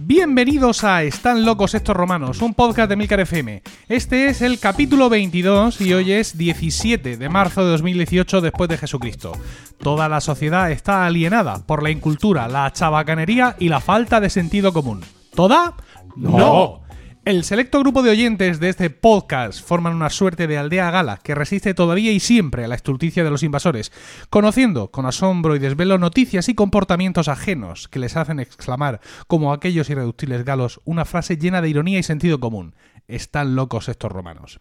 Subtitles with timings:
[0.00, 3.62] Bienvenidos a Están locos estos romanos, un podcast de Milcar FM.
[3.88, 8.78] Este es el capítulo 22 y hoy es 17 de marzo de 2018 después de
[8.78, 9.32] Jesucristo.
[9.78, 14.72] Toda la sociedad está alienada por la incultura, la chabacanería y la falta de sentido
[14.72, 15.02] común.
[15.34, 15.74] ¿Toda?
[16.16, 16.81] No.
[17.24, 21.36] El selecto grupo de oyentes de este podcast forman una suerte de aldea gala que
[21.36, 23.92] resiste todavía y siempre a la estulticia de los invasores,
[24.28, 29.88] conociendo con asombro y desvelo noticias y comportamientos ajenos que les hacen exclamar, como aquellos
[29.88, 32.74] irreductibles galos, una frase llena de ironía y sentido común.
[33.06, 34.58] Están locos estos romanos.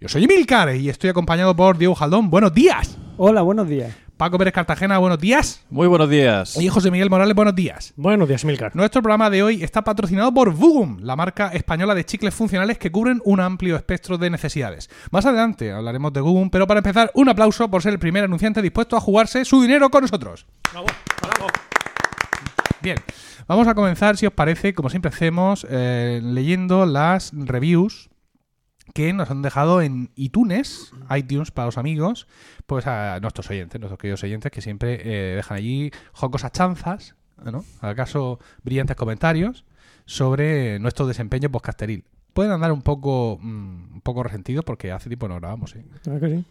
[0.00, 2.30] Yo soy Emilcar y estoy acompañado por Diego Jaldón.
[2.30, 2.96] Buenos días.
[3.18, 3.94] Hola, buenos días.
[4.18, 5.64] Paco Pérez Cartagena, buenos días.
[5.70, 6.56] Muy buenos días.
[6.60, 7.94] Y José Miguel Morales, buenos días.
[7.94, 8.74] Buenos días, Milcar.
[8.74, 12.90] Nuestro programa de hoy está patrocinado por Vugum, la marca española de chicles funcionales que
[12.90, 14.90] cubren un amplio espectro de necesidades.
[15.12, 18.60] Más adelante hablaremos de Vugum, pero para empezar, un aplauso por ser el primer anunciante
[18.60, 20.46] dispuesto a jugarse su dinero con nosotros.
[22.82, 22.98] Bien,
[23.46, 28.10] vamos a comenzar, si os parece, como siempre hacemos, eh, leyendo las reviews
[28.98, 32.26] que nos han dejado en iTunes, iTunes para los amigos,
[32.66, 37.64] pues a nuestros oyentes, nuestros queridos oyentes que siempre eh, dejan allí jocosas chanzas, ¿no?
[37.80, 39.64] ¿Acaso brillantes comentarios
[40.04, 42.06] sobre nuestro desempeño podcasteril?
[42.32, 45.78] Pueden andar un poco, mm, un poco resentidos porque hace tiempo no grabamos, ¿sí?
[46.04, 46.44] ¿Verdad que sí?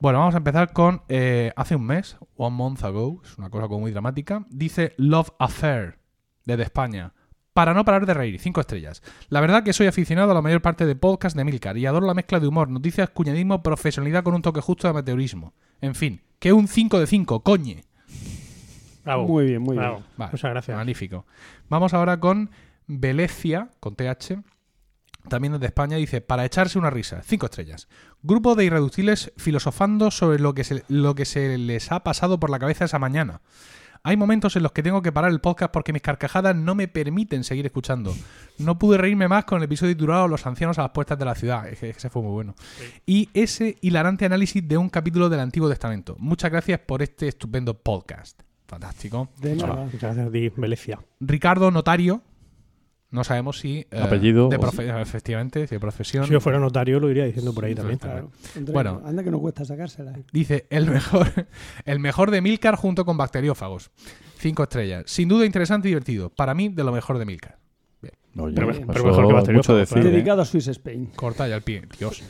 [0.00, 3.68] Bueno, vamos a empezar con eh, hace un mes, one month ago, es una cosa
[3.68, 4.46] como muy dramática.
[4.48, 5.98] Dice Love Affair,
[6.46, 7.12] desde España.
[7.56, 9.02] Para no parar de reír, cinco estrellas.
[9.30, 12.06] La verdad que soy aficionado a la mayor parte de podcast de Milcar y adoro
[12.06, 15.54] la mezcla de humor, noticias, cuñadismo, profesionalidad con un toque justo de meteorismo.
[15.80, 17.84] En fin, que un 5 de 5, coñe.
[19.06, 19.26] Bravo.
[19.26, 20.00] Muy bien, muy Bravo.
[20.00, 20.06] bien.
[20.18, 20.76] Vale, Muchas gracias.
[20.76, 21.24] Magnífico.
[21.70, 22.50] Vamos ahora con
[22.88, 24.42] Velecia, con TH.
[25.30, 27.88] También desde España dice, para echarse una risa, cinco estrellas.
[28.22, 32.50] Grupo de irreductibles filosofando sobre lo que, se, lo que se les ha pasado por
[32.50, 33.40] la cabeza esa mañana.
[34.02, 36.88] Hay momentos en los que tengo que parar el podcast porque mis carcajadas no me
[36.88, 38.14] permiten seguir escuchando.
[38.58, 41.34] No pude reírme más con el episodio titulado Los ancianos a las puertas de la
[41.34, 41.68] ciudad.
[41.68, 42.54] Es que ese fue muy bueno.
[43.04, 46.16] Y ese hilarante análisis de un capítulo del Antiguo Testamento.
[46.18, 48.40] Muchas gracias por este estupendo podcast.
[48.66, 49.28] Fantástico.
[49.40, 49.84] De nada.
[49.84, 50.50] Muchas gracias a ti.
[51.20, 52.22] Ricardo Notario.
[53.16, 53.78] No sabemos si.
[53.90, 56.26] eh, Apellido De o- profe- efectivamente, de profesión.
[56.26, 57.98] Si yo fuera notario, lo iría diciendo por ahí también.
[57.98, 58.30] Claro.
[58.54, 59.00] Entre- Bueno.
[59.04, 60.12] Anda que no cuesta sacársela.
[60.32, 61.26] Dice el mejor,
[61.86, 63.90] el mejor de Milcar junto con Bacteriófagos.
[64.38, 65.04] Cinco estrellas.
[65.06, 66.28] Sin duda interesante y divertido.
[66.28, 67.58] Para mí, de lo mejor de Milcar.
[68.38, 69.94] Oye, Pero- pero mejor que Bacteriófago, mucho decir.
[69.94, 70.08] claro.
[70.08, 70.12] ¿eh?
[70.12, 71.06] Dedicado a Swiss Spain.
[71.16, 72.22] Corta ya el pie, Dios.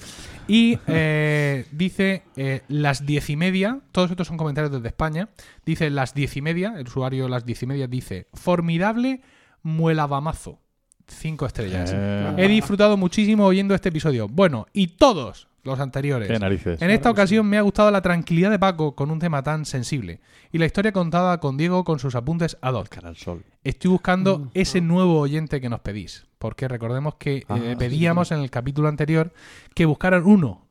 [0.47, 3.81] Y eh, dice eh, las diez y media.
[3.91, 5.31] Todos estos son comentarios desde España.
[5.65, 6.75] Dice las diez y media.
[6.79, 9.21] El usuario las diez y media dice: Formidable
[9.65, 10.61] muelavamazo.
[11.07, 11.91] Cinco estrellas.
[11.95, 14.29] Eh, He disfrutado muchísimo oyendo este episodio.
[14.29, 16.29] Bueno, y todos los anteriores.
[16.29, 16.81] qué narices.
[16.83, 20.21] En esta ocasión me ha gustado la tranquilidad de Paco con un tema tan sensible
[20.53, 22.89] y la historia contada con Diego con sus apuntes ad hoc.
[22.89, 23.43] Cara al sol.
[23.65, 28.31] Estoy buscando ese nuevo oyente que nos pedís, porque recordemos que Ah, eh, sí, pedíamos
[28.31, 29.33] en el capítulo anterior
[29.75, 30.63] que buscaran uno.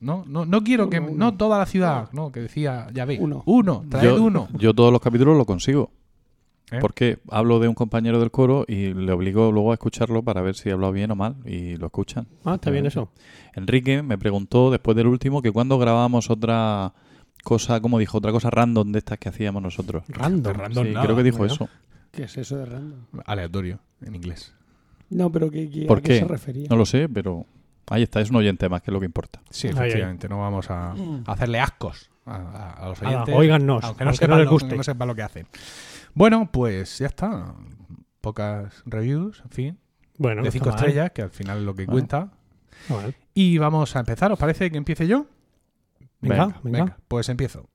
[0.00, 3.18] No, no, no quiero que Uno, no toda la ciudad, no, que decía, ya ve,
[3.20, 3.42] Uno.
[3.46, 4.48] uno, traed Yo, uno.
[4.52, 5.90] yo todos los capítulos lo consigo.
[6.72, 6.78] ¿Eh?
[6.80, 10.54] Porque hablo de un compañero del coro y le obligo luego a escucharlo para ver
[10.54, 12.26] si he hablado bien o mal y lo escuchan.
[12.44, 13.10] Ah, está bien eso.
[13.54, 16.92] Enrique me preguntó después del último que cuando grabábamos otra
[17.44, 20.04] cosa, como dijo, otra cosa random de estas que hacíamos nosotros.
[20.08, 20.52] Random.
[20.54, 21.52] Random Sí, nada, creo que dijo bueno.
[21.54, 21.68] eso.
[22.10, 22.98] ¿Qué es eso de random?
[23.26, 24.54] Aleatorio, en inglés.
[25.10, 26.18] No, pero ¿qué, qué- ¿Por a qué qué?
[26.20, 26.66] se refería?
[26.70, 27.44] No lo sé, pero
[27.88, 29.40] ahí está, es un oyente más que es lo que importa.
[29.50, 30.96] Sí, efectivamente, no vamos a, a
[31.26, 33.34] hacerle ascos a, a- a los oyentes.
[33.34, 34.76] aunque no, aunque sepan no les lo, guste.
[34.76, 35.46] no sepan lo que hacen.
[36.14, 37.54] Bueno, pues ya está.
[38.20, 39.78] Pocas reviews, en fin.
[40.18, 40.76] Bueno, de cinco mal.
[40.76, 41.92] estrellas, que al final es lo que Vale.
[41.92, 42.32] cuenta.
[43.34, 44.30] Y vamos a empezar.
[44.32, 45.26] ¿Os parece que empiece yo?
[46.20, 46.96] Venga, venga.
[47.08, 47.68] Pues empiezo.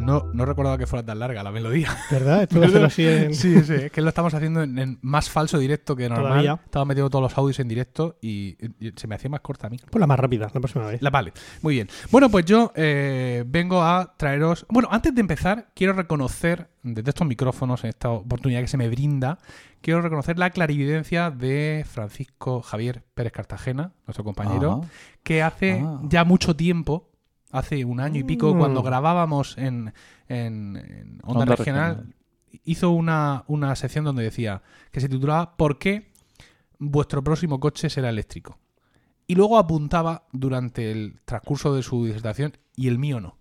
[0.00, 1.96] No, no recordaba que fuera tan larga la melodía.
[2.10, 2.42] ¿Verdad?
[2.44, 3.34] Esto va a ser así en...
[3.34, 6.28] Sí, sí, es que lo estamos haciendo en, en más falso directo que normal.
[6.28, 6.60] Todavía.
[6.64, 9.70] Estaba metiendo todos los audios en directo y, y se me hacía más corta a
[9.70, 9.78] mí.
[9.90, 11.02] Pues la más rápida, la próxima vez.
[11.02, 11.32] La, vale,
[11.62, 11.88] muy bien.
[12.10, 14.66] Bueno, pues yo eh, vengo a traeros.
[14.68, 18.88] Bueno, antes de empezar, quiero reconocer desde estos micrófonos, en esta oportunidad que se me
[18.88, 19.38] brinda,
[19.82, 24.88] quiero reconocer la clarividencia de Francisco Javier Pérez Cartagena, nuestro compañero, Ah.
[25.22, 26.00] que hace Ah.
[26.04, 27.09] ya mucho tiempo,
[27.52, 28.58] hace un año y pico, Mm.
[28.58, 29.92] cuando grabábamos en,
[30.28, 32.14] en- en Onda, Onda regional, Regional.
[32.64, 34.62] hizo una, una sección donde decía
[34.92, 36.10] que se titulaba ¿Por qué
[36.78, 38.58] vuestro próximo coche será eléctrico?
[39.26, 43.38] Y luego apuntaba durante el transcurso de su disertación y el mío no.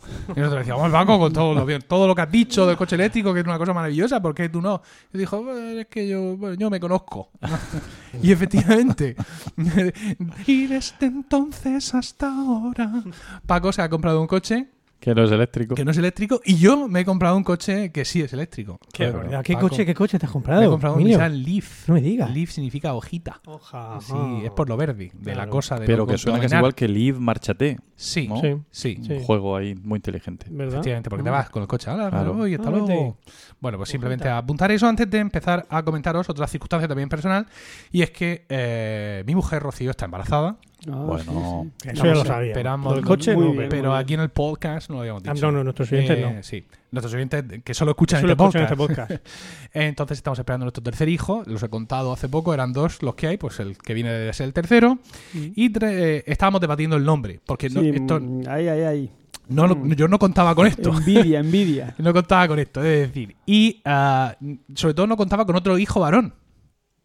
[0.36, 2.94] Y nosotros decíamos, el banco con todo lo, todo lo que has dicho del coche
[2.96, 4.82] eléctrico, que es una cosa maravillosa, ¿por qué tú no?
[5.12, 7.30] Y dijo, "Bueno, es que yo, yo me conozco.
[8.22, 9.16] y efectivamente,
[10.46, 13.02] y desde entonces hasta ahora,
[13.46, 14.68] Paco se ha comprado un coche
[15.00, 15.74] Que no es eléctrico.
[15.74, 18.78] que no es eléctrico y yo me he comprado un coche que sí es eléctrico.
[18.92, 19.42] Qué Joder, barbaridad.
[19.44, 20.60] ¿Qué Paco, coche, ¿Qué coche te has comprado?
[20.60, 21.16] Me he comprado un Emilio?
[21.18, 21.88] Nissan Leaf.
[21.88, 22.30] No me digas.
[22.30, 23.40] Leaf significa hojita.
[23.46, 23.98] Oja.
[24.02, 24.14] Sí,
[24.44, 27.18] es por lo verde, de la cosa de Pero que suena casi igual que Live
[27.18, 27.78] Marchate.
[27.96, 28.40] Sí, ¿no?
[28.40, 28.56] Sí.
[28.70, 28.98] sí.
[29.02, 29.12] Sí.
[29.14, 30.46] Un juego ahí muy inteligente.
[30.50, 30.74] ¿Verdad?
[30.74, 31.32] Efectivamente, porque te Ah.
[31.32, 31.90] vas con el coche.
[31.90, 32.34] Hola, Claro.
[32.34, 33.18] voy, hasta Ah, luego.
[33.58, 34.38] Bueno, pues simplemente Ojita.
[34.38, 37.46] apuntar eso antes de empezar a comentaros otra circunstancia también personal.
[37.90, 40.56] Y es que eh, mi mujer, Rocío, está embarazada.
[40.88, 41.88] Ah, Bueno, sí, sí.
[41.90, 42.52] Eso ya lo Esperamos- sabía.
[42.52, 43.68] esperamos- del coche no, bien.
[43.68, 45.46] pero- aquí en el podcast no lo habíamos Ah, dicho.
[45.46, 46.42] no, no, nuestros oyentes Eh, no.
[46.42, 49.10] Sí, nuestros oyentes que solo escuchan Solo este escuchan podcast.
[49.10, 49.26] este podcast.
[49.74, 51.42] Entonces estamos esperando nuestro tercer hijo.
[51.46, 54.32] Los he contado hace poco, eran dos los que hay, pues el que viene de
[54.32, 54.98] ser el tercero.
[55.34, 57.40] Y tre- eh, estábamos debatiendo el nombre.
[57.46, 59.10] Porque no, esto, mm, ahí, ahí, ahí.
[59.48, 60.90] no lo- yo no contaba con esto.
[60.96, 61.94] Envidia, envidia.
[61.98, 63.36] No contaba con esto, es decir.
[63.44, 64.34] Y ah,
[64.74, 66.34] sobre todo no contaba con otro hijo varón.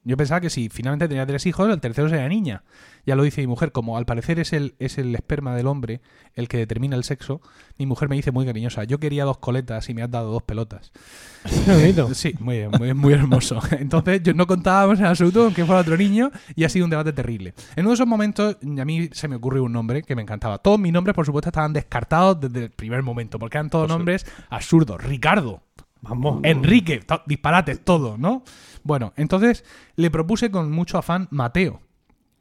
[0.08, 2.62] Yo pensaba que si finalmente tenía tres hijos, el tercero sería niña.
[3.06, 6.02] Ya lo dice mi mujer, como al parecer es el, es el esperma del hombre
[6.36, 7.42] el que determina el sexo,
[7.78, 10.44] mi mujer me dice muy cariñosa, yo quería dos coletas y me has dado dos
[10.44, 10.92] pelotas.
[11.66, 12.14] Qué bonito.
[12.14, 13.60] Sí, muy, bien, muy, muy hermoso.
[13.72, 16.90] Entonces yo no contábamos en absoluto con que fuera otro niño y ha sido un
[16.90, 17.54] debate terrible.
[17.76, 20.58] En uno de esos momentos a mí se me ocurrió un nombre que me encantaba.
[20.58, 23.94] Todos mis nombres, por supuesto, estaban descartados desde el primer momento, porque eran todos Pues
[23.94, 23.98] sí.
[23.98, 25.04] nombres absurdos.
[25.04, 25.62] Ricardo,
[26.02, 26.42] Vamos.
[26.44, 28.44] Enrique, disparates, todo, ¿no?
[28.84, 29.64] Bueno, entonces
[29.96, 31.82] le propuse con mucho afán Mateo,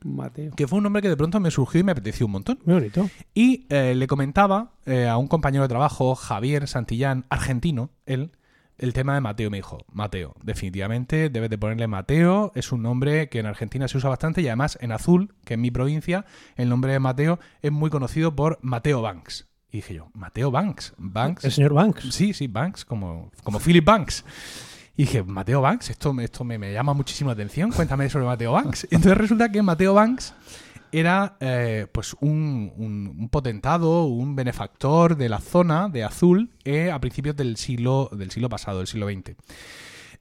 [0.04, 0.52] Mateo.
[0.54, 2.58] que fue un nombre que de pronto me surgió y me apeteció un montón.
[2.64, 3.10] Muy bonito.
[3.34, 8.32] Y eh, le comentaba eh, a un compañero de trabajo, Javier Santillán, argentino, él,
[8.78, 9.50] el tema de Mateo.
[9.50, 12.52] Me dijo, Mateo, definitivamente debes de ponerle Mateo.
[12.54, 15.60] Es un nombre que en Argentina se usa bastante y además en Azul, que es
[15.60, 16.24] mi provincia,
[16.56, 19.48] el nombre de Mateo es muy conocido por Mateo Banks.
[19.70, 20.94] Y dije yo, Mateo Banks.
[20.98, 21.44] Banks.
[21.44, 22.14] El señor Banks.
[22.14, 24.24] Sí, sí, Banks, como, como Philip Banks.
[24.96, 28.26] Y dije, Mateo Banks, esto, me- esto me, me llama muchísimo la atención, cuéntame sobre
[28.26, 28.86] Mateo Banks.
[28.90, 30.34] Y entonces resulta que Mateo Banks
[30.92, 36.92] era eh, pues un, un- un potentado, un benefactor de la zona de Azul eh,
[36.92, 39.34] a principios del siglo, del siglo pasado, del siglo XX.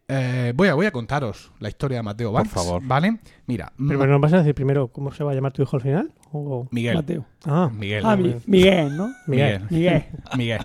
[0.08, 2.52] Eh, voy, a, voy a contaros la historia de Mateo Por Banks.
[2.54, 2.81] favor.
[2.86, 3.19] ¿Vale?
[3.46, 5.62] Mira, Pero, Ma- pero ¿nos vas a decir primero cómo se va a llamar tu
[5.62, 6.12] hijo al final?
[6.31, 6.96] O- Miguel.
[6.96, 7.26] Mateo.
[7.46, 8.04] Ah, Miguel.
[8.06, 9.14] Ah, Mi- Miguel, ¿no?
[9.28, 9.66] Miguel.
[9.69, 10.06] Miguel.
[10.38, 10.62] Miguel.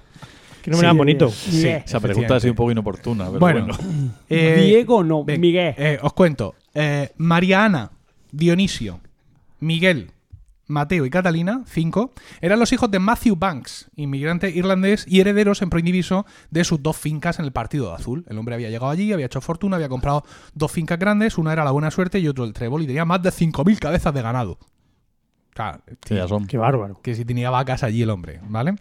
[0.69, 1.33] Qué nombre tan Sí, bonito.
[1.53, 1.83] Miguel.
[1.85, 3.27] Esa pregunta ha sido un poco inoportuna.
[3.27, 4.15] Pero Bueno, bueno.
[4.29, 5.75] eh, Diego no, Ven, Miguel.
[5.77, 6.55] eh, os cuento.
[6.75, 7.91] Eh, Mariana,
[8.33, 9.01] Dionisio,
[9.61, 10.11] Miguel,
[10.67, 12.13] Mateo y Catalina, cinco,
[12.43, 16.95] eran los hijos de Matthew Banks, inmigrante irlandés y herederos en proindiviso de sus dos
[16.97, 18.27] fincas en el Partido de Azul.
[18.29, 21.65] El hombre había llegado allí, había hecho fortuna, había comprado dos fincas grandes, una era
[21.65, 24.59] la Buena Suerte y otro el Trébol, y tenía más de 5.000 cabezas de ganado.
[25.59, 26.47] Claro, Que ya son.
[26.47, 27.01] Qué bárbaro.
[27.03, 28.77] que si tenía vacas allí el hombre, ¿vale?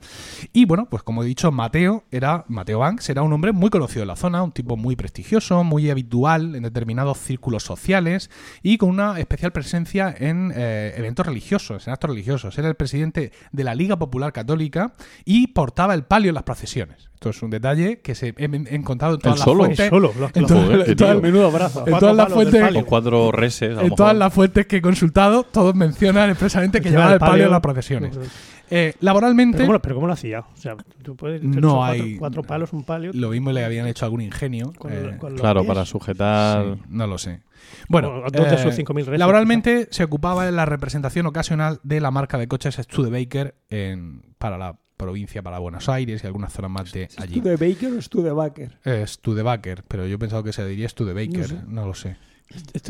[0.54, 4.04] Y bueno, pues como he dicho, Mateo era Mateo Banks era un hombre muy conocido
[4.04, 8.30] en la zona, un tipo muy prestigioso, muy habitual en determinados círculos sociales
[8.62, 12.56] y con una especial presencia en eh, eventos religiosos, en actos religiosos.
[12.60, 14.94] Era el presidente de la Liga Popular Católica
[15.26, 17.10] y portaba el palio en las procesiones.
[17.18, 19.64] Esto es un detalle que se he, he encontrado en todas ¿El las solo?
[19.64, 19.90] fuentes.
[19.90, 20.14] Solo.
[20.20, 21.84] Los, en todas- menudo brazo.
[21.88, 23.76] en todas las fuentes- Con cuatro reses.
[23.76, 27.46] a en todas las fuentes que he consultado, todos mencionan expresamente que llevaba el palio
[27.46, 28.16] en las procesiones.
[28.70, 30.42] Eh, laboralmente, Pero ¿cómo, lo- pero ¿cómo lo hacía?
[30.42, 33.12] O sea, tú puedes No cuatro, hay- cuatro palos, un palio.
[33.16, 34.72] lo mismo le habían hecho algún ingenio.
[34.78, 35.68] con, eh, con Claro, pies.
[35.70, 36.76] para sujetar.
[36.76, 37.42] Sí, no lo sé.
[37.90, 42.38] Bueno, eh, sus 5.000 reses, laboralmente se ocupaba de la representación ocasional de la marca
[42.38, 47.08] de coches Studebaker en, para la provincia, para Buenos Aires y algunas zonas más de
[47.18, 47.40] allí.
[47.40, 48.78] ¿Studebaker o Studebaker?
[48.84, 51.56] Eh, Studebaker, pero yo he pensado que se diría Studebaker, No sé.
[51.68, 52.18] no lo sé.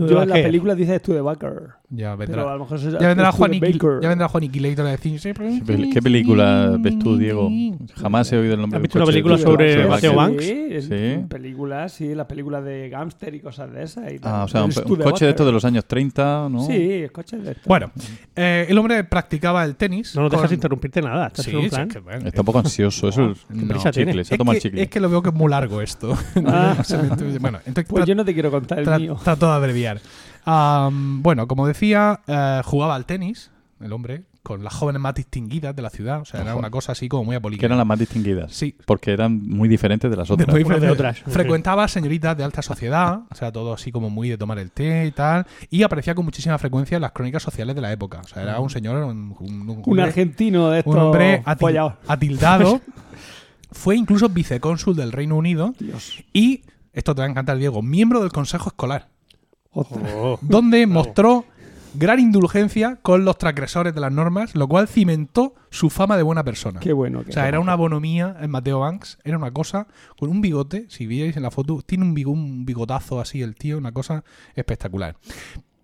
[0.07, 1.69] Yo en la película dice Studebaker.
[1.89, 2.53] Ya Pero a vendrá.
[2.55, 4.01] lo mejor se Ya vendrá, Juan Studebaker.
[4.01, 5.19] ya vendrá Juaniquilator a decir.
[5.21, 7.49] "Sí, pero- ¿Qué pel- ¿Qué película ves tú, Diego?
[7.95, 10.13] Jamás he oído el nombre ¿Has del visto una coche película de- sobre de Mateo
[10.15, 10.35] Baker.
[10.35, 10.45] Banks?
[10.45, 11.25] Sí, es- Sí.
[11.29, 14.11] películas, sí, las películas de gángster y cosas de esas.
[14.11, 14.33] y tal.
[14.35, 16.65] Ah, o sea, un, un coche de estos de los años 30, ¿no?
[16.65, 17.65] Sí, coches de estos.
[17.65, 17.91] Bueno,
[18.35, 20.13] eh, el hombre practicaba el tenis.
[20.15, 21.27] No nos dejas con- interrumpirte nada.
[21.27, 21.87] Estás Sí, en un sí, plan.
[21.87, 23.07] es que, bueno, Está un poco ansioso.
[23.07, 23.67] Eso es No.
[23.69, 24.11] prisa tiene.
[24.11, 24.25] chicle.
[24.25, 24.83] Se ha es, tomado el que, chicle.
[24.83, 26.09] es que lo veo que es muy largo esto.
[26.45, 26.75] Ah.
[27.39, 29.17] bueno, entonces pues tra- yo no te quiero contar el tra- mío.
[29.49, 29.99] De abreviar.
[30.91, 33.51] Bueno, como decía, eh, jugaba al tenis,
[33.81, 36.21] el hombre, con las jóvenes más distinguidas de la ciudad.
[36.21, 37.59] O sea, era una cosa así como muy apolítica.
[37.59, 38.53] Que eran las más distinguidas.
[38.53, 38.73] Sí.
[38.85, 40.47] Porque eran muy diferentes de las otras.
[40.47, 41.19] muy de otras.
[41.19, 45.05] Frecuentaba señoritas de alta sociedad, o sea, todo así como muy de tomar el té
[45.05, 48.21] y tal, y aparecía con muchísima frecuencia en las crónicas sociales de la época.
[48.23, 51.43] O sea, era un señor, un, un- un Un hombre- argentino de estos un hombre
[51.43, 52.79] atil- atildado.
[53.71, 56.23] Fue incluso vicecónsul del Reino Unido Dios.
[56.31, 56.61] y,
[56.93, 59.09] esto te va a encantar, Diego, miembro del Consejo Escolar,
[59.79, 61.45] Oh, donde mostró
[61.93, 66.43] gran indulgencia con los transgresores de las normas, lo cual cimentó su fama de buena
[66.43, 66.79] persona.
[66.79, 67.23] Qué bueno.
[67.27, 71.07] O sea, era una bonomía en Mateo Banks, era una cosa con un bigote, si
[71.07, 74.23] veis en la foto, tiene un, bigo- un bigotazo así el tío, una cosa
[74.55, 75.15] espectacular.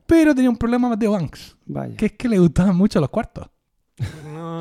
[0.06, 1.96] Pero tenía un problema Mateo Banks, Vaya.
[1.96, 3.48] que es que le gustaban mucho los cuartos,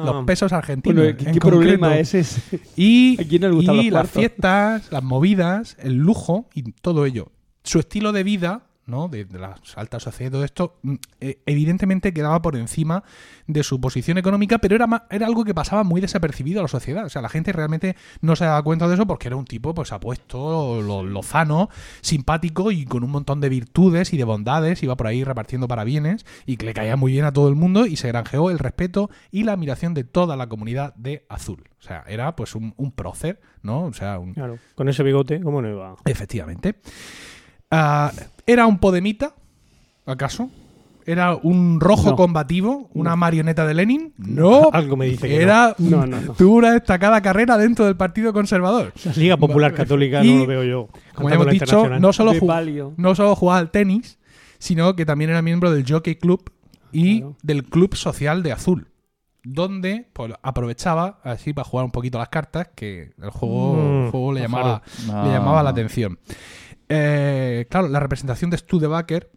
[0.04, 1.02] los pesos argentinos.
[1.02, 2.60] Bueno, ¿qué, en qué problema es ese?
[2.76, 7.32] Y, ¿A quién y las fiestas, las movidas, el lujo y todo ello.
[7.64, 9.08] Su estilo de vida, ¿no?
[9.08, 13.04] De, de la alta sociedad y todo esto, mm, eh, evidentemente quedaba por encima
[13.46, 17.04] de su posición económica, pero era, era algo que pasaba muy desapercibido a la sociedad.
[17.04, 19.74] O sea, la gente realmente no se daba cuenta de eso porque era un tipo,
[19.74, 21.68] pues, apuesto, lo- lozano,
[22.00, 24.82] simpático y con un montón de virtudes y de bondades.
[24.82, 27.86] Iba por ahí repartiendo parabienes y que le caía muy bien a todo el mundo
[27.86, 31.64] y se granjeó el respeto y la admiración de toda la comunidad de Azul.
[31.78, 33.84] O sea, era pues un, un prócer, ¿no?
[33.84, 35.96] O sea, un, Claro, con ese bigote, ¿cómo no iba?
[36.04, 36.76] Efectivamente.
[37.72, 38.12] Ah,
[38.46, 39.34] ¿Era un podemita?
[40.06, 40.50] ¿Acaso?
[41.06, 42.16] ¿Era un rojo No.
[42.16, 42.88] combativo?
[42.94, 44.12] ¿Una marioneta de Lenin?
[44.18, 44.68] No.
[44.72, 46.32] Algo me dice que Era No, no, no.
[46.34, 48.92] tuvo una destacada carrera dentro del Partido Conservador.
[49.04, 50.88] La Liga Popular Católica Y, no lo veo yo.
[51.14, 52.32] Como ya hemos dicho, no solo,
[52.96, 54.18] no solo jugaba al tenis,
[54.58, 56.52] sino que también era miembro del Jockey Club
[56.92, 57.36] y Claro.
[57.42, 58.86] del Club Social de Azul.
[59.44, 64.10] Donde pues, aprovechaba así para jugar un poquito las cartas, que el juego, Mm, el
[64.12, 66.18] juego le, llamaba, le llamaba la atención.
[66.94, 69.30] Eh, claro, la representación de Studebaker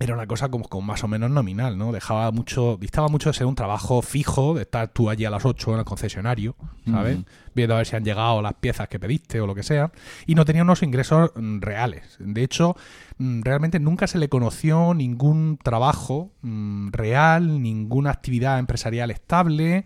[0.00, 1.92] era una cosa como, como más o menos nominal, ¿no?
[1.92, 5.44] Dejaba mucho, distaba mucho de ser un trabajo fijo, de estar tú allí a las
[5.44, 6.56] 8 en el concesionario,
[6.88, 7.18] ¿sabes?
[7.54, 9.90] Viendo a ver si han llegado las piezas que pediste o lo que sea.
[10.26, 12.16] Y no tenía unos ingresos mm, reales.
[12.20, 12.76] De hecho,
[13.16, 19.84] mm, realmente nunca se le conoció ningún trabajo mm, real, ninguna actividad empresarial estable.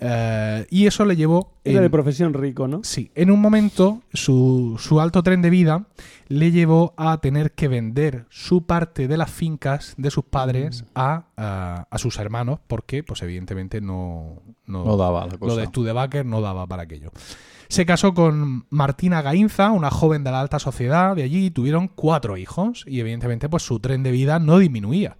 [0.00, 1.52] Eh, y eso le llevó...
[1.64, 2.80] Era en- de profesión rico, ¿no?
[2.82, 5.86] Sí, en un momento su, su alto tren de vida
[6.28, 11.24] le llevó a tener que vender su parte de las fincas de sus padres a,
[11.36, 15.60] a, a sus hermanos porque, pues evidentemente, no, no, No daba la lo cosa.
[15.60, 17.10] de Studebaker no daba para aquello.
[17.68, 21.86] Se casó con Martina Gainza, una joven de la alta sociedad de allí, y tuvieron
[21.88, 25.18] cuatro hijos y evidentemente pues su tren de vida no disminuía.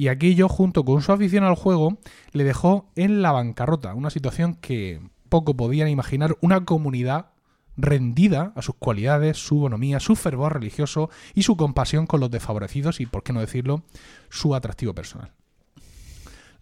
[0.00, 1.98] Y aquello, junto con su afición al juego,
[2.32, 7.32] le dejó en la bancarrota, una situación que poco podían imaginar una comunidad
[7.76, 12.98] rendida a sus cualidades, su bonomía, su fervor religioso y su compasión con los desfavorecidos
[12.98, 13.82] y, por qué no decirlo,
[14.30, 15.34] su atractivo personal.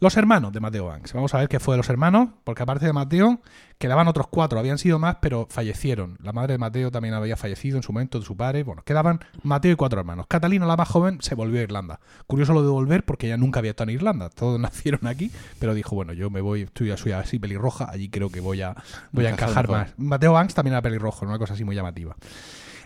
[0.00, 1.12] Los hermanos de Mateo Banks.
[1.12, 3.40] Vamos a ver qué fue de los hermanos, porque aparte de Mateo,
[3.78, 4.58] quedaban otros cuatro.
[4.60, 6.16] Habían sido más, pero fallecieron.
[6.22, 8.62] La madre de Mateo también había fallecido en su momento, de su padre.
[8.62, 10.26] Bueno, quedaban Mateo y cuatro hermanos.
[10.28, 11.98] Catalina, la más joven, se volvió a Irlanda.
[12.28, 14.30] Curioso lo de volver, porque ella nunca había estado en Irlanda.
[14.30, 18.30] Todos nacieron aquí, pero dijo, bueno, yo me voy, estoy, soy así pelirroja, allí creo
[18.30, 18.76] que voy a,
[19.10, 19.78] voy a Encajar mejor.
[19.86, 19.94] más.
[19.96, 22.14] Mateo Banks también era pelirrojo, una cosa así muy llamativa.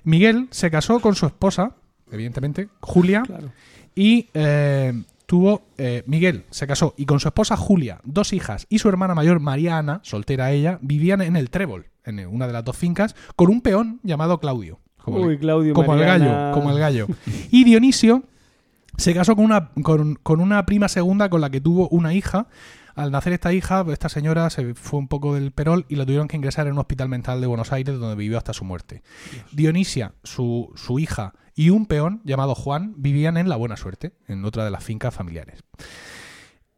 [0.04, 1.72] Miguel se casó con su esposa,
[2.10, 3.50] evidentemente, Julia, Claro.
[3.94, 5.62] y eh, tuvo.
[5.78, 9.40] eh, Miguel se casó y con su esposa Julia, dos hijas y su hermana mayor
[9.40, 13.62] Mariana, soltera ella, vivían en el Trébol, en una de las dos fincas, con un
[13.62, 14.80] peón llamado Claudio.
[14.98, 17.06] Como, Uy, Claudio como el gallo, como el gallo.
[17.50, 18.24] Y Dionisio
[18.98, 22.48] se casó con una, con, con una prima segunda con la que tuvo una hija.
[22.94, 26.28] Al nacer esta hija, esta señora se fue un poco del perol y la tuvieron
[26.28, 29.02] que ingresar en un hospital mental de Buenos Aires donde vivió hasta su muerte.
[29.50, 34.44] Dionisia, su, su hija y un peón llamado Juan vivían en La Buena Suerte, en
[34.44, 35.62] otra de las fincas familiares.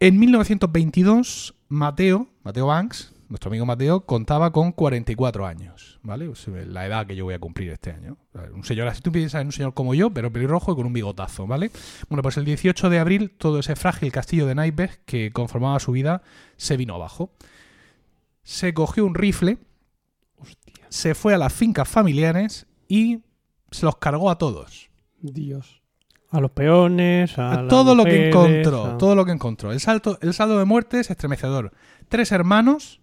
[0.01, 6.29] En 1922, Mateo, Mateo Banks, nuestro amigo Mateo, contaba con 44 años, ¿vale?
[6.29, 8.19] O sea, la edad que yo voy a cumplir este año.
[8.53, 10.93] Un señor así, tú piensas en un señor como yo, pero pelirrojo y con un
[10.93, 11.71] bigotazo, ¿vale?
[12.09, 15.93] Bueno, pues el 18 de abril, todo ese frágil castillo de naipes que conformaba su
[15.93, 16.23] vida
[16.57, 17.33] se vino abajo.
[18.43, 19.59] Se cogió un rifle,
[20.91, 23.24] se fue a las fincas familiares y
[23.75, 24.91] se los cargó a todos.
[25.21, 25.83] Dios.
[26.31, 29.73] A los peones, a, todo lo que encontró, a- todo lo que encontró.
[29.73, 31.73] El, salto, el saldo de muerte es estremecedor.
[32.09, 33.01] Tres hermanos,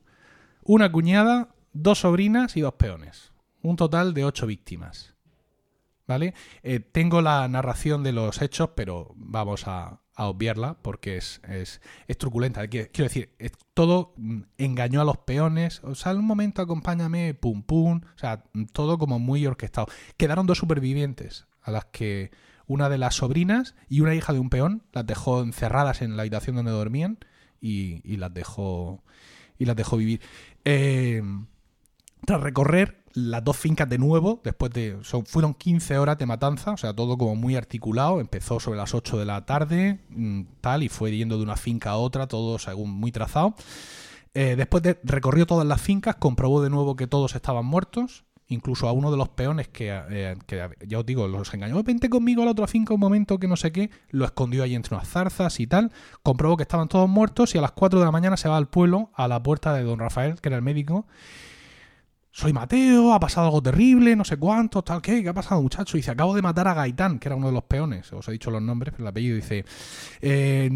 [0.63, 3.32] una cuñada, dos sobrinas y dos peones.
[3.62, 5.16] Un total de ocho víctimas.
[6.08, 6.34] ¿Vale?
[6.63, 11.82] Eh, tengo la narración de los hechos, pero vamos a, a obviarla porque es, es,
[12.08, 12.68] es truculenta.
[12.68, 13.32] Quiero decir,
[13.74, 15.82] todo mm, engañó a los peones.
[15.84, 18.01] O sea, un momento, acompáñame, pum pum.
[18.16, 19.88] O sea, mm, todo como muy orquestado.
[20.18, 22.30] Quedaron dos supervivientes a las que
[22.68, 26.22] una de las sobrinas y una hija de un peón las dejó encerradas en la
[26.22, 27.18] habitación donde dormían
[27.60, 29.04] y, y las dejó
[29.58, 30.22] y las dejó vivir.
[30.66, 31.24] Eh,
[32.25, 34.98] tras recorrer las dos fincas de nuevo, después de.
[35.03, 38.20] son- fueron 15 horas de matanza, o sea, todo como muy articulado.
[38.20, 41.91] Empezó sobre las 8 de la tarde, mm, tal, y fue yendo de una finca
[41.91, 43.56] a otra, todo según muy trazado.
[44.34, 48.89] Eh, después de recorrió todas las fincas, comprobó de nuevo que todos estaban muertos incluso
[48.89, 50.36] a uno de los peones que, eh,
[50.86, 53.48] ya os digo, los engañó, "Oh, vente conmigo a la otra finca un momento que
[53.48, 57.08] no sé qué, lo escondió ahí entre unas zarzas y tal, comprobó que estaban todos
[57.08, 59.74] muertos y a las 4 de la mañana se va al pueblo a la puerta
[59.74, 61.08] de don Rafael, que era el médico,
[62.34, 65.22] soy Mateo, ha pasado algo terrible, no sé cuánto, tal, ¿qué?
[65.22, 65.98] ¿Qué ha pasado, muchacho?
[65.98, 68.12] Y dice, acabo de matar a Gaitán, que era uno de los peones.
[68.14, 69.66] Os he dicho los nombres, pero el apellido dice,
[70.22, 70.72] "Eh,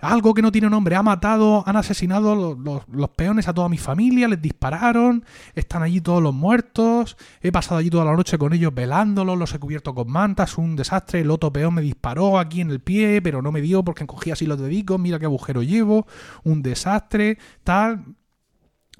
[0.00, 3.78] algo que no tiene nombre, ha matado, han asesinado los, los- peones a toda mi
[3.78, 5.24] familia, les dispararon,
[5.54, 9.54] están allí todos los muertos, he pasado allí toda la noche con ellos velándolos, los
[9.54, 13.22] he cubierto con mantas, un desastre, el otro peón me disparó aquí en el pie,
[13.22, 16.06] pero no me dio porque encogí así los dedicos, mira qué agujero llevo,
[16.44, 18.04] un desastre, tal,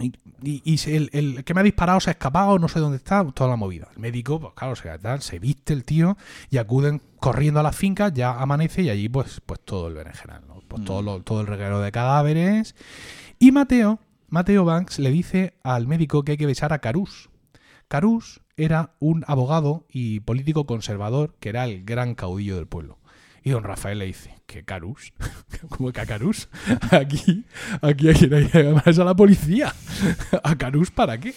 [0.01, 0.13] y,
[0.43, 2.97] y- y se- el, el que me ha disparado se ha escapado, no sé dónde
[2.99, 3.89] está, toda la movida.
[3.95, 6.17] El médico, pues claro, se, viste el tío
[6.51, 10.43] y acuden corriendo a las fincas, ya amanece y allí pues, pues todo el berenjenal,
[10.47, 10.61] ¿no?
[10.69, 10.85] Pues Mm.
[10.85, 12.75] todo, lo- todo el reguero de cadáveres.
[13.39, 17.31] Y Mateo, Mateo Banks le dice al médico que hay que besar a Carús.
[17.89, 22.99] Carús era un abogado y político conservador que era el gran caudillo del pueblo.
[23.43, 25.13] Y don Rafael le dice, ¿qué Carús?
[25.69, 26.49] ¿Cómo que a Carús?
[26.91, 27.45] Aquí,
[27.83, 28.15] aquí hay
[28.49, 29.73] que además a la policía.
[30.43, 31.35] ¿A Carús para qué?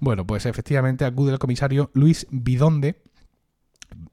[0.00, 3.02] Bueno, pues efectivamente acude el comisario Luis Bidonde.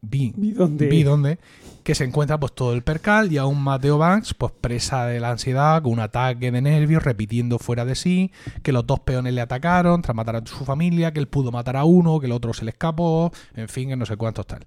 [0.01, 0.88] Bi- ¿Y dónde?
[0.88, 1.39] Bidonde,
[1.84, 5.20] que se encuentra pues todo el percal y a un Mateo Banks pues presa de
[5.20, 9.34] la ansiedad, con un ataque de nervios, repitiendo fuera de sí, que los dos peones
[9.34, 12.32] le atacaron tras matar a su familia, que él pudo matar a uno, que el
[12.34, 14.65] otro se le escapó, en fin, que no sé cuántos tal.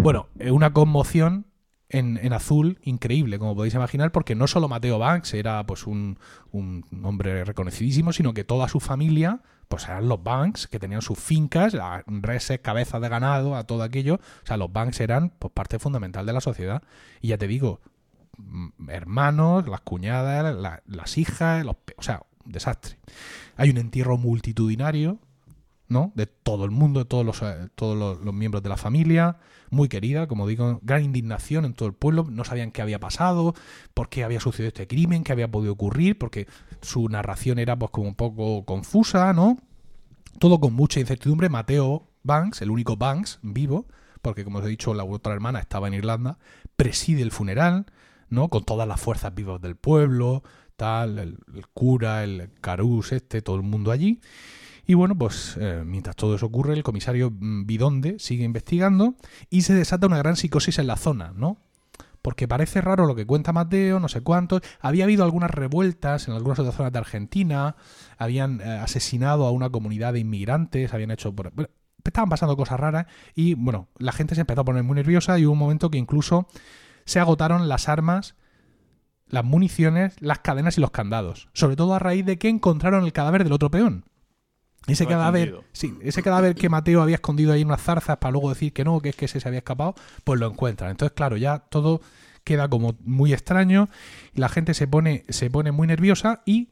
[0.00, 1.46] Bueno, una conmoción
[1.92, 6.18] en, en azul increíble, como podéis imaginar, porque no solo Mateo Banks era pues un,
[6.50, 11.18] un hombre reconocidísimo, sino que toda su familia pues eran los Banks, que tenían sus
[11.18, 11.74] fincas,
[12.06, 14.16] reses, cabezas de ganado, a todo aquello.
[14.16, 16.82] O sea, los Banks eran pues parte fundamental de la sociedad.
[17.22, 17.80] Y ya te digo,
[18.36, 22.98] mm, hermanos, las cuñadas, la- las hijas, los, o sea, un desastre.
[23.56, 25.18] Hay un entierro multitudinario,
[25.88, 26.12] ¿no?
[26.16, 29.38] De todo el mundo, de todos los, eh, todos los miembros de la familia,
[29.72, 33.54] muy querida, como digo, gran indignación en todo el pueblo, no sabían qué había pasado,
[33.94, 36.46] por qué había sucedido este crimen, qué había podido ocurrir, porque
[36.82, 39.58] su narración era pues como un poco confusa, ¿no?
[40.38, 41.48] Todo con mucha incertidumbre.
[41.48, 43.86] Mateo Banks, el único Banks vivo,
[44.20, 46.38] porque como os he dicho, la otra hermana estaba en Irlanda,
[46.76, 47.86] preside el funeral,
[48.28, 48.48] ¿no?
[48.48, 50.42] Con todas las fuerzas vivas del pueblo,
[50.76, 54.20] tal, el, el cura, el carús este, todo el mundo allí.
[54.86, 59.14] Y bueno, pues eh, mientras todo eso ocurre, el comisario mm, Bidonde sigue investigando
[59.48, 61.58] y se desata una gran psicosis en la zona, ¿no?
[62.20, 64.62] Porque parece raro lo que cuenta Mateo, no sé cuántos.
[64.80, 67.76] Había habido algunas revueltas en algunas otras zonas de Argentina,
[68.16, 71.32] habían eh, asesinado a una comunidad de inmigrantes, habían hecho...
[71.32, 71.52] bueno,
[72.04, 75.46] estaban pasando cosas raras y bueno, la gente se empezó a poner muy nerviosa y
[75.46, 76.48] hubo un momento que incluso
[77.04, 78.36] se agotaron las armas,
[79.26, 81.48] las municiones, las cadenas y los candados.
[81.52, 84.04] Sobre todo a raíz de que encontraron el cadáver del otro peón.
[84.86, 88.48] Ese cadáver, sí, ese cadáver que Mateo había escondido ahí en unas zarzas para luego
[88.48, 90.90] decir que no, que es que ese se había escapado, pues lo encuentran.
[90.90, 92.00] Entonces, claro, ya todo
[92.44, 93.88] queda como muy extraño
[94.34, 96.70] y la gente se pone, se pone muy nerviosa y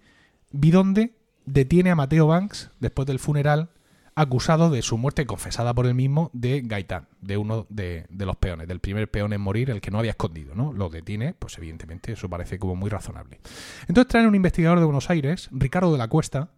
[0.50, 1.14] Bidonde
[1.46, 3.70] detiene a Mateo Banks después del funeral
[4.16, 8.36] acusado de su muerte confesada por él mismo de Gaitán, de uno de, de los
[8.36, 10.72] peones, del primer peón en morir, el que no había escondido, ¿no?
[10.72, 13.40] Lo detiene, pues evidentemente eso parece como muy razonable.
[13.86, 16.50] Entonces traen un investigador de Buenos Aires, Ricardo de la Cuesta,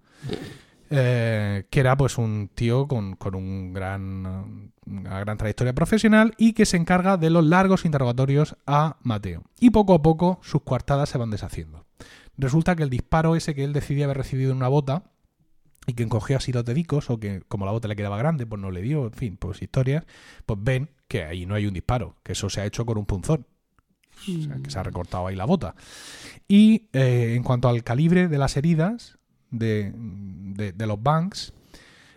[0.94, 6.52] eh, que era pues un tío con, con un gran, una gran trayectoria profesional y
[6.52, 9.42] que se encarga de los largos interrogatorios a Mateo.
[9.58, 11.86] Y poco a poco sus coartadas se van deshaciendo.
[12.36, 15.04] Resulta que el disparo ese que él decidía haber recibido en una bota
[15.86, 18.60] y que encogía así los dedicos o que como la bota le quedaba grande pues
[18.60, 20.04] no le dio, en fin, pues historias,
[20.44, 23.06] pues ven que ahí no hay un disparo, que eso se ha hecho con un
[23.06, 23.46] punzón.
[24.28, 25.74] O sea, que se ha recortado ahí la bota.
[26.46, 29.18] Y eh, en cuanto al calibre de las heridas
[29.52, 31.52] de, de- los banks,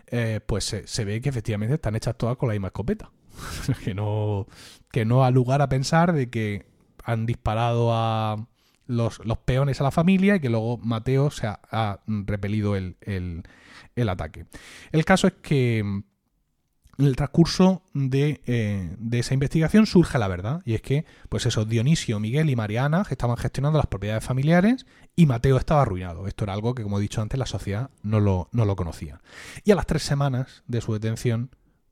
[0.08, 3.10] eh, pues se, se ve que efectivamente están hechas todas con la misma escopeta.
[3.84, 4.46] que, no,
[4.90, 6.66] que no ha lugar a pensar de que
[7.04, 8.48] han disparado a
[8.86, 12.96] los, los peones a la familia y que luego Mateo se ha, ha repelido el,
[13.02, 13.42] el-
[13.94, 14.46] el ataque.
[14.92, 16.02] El caso es que
[16.98, 20.62] en el transcurso de, eh, esa investigación surge la verdad.
[20.64, 25.26] Y es que, pues eso, Dionisio, Miguel y Mariana estaban gestionando las propiedades familiares y
[25.26, 26.26] Mateo estaba arruinado.
[26.26, 29.20] Esto era algo que, como he dicho antes, la sociedad no lo, no lo conocía.
[29.64, 31.50] Y a las tres semanas de su detención,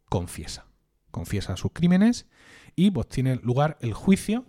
[0.09, 0.67] confiesa.
[1.11, 2.27] Confiesa sus crímenes
[2.77, 4.45] y pues tiene lugar el juicio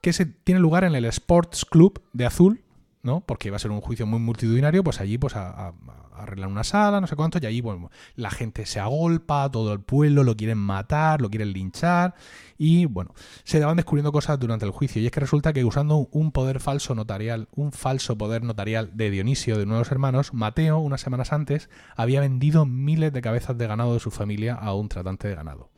[0.00, 2.63] que se tiene lugar en el Sports Club de Azul,
[3.04, 3.20] ¿no?
[3.20, 5.74] Porque iba a ser un juicio muy multitudinario, pues allí pues a, a-
[6.16, 9.80] arreglar una sala, no sé cuánto, y allí bueno, la gente se agolpa, todo el
[9.80, 12.14] pueblo lo quieren matar, lo quieren linchar,
[12.56, 13.12] y bueno,
[13.42, 16.60] se van descubriendo cosas durante el juicio, y es que resulta que usando un poder
[16.60, 21.68] falso notarial, un falso poder notarial de Dionisio de nuevos hermanos, Mateo, unas semanas antes,
[21.96, 25.68] había vendido miles de cabezas de ganado de su familia a un tratante de ganado.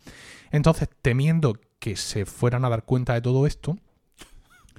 [0.53, 3.79] Entonces, temiendo que se fueran a dar cuenta de todo esto,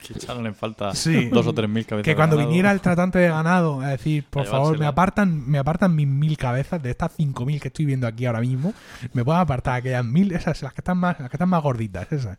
[0.06, 1.30] Que echaron en falta Sí.
[1.30, 2.50] dos o tres mil cabezas que de cuando ganado.
[2.50, 6.08] viniera el tratante de ganado a decir, por A favor, me apartan, me apartan mis
[6.08, 8.74] mil cabezas de estas cinco mil que estoy viendo aquí ahora mismo,
[9.14, 12.12] me pueden apartar aquellas mil, esas, las que están más, las que están más gorditas,
[12.12, 12.38] esas.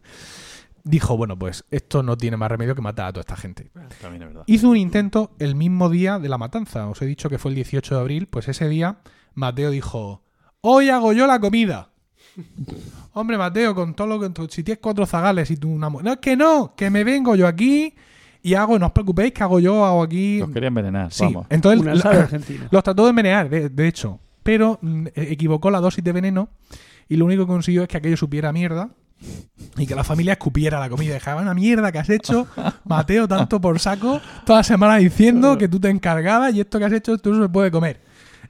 [0.85, 3.71] Dijo, bueno, pues esto no tiene más remedio que matar a toda esta gente.
[4.01, 4.44] También es verdad.
[4.47, 6.87] Hizo un intento el mismo día de la matanza.
[6.88, 8.27] Os he dicho que fue el 18 de abril.
[8.29, 8.99] Pues ese día
[9.35, 10.23] Mateo dijo,
[10.62, 11.90] hoy hago yo la comida.
[13.14, 14.48] Hombre, Mateo, con todo lo que...
[14.51, 15.88] Si tienes cuatro zagales y tú una...
[15.90, 17.94] No, es que no, que me vengo yo aquí
[18.42, 20.38] y hago, no os preocupéis, que hago yo, hago aquí...
[20.38, 21.46] Los quería envenenar, Sí, vamos.
[21.51, 22.29] entonces Una la-
[22.70, 24.20] los trató de envenenar, de, de hecho.
[24.42, 26.48] Pero mm, e- equivocó la dosis de veneno
[27.09, 28.90] y lo único que consiguió es que aquello supiera mierda
[29.77, 31.14] y que la familia escupiera la comida.
[31.14, 32.46] Dejaba una mierda que has hecho,
[32.85, 36.85] Mateo, tanto por saco, toda la semana diciendo que tú te encargabas y esto que
[36.85, 38.01] has hecho tú no se puede comer.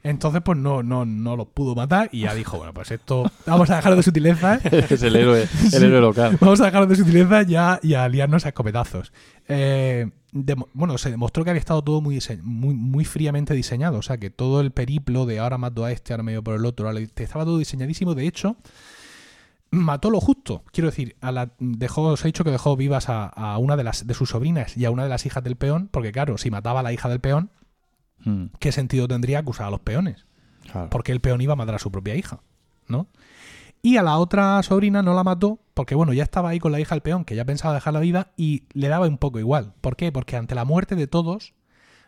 [0.03, 3.69] Entonces, pues no, no, no los pudo matar y ya dijo, bueno, pues esto vamos
[3.69, 6.37] a dejarlo de sutilezas es el héroe, el héroe local.
[6.39, 9.11] Vamos a dejarlo de sutilezas ya y a liarnos a escopetazos.
[9.47, 10.09] Eh,
[10.73, 13.97] bueno, se demostró que había estado todo muy, muy, muy fríamente diseñado.
[13.97, 16.65] O sea, que todo el periplo de ahora mato a este, ahora medio por el
[16.65, 18.15] otro, ahora estaba todo diseñadísimo.
[18.15, 18.55] De hecho,
[19.71, 20.63] mató lo justo.
[20.71, 23.83] Quiero decir, a la, dejó, os he dicho que dejó vivas a, a una de,
[23.83, 26.51] las, de sus sobrinas y a una de las hijas del peón, porque claro, si
[26.51, 27.49] mataba a la hija del peón,
[28.25, 30.25] Mm, ¿qué sentido tendría acusar a los peones?
[30.71, 30.89] claro.
[30.91, 32.41] porque el peón iba a matar a su propia hija,
[32.87, 33.07] ¿no?
[33.81, 36.79] Y a la otra sobrina no la mató porque, bueno, ya estaba ahí con la
[36.79, 39.73] hija del peón, que ya pensaba dejarla viva y le daba un poco igual.
[39.81, 40.11] ¿Por qué?
[40.11, 41.53] Porque ante la muerte de todos,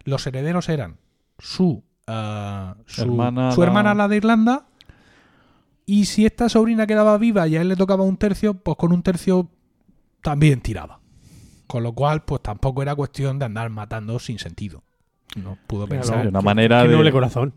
[0.03, 0.97] los herederos eran
[1.39, 4.65] su, ah, su, Hermana, su la- hermana, la de Irlanda,
[5.85, 8.91] y si esta sobrina quedaba viva y a él le tocaba un tercio, pues con
[8.93, 9.49] un tercio
[10.21, 10.99] también tiraba.
[11.67, 14.83] Con lo cual, pues tampoco era cuestión de andar matando sin sentido.
[15.35, 16.23] No pudo Claro, pensar.
[16.23, 17.53] de una manera de- noble corazón.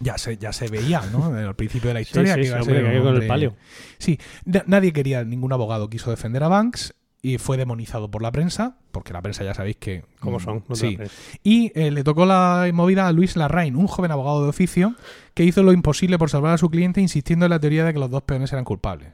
[0.00, 1.26] Ya se, ya se veía, ¿no?
[1.36, 3.00] Al principio de la historia sí, que sí, iba a hombre, ser que un hay
[3.02, 3.56] con el hombre- palio.
[3.98, 8.32] Sí, na- nadie quería, ningún abogado quiso defender a Banks y fue demonizado por la
[8.32, 10.02] prensa, porque la prensa ya sabéis que...
[10.18, 10.64] ¿Cómo son?
[10.68, 10.98] No sí.
[11.44, 14.96] Y eh, le tocó la movida a Luis Larraín, un joven abogado de oficio,
[15.34, 18.00] que hizo lo imposible por salvar a su cliente insistiendo en la teoría de que
[18.00, 19.12] los dos peones eran culpables.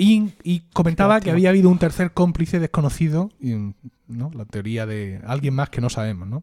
[0.00, 3.74] Y, y comentaba que había habido un tercer cómplice desconocido, y,
[4.08, 4.30] ¿no?
[4.34, 6.42] la teoría de alguien más que no sabemos, ¿no?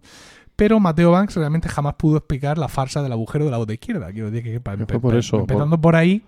[0.56, 4.12] Pero Mateo Banks realmente jamás pudo explicar la farsa del agujero de la bota izquierda.
[4.12, 6.24] Quiero decir que, para por eso, empezando por ahí.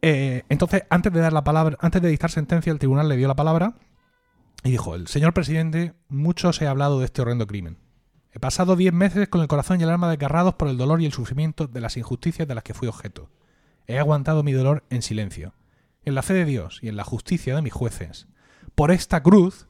[0.00, 3.26] eh, entonces, antes de dar la palabra, antes de dictar sentencia, el tribunal le dio
[3.26, 3.74] la palabra
[4.62, 7.78] y dijo: El señor presidente, mucho se ha hablado de este horrendo crimen.
[8.32, 11.06] He pasado diez meses con el corazón y el alma desgarrados por el dolor y
[11.06, 13.28] el sufrimiento de las injusticias de las que fui objeto.
[13.86, 15.52] He aguantado mi dolor en silencio,
[16.04, 18.26] en la fe de Dios y en la justicia de mis jueces.
[18.74, 19.68] Por esta cruz,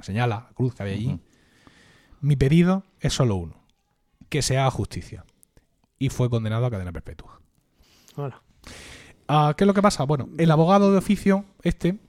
[0.00, 1.20] señala la cruz que había allí,
[2.20, 3.66] mi pedido es solo uno:
[4.28, 5.24] que se haga justicia.
[5.98, 7.40] Y fue condenado a cadena perpetua.
[8.16, 8.42] Hola.
[9.28, 10.04] Ah, ¿Qué es lo que pasa?
[10.04, 12.00] Bueno, el abogado de oficio, este,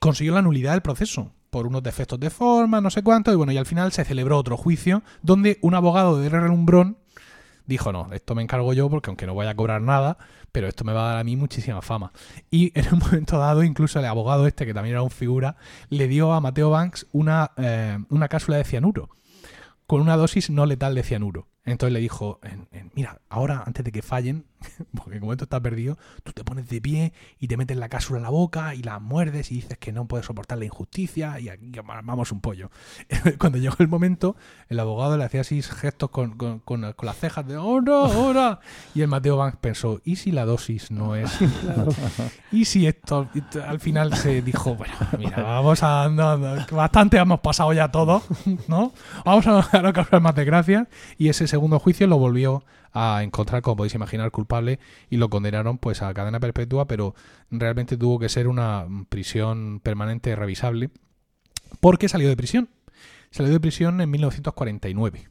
[0.00, 3.52] consiguió la nulidad del proceso por unos defectos de forma, no sé cuánto, y bueno,
[3.52, 6.98] y al final se celebró otro juicio donde un abogado de relumbrón
[7.66, 10.18] dijo, no, esto me encargo yo porque aunque no voy a cobrar nada,
[10.52, 12.12] pero esto me va a dar a mí muchísima fama.
[12.50, 15.56] Y en un momento dado, incluso el abogado este, que también era un figura,
[15.88, 19.10] le dio a Mateo Banks una, eh, una cápsula de cianuro,
[19.86, 21.48] con una dosis no letal de cianuro.
[21.66, 22.40] Entonces le dijo,
[22.94, 24.46] mira, ahora antes de que fallen,
[24.96, 28.18] porque como esto está perdido, tú te pones de pie y te metes la cápsula
[28.18, 31.48] en la boca y la muerdes y dices que no puedes soportar la injusticia y
[31.48, 32.70] aquí armamos un pollo.
[33.38, 34.36] Cuando llegó el momento,
[34.68, 36.36] el abogado le hacía así gestos con,
[37.02, 38.60] las cejas de ¡Ahora, ahora!
[38.94, 41.30] Y el Mateo Banks pensó, ¿y si la dosis no es?
[42.52, 43.28] ¿Y si esto?
[43.66, 46.08] al final se dijo, bueno, mira, vamos a...
[46.08, 48.22] no, no, bastante hemos pasado ya todo,
[48.68, 48.92] ¿no?
[49.24, 50.86] Vamos a, a no causar más desgracias.
[51.18, 55.78] Y ese segundo juicio lo volvió a encontrar, como podéis imaginar, culpable y lo condenaron
[55.78, 57.14] pues a cadena perpetua, pero
[57.50, 60.90] realmente tuvo que ser una prisión permanente revisable
[61.80, 62.68] porque salió de prisión.
[63.30, 65.28] Salió de prisión en 1949.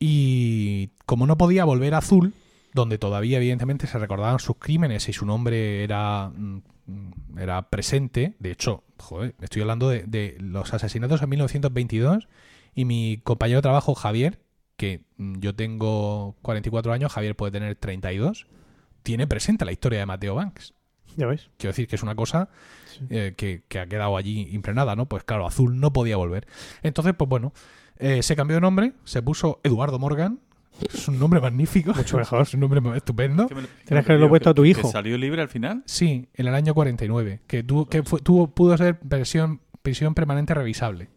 [0.00, 2.34] Y como no podía volver a Azul,
[2.74, 8.50] donde todavía evidentemente se recordaban sus crímenes y su nombre era, mm, era presente, de
[8.50, 12.26] hecho, joder, estoy hablando de, de los asesinatos en 1922
[12.74, 14.40] y mi compañero de trabajo Javier,
[14.78, 18.46] que mm, yo tengo 44 años, Javier puede tener 32,
[19.02, 20.72] tiene presente la historia de Mateo Banks.
[21.16, 21.50] Ya ves.
[21.58, 22.48] Quiero decir que es una cosa
[23.10, 25.06] eh, que, que ha quedado allí impregnada, ¿no?
[25.06, 26.46] Pues claro, Azul no podía volver.
[26.82, 27.52] Entonces, pues bueno,
[27.98, 30.40] eh, se cambió de nombre, se puso Eduardo Morgan.
[30.94, 31.92] Es un nombre magnífico.
[31.92, 32.42] Mucho mejor.
[32.42, 33.46] Es un nombre estupendo.
[33.46, 34.88] Tienes que haberlo puesto a tu ¿Que hijo.
[34.88, 35.82] salió libre al final?
[35.86, 37.40] Sí, en el año 49.
[37.48, 41.08] Que, tuvo, que fue, tuvo, pudo ser prisión, prisión permanente revisable.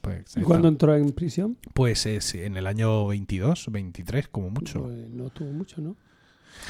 [0.00, 1.56] Pues, ¿Y cuándo entró en prisión?
[1.74, 4.82] pues es en el año 22, 23, como mucho.
[4.84, 5.96] Pues no tuvo mucho, ¿no?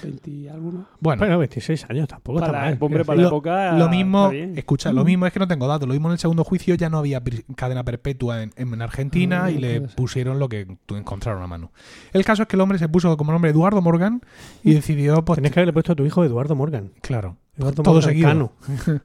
[0.03, 0.87] 20 y algo, ¿no?
[1.01, 2.79] Bueno, Bueno, 26 años tampoco Para está la- mal.
[2.81, 3.73] hombre, para la lo, época.
[3.77, 5.87] lo mismo, escucha, lo mismo es que no tengo datos.
[5.89, 7.21] Lo mismo en el segundo juicio ya no había
[7.57, 11.73] cadena perpetua en, en Argentina Ah, y le pusieron lo que tú encontraron a mano.
[12.13, 14.23] El caso es que el hombre se puso como nombre Eduardo Morgan
[14.63, 15.25] y decidió, decir.
[15.25, 16.93] pues, Tenías que haberle puesto a tu hijo Eduardo Morgan.
[17.03, 18.53] claro, Eduardo todo Morgan seguido.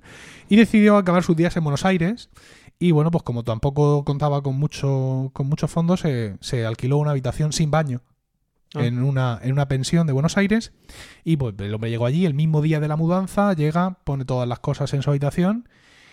[0.50, 2.30] Y decidió acabar sus días en Buenos Aires.
[2.80, 7.12] Y bueno, pues como tampoco contaba con mucho con muchos fondos, se, se alquiló una
[7.12, 8.02] habitación sin baño
[8.76, 8.84] Ah.
[8.86, 10.74] en, una, en una pensión de Buenos Aires.
[11.24, 14.46] Y pues el hombre llegó allí el mismo día de la mudanza, llega, pone todas
[14.48, 15.70] las cosas en su habitación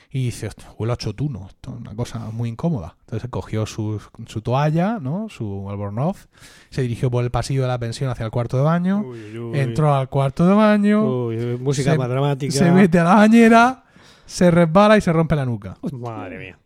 [0.08, 2.96] y dice, "Hostia, huele a chotuno, esto es una cosa muy incómoda.
[3.00, 5.28] Entonces cogió su, su toalla, ¿no?
[5.28, 6.28] su albornoz,
[6.70, 9.38] se dirigió por el pasillo de la pensión hacia el cuarto de baño, Uy, uy,
[9.38, 9.58] uy.
[9.58, 12.52] entró al cuarto de baño, uy, música se- más dramática.
[12.52, 13.83] se mete a la bañera,
[14.26, 15.76] se resbala y se rompe la nuca.
[15.92, 16.58] Madre mía.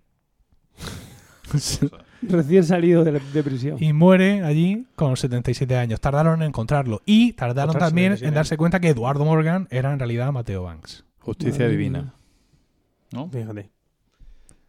[2.23, 3.77] Recién salido de, de prisión.
[3.81, 6.01] y muere allí con 77 años.
[6.01, 9.99] Tardaron en encontrarlo y tardaron también 77 en darse cuenta que Eduardo Morgan era en
[10.01, 11.05] realidad Mateo Banks.
[11.21, 12.01] Justicia Madre divina.
[12.03, 12.15] mía.
[13.13, 13.31] ¿No?
[13.31, 13.71] Fíjate.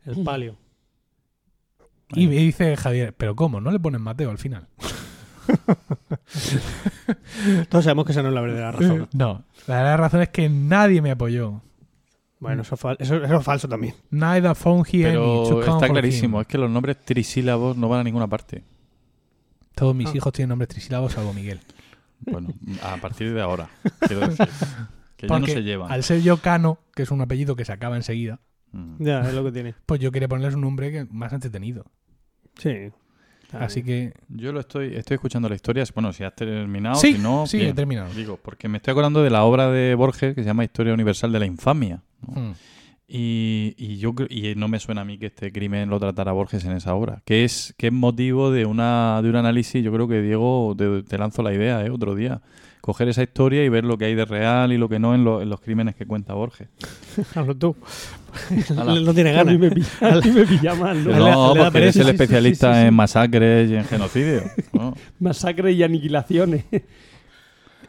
[0.06, 0.56] El palio.
[2.14, 3.60] Y me dice Javier, pero ¿cómo?
[3.62, 4.68] ¿No le ponen Mateo al final?
[7.70, 9.08] Todos sabemos que esa no es la verdadera razón.
[9.14, 11.62] No, la verdadera razón es que nadie me apoyó.
[12.40, 13.94] Bueno, eso, es fal- eso, eso es falso también.
[14.12, 16.42] Neither to Pero está clarísimo, him.
[16.42, 18.64] es que los nombres trisílabos no van a ninguna parte.
[19.76, 20.14] Todos mis Ah.
[20.16, 21.60] hijos tienen nombres trisílabos salvo Miguel.
[22.22, 22.50] Bueno,
[22.84, 23.70] a partir de ahora,
[24.08, 24.48] quiero decir.
[25.18, 25.92] Que ya no se llevan.
[25.92, 28.40] al ser yo Cano, que es un apellido que se acaba enseguida,
[28.72, 29.04] Mm.
[29.04, 29.74] Ya, es lo que tiene.
[29.88, 31.86] pues yo quería ponerles un nombre que más entretenido.
[32.58, 32.92] Sí.
[33.52, 34.12] Está Así bien.
[34.12, 35.84] que Yo lo estoy, estoy escuchando la historia.
[35.96, 37.70] Bueno, si has terminado, sí, si no, sí, bien.
[37.72, 38.14] he terminado.
[38.14, 41.32] Digo, porque me estoy acordando de la obra de Borges que se llama Historia Universal
[41.32, 42.02] de la Infamia.
[42.28, 42.40] ¿no?
[42.42, 42.54] Mm.
[43.08, 46.32] Y, y yo creo- y no me suena a mí que este crimen lo tratara
[46.32, 47.24] Borges en esa obra.
[47.26, 51.02] Que es, que es motivo de una de un análisis, yo creo que Diego, te,
[51.02, 51.90] te lanzo la idea, ¿eh?
[51.90, 52.42] otro día.
[52.82, 55.24] Coger esa historia y ver lo que hay de real y lo que no en,
[55.24, 56.68] lo- en los crímenes que cuenta Borges.
[57.36, 57.76] Hazlo tú.
[58.70, 59.60] No tiene A mí ganas.
[59.60, 61.12] me pilla, a mí me pilla mal, ¿no?
[61.18, 62.88] No, le porque eres el especialista sí, sí, sí.
[62.88, 64.44] en masacres y en genocidio.
[64.74, 64.94] ¿no?
[65.20, 66.64] Masacre y aniquilaciones.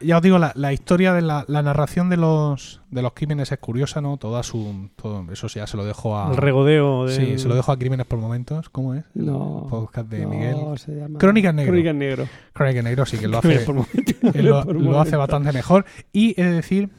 [0.01, 3.53] Ya os digo, la, la historia de la, la narración de los, de los crímenes
[3.53, 4.17] es curiosa, ¿no?
[4.17, 4.91] Toda su.
[4.97, 6.31] Todo, eso ya se lo dejo a.
[6.31, 7.15] El regodeo de.
[7.15, 8.71] Sí, se lo dejo a Crímenes por Momentos.
[8.71, 9.05] ¿Cómo es?
[9.15, 9.67] No.
[9.69, 10.57] Podcast de no, Miguel.
[10.79, 11.19] se llama...
[11.19, 11.73] Crónicas Negro.
[11.73, 12.29] Crónicas Negro.
[12.53, 14.13] Crónica Negro sí que lo hace, por momento.
[14.35, 15.85] él lo, por lo hace bastante mejor.
[16.13, 16.91] Y he de decir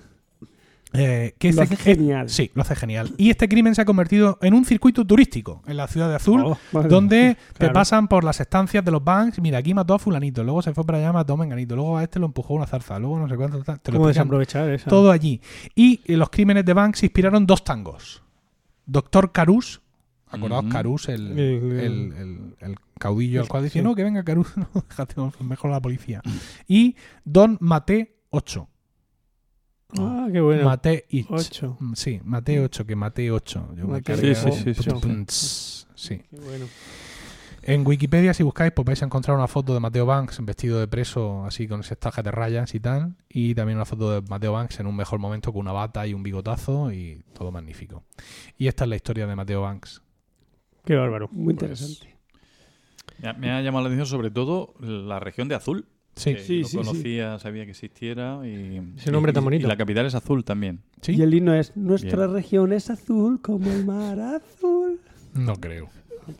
[0.93, 2.29] eh, que Lo este, hace genial.
[2.29, 3.11] Sí, lo hace genial.
[3.17, 6.43] Y este crimen se ha convertido en un circuito turístico en la ciudad de Azul.
[6.45, 9.39] Oh, Donde te pasan por las estancias de los banks.
[9.39, 10.43] Mira, aquí mató a Fulanito.
[10.43, 11.75] Luego se fue para allá, mató a Menganito.
[11.75, 12.99] Luego a este lo empujó una zarza.
[12.99, 13.59] Luego no sé cuánto.
[13.63, 14.89] Te lo ¿Cómo explican desaprovechar esa?
[14.89, 15.39] todo allí.
[15.75, 18.21] Y eh, los crímenes de Banks inspiraron dos tangos.
[18.85, 19.81] Doctor Carus.
[20.29, 20.63] ¿Acordaos?
[20.63, 20.71] Ujú.
[20.71, 21.39] Carus, el, El-
[21.79, 23.83] el, el- el caudillo al cual dice, Sí.
[23.83, 26.21] no, que venga Carus, no, déjate, mejor la policía.
[26.67, 28.67] Y Don Mate 8.
[29.99, 30.63] Ah, qué bueno.
[30.65, 31.27] Mate Ich.
[31.29, 31.77] Ocho.
[31.79, 33.69] Mm, Sí, Mate 8, que Mate 8.
[33.75, 34.99] Yo me Mate cargué- Sí, sí, sí, sí, ocho.
[35.01, 35.07] sí.
[35.07, 36.17] Pums, sí.
[36.29, 36.65] Qué bueno.
[37.63, 40.87] En Wikipedia, si buscáis, pues vais a encontrar una foto de Mateo Banks vestido de
[40.87, 43.15] preso, así con ese traje de rayas y tal.
[43.29, 46.15] Y también una foto de Mateo Banks en un mejor momento con una bata y
[46.15, 48.03] un bigotazo y todo magnífico.
[48.57, 50.01] Y esta es la historia de Mateo Banks.
[50.85, 51.27] Qué bárbaro.
[51.31, 52.15] Muy Pues, interesante.
[53.23, 55.85] Ha- Me ha llamado la atención sobre todo la región de Azul.
[56.15, 56.77] Sí, que Sí, lo sí, sí.
[56.77, 58.39] conocía, sabía que existiera.
[58.45, 59.65] Y, Ese nombre y- tan bonito.
[59.65, 60.79] Y la capital es azul también.
[61.01, 61.13] sí.
[61.15, 62.33] Y el himno es Nuestra Bien.
[62.33, 64.99] región es azul como el mar azul.
[65.33, 65.87] No creo.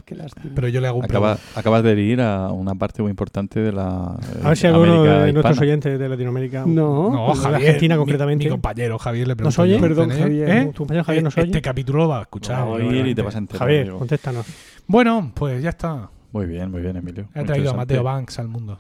[0.06, 0.52] Qué lástima.
[0.54, 3.72] Pero yo le hago un Acaba- acabas de ir a una parte muy importante de
[3.72, 4.16] la.
[4.44, 6.64] A ver si eh, alguno de nuestros oyentes de Latinoamérica.
[6.68, 7.10] No.
[7.10, 7.68] No, de Javier.
[7.68, 8.46] Argentina concretamente.
[8.46, 9.46] Mi, compañero Javier le pregunto.
[9.58, 9.80] ¿Nos oye?
[9.80, 10.24] Perdón, ¿tenés?
[10.24, 10.50] Javier.
[10.50, 10.66] ¿Eh?
[10.68, 11.62] ¿Tu compañero Javier nos Este oye?
[11.62, 12.68] capítulo lo va a escuchar.
[12.80, 13.60] Y te vas a enterar.
[13.60, 14.46] Javier, contéstanos.
[14.86, 16.10] Bueno, pues ya está.
[16.32, 17.28] Muy bien, muy bien, Emilio.
[17.34, 17.74] He traído a.
[17.74, 18.78] Mateo Banks al mundo.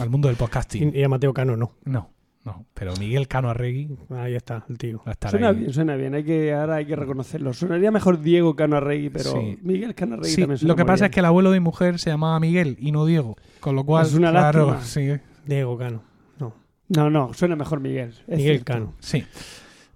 [0.00, 0.92] Al mundo del podcasting.
[0.94, 1.72] Y, y a Mateo Cano no.
[1.84, 2.10] No,
[2.44, 2.66] no.
[2.74, 5.02] Pero Miguel Cano Arregui Ahí está, el tío.
[5.30, 5.56] Suena ahí.
[5.56, 6.14] bien, suena bien.
[6.14, 7.52] Hay que, ahora hay que reconocerlo.
[7.52, 9.58] Sonaría mejor Diego Canarregui, pero Sí.
[9.62, 11.10] Miguel Canarregui Sí, también suena lo que pasa bien.
[11.10, 13.36] es que el abuelo de mi mujer se llamaba Miguel y no Diego.
[13.60, 15.16] Con lo cual, Es una claro, lástima.
[15.16, 16.02] sí, Diego Cano.
[16.38, 16.54] No.
[16.88, 18.10] No, no, suena mejor Miguel.
[18.26, 18.64] es Miguel cierto.
[18.72, 19.24] Cano, sí.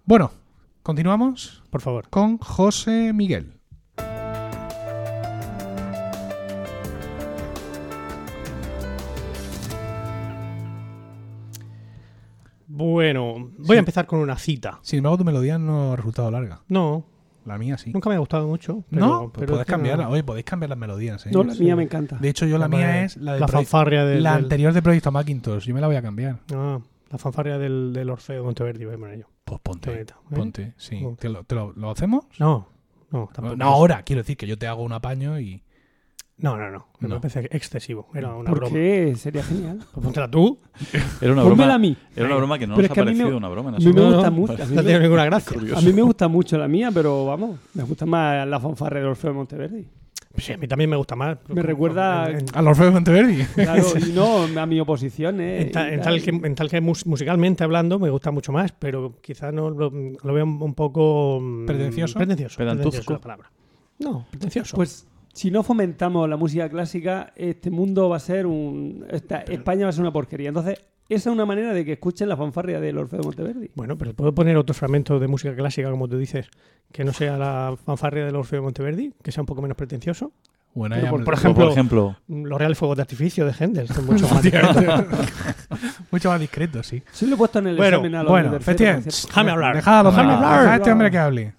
[0.05, 0.31] Bueno,
[0.83, 2.09] continuamos por favor.
[2.11, 3.55] con José Miguel.
[12.77, 14.79] Bueno, voy a empezar con una cita.
[14.83, 16.61] Sin embargo, tu melodía no ha resultado larga.
[16.69, 17.05] No,
[17.45, 17.91] La mía sí.
[17.93, 18.85] nunca me ha gustado mucho.
[18.91, 20.05] Pero, no, pues pero podéis cambiarla.
[20.05, 21.25] no- Oye, podéis cambiar las melodías.
[21.27, 21.31] ¿eh?
[21.33, 21.63] No, la sí.
[21.65, 22.17] mía me encanta.
[22.19, 24.45] De hecho, yo la La mía de- es la, del la fanfarria del, la del-
[24.45, 25.65] anterior de Proyecto Macintosh.
[25.65, 26.39] Yo me la voy a cambiar.
[26.55, 26.79] Ah,
[27.11, 29.27] la fanfarria del, del Orfeo Monteverdi, voy a poner yo.
[29.45, 29.93] Pues ponte.
[30.03, 30.07] ¿eh?
[30.35, 31.07] Ponte, sí.
[31.19, 32.25] ¿Te lo, te lo- lo hacemos?
[32.39, 32.69] No,
[33.11, 33.57] no, tampoco.
[33.57, 34.03] No, ahora.
[34.03, 35.63] Quiero decir que yo te hago un apaño y...
[36.39, 36.87] No, no, no.
[37.01, 37.19] Me No.
[37.21, 38.09] parece excesivo.
[38.15, 38.75] Era una ¿Por broma.
[38.75, 39.15] qué?
[39.17, 39.79] Sería genial.
[39.93, 40.59] Pues póntela tú.
[41.21, 41.75] Era una Pónmela broma.
[41.75, 41.97] a mí.
[42.15, 43.49] Era una broma que no Pero nos es que ha a mí me- parecido una
[43.49, 43.69] broma.
[43.71, 44.17] en A mí me absoluto.
[44.17, 44.53] gusta no, mucho.
[44.53, 45.59] A No mí, tiene me, ninguna gracia.
[45.77, 49.07] a mí me gusta mucho la mía, pero vamos, me gusta más la fanfarria de
[49.09, 49.87] Orfeo de Monteverdi.
[50.37, 51.39] Sí, a mí también me gusta más.
[51.49, 53.43] Me recuerda- En, en- Al Orfeo de Monteverdi.
[53.55, 55.41] Claro, y no a mi oposición.
[55.41, 56.21] Eh, en ta- y en tal.
[56.23, 59.91] que, en tal que mus- musicalmente hablando me gusta mucho más, pero quizás no lo,
[60.23, 61.39] lo veo un poco...
[61.41, 62.19] mm, ¿Pretencioso?
[62.19, 62.59] Pretencioso.
[62.59, 62.91] Pedantuzco.
[62.91, 63.51] pretencioso es la palabra.
[64.01, 64.77] No, pretencioso.
[64.77, 69.05] Pues si no fomentamos la música clásica, este mundo va a ser un.
[69.11, 70.49] esta- España va a ser una porquería.
[70.49, 73.71] Entonces, esa es una manera de que escuchen la fanfarria del Orfeo de Monteverdi.
[73.75, 76.49] Bueno, pero puedo poner otro fragmento de música clásica, como tú dices,
[76.91, 80.33] que no sea la fanfarria del Orfeo de Monteverdi, que sea un poco menos pretencioso.
[80.75, 84.43] Bueno, por- ejemplo- por ejemplo, Los reales fuegos de artificio de Händel son mucho más
[84.43, 84.85] discretos.
[86.11, 87.03] mucho más discreto, sí.
[87.13, 89.11] Sí lo he puesto en el Bueno, examen a los bueno, efectivamente.
[89.27, 89.77] Déjame hablar.
[89.77, 90.47] Dejad a los Déjame demás.
[90.53, 90.69] hablar.
[90.73, 91.55] A este hombre que hable.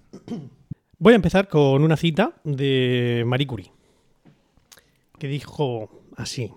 [1.00, 3.70] Voy a empezar con una cita de Marie Curie,
[5.16, 6.50] que dijo así.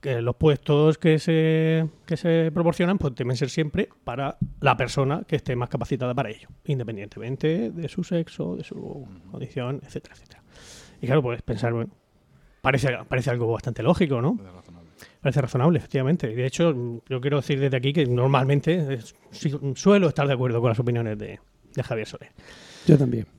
[0.00, 5.24] que los puestos que se, que se proporcionan pues deben ser siempre para la persona
[5.26, 10.42] que esté más capacitada para ello, independientemente de su sexo, de su condición, etcétera, etcétera.
[11.00, 11.90] Y claro, puedes pensar, bueno,
[12.60, 14.38] parece, parece algo bastante lógico, ¿no?
[15.20, 16.30] Parece razonable, efectivamente.
[16.30, 18.98] Y de hecho, yo quiero decir desde aquí que normalmente
[19.30, 21.40] sí, suelo estar de acuerdo con las opiniones de,
[21.74, 22.30] de Javier Soler.
[22.86, 23.37] Yo también.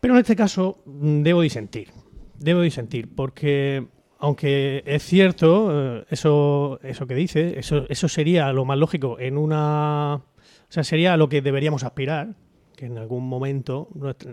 [0.00, 1.88] Pero en este caso mm, debo disentir.
[2.38, 3.86] Debo disentir porque,
[4.18, 9.38] aunque es cierto eh, eso, eso que dice, eso, eso sería lo más lógico en
[9.38, 10.16] una...
[10.16, 12.34] O sea, sería a lo que deberíamos aspirar,
[12.76, 14.32] que en algún momento nuestra,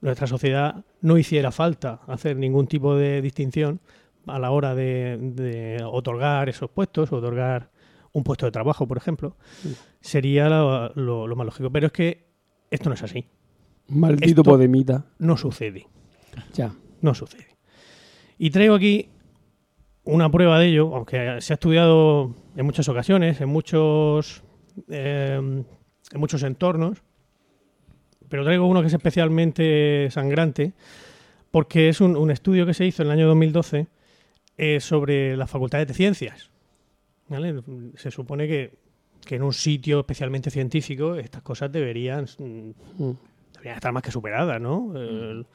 [0.00, 3.80] nuestra sociedad no hiciera falta hacer ningún tipo de distinción
[4.26, 7.70] a la hora de, de otorgar esos puestos, otorgar
[8.12, 9.36] un puesto de trabajo, por ejemplo,
[10.00, 11.70] sería lo- lo- lo más lógico.
[11.70, 12.26] Pero es que
[12.70, 13.26] esto no es así
[13.90, 15.04] Maldito Esto- Podemita.
[15.18, 15.86] no sucede.
[16.54, 16.72] Ya.
[17.02, 17.46] No sucede.
[18.38, 19.08] Y traigo aquí
[20.04, 24.42] una prueba de ello, aunque se ha estudiado en muchas ocasiones, en muchos,
[24.88, 27.02] eh, en muchos entornos,
[28.28, 30.72] pero traigo uno que es especialmente sangrante,
[31.50, 33.88] porque es un, un estudio que se hizo en el año 2012
[34.56, 36.50] eh, sobre las facultades de ciencias.
[37.28, 37.60] ¿vale?
[37.96, 38.78] Se supone que,
[39.26, 43.10] que en un sitio especialmente científico estas cosas deberían mm,
[43.60, 44.96] Deberían estar más que superadas, ¿no?
[44.96, 45.46] El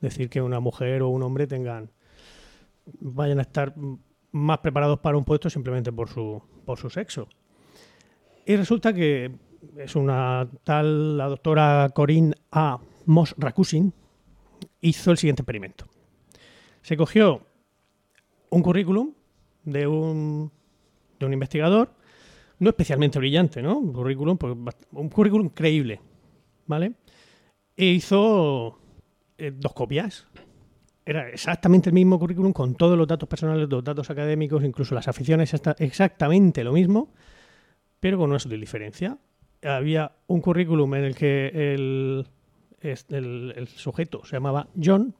[0.00, 1.90] decir que una mujer o un hombre tengan
[2.98, 3.72] vayan a estar
[4.32, 7.28] más preparados para un puesto simplemente por su por su sexo.
[8.44, 9.30] Y resulta que
[9.76, 12.80] es una tal la doctora Corinne A.
[13.06, 13.92] Moss Rakusin
[14.80, 15.86] hizo el siguiente experimento.
[16.80, 17.46] Se cogió
[18.50, 19.12] un currículum
[19.62, 20.50] de un
[21.20, 21.94] de un investigador
[22.58, 23.78] no especialmente brillante, ¿no?
[23.78, 24.56] Un currículum, pues,
[24.92, 26.00] un currículum creíble,
[26.66, 26.94] ¿vale?
[27.82, 28.78] E hizo
[29.38, 30.26] eh, dos copias.
[31.04, 35.08] Era exactamente el mismo currículum con todos los datos personales, los datos académicos, incluso las
[35.08, 37.12] aficiones, exactamente lo mismo,
[37.98, 39.18] pero con una sutil diferencia.
[39.64, 42.26] Había un currículum en el que el,
[42.80, 45.12] el- el sujeto se llamaba John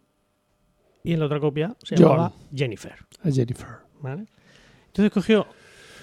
[1.02, 2.04] y en la otra copia se John.
[2.04, 2.94] llamaba Jennifer.
[3.24, 3.68] A Jennifer.
[4.00, 4.26] ¿vale?
[4.86, 5.46] Entonces cogió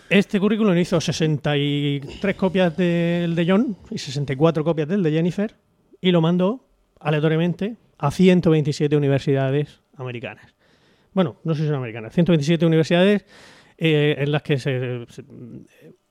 [0.10, 5.56] este currículum, hizo 63 copias del de John y 64 copias del de Jennifer
[6.02, 6.66] y lo mandó
[7.00, 10.56] aleatoriamente a 127 universidades americanas.
[11.14, 13.26] Bueno, no sé si son americanas, 127 universidades
[13.78, 15.06] eh, en las que se,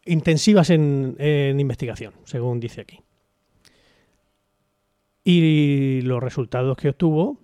[0.05, 1.17] intensivas en,
[1.59, 3.01] investigación, según dice aquí.
[5.25, 7.41] Y los resultados que obtuvo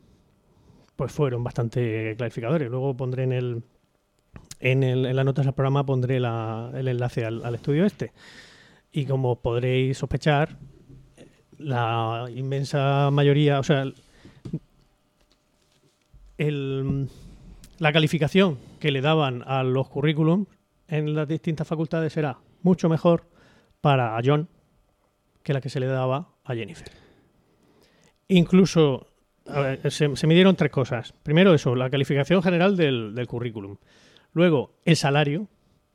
[0.97, 2.71] pues fueron bastante clarificadores.
[2.71, 3.63] Luego pondré en el
[4.61, 8.13] en, el- en las notas del programa pondré la- el enlace al estudio este.
[8.93, 10.57] Y como podréis sospechar,
[11.59, 13.85] la inmensa mayoría, o sea,
[16.39, 17.09] el-
[17.79, 20.49] la calificación que le daban a los currículums
[20.89, 23.25] en las distintas facultades era mucho mejor
[23.81, 24.49] para John
[25.43, 26.91] que la que se le daba a Jennifer.
[28.29, 29.09] Incluso
[29.47, 31.13] a ver, se, se midieron tres cosas.
[31.23, 33.77] Primero eso, la calificación general del, del currículum.
[34.33, 35.49] Luego, el salario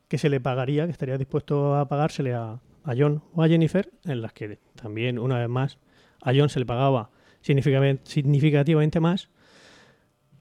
[0.07, 3.92] que se le pagaría, que estaría dispuesto a pagársele a, a John o a Jennifer,
[4.06, 5.78] en las que también, una vez más,
[6.22, 7.12] a John se le pagaba
[7.42, 9.30] significativamente, más.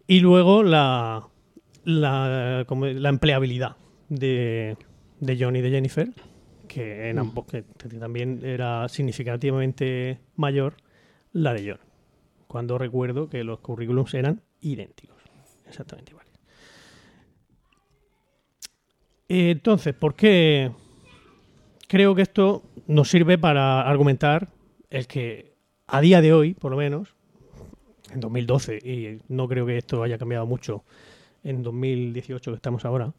[0.07, 1.28] Y luego la,
[1.84, 3.76] la, como la empleabilidad
[4.09, 4.76] de,
[5.20, 6.11] de John y de Jennifer,
[6.66, 10.76] que, en ambos, que también era significativamente mayor
[11.32, 11.80] la de John.
[12.47, 15.16] Cuando recuerdo que los currículums eran idénticos.
[15.66, 16.32] Exactamente iguales.
[19.28, 20.72] Entonces, ¿por qué
[21.89, 24.49] creo que esto nos sirve para argumentar
[24.91, 25.55] el que
[25.86, 27.14] a día de hoy, por lo menos,
[28.12, 30.84] en 2012, y no creo que esto haya cambiado mucho
[31.45, 33.12] en 2018 que estamos ahora,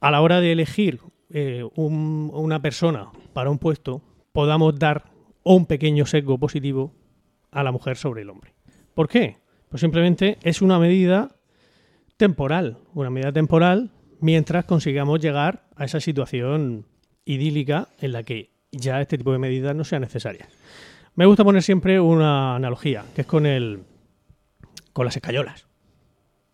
[0.00, 1.00] a la hora de elegir
[1.32, 4.02] eh, un- una persona para un puesto,
[4.32, 5.04] podamos dar
[5.44, 6.92] un pequeño sesgo positivo
[7.52, 8.52] a la mujer sobre el hombre.
[8.94, 9.36] ¿Por qué?
[9.68, 11.36] Pues simplemente es una medida
[12.16, 13.90] temporal, una medida temporal
[14.20, 16.84] mientras consigamos llegar a esa situación
[17.24, 20.48] idílica en la que ya este tipo de medidas no sean necesarias.
[21.16, 23.82] Me gusta poner siempre una analogía, que es con el
[24.92, 25.66] con las escayolas.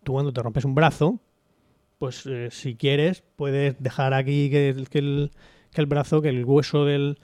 [0.03, 1.19] Tú cuando te rompes un brazo,
[1.99, 5.31] pues eh, si quieres puedes dejar aquí que, el- que el,
[5.71, 7.17] que el brazo, que el hueso del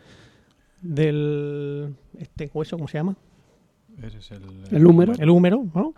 [0.82, 3.16] del este hueso, ¿cómo se llama?
[4.02, 5.14] Ese es el, El húmero.
[5.18, 5.94] El húmero, ¿no?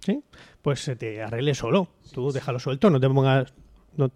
[0.00, 0.22] Sí.
[0.62, 1.88] Pues se te arregle solo.
[2.12, 3.52] Tú déjalo suelto, no te pongas.
[3.96, 4.10] no-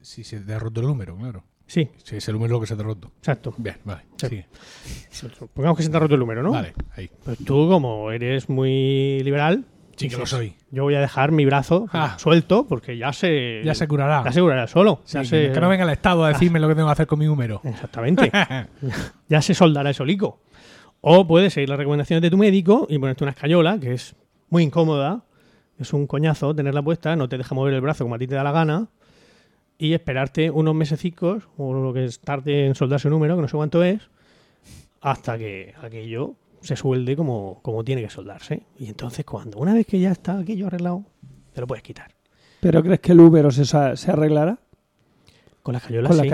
[0.00, 1.44] Si se te ha roto el número, claro.
[1.72, 3.10] Sí, Si es el número que se te ha roto.
[3.16, 3.54] exacto.
[3.56, 4.02] Bien, vale.
[4.18, 4.26] Sí.
[4.28, 4.46] sigue.
[5.54, 6.50] Pongamos que se te ha roto el número, ¿no?
[6.50, 7.08] Vale, ahí.
[7.24, 9.64] Pues tú, como eres muy liberal,
[9.96, 10.54] Sí que lo soy.
[10.70, 12.16] Yo voy a dejar mi brazo Ah.
[12.18, 13.62] suelto porque ya se.
[13.64, 14.22] Ya se curará.
[14.24, 15.00] Ya se curará solo.
[15.04, 16.92] Sí, ya que, se- que no venga el Estado a decirme lo que tengo que
[16.92, 17.60] hacer con mi número.
[17.64, 18.30] Exactamente.
[19.28, 20.40] ya se soldará el solico.
[21.00, 24.14] O puedes seguir las recomendaciones de tu médico y ponerte una escayola, que es
[24.50, 25.24] muy incómoda.
[25.78, 28.34] Es un coñazo tenerla puesta, no te deja mover el brazo como a ti te
[28.34, 28.88] da la gana.
[29.78, 33.48] Y esperarte unos mesecicos, o lo que es tarde en soldarse un número, que no
[33.48, 34.00] sé cuánto es,
[35.00, 38.62] hasta que aquello se suelde como, como tiene que soldarse.
[38.78, 41.04] Y entonces, cuando una vez que ya está aquello arreglado,
[41.52, 42.12] te lo puedes quitar.
[42.60, 44.56] ¿Pero crees que el húmero se, se arreglará
[45.64, 46.28] Con la escayola, con la sí,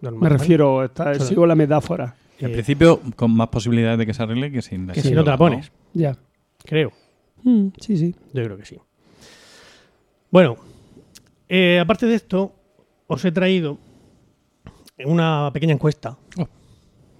[0.00, 2.16] normal, Me refiero, está- Solo- sigo la metáfora.
[2.38, 5.22] En Eh, principio, con más posibilidades de que se arregle que sin que si no
[5.24, 6.16] te la pones, Ya.
[6.64, 6.92] creo.
[7.42, 8.14] Mm, sí, sí.
[8.32, 8.78] Yo creo que sí.
[10.30, 10.56] Bueno,
[11.48, 12.52] eh, aparte de esto,
[13.06, 13.78] os he traído
[15.04, 16.46] una pequeña encuesta Oh.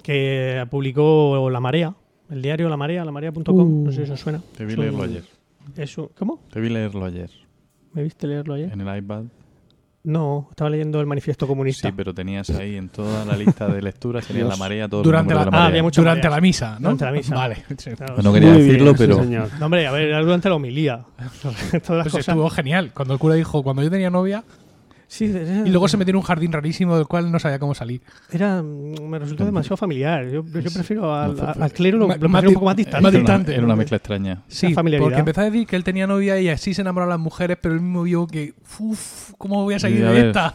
[0.02, 1.94] que publicó La Marea,
[2.30, 3.84] el diario La Marea, lamarea.com, Uh.
[3.86, 4.42] no sé si os suena.
[4.56, 5.24] Te vi un- leerlo ayer.
[6.18, 6.40] ¿Cómo?
[6.50, 7.30] Te vi leerlo ayer.
[7.92, 8.72] ¿Me viste leerlo ayer?
[8.72, 9.24] En el iPad.
[10.06, 11.88] No, estaba leyendo el manifiesto comunista.
[11.88, 14.56] Sí, pero tenías ahí en toda la lista de lecturas, tenías Dios.
[14.56, 15.82] la marea, todo Durante el la, de Ah, la marea.
[15.82, 16.36] mucho durante mareas.
[16.36, 16.78] la misa, ¿no?
[16.80, 17.34] Durante la misa.
[17.34, 17.64] Vale.
[17.76, 17.90] sí.
[17.90, 18.34] Claro, No sí.
[18.34, 19.48] quería bien, decirlo, sí, pero señor.
[19.58, 21.04] No, hombre, a ver, era durante la homilía.
[21.42, 22.28] Todas las Pues cosas.
[22.28, 22.92] estuvo genial.
[22.94, 24.44] Cuando el cura dijo, cuando yo tenía novia,
[25.08, 25.26] Sí,
[25.64, 28.02] y luego se metió en un jardín rarísimo del cual no sabía cómo salir.
[28.32, 30.24] era, me resultó demasiado familiar.
[30.28, 33.02] Yo, yo prefiero al, No, fue- al clero lo, lo prefiero un poco más distante.
[33.02, 33.54] más era una, distante.
[33.54, 34.42] era una mezcla extraña.
[34.48, 37.56] Sí, porque empezó a decir que él tenía novia y así se enamoran las mujeres,
[37.60, 40.54] pero él mismo vio que, uff, ¿cómo voy a salir a de esta?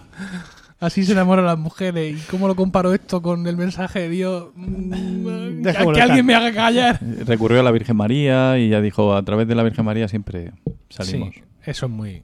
[0.81, 2.17] Así se enamoran las mujeres.
[2.17, 4.47] ¿Y cómo lo comparo esto con el mensaje de Dios?
[4.55, 6.99] Mm, Dejémoslo que alguien me haga callar.
[7.25, 10.51] Recurrió a la Virgen María y ya dijo, a través de la Virgen María siempre
[10.89, 11.35] salimos.
[11.35, 12.21] Sí, eso es muy...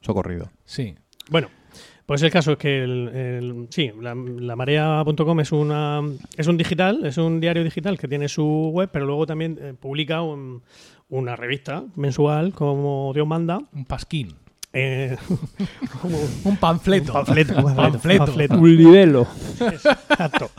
[0.00, 0.50] Socorrido.
[0.64, 0.96] Sí.
[1.30, 1.48] Bueno,
[2.06, 6.00] pues el caso es que el, el- sí, la, la marea.com es una
[6.36, 9.74] es un digital, es un diario digital que tiene su web, pero luego también eh,
[9.78, 10.62] publica un-
[11.08, 14.34] una revista mensual como Dios manda, Un pasquín.
[14.74, 15.18] Eh,
[16.00, 17.12] como un Un panfleto.
[17.12, 18.24] panfleto, un panfleto, Panfleto.
[18.24, 18.54] panfleto.
[18.58, 19.26] Un libelo.
[19.60, 20.50] Exacto.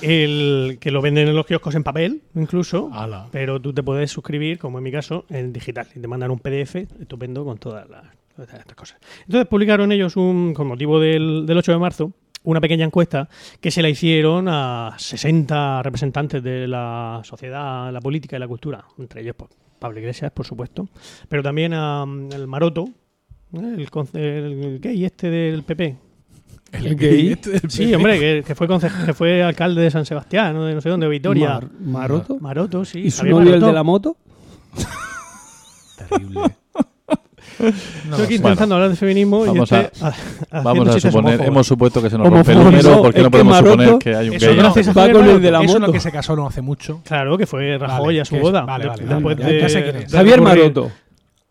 [0.00, 2.90] El que lo venden en los kioscos en papel, incluso.
[2.92, 3.26] Ala.
[3.32, 5.88] Pero tú te puedes suscribir, como en mi caso, en digital.
[5.96, 8.04] Y te mandan un PDF estupendo con todas las
[8.38, 8.98] estas cosas.
[9.26, 12.12] Entonces publicaron ellos, un, con motivo del, del 8 de marzo,
[12.42, 13.28] una pequeña encuesta
[13.60, 18.84] que se la hicieron a 60 representantes de la sociedad, la política y la cultura.
[18.98, 20.88] Entre ellos, pues, Pablo Iglesias, por supuesto.
[21.28, 22.84] Pero también a mm, el Maroto,
[23.54, 23.74] ¿eh?
[23.78, 25.96] el, conce- el gay este del PP,
[26.72, 27.32] El gay.
[27.32, 27.96] este del Sí, PP.
[27.96, 30.64] hombre, que, que fue conce- que fue alcalde de San Sebastián, ¿no?
[30.64, 31.48] de no sé dónde, de Vitoria.
[31.54, 32.38] Mar- Maroto.
[32.40, 33.00] Maroto, sí.
[33.00, 34.16] ¿Y su novio el de la moto?
[35.96, 36.40] Terrible.
[37.60, 40.88] No Estoy lo aquí intentando hablar de feminismo vamos y a- este, ha- haciendo Vamos
[40.96, 43.24] a suponer, hemos supuesto que se nos rompe el Homófobo, número, no, ¿por qué es
[43.24, 44.56] no que podemos Maroto- suponer que hay un Eso gay?
[44.56, 47.00] no, a Va con el de la que se casó no hace mucho.
[47.04, 48.62] Claro, que fue Rajoy Vale, a su boda.
[48.62, 50.10] vale, De- vale, después vale, de- ya sé quién es.
[50.10, 50.90] de Javier Maroto.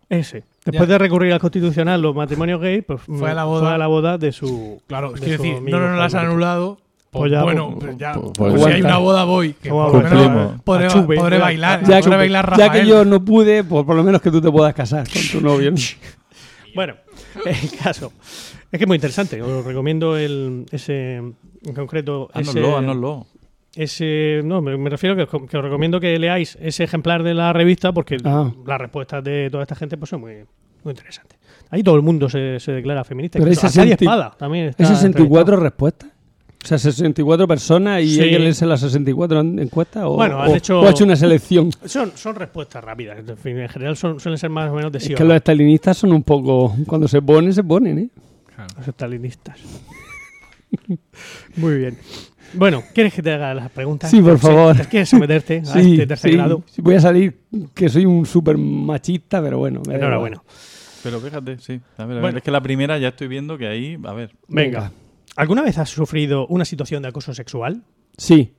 [0.09, 0.43] Ese.
[0.65, 3.73] Después de recurrir al constitucional los matrimonios gays, pues Fue a la boda.
[3.73, 4.81] a la boda de su.
[4.87, 6.77] Claro, de es quiero decir, no, no, no las han anulado.
[7.13, 8.13] Pues, Pues ya, bueno, pues, pues ya.
[8.13, 9.53] pues- pues pues si hay una boda voy.
[9.53, 11.15] Que por lo menos podré, A chupe.
[11.15, 11.81] podré bailar.
[11.81, 12.81] Ya podré que- bailar Ya Rafael.
[12.83, 15.41] que yo no pude, pues por lo menos que tú te puedas casar con tu
[15.47, 15.71] novio.
[16.75, 16.95] Bueno,
[17.45, 18.11] el caso.
[18.71, 19.39] Es que es muy interesante.
[19.43, 21.17] Os recomiendo el, ese.
[21.17, 22.29] En concreto.
[22.33, 23.27] ese, haznoslo.
[23.75, 27.53] ese no me, me refiero que, que os recomiendo que leáis ese ejemplar de la
[27.53, 28.51] revista porque Ah.
[28.65, 30.33] las respuestas de toda esta gente pues son muy,
[30.83, 31.37] muy interesantes
[31.69, 34.83] ahí todo el mundo se, se declara feminista Pero ese Arcadia senti- Espada también está
[34.83, 35.63] ¿Es 64 entrevistado.
[35.63, 36.09] respuestas?
[36.63, 38.21] O sea, 64 personas y Sí.
[38.21, 41.03] hay que leerse las 64 en- encuestas o, Bueno, han o- hecho- o ha hecho
[41.03, 41.69] una selección.
[41.85, 44.99] son, son respuestas rápidas en, fin, en general son, suelen ser más o menos de
[45.01, 46.73] sí Es que los estalinistas son un poco...
[46.87, 48.09] Cuando se ponen, se ponen, ¿eh?
[48.77, 49.57] Los estalinistas
[51.57, 51.97] muy bien
[52.53, 54.09] bueno ¿quieres que te haga las preguntas?
[54.09, 54.75] Sí, por ¿Te- favor.
[54.77, 56.37] ¿te ¿quieres someterte a Sí, este tercer sí.
[56.37, 56.63] grado?
[56.67, 57.37] Sí, Voy a salir
[57.73, 59.81] que soy un súper machista, pero bueno.
[59.89, 60.41] enhorabuena
[61.03, 61.81] Pero fíjate, sí.
[61.97, 62.37] A ver, a ver, Bueno.
[62.37, 64.31] es que la primera ya estoy viendo que ahí, a ver.
[64.47, 64.91] venga
[65.35, 67.83] ¿alguna vez has sufrido una situación de acoso sexual?
[68.17, 68.53] Sí.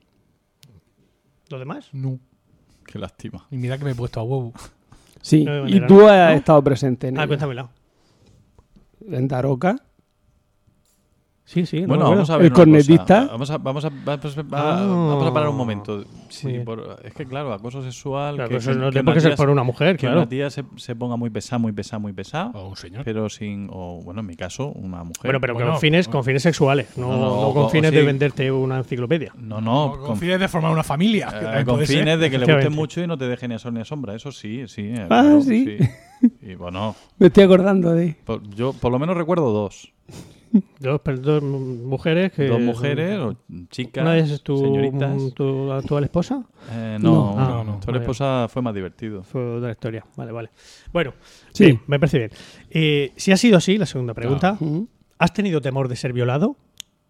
[1.49, 1.89] ¿lo demás?
[1.93, 2.19] No.
[2.85, 3.45] Qué lástima.
[3.51, 4.51] Y mira que me he puesto a huevo.
[5.21, 6.07] Sí, No y tú ¿no?
[6.07, 6.37] has ¿No?
[6.37, 7.29] estado presente en, ah ello.
[7.29, 7.69] cuéntamela
[9.07, 9.75] en Daroca.
[11.45, 12.47] Sí, sí no Bueno, vamos a ver.
[12.47, 13.27] El cornetista.
[13.31, 14.85] Vamos a, vamos, a, vamos, a, Ah.
[14.87, 16.03] vamos a parar un momento.
[16.29, 18.35] Sí, por- es que claro, acoso sexual.
[18.35, 20.17] Claro, que, eso que- no que tiene por qué ser por una mujer, que claro.
[20.17, 22.51] una tía se, se ponga muy pesada, muy pesada, muy pesada.
[22.53, 23.03] O un señor.
[23.05, 23.69] Pero sin.
[23.71, 25.21] O bueno, en mi caso, una mujer.
[25.23, 27.91] Bueno, pero Bueno, con fines, con fines sexuales, no, No, no, no con o fines
[27.91, 27.95] sí.
[27.97, 29.31] de venderte una enciclopedia.
[29.37, 29.91] No, no.
[29.97, 31.27] con, con- fines de formar una familia.
[31.39, 31.99] que Eh, con ser.
[31.99, 33.85] fines de que le guste mucho y no te deje ni a sol ni a
[33.85, 34.15] sombra.
[34.15, 34.81] Eso sí, sí.
[34.81, 35.77] eh, Ah, claro, sí.
[36.41, 38.15] Y bueno, Me estoy acordando de...
[38.25, 39.91] por- yo por lo menos recuerdo dos.
[40.79, 42.47] Dos, dos mujeres que...
[42.47, 43.35] Dos mujeres o
[43.69, 45.33] chicas, ¿Una de ellas es tu, señoritas.
[45.33, 46.43] tu actual esposa?
[46.71, 47.35] Eh, No.
[47.35, 47.99] no, Ah, no, no, Tu vale.
[47.99, 49.23] esposa fue más divertido.
[49.23, 50.03] Fue otra historia.
[50.15, 50.49] Vale, vale.
[50.93, 51.13] Bueno,
[51.53, 51.65] Sí.
[51.65, 52.31] bien, me parece bien.
[52.69, 54.57] Eh, si ha sido así, la segunda pregunta.
[55.17, 56.55] ¿Has tenido temor de ser violado?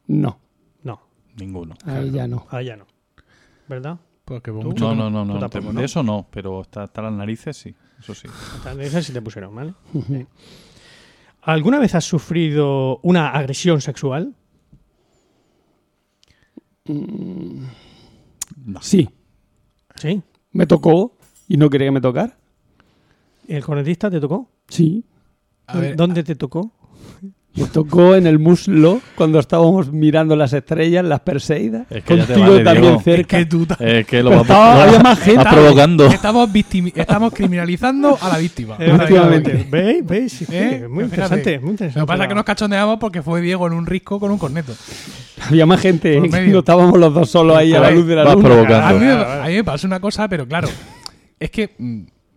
[0.07, 0.39] No,
[0.83, 1.01] No,
[1.37, 1.75] Ninguno.
[1.85, 2.45] ahí ya no.
[2.51, 2.85] ah, ya no.
[3.67, 3.97] ¿Verdad?
[4.25, 5.39] Porque mucho No, no, no, no.
[5.39, 5.79] tampoco, te- ¿no?
[5.79, 7.75] De eso no, pero hasta, hasta las narices sí.
[7.99, 8.27] Eso sí.
[8.79, 9.73] Esa sí te pusieron, ¿vale?
[11.45, 14.33] ¿Alguna vez has sufrido una agresión sexual?
[18.65, 18.81] No.
[18.81, 19.09] Sí,
[19.95, 20.21] Sí.
[20.51, 21.13] me tocó
[21.47, 22.35] y no quería que me tocara.
[23.47, 24.49] ¿El cornetista te tocó?
[24.67, 25.03] Sí,
[25.67, 26.71] A ver, ¿Dónde te tocó?
[27.61, 31.87] me tocó en el muslo cuando estábamos mirando las estrellas, las Perseidas.
[31.89, 32.97] Es que Contigo vale, también Diego.
[32.99, 33.37] es cerca.
[33.37, 35.43] que tú ta- Es que lo vas, había más gente.
[35.43, 36.05] vas provocando.
[36.07, 36.49] Estamos,
[36.95, 38.75] estamos criminalizando a la víctima.
[38.79, 39.67] Efectivamente.
[39.69, 40.05] ¿Veis?
[40.05, 40.31] ¿Veis?
[40.33, 40.87] Sí, ¿Eh?
[40.89, 41.99] Muy interesante, muy interesante.
[41.99, 44.37] Lo que pasa es que nos cachondeamos porque fue Diego en un risco con un
[44.37, 44.73] corneto.
[45.47, 46.47] Había más gente, ¿eh?
[46.47, 48.75] no estábamos los dos solos ahí a la luz de la provocando.
[48.75, 50.67] A mí, a mí me pasa una cosa, pero claro,
[51.39, 51.75] es que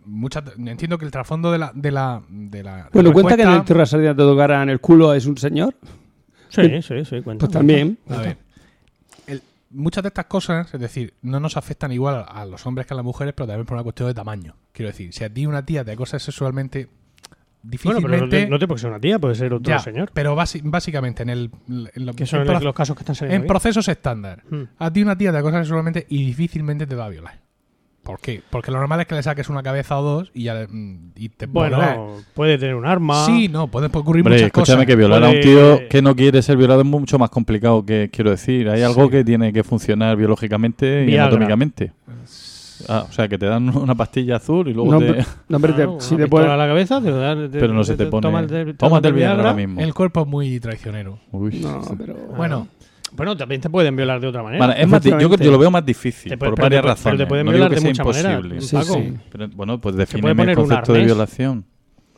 [0.09, 3.35] muchas, entiendo que el trasfondo de la, de la, de la de Bueno, la cuenta
[3.37, 5.75] que en el Tierra Sardina te tocara en el culo es un señor.
[6.49, 7.45] Sí, sí, sí, cuenta.
[7.45, 7.97] Pues también.
[8.09, 8.37] A ver,
[9.27, 12.93] el- muchas de estas cosas, es decir, no nos afectan igual a los hombres que
[12.93, 14.55] a las mujeres, pero también por una cuestión de tamaño.
[14.71, 18.07] Quiero decir, si a ti una tía te acosa sexualmente, Bueno, difícilmente...
[18.09, 20.09] pero no te, no te porque ser una tía, puede ser otro Ya, señor.
[20.13, 21.51] Pero básicamente en el...
[21.67, 23.43] en lo- son en pro- los casos que están saliendo.
[23.43, 24.43] en procesos estándar.
[24.49, 24.63] Mm.
[24.79, 27.39] A ti una tía te acosa sexualmente y difícilmente te va a violar.
[28.09, 28.41] ¿Por qué?
[28.49, 31.29] Porque lo normal es que le saques una cabeza o dos y ya mm, y
[31.29, 31.69] te puede.
[31.75, 33.23] Bueno, puede tener un arma.
[33.27, 34.85] Sí, no, puede ocurrir Hombre, muchas escúchame cosas.
[34.87, 37.85] que violar a un Puede- tío que no quiere ser violado es mucho más complicado
[37.85, 38.67] que quiero decir.
[38.67, 39.11] Hay algo Sí.
[39.11, 41.25] que tiene que funcionar biológicamente y Viagra.
[41.25, 41.91] anatómicamente.
[42.87, 45.25] Ah, o sea, que te dan una pastilla azul y luego No, te...
[45.49, 47.95] no, hombre, te- si te pones- a la cabeza, te da- te- Pero no se
[47.95, 48.25] te pone...
[48.27, 49.81] tómate- el Viagra ahora mismo.
[49.81, 51.19] El cuerpo es muy traicionero.
[51.31, 51.93] Uy, No, sí.
[51.97, 52.15] pero...
[52.37, 52.67] Bueno,
[53.11, 54.65] Bueno, también te pueden violar de otra manera.
[54.67, 57.03] Vale, es más di- yo, yo lo veo más difícil puede- por varias te razones.
[57.03, 58.61] pero te pueden no violar digo que de sea muchas maneras, imposible.
[58.61, 59.23] Sí, sí.
[59.31, 61.65] Pero, bueno, pues defíneme el concepto de violación.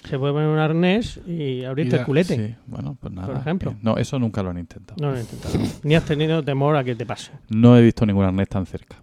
[0.03, 2.35] Se puede poner un arnés y abrirte el culete.
[2.35, 3.27] Sí, bueno, pues nada.
[3.27, 3.71] Por ejemplo.
[3.71, 4.95] que- No, eso nunca lo han intentado.
[4.99, 5.53] No lo he intentado.
[5.83, 7.31] Ni has tenido temor a que te pase.
[7.49, 8.95] No he visto ningún arnés tan cerca.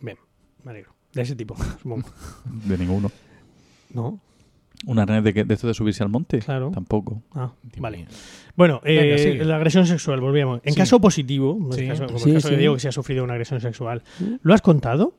[0.00, 0.16] Bien,
[0.62, 0.94] me alegro.
[1.12, 2.08] De ese tipo, supongo.
[2.44, 3.10] De ninguno.
[3.92, 4.20] ¿No?
[4.86, 6.38] ¿Un arnés de, que- de esto de subirse al monte?
[6.40, 6.70] Claro.
[6.72, 7.22] Tampoco.
[7.34, 8.06] Ah, vale.
[8.56, 10.60] Bueno, Venga, eh, la agresión sexual, volvíamos.
[10.64, 10.78] En Sí.
[10.78, 11.88] caso positivo, en Sí.
[11.88, 12.56] caso, como Sí, el caso de.
[12.56, 14.02] Diego que se ha sufrido una agresión sexual,
[14.42, 15.14] ¿lo has contado?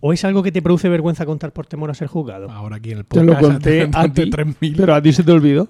[0.00, 2.48] ¿O es algo que te produce vergüenza contar por temor a ser juzgado?
[2.50, 3.52] Ahora aquí en el Te lo podcast.
[3.52, 4.74] conté a ante ti, 3.000.
[4.76, 5.66] Pero a ti se te olvidó.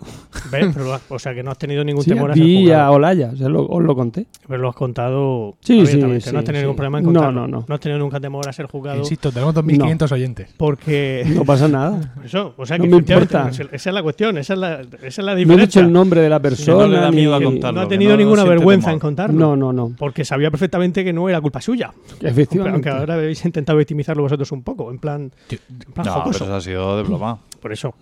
[0.52, 0.66] ¿Ves?
[0.74, 2.64] Pero o sea, que no has tenido ningún Sí, temor a a ser ti y
[2.70, 2.92] a juzgado.
[2.92, 4.26] Olaya, se lo- os lo conté.
[4.46, 6.52] Pero lo has contado Sí, sí, sí, no has tenido sí.
[6.60, 7.40] ningún problema en No, contarlo.
[7.40, 7.64] no, no.
[7.66, 8.98] No has tenido nunca temor a ser juzgado.
[8.98, 10.54] Insisto, tenemos 2.500 oyentes.
[10.58, 11.24] Porque.
[11.34, 12.14] No pasa nada.
[12.24, 13.50] Eso, o sea No que me efectivamente, importa.
[13.64, 15.66] esa esa es la cuestión, esa es la, esa es la No he diferencia.
[15.66, 17.00] dicho el nombre de la no le persona.
[17.00, 17.80] da ni- miedo a contarlo.
[17.80, 18.94] no ha tenido no ninguna vergüenza temor.
[18.94, 19.38] en contarlo.
[19.38, 19.94] No, no, no.
[19.96, 21.92] Porque sabía perfectamente que no era culpa suya.
[22.20, 22.74] Efectivamente.
[22.74, 23.78] Aunque ahora habéis intentado
[24.22, 26.38] vosotros un poco, en plan, en plan No, jocoso.
[26.40, 27.38] pero eso ha sido de broma.
[27.60, 27.94] Por eso.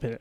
[0.00, 0.18] Pero-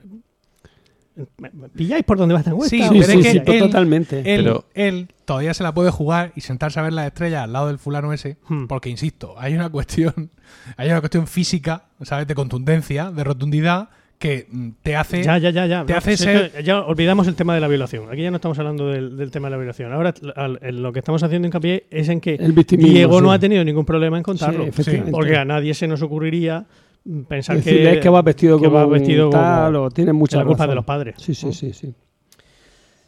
[1.38, 2.76] ¿me- me ¿Pilláis por dónde va esta encuesta?
[2.76, 4.20] Sí, Sí, pero sí, es que sí, él- totalmente.
[4.20, 7.54] Él, Pero- él todavía se la puede jugar y sentarse a ver las estrellas al
[7.54, 8.66] lado del fulano ese, Hmm.
[8.68, 10.32] porque insisto, hay una cuestión,
[10.78, 12.28] hay una cuestión física, ¿sabes?
[12.28, 13.90] De contundencia, de rotundidad,
[14.20, 15.24] que mm, te hace.
[15.24, 15.86] Ya, ya, ya, ya.
[15.86, 18.10] te No, hace ser- que Ya olvidamos el tema de la violación.
[18.12, 19.92] Aquí ya no estamos hablando del, del tema de la violación.
[19.94, 22.38] Ahora al- lo que estamos haciendo hincapié es en que.
[22.38, 23.36] Diego no sí.
[23.36, 24.64] ha tenido ningún problema en contarlo.
[24.64, 25.12] Sí, efectivamente.
[25.12, 26.66] porque a nadie se nos ocurriría
[27.04, 30.14] mm, pensar que, es que va vestido que como va vestido tal como- o tiene
[30.14, 30.70] mucha la culpa razón.
[30.72, 31.16] de los padres.
[31.18, 31.52] Sí, sí, ¿no?
[31.52, 31.94] sí, sí.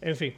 [0.02, 0.34] En fin.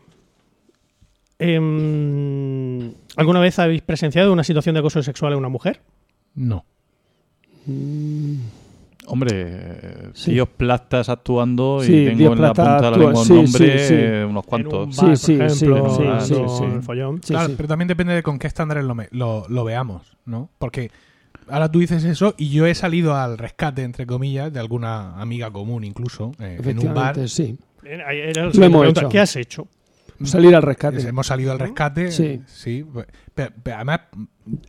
[1.70, 5.80] Em, ¿Alguna vez habéis presenciado una situación de acoso sexual en una mujer?
[6.36, 6.66] No.
[7.66, 8.36] Mm,
[9.12, 10.32] Hombre, eh, Sí.
[10.32, 13.80] tíos plastas actuando Sí, y tengo en la punta de la lengua un sí, nombre,
[13.80, 13.94] sí, sí.
[13.98, 14.96] eh, unos En un cuantos.
[14.96, 16.64] Sí, bar, sí, por sí, ejemplo, sí, dando sí, sí.
[16.76, 17.22] el follón.
[17.24, 17.54] Sí, claro, sí.
[17.58, 20.50] pero también depende de con qué estándares lo, lo, lo veamos, ¿no?
[20.58, 20.92] Porque
[21.50, 25.50] ahora tú dices eso y yo he salido al rescate, entre comillas, de alguna amiga
[25.52, 27.28] común incluso, eh, en un bar.
[27.28, 27.58] Sí.
[27.84, 29.10] Era- era Lo hemos hecho.
[29.10, 29.68] ¿Qué has hecho?
[30.24, 31.08] Salir al rescate.
[31.08, 32.42] Hemos salido al rescate, Sí.
[32.46, 32.86] sí.
[32.92, 34.02] pues, Pero, pero además,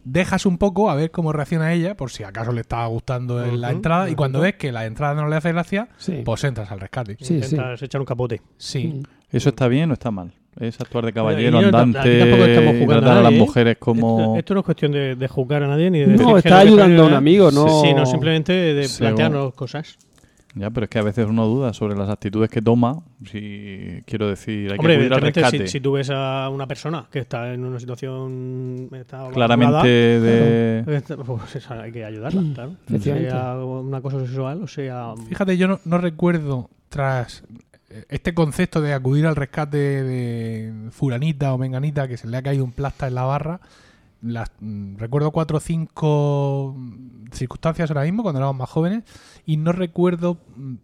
[0.05, 3.71] dejas un poco a ver cómo reacciona ella, por si acaso le estaba gustando la
[3.71, 6.23] entrada, y cuando ves que la entrada no le hace gracia, Sí.
[6.25, 7.17] pues entras al rescate.
[7.21, 8.43] Sí, Intentas echar un capote.
[8.57, 9.03] Sí.
[9.31, 10.33] ¿Eso está bien o está mal?
[10.59, 13.33] ¿Es actuar de caballero no- aquí andante tampoco estamos y jugando tratar a a las
[13.33, 13.39] ¿eh?
[13.39, 14.19] mujeres como...
[14.21, 17.05] Esto, esto no es cuestión de, de juzgar a nadie ni de No, está ayudando
[17.05, 17.81] a un amigo, no.
[17.83, 19.97] Sí, no, simplemente de plantearnos cosas.
[20.55, 23.03] Ya, pero es que a veces uno duda sobre las actitudes que toma.
[23.25, 25.67] Si quiero decir, hay Hombre, que al evidentemente, rescate.
[25.67, 31.03] si, si tú ves a una persona que está en una situación está Claramente de...
[31.25, 32.73] pues eso, hay que ayudarla, claro.
[32.89, 33.31] Efectivamente.
[33.31, 35.15] Sea una cosa sexual o sea...
[35.29, 37.45] Fíjate, yo no, no recuerdo tras
[37.91, 42.43] eh, este concepto de acudir al rescate de fulanita o menganita que se le ha
[42.43, 43.61] caído un plasta en la barra.
[44.23, 49.05] Las, mm, recuerdo cuatro o cinco mm, circunstancias ahora mismo cuando éramos más jóvenes
[49.47, 50.74] y no recuerdo mm,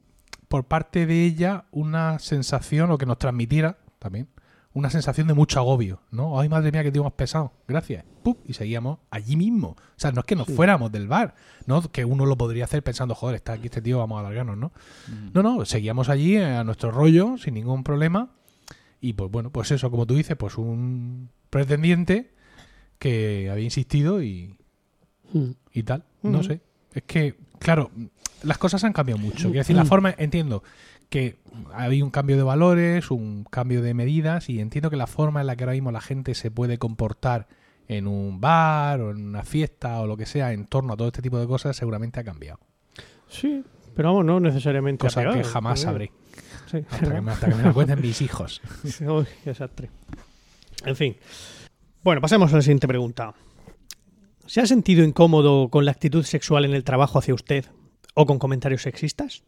[0.48, 4.28] por parte de ella una sensación o que nos transmitiera también
[4.72, 6.38] una sensación de mucho agobio, ¿no?
[6.38, 7.52] Ay, madre mía, que tío más pesado.
[7.66, 8.04] Gracias.
[8.22, 8.38] ¡Pup!
[8.46, 9.68] Y seguíamos allí mismo.
[9.68, 11.34] O sea, no es que nos fuéramos del bar,
[11.64, 11.80] ¿no?
[11.90, 14.72] Que uno lo podría hacer pensando, joder, está aquí este tío, vamos a alargarnos, ¿no?
[15.32, 18.32] No, no, seguíamos allí eh, a nuestro rollo, sin ningún problema.
[19.00, 22.34] Y pues bueno, pues eso, como tú dices, pues un pretendiente
[22.98, 24.56] que había insistido y,
[25.32, 25.50] Mm.
[25.72, 26.04] y tal.
[26.22, 26.60] No sé.
[26.92, 27.90] Es que, claro,
[28.42, 29.48] las cosas han cambiado mucho.
[29.48, 30.62] Quiero decir, la forma, entiendo
[31.08, 31.36] que
[31.72, 35.46] hay un cambio de valores, un cambio de medidas, y entiendo que la forma en
[35.46, 37.46] la que ahora mismo la gente se puede comportar
[37.88, 41.08] en un bar o en una fiesta o lo que sea en torno a todo
[41.08, 42.58] este tipo de cosas seguramente ha cambiado.
[43.28, 43.62] Sí,
[43.94, 45.90] pero vamos, no necesariamente Cosa que jamás ¿no?
[45.90, 46.12] sabré.
[46.70, 48.60] Sí, Hasta que, me, hasta que me lo cuenten mis hijos.
[49.00, 49.90] Uy, qué desastre.
[50.84, 51.16] En fin.
[52.02, 53.34] Bueno, pasemos a la siguiente pregunta.
[54.46, 57.66] ¿Se ha sentido incómodo con la actitud sexual en el trabajo hacia usted
[58.16, 59.44] o con comentarios sexistas?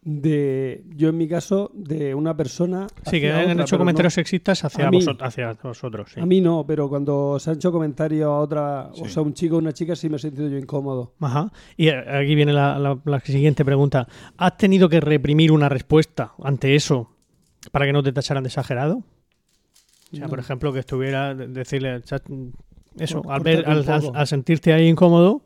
[0.00, 2.86] De, yo en mi caso, de una persona.
[3.10, 5.00] Sí, que han otra, hecho comentarios sexistas hacia, A mí.
[5.00, 6.12] vosot- hacia vosotros.
[6.14, 6.20] sí.
[6.20, 9.56] a mí no, pero cuando se han hecho comentarios a otra, o sea, un chico
[9.56, 11.14] o una chica, sí me he sentido yo incómodo.
[11.20, 11.50] Ajá.
[11.76, 14.06] Y eh, aquí viene la, la- la siguiente pregunta.
[14.36, 17.10] ¿Has tenido que reprimir una respuesta ante eso
[17.72, 18.98] para que no te tacharan de exagerado?
[20.12, 20.28] O sea, No.
[20.30, 22.22] por ejemplo, que estuviera de- decirle "Chat,
[22.98, 25.42] eso, al, ver, al, sentirte ahí incómodo,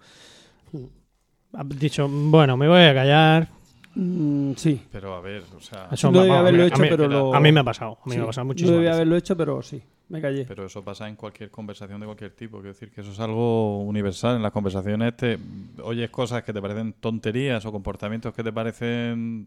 [1.78, 3.48] Dicho, bueno, me voy a callar.
[3.94, 4.80] Mm, sí.
[4.90, 5.88] Pero a ver, o sea...
[5.92, 7.60] Eso No me- debía a haberlo mí- hecho, a mí- pero lo- A mí me
[7.60, 7.98] ha pasado.
[8.02, 8.96] A mí sí, me ha pasado No muchísimas debía veces.
[8.96, 10.44] haberlo hecho, pero sí, me callé.
[10.46, 12.56] Pero eso pasa en cualquier conversación de cualquier tipo.
[12.58, 14.36] Quiero decir que eso es algo universal.
[14.36, 15.38] En las conversaciones te
[15.82, 19.46] oyes cosas que te parecen tonterías o comportamientos que te parecen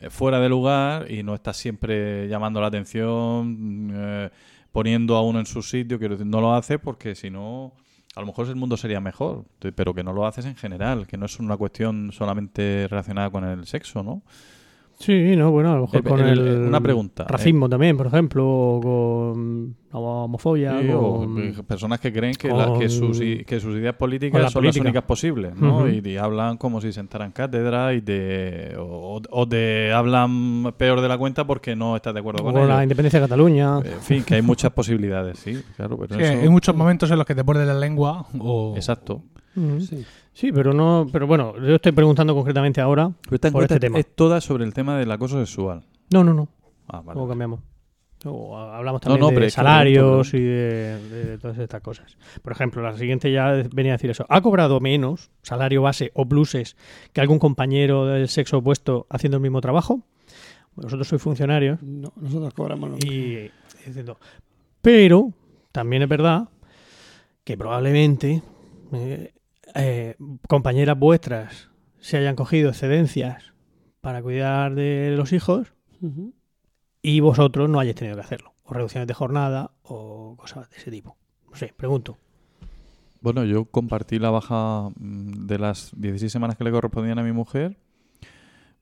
[0.00, 4.30] eh, fuera de lugar y no estás siempre llamando la atención, eh,
[4.72, 6.00] poniendo a uno en su sitio.
[6.00, 7.72] Quiero decir, no lo haces porque si no
[8.14, 9.44] a lo mejor el mundo sería mejor,
[9.74, 13.44] pero que no lo haces en general, que no es una cuestión solamente relacionada con
[13.44, 14.22] el sexo, ¿no?
[14.98, 18.06] Sí, no, bueno, a lo mejor El- con el- el, una pregunta, racismo también, por
[18.06, 22.88] ejemplo, o con la homofobia, Sí, o, con- eh, personas que creen que, la- que,
[22.88, 24.84] sus, i- que sus ideas con políticas la son política.
[24.84, 25.88] las únicas posibles, ¿no?
[25.88, 31.08] Y, y hablan como si sentaran cátedra y te, o, o te hablan peor de
[31.08, 33.78] la cuenta porque no estás de acuerdo con con la independencia de Cataluña.
[33.80, 37.18] En fin, que hay muchas posibilidades, sí, claro, pero Sí, eso- hay muchos momentos en
[37.18, 38.74] los que te muerde la lengua o...
[38.76, 39.22] Exacto.
[39.80, 40.04] Sí.
[40.32, 43.10] Sí, pero no, pero bueno, yo estoy preguntando concretamente ahora.
[43.22, 43.98] Pero esta Por encuesta este tema.
[44.00, 45.84] es toda sobre el tema del acoso sexual.
[46.12, 46.48] No, no, no.
[46.88, 47.14] Ah, vale.
[47.14, 47.60] Luego cambiamos.
[48.24, 52.16] Luego hablamos también no, de salarios y de, de todas estas cosas.
[52.42, 54.24] Por ejemplo, la siguiente ya venía a decir eso.
[54.30, 56.74] ¿Ha cobrado menos salario base o pluses
[57.12, 60.00] que algún compañero del sexo opuesto haciendo el mismo trabajo?
[60.74, 63.12] Vosotros sois funcionarios No, nosotros cobramos lo mismo.
[63.12, 63.50] y
[63.86, 64.18] diciendo,
[64.82, 65.32] pero
[65.70, 66.48] también es verdad
[67.44, 68.42] que probablemente
[68.94, 69.32] eh,
[69.74, 70.16] eh,
[70.48, 71.70] compañeras vuestras
[72.00, 73.52] se hayan cogido excedencias
[74.00, 75.72] para cuidar de los hijos
[77.02, 78.54] y vosotros no hayáis tenido que hacerlo.
[78.64, 81.16] O reducciones de jornada o cosas de ese tipo.
[81.50, 82.18] No sé, pregunto.
[83.20, 87.32] Bueno, yo compartí la baja mm, de las 16 semanas que le correspondían a mi
[87.32, 87.78] mujer.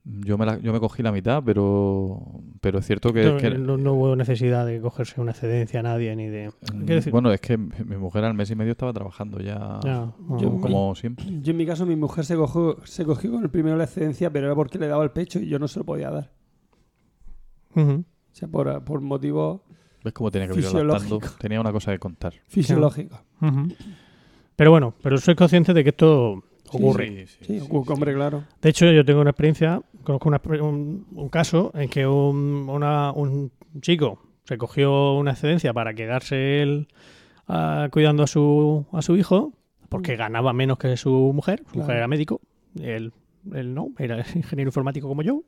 [0.05, 2.19] Yo me, la- yo me cogí la mitad, pero,
[2.59, 3.23] pero es cierto que...
[3.23, 6.49] no, que- no- no hubo necesidad de cogerse una excedencia a nadie ni de...
[6.73, 10.11] mm, decir- Bueno, es que mi mujer al mes y medio estaba trabajando ya, Ya,
[10.27, 11.25] como, Yo- como siempre.
[11.41, 14.29] Yo en mi caso, mi mujer se cogió, se cogió con el primero la excedencia,
[14.29, 16.31] pero era porque le daba el pecho y yo no se lo podía dar.
[17.75, 19.61] O sea, por, por motivos
[20.03, 20.65] ¿Ves cómo tenía que ir?
[21.39, 22.33] Tenía una cosa que contar.
[22.47, 23.19] fisiológicos.
[23.41, 23.69] Ujú.
[24.57, 27.07] Pero bueno, pero soy consciente de que esto ocurre.
[27.07, 27.93] Sí, sí, Sí, sí, ocu- sí.
[27.93, 28.43] hombre, claro.
[28.61, 33.11] De hecho, yo tengo una experiencia, conozco una- un, un caso en que un, una-
[33.11, 33.51] un
[33.81, 36.87] chico se cogió una excedencia para quedarse él
[37.47, 39.53] ah, cuidando a su, a su hijo,
[39.89, 41.63] porque ganaba menos que su mujer.
[41.71, 42.41] Su mujer era médico,
[42.81, 43.13] él,
[43.53, 45.43] él no, era ingeniero informático como yo,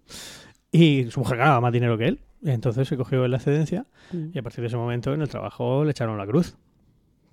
[0.72, 2.20] y su mujer ganaba más dinero que él.
[2.44, 3.86] Entonces se cogió la excedencia
[4.34, 6.56] y a partir de ese momento en el trabajo le echaron la cruz.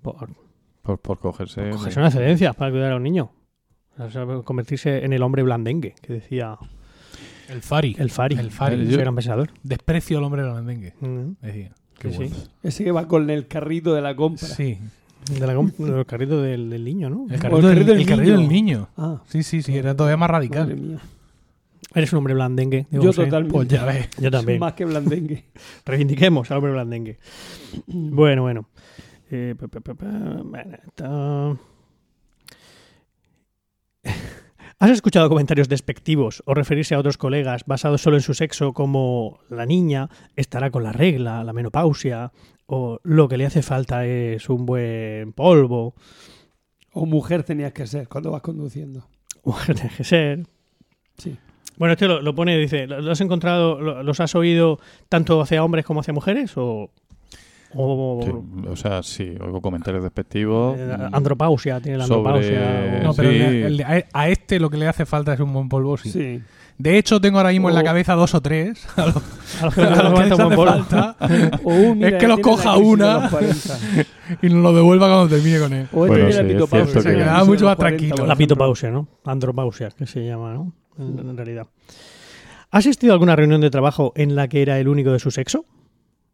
[0.01, 0.29] Por,
[0.81, 1.69] Por, por cogerse...
[1.69, 3.31] cogerse una excedencia para cuidar a un niño.
[3.99, 6.57] O sea, convertirse en el hombre blandengue, que decía
[7.49, 7.95] El Fari.
[7.99, 8.87] el Fari, El Fari.
[8.87, 9.49] Yo- gran pensador.
[9.63, 10.93] Desprecio al hombre de la mendengue.
[10.99, 11.71] Mm, Decía.
[11.99, 12.35] Qué Sí, bueno.
[12.35, 12.43] sí.
[12.63, 14.47] Ese que va con el carrito de la compra.
[14.47, 14.77] Sí.
[15.39, 17.27] De, la, com- de los carritos del, del niño, ¿no?
[17.29, 18.89] El carrito, del, el carrito del niño.
[18.97, 20.75] Ah, Sí, sí, sí, era todavía más madre radical.
[20.75, 20.99] mía.
[21.95, 22.87] Eres un hombre blandengue.
[22.91, 23.53] Yo totalmente.
[23.53, 24.09] Pues ya ves.
[24.19, 24.59] Yo también.
[24.59, 25.45] Más que blandengue.
[25.85, 27.19] Reivindiquemos al hombre blandengue.
[27.87, 28.67] bueno, bueno.
[29.31, 30.07] Eh, pa, pa, pa, pa,
[30.43, 31.59] bueno, esto-
[34.83, 39.39] ¿Has escuchado comentarios despectivos o referirse a otros colegas basados solo en su sexo como
[39.49, 42.33] la niña estará con la regla, la menopausia
[42.65, 45.95] o lo que le hace falta es un buen polvo?
[46.91, 49.07] O mujer tenías que ser cuando vas conduciendo.
[49.45, 50.43] Mujer tiene que ser.
[51.17, 51.37] Sí.
[51.77, 55.39] Bueno, este lo, lo pone, dice, ¿lo lo has encontrado, lo- los has oído tanto
[55.39, 56.57] hacia hombres como hacia mujeres?
[56.57, 56.91] ¿O,
[57.75, 60.77] o Sí, o sea, sí, oigo comentarios despectivos.
[60.77, 61.79] eh, mm, andropausia?
[61.81, 62.99] ¿Tiene la andropausia?
[62.99, 63.35] o- No, pero Sí.
[63.37, 66.09] el- el- a- este lo que le hace falta es un buen polvo, sí.
[66.11, 66.41] Sí.
[66.75, 68.83] De hecho, tengo ahora mismo en la cabeza dos o tres.
[68.97, 69.15] A los,
[69.61, 70.65] A los que a hace que les hace polvo.
[70.65, 71.15] falta.
[71.63, 73.19] O, uh, mira, Es que los coja una.
[73.21, 73.77] los 40.
[74.41, 75.87] y nos lo devuelva cuando termine con él.
[75.93, 76.95] O este Bueno, tiene sí, la es pitopausia.
[76.95, 78.27] la quedaba crisis mucho más 40, tranquilo.
[78.27, 79.07] La pitopausia, ¿no?
[79.23, 80.73] Andropausia, que se llama, ¿no?
[80.97, 81.67] En, en realidad.
[82.71, 85.29] ¿Has asistido a alguna reunión de trabajo en la que era el único de su
[85.29, 85.65] sexo?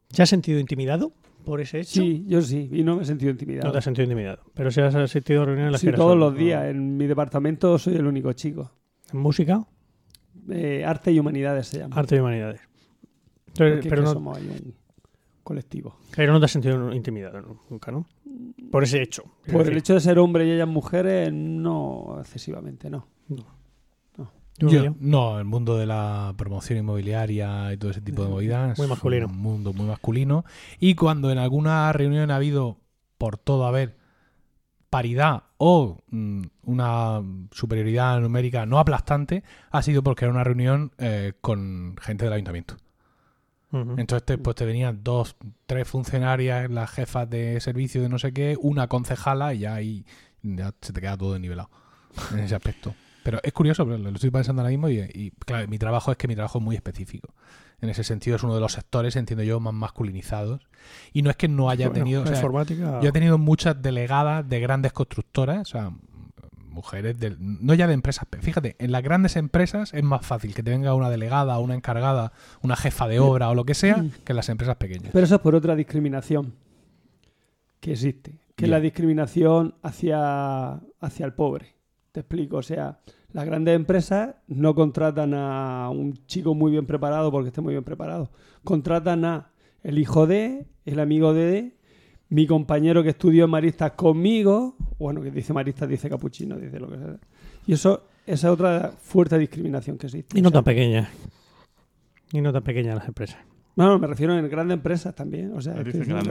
[0.09, 1.11] ¿Se has sentido intimidado
[1.49, 2.01] por ese hecho?
[2.01, 2.69] Sí, yo sí.
[2.71, 3.67] Y no me he sentido intimidado.
[3.67, 4.43] No te has sentido intimidado.
[4.53, 6.39] Pero si has asistido a reuniones en las Sí, que todos solo, los ¿no?
[6.39, 6.65] días.
[6.65, 8.71] En mi departamento soy el único chico.
[9.11, 9.65] ¿En música?
[10.49, 11.95] Eh, arte y humanidades se llama.
[11.95, 12.61] Arte y humanidades.
[13.47, 14.75] Entonces, pero, no, somos ahí un
[15.43, 15.95] colectivo.
[16.15, 17.61] pero no te has sentido intimidado ¿no?
[17.69, 18.07] nunca, ¿no?
[18.71, 19.23] Por ese hecho.
[19.51, 23.07] Por el hecho de ser hombre y ellas mujeres, no excesivamente, no.
[23.27, 23.45] yo-
[24.67, 28.77] Yo- no, el mundo de la promoción inmobiliaria y todo ese tipo de movidas.
[28.77, 29.27] Muy es.
[29.27, 30.43] Un mundo muy masculino.
[30.79, 32.77] Y cuando en alguna reunión ha habido,
[33.17, 33.97] por todo haber,
[34.89, 41.33] paridad o mm, una superioridad numérica no aplastante, ha sido porque era una reunión eh,
[41.41, 42.75] con gente del ayuntamiento.
[43.99, 45.35] Entonces te, pues te venían dos,
[45.67, 50.05] tres funcionarias, las jefas de servicio de no sé qué, una concejala y ya ahí
[50.41, 51.69] ya se te queda todo nivelado
[52.33, 52.95] en ese aspecto.
[53.23, 56.17] Pero es curioso, pero lo estoy pensando ahora mismo y, y, claro, mi trabajo es
[56.17, 57.33] que mi trabajo es muy específico.
[57.81, 60.61] En ese sentido es uno de los sectores, entiendo yo, más masculinizados.
[61.13, 62.23] Y no es que no haya Bueno, tenido...
[62.23, 62.99] o sea, informática...
[63.01, 65.91] yo he tenido muchas delegadas de grandes constructoras, o sea,
[66.57, 68.25] mujeres, del- no ya de empresas.
[68.41, 72.31] Fíjate, en las grandes empresas es más fácil que te venga una delegada, una encargada,
[72.61, 75.11] una jefa de obra o lo que sea, que en las empresas pequeñas.
[75.13, 76.53] Pero eso es por otra discriminación
[77.81, 78.39] que existe.
[78.55, 81.75] que es la discriminación hacia, hacia el pobre.
[82.11, 82.99] Te explico, o sea,
[83.33, 87.83] las grandes empresas no contratan a un chico muy bien preparado porque esté muy bien
[87.83, 88.31] preparado.
[88.63, 89.51] Contratan a
[89.83, 91.75] el hijo de, el amigo de,
[92.29, 96.89] mi compañero que estudió en Maristas conmigo, bueno, que dice Maristas, dice Capuchino, dice lo
[96.89, 97.17] que sea.
[97.67, 100.37] Y eso, esa es otra fuerte discriminación que existe.
[100.37, 101.09] Y no O sea, tan pequeña.
[102.31, 103.37] Y no tan pequeñas las empresas.
[103.75, 105.53] No, no, me refiero en grandes empresas también.
[105.53, 105.83] O sea, Ah,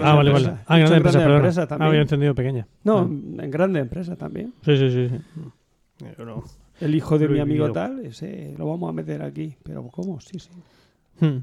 [0.03, 0.53] Ah, vale, empresas.
[0.53, 0.65] vale.
[0.67, 1.89] Ah, grandes empresas, empresas Ah, también.
[1.89, 2.67] había entendido pequeña.
[2.85, 3.43] No, Ah.
[3.45, 4.53] en grandes empresas también.
[4.63, 5.09] Sí, sí, sí.
[5.09, 5.41] sí.
[6.17, 6.45] Yo no.
[6.81, 7.73] El hijo de Lo mi amigo vivido.
[7.73, 9.57] tal, ese lo vamos a meter aquí.
[9.63, 10.21] Pero ¿cómo?
[10.21, 10.51] Sí, sí.
[11.21, 11.39] Hmm.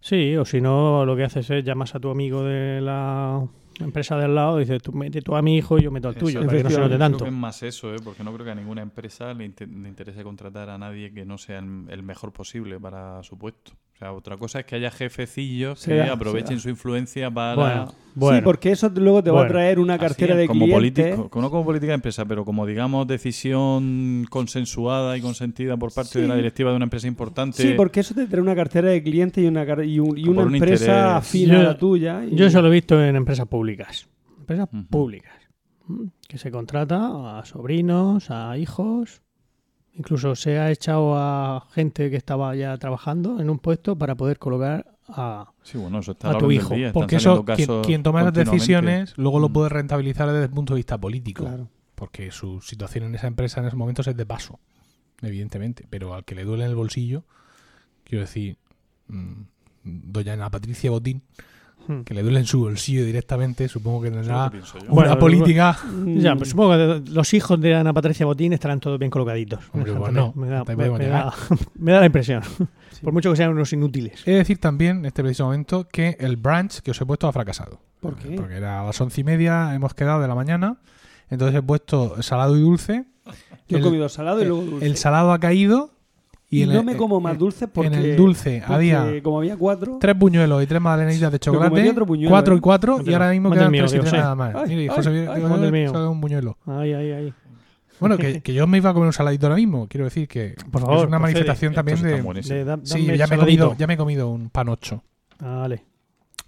[0.00, 3.46] Sí, o si no, lo que haces es llamas a tu amigo de la
[3.80, 6.14] empresa del lado y dices, tú mete tú a mi hijo y yo meto al
[6.14, 7.24] tuyo, para que no se note Creo tanto.
[7.24, 7.98] que es más eso, ¿eh?
[8.02, 11.26] porque no creo que a ninguna empresa le, inte- le interese contratar a nadie que
[11.26, 13.72] no sea el, el mejor posible para su puesto.
[13.96, 17.54] O sea, otra cosa es que haya jefecillos que aprovechen su influencia para...
[17.54, 18.38] Bueno, bueno.
[18.40, 21.14] Sí, porque eso luego te va a traer una cartera es, de como clientes.
[21.16, 26.20] político, no como política de empresa, pero como digamos decisión consensuada y consentida por parte
[26.20, 27.62] de la directiva de una empresa importante.
[27.62, 30.42] Sí, porque eso te trae una cartera de clientes y una, y un- y una
[30.42, 32.22] un empresa afín a la tuya.
[32.22, 34.06] y- Yo eso lo he visto en empresas públicas.
[34.40, 35.32] Empresas públicas.
[36.28, 39.22] Que se contrata a sobrinos, a hijos.
[39.98, 44.38] Incluso se ha echado a gente que estaba ya trabajando en un puesto para poder
[44.38, 45.50] colocar a...
[45.62, 47.44] Sí, bueno, eso está a la tu hijo, día, Porque eso,
[47.82, 49.52] quien, toma las decisiones luego lo Mm.
[49.52, 51.44] puede rentabilizar desde el punto de vista político.
[51.44, 51.68] Claro.
[51.94, 54.60] Porque su situación en esa empresa en esos momentos es de paso,
[55.22, 55.86] evidentemente.
[55.88, 57.24] Pero al que le duele en el bolsillo,
[58.04, 58.58] quiero decir,
[59.08, 59.32] mm,
[59.82, 61.22] doña Ana Patricia Botín.
[62.04, 64.52] Que le duele en su bolsillo directamente, supongo que tendrá una
[64.88, 65.78] Bueno, política.
[65.84, 69.60] Mm, Ya, pues supongo que los hijos de Ana Patricia Botín estarán todos bien colocaditos.
[69.72, 71.32] Hombre, bueno, me, da, no me- me da-
[71.78, 72.42] me da la impresión.
[73.02, 74.22] Por mucho que sean unos inútiles.
[74.26, 77.28] He de decir también, en este preciso momento, que el brunch que os he puesto
[77.28, 77.80] ha fracasado.
[78.00, 78.36] ¿Por qué?
[78.36, 80.78] Porque era a las once y media, hemos quedado de la mañana,
[81.30, 83.04] entonces he puesto salado y dulce.
[83.68, 84.86] Yo he el- comido salado y luego dulce.
[84.86, 85.90] El salado ha caído
[86.48, 87.88] y, en no el- me como más en- dulce porque...
[87.88, 89.98] en el dulce porque había Como había cuatro...
[90.00, 92.58] tres buñuelos y tres magdalenitas de chocolate, buñuelo, cuatro ¿eh?
[92.58, 94.54] y cuatro, y ahora mismo quedan tres y tres yo nada más.
[94.54, 96.10] Ay, Mire, ay, José, ay, mío.
[96.10, 96.56] un buñuelo.
[96.66, 97.34] Ay, ay, ay.
[97.98, 100.54] Bueno, que, que yo me iba a comer un saladito ahora mismo, quiero decir que
[100.70, 102.64] Por favor, es una manifestación también están de...
[102.64, 105.02] da- Sí, ya me, he comido, ya me he comido un panocho.
[105.40, 105.82] Vale.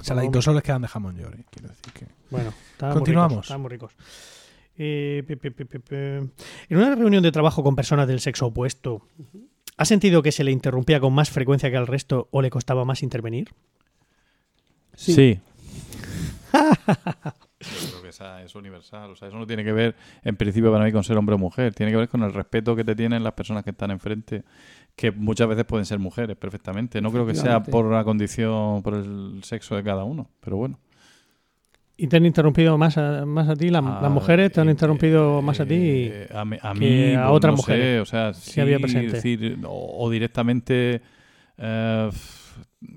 [0.01, 2.07] Saladitos solo les quedan de jamón york, quiero decir que...
[2.31, 2.53] Bueno,
[2.93, 3.33] Continuamos.
[3.33, 3.93] Muy ricos, estaban muy ricos.
[4.77, 6.17] Eh, pe, pe, pe, pe, pe.
[6.69, 9.03] En una reunión de trabajo con personas del sexo opuesto,
[9.79, 12.85] ¿ha sentido que se le interrumpía con más frecuencia que al resto o le costaba
[12.85, 13.55] más intervenir?
[14.95, 15.15] Sí.
[15.15, 15.41] Sí.
[16.53, 19.11] Yo creo que esa es universal.
[19.11, 21.39] O sea, eso no tiene que ver, en principio, para mí, con ser hombre o
[21.39, 21.75] mujer.
[21.75, 24.45] Tiene que ver con el respeto que te tienen las personas que están enfrente,
[24.95, 27.01] que muchas veces pueden ser mujeres perfectamente.
[27.01, 30.29] No creo que sea por la condición, por el sexo de cada uno.
[30.41, 30.79] Pero bueno.
[32.01, 33.71] ¿Y te han interrumpido más a, más a ti?
[33.71, 35.75] ¿Las, Ah, las mujeres te han eh, interrumpido más a ti?
[35.77, 38.61] eh, a, mí- a que mí, a pues, otras no mujeres sé, o sea, sí,
[38.61, 39.13] había presente.
[39.17, 41.03] decir, o, o directamente
[41.59, 42.11] eh,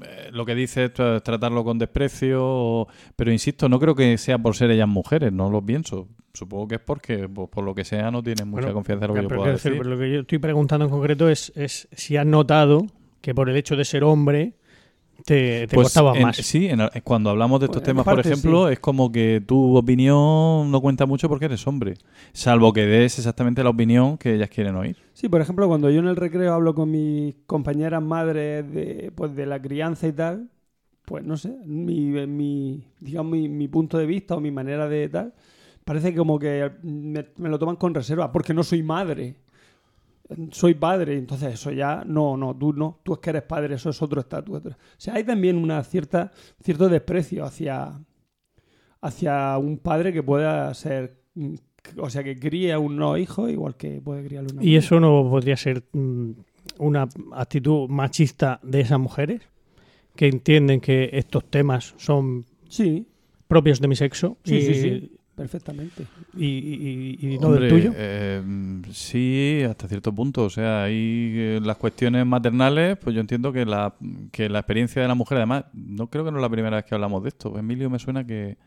[0.03, 4.17] eh, lo que dice es tra- tratarlo con desprecio, o- pero insisto, no creo que
[4.17, 6.07] sea por ser ellas mujeres, no lo pienso.
[6.33, 9.09] Supongo que es porque, pues, por lo que sea, no tienen mucha Bueno, confianza en
[9.09, 9.83] lo que yo pueda decir, decir.
[9.83, 12.85] pero lo que yo estoy preguntando en concreto es, es si has notado
[13.21, 14.53] que por el hecho de ser hombre
[15.25, 16.35] te, te Pues, costaba en- más.
[16.37, 18.73] Sí, en- cuando hablamos de estos Pues, temas, por ejemplo, sí.
[18.73, 21.95] es como que tu opinión no cuenta mucho porque eres hombre,
[22.33, 24.97] salvo que des exactamente la opinión que ellas quieren oír.
[25.13, 29.35] Sí, por ejemplo, cuando yo en el recreo hablo con mis compañeras madres de, pues,
[29.35, 30.49] de la crianza y tal,
[31.05, 35.09] pues no sé, mi, mi, digamos, mi, mi punto de vista o mi manera de
[35.09, 35.33] tal,
[35.85, 39.35] parece como que me, me lo toman con reserva, porque no soy madre.
[40.51, 43.89] Soy padre, entonces eso ya, no, no, tú no, tú es que eres padre, eso
[43.89, 44.61] es otro estatus.
[44.65, 46.31] O sea, hay también una cierta,
[46.63, 48.01] cierto desprecio hacia,
[49.01, 51.21] hacia un padre que pueda ser,
[51.97, 54.99] o sea, que críe a un no hijo igual que puede criarle una ¿Y eso
[54.99, 56.31] no podría ser mm,
[56.79, 59.41] una actitud machista de esas mujeres?
[60.15, 63.07] Que entienden que estos temas son Sí,
[63.47, 66.05] propios de mi sexo sí, y, sí, sí, perfectamente.
[66.37, 67.93] y- y- y no Hombre, del tuyo.
[67.95, 68.41] eh,
[68.91, 70.43] sí, hasta cierto punto.
[70.45, 73.93] O sea, hay eh, las cuestiones maternales, pues yo entiendo que la,
[74.31, 76.85] que la experiencia de la mujer, además, no creo que no es la primera vez
[76.85, 77.57] que hablamos de esto.
[77.57, 78.57] Emilio me suena que,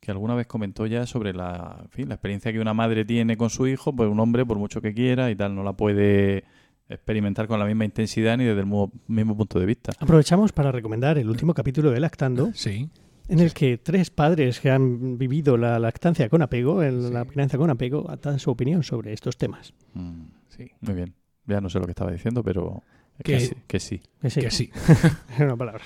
[0.00, 3.36] que alguna vez comentó ya sobre la, en fin, la experiencia que una madre tiene
[3.36, 6.44] con su hijo, pues un hombre, por mucho que quiera y tal, no la puede
[6.88, 9.92] experimentar con la misma intensidad ni desde el mu- mismo punto de vista.
[9.98, 12.88] Aprovechamos para recomendar el último capítulo de Lactando, Sí.
[13.32, 17.58] En el que tres padres que han vivido la lactancia con apego, el- la crianza
[17.58, 19.72] con apego, dan su opinión sobre estos temas.
[19.94, 20.70] Mm, Sí.
[20.80, 21.14] muy bien.
[21.46, 22.82] Ya no sé lo que estaba diciendo, pero
[23.24, 24.02] Que- que, sí, que sí.
[24.20, 24.70] Que sí, Que sí.
[25.34, 25.82] es una palabra.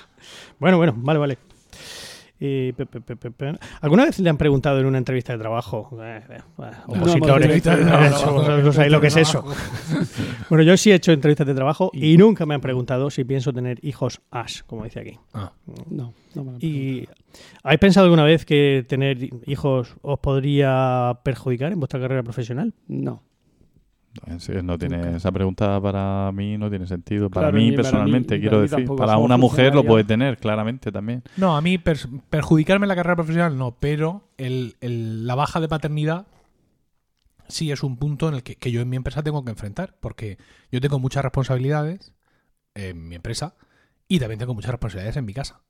[0.59, 1.37] Bueno, bueno, vale, vale.
[2.39, 5.39] Y pe- pe- pe- pe- pe- ¿Alguna vez le han preguntado en una entrevista de
[5.39, 5.89] trabajo?
[6.01, 8.33] eh, eh, bueno, No, opositores, trabajo.
[8.33, 9.43] vosotros sabéis lo que es eso.
[10.49, 13.51] Bueno, yo sí he hecho entrevistas de trabajo y, nunca me han preguntado si pienso
[13.53, 15.19] tener hijos as, como dice aquí.
[15.33, 15.51] Ah.
[15.89, 17.07] No, no me lo han ¿Y
[17.63, 22.73] habéis pensado alguna vez que tener hijos os podría perjudicar en vuestra carrera profesional?
[22.87, 23.23] No.
[24.39, 27.29] Sí, no tiene, esa pregunta para mí no tiene sentido.
[27.29, 28.95] Para Claro, mí para personalmente, mí- quiero para decir.
[28.95, 31.23] Para una mujer lo puede tener, claramente también.
[31.37, 35.67] No, a mí perjudicarme en la carrera profesional no, pero el, el- la baja de
[35.67, 36.27] paternidad
[37.47, 39.95] sí es un punto en el que, que yo en mi empresa tengo que enfrentar,
[39.99, 40.37] porque
[40.71, 42.13] yo tengo muchas responsabilidades
[42.75, 43.55] en mi empresa
[44.07, 45.61] y también tengo muchas responsabilidades en mi casa.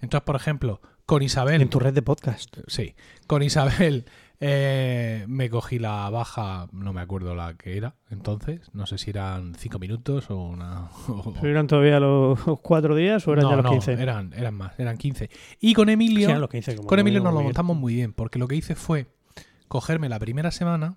[0.00, 1.62] Entonces, por ejemplo, con Isabel...
[1.62, 2.56] En tu red de podcast.
[2.66, 2.94] Sí,
[3.26, 4.04] con Isabel
[4.46, 9.08] eh, me cogí la baja, no me acuerdo la que era entonces, no sé si
[9.10, 10.84] eran cinco minutos o una...
[11.08, 13.92] o- ¿Pero ¿Eran todavía los cuatro días o eran no, ya los no, 15?
[13.94, 15.30] eran, eran más, eran 15.
[15.60, 16.28] Y con Emilio...
[16.28, 16.76] Sí, los 15.
[16.76, 19.06] como Con Emilio nos lo montamos muy bien, porque lo que hice fue
[19.68, 20.96] cogerme la primera semana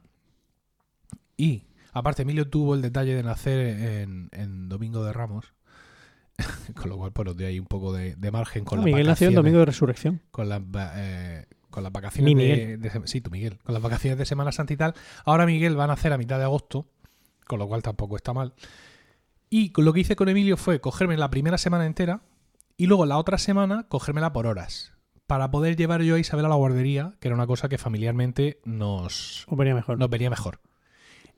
[1.37, 5.53] y, aparte, Emilio tuvo el detalle de nacer en, en Domingo de Ramos,
[6.75, 8.85] con lo cual, pues, nos dio ahí un poco de, de margen con Ah, las
[8.85, 10.21] Miguel nació en Domingo de Resurrección.
[10.31, 10.61] Con las,
[10.95, 11.45] eh,
[11.77, 13.59] con las vacaciones de, de sem- Sí, tu Miguel.
[13.63, 14.95] Con las vacaciones de Semana Santa y tal.
[15.25, 16.87] Ahora Miguel va a nacer a mitad de agosto,
[17.45, 18.53] con lo cual tampoco está mal.
[19.51, 22.21] Y lo que hice con Emilio fue cogerme la primera semana entera
[22.77, 24.93] y luego la otra semana cogérmela por horas.
[25.27, 28.59] Para poder llevar yo a Isabel a la guardería, que era una cosa que familiarmente
[28.65, 29.99] nos, ¿O venía mejor?
[29.99, 30.59] nos venía mejor.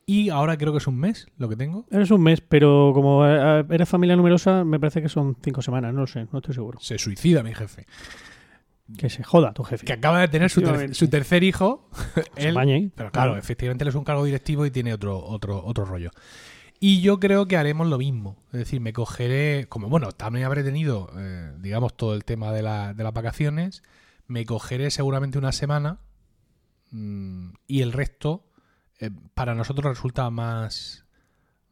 [0.06, 1.86] Y ahora creo que es un mes lo que tengo.
[1.92, 5.94] Eres un mes, pero como eh, eres familia numerosa, me parece que son cinco semanas.
[5.94, 6.80] No lo sé, no estoy seguro.
[6.80, 7.86] Se suicida mi jefe.
[8.98, 9.86] Que se joda tu jefe.
[9.86, 11.90] Que acaba de tener su, ter- su tercer hijo.
[12.36, 12.92] Él- bañe.
[12.96, 16.12] Pero claro, efectivamente él es un cargo directivo y tiene otro, otro, otro rollo.
[16.80, 18.38] Y yo creo que haremos lo mismo.
[18.54, 22.62] Es decir, me cogeré, como bueno, también habré tenido, eh, digamos, todo el tema de,
[22.64, 23.84] la- de las vacaciones,
[24.28, 26.00] me cogeré seguramente una semana
[26.92, 28.46] mm, y el resto,
[29.00, 31.06] eh, para nosotros resulta más,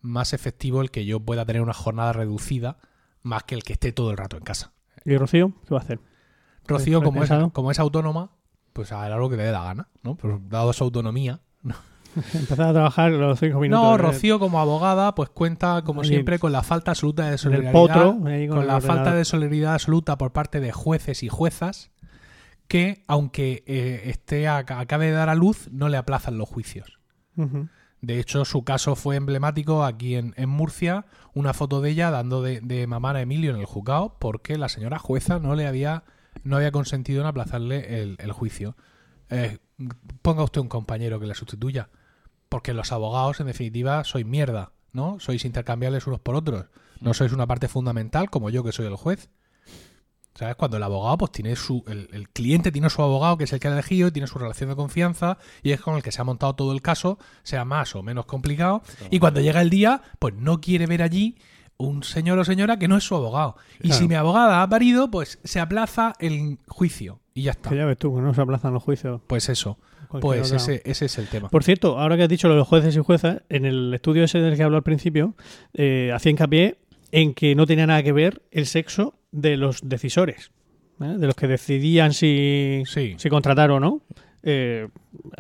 [0.01, 2.77] más efectivo el que yo pueda tener una jornada reducida
[3.23, 4.73] más que el que esté todo el rato en casa.
[5.05, 5.53] ¿Y Rocío?
[5.67, 5.99] ¿Qué va a hacer?
[6.67, 8.29] Rocío, ¿Has como es, como es autónoma,
[8.73, 10.15] pues hará lo que le dé la gana, ¿no?
[10.15, 11.39] Pues dado su autonomía,
[12.33, 13.83] Empezar a trabajar los cinco minutos.
[13.83, 17.37] No, de- Rocío como abogada pues cuenta como Ahí, siempre con la falta absoluta de
[17.37, 18.13] solidaridad, potro.
[18.17, 18.81] con la ordenador.
[18.81, 21.91] falta de solidaridad absoluta por parte de jueces y juezas
[22.67, 26.97] que aunque eh, esté a- acabe de dar a luz no le aplazan los juicios.
[28.01, 31.05] De hecho, su caso fue emblemático aquí en, en Murcia,
[31.35, 34.69] una foto de ella dando de, de mamar a Emilio en el juzgado porque la
[34.69, 36.03] señora jueza no le había,
[36.43, 38.75] no había consentido en aplazarle el, el juicio.
[39.29, 39.57] Eh,
[40.21, 41.89] ponga usted un compañero que le sustituya,
[42.49, 45.19] porque los abogados, en definitiva, sois mierda, ¿no?
[45.19, 46.65] Sois intercambiables unos por otros.
[47.01, 49.29] No sois una parte fundamental como yo que soy el juez.
[50.33, 50.55] ¿Sabes?
[50.55, 51.83] Cuando el abogado, pues tiene su.
[51.87, 54.69] El, el cliente tiene su abogado, que es el que ha elegido, tiene su relación
[54.69, 57.95] de confianza, y es con el que se ha montado todo el caso, sea más
[57.95, 58.83] o menos complicado.
[59.09, 61.37] Y cuando llega el día, pues no quiere ver allí
[61.77, 63.55] un señor o señora que no es su abogado.
[63.79, 63.99] Y Claro.
[64.01, 67.19] si mi abogada ha parido, pues se aplaza el juicio.
[67.33, 67.69] Y ya está.
[67.69, 69.21] Que ya ves tú, que no se aplazan los juicios.
[69.27, 69.77] Pues eso.
[70.21, 71.49] Pues otra- ese, ese es el tema.
[71.49, 74.23] Por cierto, ahora que has dicho lo de los jueces y juezas, en el estudio
[74.23, 75.35] ese del que habló al principio,
[75.73, 76.77] eh, hacía hincapié
[77.11, 80.51] en que no tenía nada que ver el sexo de los decisores,
[81.01, 81.15] ¿eh?
[81.17, 83.15] de los que decidían si, Sí.
[83.17, 84.01] si contratar o no.
[84.43, 84.87] Eh,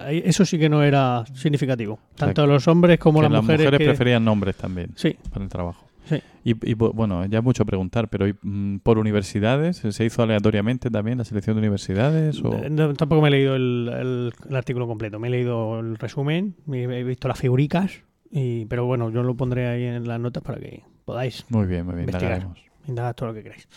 [0.09, 1.99] eso sí que no era significativo.
[2.15, 3.69] sea, Tanto los hombres como que las mujeres.
[3.71, 5.86] que- preferían nombres también Sí, para el trabajo.
[6.07, 6.21] Sí.
[6.43, 9.77] Y, y, bu- bueno, ya es mucho preguntar, pero ¿y, mm, ¿por universidades?
[9.77, 12.41] ¿Se hizo aleatoriamente también la selección de universidades?
[12.43, 12.53] O...
[12.53, 15.19] Eh, no, tampoco me he leído el, el- el artículo completo.
[15.19, 18.01] Me he leído el resumen, me- he visto las figuricas,
[18.31, 21.85] y, pero bueno, yo lo pondré ahí en las notas para que podáis Muy bien,
[21.85, 22.47] muy bien, Investigar.
[23.15, 23.67] todo lo que queráis.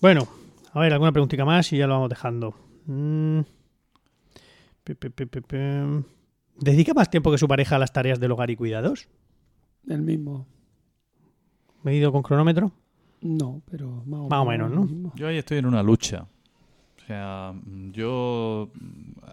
[0.00, 0.26] Bueno,
[0.72, 2.54] a ver, alguna preguntita más y ya lo vamos dejando.
[2.86, 3.40] Mm.
[6.60, 9.08] ¿Dedica más tiempo que su pareja a las tareas del hogar y cuidados?
[9.88, 10.46] El mismo.
[11.82, 12.70] ¿Medido con cronómetro?
[13.20, 15.12] No, pero más o, Más o menos, ¿no?
[15.14, 16.26] Yo ahí estoy en una lucha.
[16.96, 17.54] O sea,
[17.92, 18.70] yo...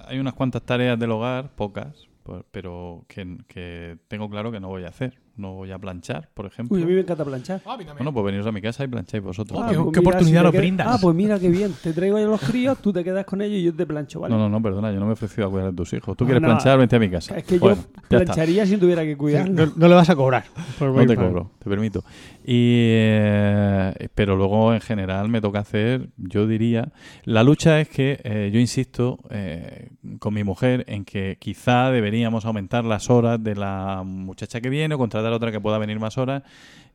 [0.08, 2.08] Hay unas cuantas tareas del hogar, pocas,
[2.52, 5.18] pero que, que tengo claro que no voy a hacer.
[5.40, 6.76] No voy a planchar, por ejemplo.
[6.76, 7.62] Uy, a mí me encanta planchar.
[7.66, 7.98] Ah, a mí también.
[8.00, 9.58] Bueno, pues veniros a mi casa y plancháis vosotros.
[9.64, 10.88] Ah, qué- pues qué mira, oportunidad nos quedas- brindas.
[10.90, 11.74] Ah, pues mira qué bien.
[11.82, 14.34] Te traigo yo los críos, tú te quedas con ellos y yo te plancho, ¿vale?
[14.36, 16.18] No, no, no, perdona, yo no me he ofrecido a cuidar de tus hijos.
[16.18, 17.38] Tú Ah, quieres no, planchar, vente a mi casa.
[17.38, 19.66] Es que Bueno, yo plancharía si tuviera que cuidarlo.
[19.68, 20.44] No, no le vas a cobrar.
[20.78, 22.04] por No te cobro, te permito.
[22.44, 22.90] Y,
[23.24, 26.92] eh, pero luego, en general, me toca hacer, yo diría,
[27.24, 32.46] la lucha es que eh, yo insisto eh, con mi mujer en que quizá deberíamos
[32.46, 36.00] aumentar las horas de la muchacha que viene o contratar a otra que pueda venir
[36.00, 36.44] más horas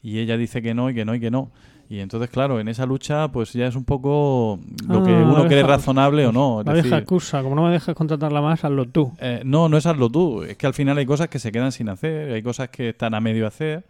[0.03, 1.51] y ella dice que no y que no y que no.
[1.89, 4.59] Y entonces, claro, en esa lucha, pues ya es un poco
[4.89, 6.61] lo que Ah, uno cree razonable o no.
[6.61, 9.13] Es La vieja excusa, como no me dejas contratarla más, hazlo tú.
[9.21, 10.43] eh, no, no es hazlo tú.
[10.45, 13.15] Es que al final hay cosas que se quedan sin hacer, hay cosas que están
[13.15, 13.85] a medio hacer.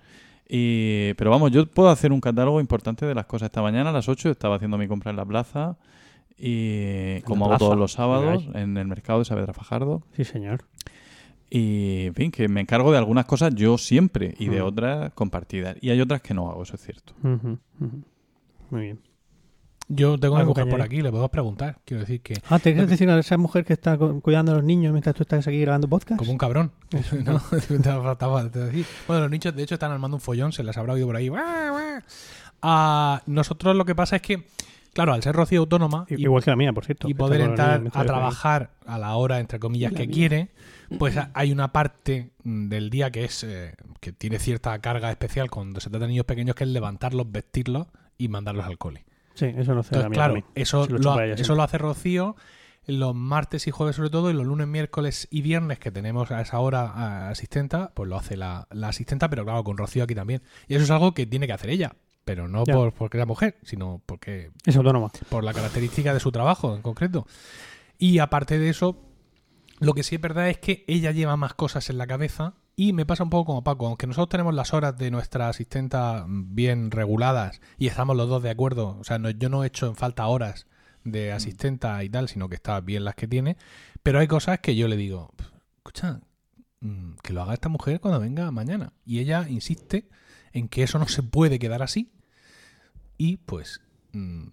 [0.49, 3.47] Y, pero vamos, yo puedo hacer un catálogo importante de las cosas.
[3.47, 5.77] Esta mañana a las 8 estaba haciendo mi compra en la plaza.
[6.37, 7.65] Y como hago plaza?
[7.65, 10.03] todos los sábados, en el mercado de Saavedra Fajardo.
[10.17, 10.65] Sí, señor.
[11.57, 14.65] Y, en fin, que me encargo de algunas cosas yo siempre y de Mm.
[14.67, 15.77] otras compartidas.
[15.81, 17.13] Y hay otras que no hago, eso es cierto.
[17.23, 19.01] Muy bien.
[19.87, 21.79] Yo tengo a Algo mujer por aquí, le podemos preguntar.
[21.85, 24.55] Quiero decir que, Ah, ¿te quieres decir a esa mujer que está cu- cuidando a
[24.57, 26.19] los niños mientras tú estás aquí grabando podcast?
[26.19, 26.73] como un cabrón.
[29.07, 31.29] Bueno, los nichos, de hecho, están armando un follón, se les habrá oído por ahí.
[31.29, 32.01] ¡Guau, guau!
[32.63, 34.47] Ah, nosotros lo que pasa es que,
[34.95, 37.09] claro, al ser Rocío autónoma I- y, Igual que la mía, por cierto.
[37.09, 40.15] y poder entrar niños a trabajar a la hora, entre comillas, La que mía.
[40.15, 40.49] quiere,
[40.99, 45.81] pues hay una parte del día que es eh, que tiene cierta carga especial cuando
[45.81, 47.87] se trata de niños pequeños, que es levantarlos, vestirlos
[48.19, 49.05] y mandarlos al cole.
[49.35, 51.57] Sí, eso no hace Entonces, claro, eso, lo lo, eso siempre.
[51.57, 52.37] lo hace Rocío
[52.87, 56.41] los martes y jueves sobre todo, y los lunes, miércoles y viernes que tenemos a
[56.43, 60.15] esa hora a asistenta, pues lo hace la, la asistenta, pero claro, con Rocío aquí
[60.15, 60.43] también.
[60.69, 61.95] Y eso es algo que tiene que hacer ella,
[62.27, 65.11] pero no por, porque era mujer, sino porque Es autónoma.
[65.31, 67.27] por la característica de su trabajo en concreto.
[67.99, 68.99] Y aparte de eso,
[69.81, 72.93] lo que sí es verdad es que ella lleva más cosas en la cabeza y
[72.93, 76.91] me pasa un poco como Paco, aunque nosotros tenemos las horas de nuestra asistenta bien
[76.91, 79.95] reguladas y estamos los dos de acuerdo, o sea, no- yo no he hecho en
[79.97, 80.67] falta horas
[81.05, 83.57] de asistenta y tal, sino que está bien las que tiene,
[84.03, 85.33] pero hay cosas que yo le digo,
[85.77, 86.21] escucha,
[86.81, 88.93] mm, que lo haga esta mujer cuando venga mañana.
[89.05, 90.09] Y ella insiste
[90.53, 92.11] en que eso no se puede quedar así
[93.19, 93.81] y pues...
[94.13, 94.51] mm, Lo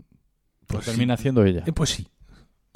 [0.67, 0.91] pues sí.
[0.91, 1.63] termina haciendo ella.
[1.65, 2.07] Eh, Pues sí.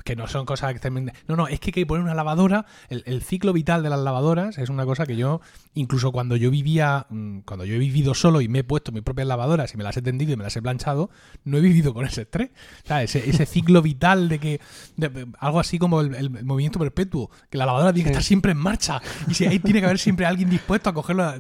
[0.04, 2.66] Que no son cosas que terminen- No, no, es que hay que poner una lavadora.
[2.90, 5.42] El, el ciclo vital de las lavadoras es una cosa que yo,
[5.74, 9.02] incluso cuando yo vivía, mm, cuando yo he vivido solo y me he puesto mis
[9.02, 11.10] propias lavadoras y me las he tendido y me las he planchado,
[11.44, 12.50] no he vivido con ese estrés.
[12.84, 14.62] O sea, ese, ese ciclo vital de que.
[14.98, 18.52] de- algo así como el, el movimiento perpetuo, que la lavadora tiene que estar siempre
[18.52, 21.34] en marcha y si ahí tiene que haber siempre alguien dispuesto a cogerlo.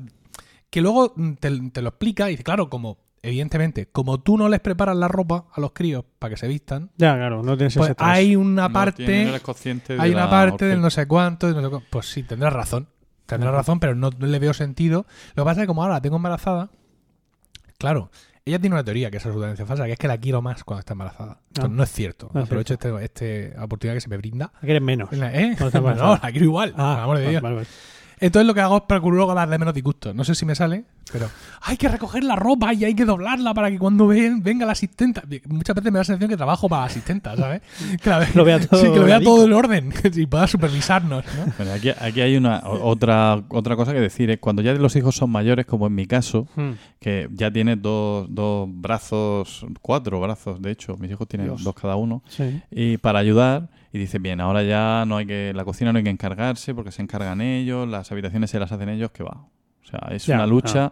[0.69, 2.97] Que luego te, te lo explica y dice, claro, como.
[3.27, 6.91] Evidentemente, como tú no les preparas la ropa a los críos para que se vistan,
[6.97, 10.11] Ya, claro, no tienes pues hay una No parte, tiene- no eres consciente de hay
[10.11, 12.87] una la parte del no sé cuánto, no sé cu- pues sí, tendrás razón,
[13.25, 15.05] tendrás razón, pero no, no le veo sentido.
[15.35, 16.69] Lo que pasa es que como ahora la tengo embarazada,
[17.77, 18.11] claro,
[18.45, 20.79] ella tiene una teoría que es absolutamente falsa, que es que la quiero más cuando
[20.81, 21.39] está embarazada.
[21.51, 21.69] Esto Ah.
[21.69, 22.29] no es cierto.
[22.33, 24.51] No es Aprovecho este, este oportunidad que se me brinda.
[24.57, 25.09] Aquí eres menos.
[25.11, 25.55] ¿Eh?
[25.73, 27.41] No, la quiero igual, por el amor de Dios.
[27.41, 27.67] vale, vale.
[28.25, 30.13] Entonces lo que hago es procurar luego darle menos disgusto.
[30.13, 31.27] No sé si me sale, pero
[31.61, 34.71] hay que recoger la ropa y hay que doblarla para que cuando ven- venga la
[34.71, 35.23] asistenta.
[35.47, 37.61] Muchas veces me da la sensación que trabajo para la asistenta, ¿sabes?
[38.01, 41.23] Que la Lo vea todo sí, que lo vea todo en orden y pueda supervisarnos.
[41.25, 41.53] ¿no?
[41.57, 44.29] Bueno, aquí, aquí hay una otra otra cosa que decir.
[44.31, 44.39] ¿eh?
[44.39, 46.71] Cuando ya los hijos son mayores, como en mi caso, Hmm.
[46.99, 51.63] que ya tienes dos, dos brazos, cuatro brazos, de hecho, mis hijos tienen Dios.
[51.63, 52.61] dos cada uno, Sí.
[52.71, 56.03] y para ayudar, y dice, bien, ahora ya no hay que, la cocina no hay
[56.03, 59.47] que encargarse porque se encargan ellos, las habitaciones se las hacen ellos, que va.
[59.83, 60.91] O sea, es Ya, una lucha.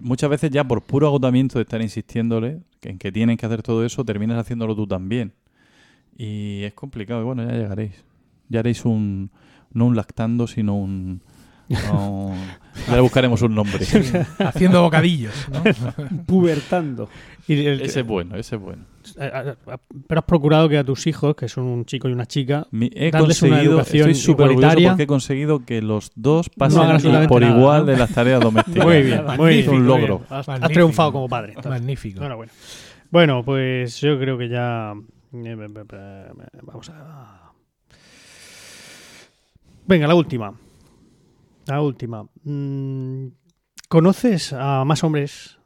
[0.00, 3.84] Muchas veces ya por puro agotamiento de estar insistiéndole en que tienen que hacer todo
[3.84, 5.34] eso, terminas haciéndolo tú también.
[6.16, 8.02] Y es complicado, y bueno, ya llegaréis.
[8.48, 9.30] Ya haréis un,
[9.74, 11.20] no un lactando, sino un...
[11.68, 12.32] no-
[12.86, 13.84] ya le buscaremos un nombre.
[14.38, 15.34] Haciendo bocadillos.
[15.52, 15.62] ¿no?
[16.26, 17.10] Pubertando.
[17.46, 18.84] Y el- Ese es bueno, ese es bueno.
[19.18, 19.30] Eh,
[19.68, 22.66] eh, pero has procurado que a tus hijos, que son un chico y una chica,
[22.70, 24.88] Mi- he Darles una conseguido, educación estoy súper orgulloso igualitaria.
[24.90, 26.80] porque he conseguido que los dos pasen
[27.28, 27.92] por nada, igual ¿no?
[27.92, 28.84] de las tareas domésticas.
[28.84, 30.18] Muy bien, muy Es bien, un logro.
[30.28, 30.40] bien.
[30.40, 31.48] Has, triunfado como padre.
[31.56, 31.70] entonces.
[31.70, 32.20] Magnífico.
[33.10, 34.92] Bueno, pues yo creo que ya.
[35.32, 35.56] eh,
[36.62, 37.52] Vamos a.
[39.86, 40.52] Venga, la última.
[41.66, 42.24] La última.
[42.44, 43.28] Mm,
[43.88, 45.57] ¿Conoces a más hombres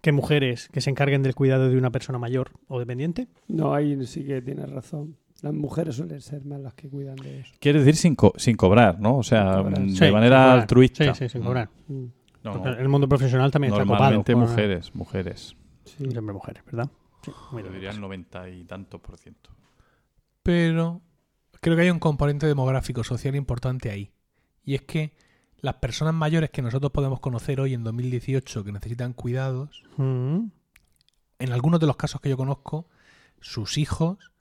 [0.00, 3.28] que mujeres que se encarguen del cuidado de una persona mayor o dependiente?
[3.48, 5.16] No, ahí sí que tienes razón.
[5.42, 7.54] Las mujeres suelen ser más las que cuidan de eso.
[7.60, 9.16] Quiere decir sin, co- sin cobrar, ¿no?
[9.18, 10.58] O sea, Sí, de manera cobrar.
[10.60, 11.14] altruista.
[11.14, 11.70] Sí, sí, sin cobrar.
[11.88, 12.04] Mm,
[12.44, 14.46] No, el mundo profesional también está Normalmente copado.
[14.46, 15.56] por- mujeres, mujeres.
[15.84, 15.96] sí.
[16.10, 16.90] Siempre mujeres, ¿verdad?
[17.22, 17.74] Sí, muy Yo bien.
[17.80, 19.50] diría el noventa y tantos por ciento.
[20.42, 21.02] Pero
[21.60, 24.10] creo que hay un componente demográfico social importante ahí.
[24.64, 25.12] Y es que
[25.60, 30.50] las personas mayores que nosotros podemos conocer hoy en 2018 que necesitan cuidados, Mm,
[31.38, 32.88] en algunos de los casos que yo conozco,
[33.40, 34.32] sus hijos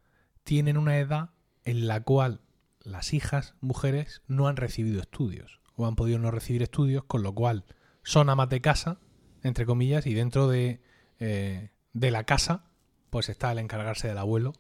[0.44, 1.32] tienen una edad
[1.66, 2.40] en la cual
[2.82, 7.34] las hijas, mujeres, no han recibido estudios o han podido no recibir estudios, con lo
[7.34, 7.66] cual
[8.04, 9.00] son amas de casa,
[9.44, 10.82] entre comillas, y dentro de,
[11.20, 12.64] eh, de la casa,
[13.10, 14.54] pues está el encargarse del abuelo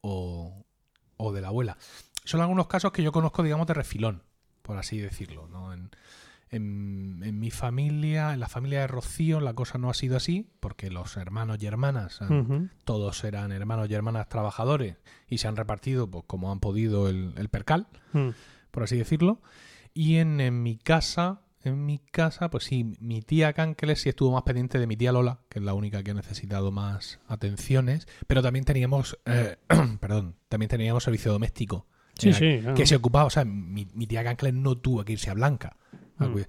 [0.00, 0.64] o,
[1.16, 1.78] o de la abuela.
[2.24, 4.22] Son algunos casos que yo conozco, digamos, de refilón,
[4.62, 5.48] por así decirlo.
[5.48, 5.72] ¿no?
[5.72, 5.90] En-
[6.54, 10.50] En, en mi familia, en la familia de Rocío, la cosa no ha sido así,
[10.60, 14.96] porque los hermanos y hermanas, han- todos eran hermanos y hermanas trabajadores
[15.28, 18.30] y se han repartido pues, como han podido el, el percal, Mm.
[18.70, 19.40] por así decirlo.
[19.94, 24.30] Y en, en mi casa, en mi casa, pues sí, mi tía Cánqueles sí estuvo
[24.32, 28.06] más pendiente de mi tía Lola, que es la única que ha necesitado más atenciones,
[28.26, 29.56] pero también teníamos, eh,
[30.00, 31.86] perdón, también teníamos servicio doméstico.
[32.18, 32.74] Sí, sí, claro.
[32.76, 35.76] Que se ocupaba, o sea, mi, mi tía Cánqueles no tuvo que irse a Blanca
[36.18, 36.44] a, Mm.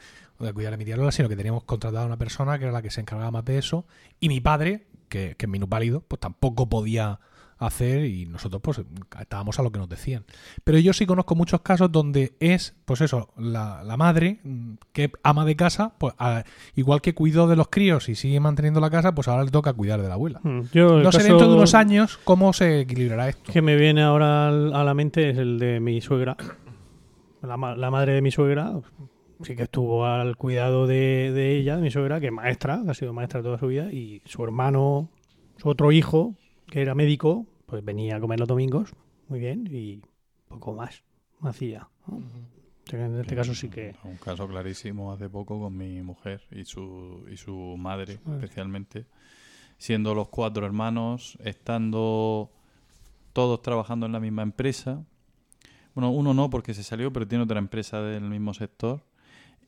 [0.45, 2.73] a cuidar a mi tía Lola, sino que teníamos contratado a una persona que era
[2.73, 3.85] la que se encargaba más de eso.
[4.19, 7.19] Y mi padre, que, que es minusválido, pues tampoco podía
[7.68, 8.81] hacer y nosotros pues
[9.19, 10.26] estábamos a lo que nos decían.
[10.64, 15.11] Pero yo sí conozco muchos casos donde es, pues eso, la, la madre mm, que
[15.23, 16.44] ama de casa, pues a-
[16.76, 19.73] igual que cuidó de los críos y sigue manteniendo la casa, pues ahora le toca
[19.73, 20.40] cuidar de la abuela.
[20.44, 20.61] Mm.
[20.73, 23.52] Yo, No sé dentro de unos años cómo se equilibrará esto.
[23.52, 26.38] que me viene ahora a la mente es el de mi suegra.
[27.41, 28.72] La, la madre de mi suegra
[29.44, 32.94] sí que estuvo al cuidado de, de ella, de mi suegra, que es maestra, ha
[32.94, 35.10] sido maestra toda su vida, y su hermano,
[35.57, 36.35] su otro hijo,
[36.69, 38.93] que era médico, pues venía a comer los domingos,
[39.29, 39.99] muy bien, y
[40.47, 41.01] poco más
[41.41, 41.89] hacía.
[42.91, 43.95] En este caso sí que...
[44.03, 48.37] Un caso clarísimo hace poco con mi mujer y su, y su madre, madre.
[48.43, 49.05] especialmente.
[49.79, 52.51] Siendo los cuatro hermanos, estando
[53.33, 55.03] todos trabajando en la misma empresa.
[55.95, 59.01] Bueno, uno no porque se salió, pero tiene otra empresa del mismo sector.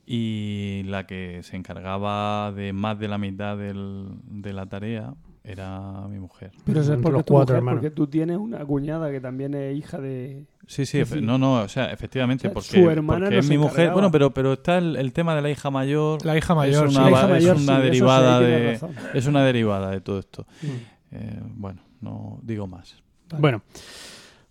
[0.06, 5.16] Y la que se encargaba de más de la mitad del- de la tarea
[5.46, 6.52] era mi mujer.
[6.66, 7.82] Pero eso es porque, los tu cuatro mujer, hermanos.
[7.82, 10.46] porque tú tienes una cuñada que también es hija de...
[10.68, 13.50] Sí, sí, decir, no, no, o sea, efectivamente, o sea, porque, su hermana porque es
[13.50, 13.92] mi mujer.
[13.92, 16.26] Bueno, pero, pero está el, el tema de la hija mayor.
[16.26, 16.98] La hija mayor, es sí.
[16.98, 18.96] una, La hija mayor, es sí, una sí, derivada tienes de razón.
[19.14, 20.48] es una derivada de todo esto.
[20.64, 20.68] Mm.
[21.12, 22.96] Eh, bueno, no digo más.
[23.38, 23.62] Bueno,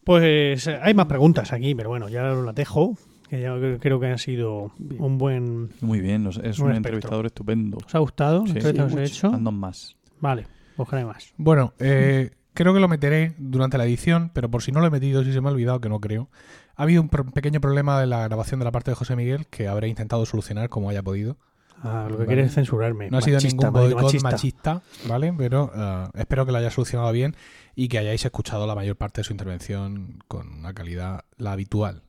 [0.04, 2.96] pues eh, hay más preguntas aquí, pero bueno, ya las dejo,
[3.28, 5.02] que ya creo que han sido Bien.
[5.02, 5.70] un buen...
[5.80, 7.78] Muy bien, es, Un un entrevistador estupendo.
[7.84, 8.46] ¿Os ha gustado?
[8.46, 8.60] Sí.
[8.60, 9.28] Sí, hecho?
[9.28, 9.96] Haznos más.
[10.20, 10.46] Vale,
[10.76, 11.32] buscaré más.
[11.36, 14.90] Bueno, eh, creo que lo meteré durante la edición, pero por si no lo he
[14.90, 16.28] metido, si se me ha olvidado, que no creo.
[16.76, 19.68] Ha habido un pequeño problema de la grabación de la parte de José Miguel que
[19.68, 21.36] habré intentado solucionar como haya podido.
[21.82, 22.26] Ah, lo que Vale.
[22.26, 23.10] quiere es censurarme.
[23.10, 24.30] No ha sido ningún boicot machista.
[24.30, 24.82] machista.
[25.06, 25.34] ¿vale?
[25.36, 27.36] Pero eh, espero que lo haya solucionado bien
[27.74, 32.02] y que hayáis escuchado la mayor parte de su intervención con una calidad la habitual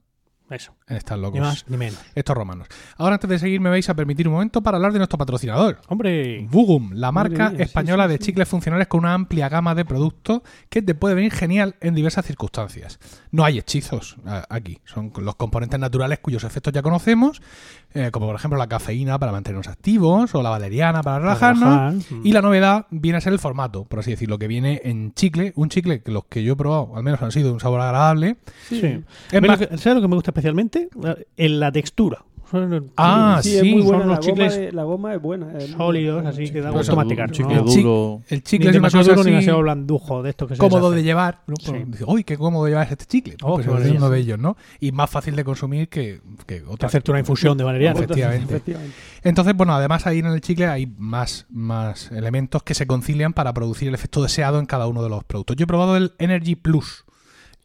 [0.49, 1.99] Eso, en estas ni locos, más ni menos.
[2.13, 2.67] estos romanos.
[2.97, 5.81] Ahora antes de seguir me vais a permitir un momento para hablar de nuestro patrocinador.
[5.87, 8.23] Hombre, Bugum, la marca mía, española sí, de sí.
[8.25, 12.25] chicles funcionales con una amplia gama de productos que te puede venir genial en diversas
[12.25, 12.99] circunstancias.
[13.31, 14.17] No hay hechizos
[14.49, 17.41] aquí, son los componentes naturales cuyos efectos ya conocemos,
[17.95, 21.63] eh, como por ejemplo la cafeína para mantenernos activos o la valeriana para relajarnos.
[21.63, 22.21] relajar, mm.
[22.27, 25.53] Y la novedad viene a ser el formato, por así decirlo, que viene en chicle,
[25.55, 27.81] un chicle que los que yo he probado al menos han sido de un sabor
[27.81, 28.35] agradable.
[28.69, 28.77] Sí.
[29.31, 30.89] Es A mí más- lo que- ¿Sabes lo que me gusta especialmente?
[31.37, 32.23] En la textura.
[32.59, 34.05] Son- Ah, sí, sí, es muy son buena.
[34.05, 35.57] los La, chicles goma es, la goma es buena.
[35.57, 36.29] es sólidos, buena.
[36.29, 37.31] así que da gusto un masticar.
[37.31, 38.21] Chicle duro.
[38.29, 40.59] el Ni chicle es una demasiado cosa duro ni demasiado blandujo de esto que se
[40.59, 41.39] cómodo de llevar.
[41.47, 41.55] ¿no?
[41.59, 41.71] Sí.
[41.89, 43.35] Pues Uy, qué cómodo llevar este chicle.
[43.43, 44.57] Oh, pues es uno de ellos, ¿no?
[44.79, 46.87] Y más fácil de consumir que, que Que otra.
[46.87, 47.99] hacerte una infusión de valeriana.
[47.99, 48.45] Efectivamente.
[48.55, 48.95] Efectivamente.
[49.23, 53.53] Entonces, bueno, además ahí en el chicle hay más, más elementos que se concilian para
[53.53, 55.55] producir el efecto deseado en cada uno de los productos.
[55.55, 57.04] Yo he probado el Energy Plus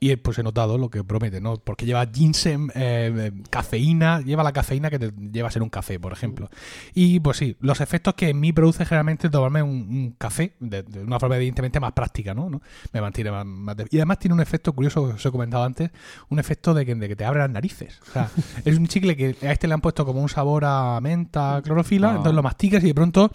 [0.03, 1.57] y pues he notado lo que promete, ¿no?
[1.59, 5.69] Porque lleva ginseng, eh, eh, cafeína, lleva la cafeína que te lleva a ser un
[5.69, 6.49] café, por ejemplo.
[6.95, 10.83] Y pues sí, los efectos que en mí produce generalmente tomarme un, un café de,
[10.85, 12.49] de una forma evidentemente más práctica, ¿no?
[12.49, 12.63] ¿no?
[12.95, 15.65] Me mantiene más, más de- Y además tiene un efecto curioso, que os he comentado
[15.65, 15.91] antes,
[16.31, 18.01] un efecto de que, de que te abre las narices.
[18.09, 18.31] O sea,
[18.65, 22.09] es un chicle que a este le han puesto como un sabor a menta, clorofila,
[22.09, 22.17] Ah.
[22.17, 23.31] entonces lo masticas y de pronto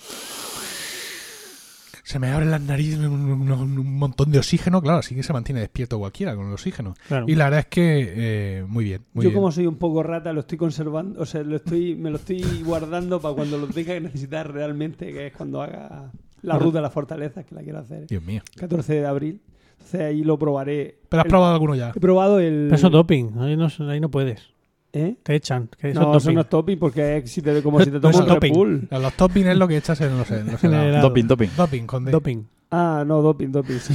[2.05, 3.05] se me abren las narices un,
[3.51, 6.93] un- un montón de oxígeno, claro, así que se mantiene despierto cualquiera con el oxígeno.
[7.07, 7.25] Claro.
[7.27, 8.13] Y la verdad es que
[8.59, 9.39] eh, muy bien, muy Yo bien.
[9.39, 12.43] como soy un poco rata lo estoy conservando, o sea, lo estoy, me lo estoy
[12.63, 16.11] guardando para cuando lo tenga que necesitar realmente, que es cuando haga
[16.43, 18.05] la ruta de la fortaleza, que la quiero hacer.
[18.07, 18.43] Dios mío.
[18.55, 19.41] 14 de abril.
[19.73, 20.99] Entonces ahí lo probaré.
[21.09, 21.91] ¿Pero has El- probado alguno ya?
[21.95, 22.65] He probado el...
[22.67, 23.31] Pero eso es doping.
[23.39, 24.53] Ahí no, ahí no puedes.
[24.97, 25.15] ¿Eh?
[25.23, 25.67] Te echan.
[25.77, 26.33] Que No, doping.
[26.35, 28.33] no es topping porque es si te, como si te No tomas es un Red
[28.35, 28.53] topping.
[28.53, 28.87] Bull.
[28.89, 30.87] Los toppings es lo que echas en los, en los En el helados.
[30.89, 31.07] helado.
[31.09, 31.49] Doping, doping.
[31.57, 32.11] Doping, con D.
[32.11, 32.43] Doping.
[32.71, 33.77] Ah, no, doping, doping.
[33.77, 33.93] Sí.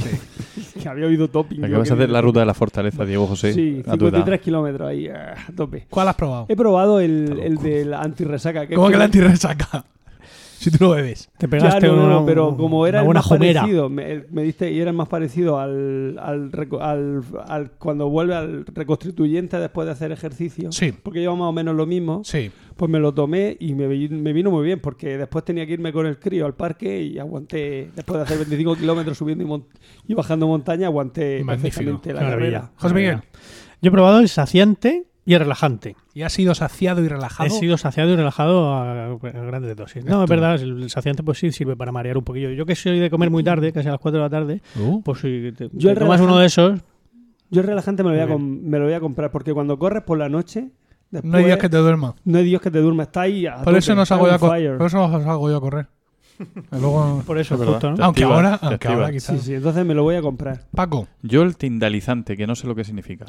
[0.81, 1.63] que había oído topping.
[1.63, 2.59] Aquí yo vas que a hacer la ruta de la topping.
[2.59, 3.53] fortaleza, Diego José.
[3.53, 4.19] Sí, a tu edad.
[4.19, 5.87] 53 kilómetros ahí, ah, a tope.
[5.89, 6.45] ¿Cuál has probado?
[6.49, 7.63] He probado el, el loco.
[7.65, 8.67] de la antirresaca.
[8.67, 9.85] Que ¿Cómo es que la antirresaca?
[10.61, 11.29] Si tú no bebes.
[11.37, 13.61] Te pegaste no, no, no, una- pero como era una el más jumera.
[13.61, 18.35] parecido, me, me diste y era el más parecido al, al, al- al- cuando vuelve
[18.35, 22.51] al reconstituyente después de hacer ejercicio, Sí, porque lleva más o menos lo mismo, sí.
[22.75, 25.73] pues me lo tomé y me, vi- me vino muy bien, porque después tenía que
[25.73, 29.47] irme con el crío al parque y aguanté, después de hacer 25 kilómetros subiendo y,
[29.47, 29.65] mon-
[30.07, 31.75] y bajando montaña, aguanté Magnífico.
[31.91, 32.37] perfectamente la maravilla.
[32.59, 32.71] carrera.
[32.75, 33.17] José Miguel.
[33.81, 35.95] Yo he probado el saciante y es relajante.
[36.13, 37.47] Y ha sido saciado y relajado.
[37.47, 40.03] He sido saciado y relajado a, a grandes dosis.
[40.03, 42.49] No, es verdad, el saciante pues sí sirve para marear un poquillo.
[42.51, 45.01] Yo que soy de comer muy tarde, casi a las 4 de la tarde, Uh,
[45.03, 46.79] pues si te, Yo te el tomas uno de esos,
[47.49, 49.53] Yo el relajante me lo, voy a Muy com- me lo voy a comprar porque
[49.53, 50.69] cuando corres por la noche,
[51.11, 52.15] después, no hay días que te duermas.
[52.23, 54.27] no hay Dios que te duerma, está ahí a Por tope, eso no está salgo
[54.27, 55.87] yo a por eso no salgo yo a correr.
[56.71, 58.03] Luego- por eso, Es justo, ¿no?
[58.03, 59.39] Aunque activa, ahora, aunque ahora quizás.
[59.39, 60.61] Sí, sí, entonces me lo voy a comprar.
[60.75, 63.25] Paco, Yo el tindalizante, que no sé lo que significa,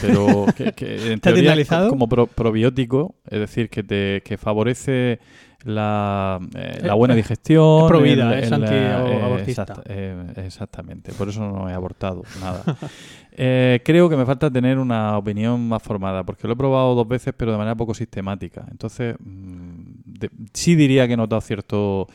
[0.00, 1.88] pero que, que en ¿Te ha teoría es tindalizado?
[1.90, 5.18] como pro- probiótico, es decir, que te que favorece
[5.64, 7.82] la, eh, la buena Eh, digestión.
[7.82, 9.64] es provida, el- es el, eh, antiabortista.
[9.64, 12.62] exact- eh, exactamente, por eso no he abortado nada.
[13.40, 17.06] Eh, creo que me falta tener una opinión más formada, porque lo he probado dos
[17.06, 18.66] veces, pero de manera poco sistemática.
[18.68, 22.08] Entonces, mm, de- sí diría que he notado cierto,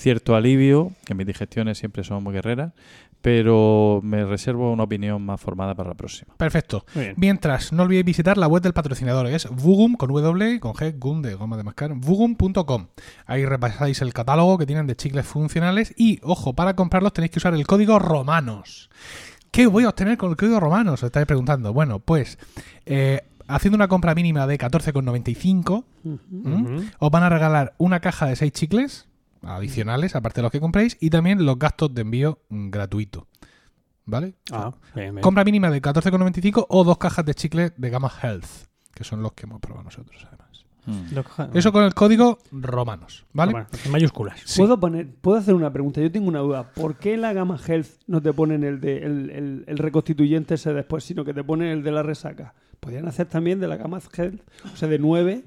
[0.00, 2.72] cierto alivio, que mis digestiones siempre son muy guerreras,
[3.20, 6.34] pero me reservo una opinión más formada para la próxima.
[6.36, 6.86] perfecto.
[7.16, 11.20] Mientras, no olvidéis visitar la web del patrocinador, es Vugum con W, con G, Gum
[11.20, 12.86] de goma de mascar, Vugum.com.
[13.26, 17.38] Ahí repasáis el catálogo que tienen de chicles funcionales y, ojo, para comprarlos tenéis que
[17.38, 18.88] usar el código ROMANOS.
[19.50, 21.02] ¿Qué voy a obtener con el código ROMANOS?
[21.02, 21.74] Os estáis preguntando.
[21.74, 22.38] Bueno, pues,
[22.86, 26.18] eh, haciendo una compra mínima de 14,95, ¿m?
[26.32, 26.84] Ujú.
[26.98, 29.09] os van a regalar una caja de 6 chicles
[29.42, 33.26] adicionales, aparte de los que compréis, y también los gastos de envío gratuito.
[34.06, 34.34] ¿Vale?
[34.50, 35.22] Ah, bien, bien.
[35.22, 38.44] Compra mínima de 14,95 o dos cajas de chicles de gama Health,
[38.94, 40.64] que son los que hemos probado nosotros, además.
[40.86, 41.14] Mm.
[41.14, 43.52] Coja- Eso con el código romanos, ¿vale?
[43.84, 44.40] En mayúsculas.
[44.46, 44.58] Sí.
[44.58, 46.00] ¿Puedo, poner, ¿Puedo hacer una pregunta?
[46.00, 46.72] Yo tengo una duda.
[46.72, 50.72] ¿Por qué la gama Health no te ponen el, de, el, el- el reconstituyente ese
[50.72, 52.54] después, sino que te ponen el de la resaca?
[52.80, 54.40] Podrían hacer también de la gama Health,
[54.72, 55.44] o sea, de 9.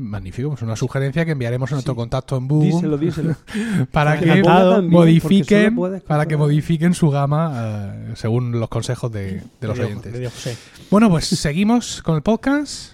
[0.00, 3.34] Magnífico, pues una sugerencia que enviaremos en nuestro contacto en Boom Díselo, díselo.
[3.90, 5.76] para Que también, modifiquen
[6.06, 10.12] para que modifiquen su gama eh, según los consejos de, de los Dios- oyentes.
[10.12, 10.56] de Dios José.
[10.90, 12.92] Bueno, pues seguimos con el podcast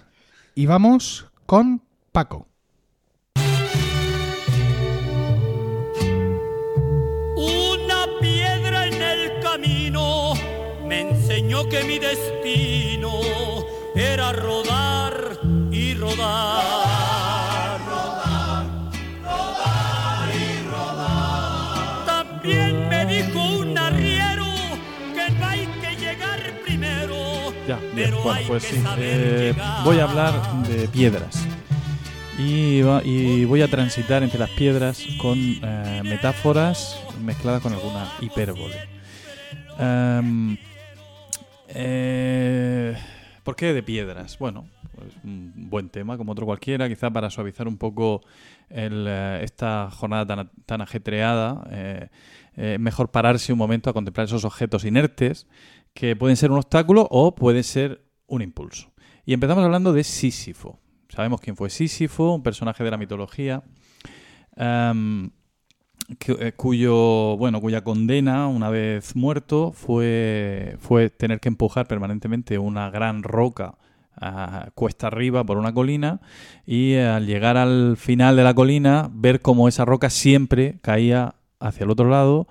[0.55, 2.49] y vamos con Paco.
[7.37, 10.33] Una piedra en el camino
[10.87, 13.11] me enseñó que mi destino
[13.95, 15.39] era rodar
[15.71, 16.84] y rodar.
[28.25, 28.83] Bueno, pues sí.
[28.97, 30.33] eh, voy a hablar
[30.67, 31.47] de piedras.
[32.39, 38.77] Y, voy a transitar entre las piedras con eh, metáforas mezcladas con alguna hipérbole.
[39.79, 40.57] Em,
[41.69, 42.97] eh,
[43.43, 44.39] ¿Por qué de piedras?
[44.39, 48.23] Bueno, pues un buen tema, como otro cualquiera, quizá para suavizar un poco
[48.71, 52.09] esta jornada tan, ajetreada.
[52.79, 55.47] mejor pararse un momento a contemplar esos objetos inertes
[55.93, 58.04] que pueden ser un obstáculo o puede ser
[58.35, 58.93] un impulso.
[59.25, 60.79] Y empezamos hablando de Sísifo.
[61.09, 63.63] Sabemos quién fue Sísifo, un personaje de la mitología,
[64.57, 65.31] em,
[66.27, 72.91] eh, cuyo, bueno, cuya condena, una vez muerto, fue, fue tener que empujar permanentemente una
[72.91, 73.79] gran roca
[74.75, 76.21] cuesta arriba por una colina
[76.67, 81.85] y al llegar al final de la colina ver cómo esa roca siempre caía hacia
[81.85, 82.47] el otro lado,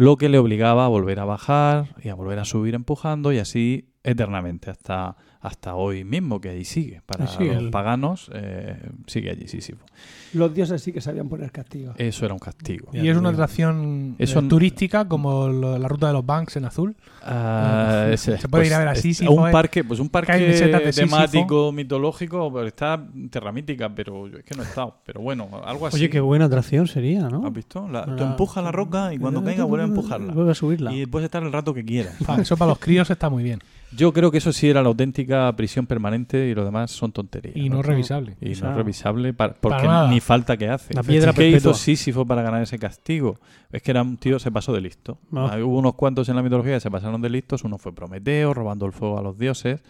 [0.00, 3.38] lo que le obligaba a volver a bajar y a volver a subir empujando y
[3.38, 7.02] así eternamente hasta, hasta hoy mismo, que ahí sigue.
[7.04, 9.84] Para los el- paganos eh, sigue allí Sísifo.
[10.32, 11.92] Los dioses sí que sabían poner castigo.
[11.96, 12.88] Eso era un castigo.
[12.92, 16.64] Y es una atracción Eso eh, turística como lo- la ruta de los Banks en
[16.66, 16.94] azul.
[17.22, 19.52] Ah, ese- Se puede ir a ver a es- Sísifo, Un eh.
[19.52, 20.52] parque, pues un parque de
[20.92, 20.92] Sísifo.
[21.16, 24.96] temático, mitológico, pero está terramítica, pero yo es que no he estado.
[25.04, 25.96] Pero bueno, algo así.
[25.96, 27.46] Oye, qué buena atracción sería, ¿no?
[27.46, 27.88] ¿Has visto?
[27.88, 30.32] La- tú empujas la roca y cuando caiga vuelve a empujarla.
[30.32, 30.92] Vuelve a subirla.
[30.94, 32.14] Y puedes estar el rato que quieras.
[32.38, 33.60] Eso para los críos está muy bien.
[33.96, 37.56] Yo creo que eso sí era la auténtica prisión permanente y lo demás son tonterías.
[37.56, 38.36] Y no revisable.
[38.40, 40.08] Y no revisable para- porque Para nada.
[40.20, 40.92] Ni falta que hace.
[40.94, 43.38] La piedra ¿Qué hizo Sísifo para ganar ese castigo?
[43.72, 45.18] Es que era un tío, se pasó de listo.
[45.30, 45.46] No.
[45.46, 47.64] Ah, Hubo unos cuantos en la mitología que se pasaron de listos.
[47.64, 49.80] Uno fue Prometeo, robando el fuego a los dioses.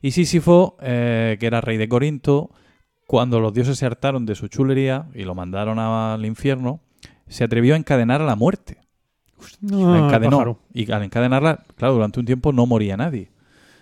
[0.00, 2.50] Y Sísifo, eh, que era rey de Corinto,
[3.06, 6.80] cuando los dioses se hartaron de su chulería y lo mandaron al infierno,
[7.28, 8.78] se atrevió a encadenar a la muerte.
[9.60, 10.38] No, la encadenó.
[10.38, 10.58] pájaro.
[10.72, 13.30] Y al encadenarla, claro, durante un tiempo no moría nadie.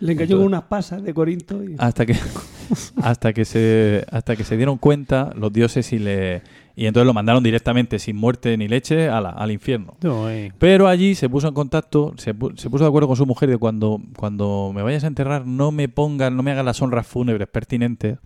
[0.01, 1.77] Le engañó con unas pasas de Corinto y...
[1.79, 2.15] hasta que
[3.03, 6.43] hasta que se hasta que se dieron cuenta los dioses y le
[6.77, 10.53] y entonces lo mandaron directamente sin muerte ni leche a la- al infierno No, eh.
[10.59, 13.49] pero allí se puso en contacto se, pu- se puso de acuerdo con su mujer
[13.51, 17.07] de cuando cuando me vayas a enterrar no me pongan no me hagas las honras
[17.07, 18.19] fúnebres pertinentes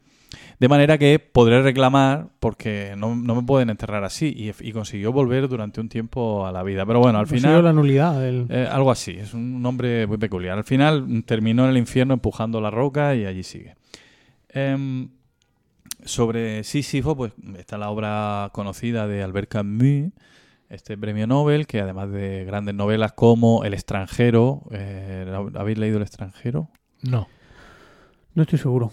[0.59, 5.13] de manera que podré reclamar porque no, no me pueden enterrar así y, y consiguió
[5.13, 8.47] volver durante un tiempo a la vida pero bueno al Consiguió final la nulidad del...
[8.51, 10.59] eh, algo así, es un nombre muy peculiar.
[10.59, 13.75] Al final terminó en el infierno empujando la roca y allí sigue.
[14.51, 15.09] Em,
[16.05, 20.13] sobre Sísifo, pues está la obra conocida de Albert Camus,
[20.69, 26.03] este premio Nobel, que además de grandes novelas como El extranjero, eh, ¿habéis leído El
[26.03, 26.69] extranjero?
[27.03, 27.27] No.
[28.35, 28.93] No estoy seguro.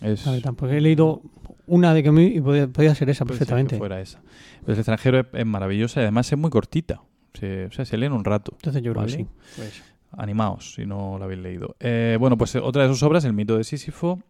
[0.00, 0.24] Es,
[0.56, 1.22] porque he leído
[1.66, 3.78] una de Camus y podía, podía ser esa puede ser que perfectamente.
[3.78, 4.20] fuera esa.
[4.64, 7.02] Pues El extranjero es, es maravillosa y además es muy cortita.
[7.34, 8.52] Se, o sea, se lee en un rato.
[8.56, 9.16] Entonces yo creo Vale.
[9.16, 9.28] que sí.
[9.56, 9.82] Pues,
[10.16, 11.76] Animaos, si no la habéis leído.
[11.78, 14.20] Eh, bueno, pues eh, otra de sus obras, El mito de Sísifo,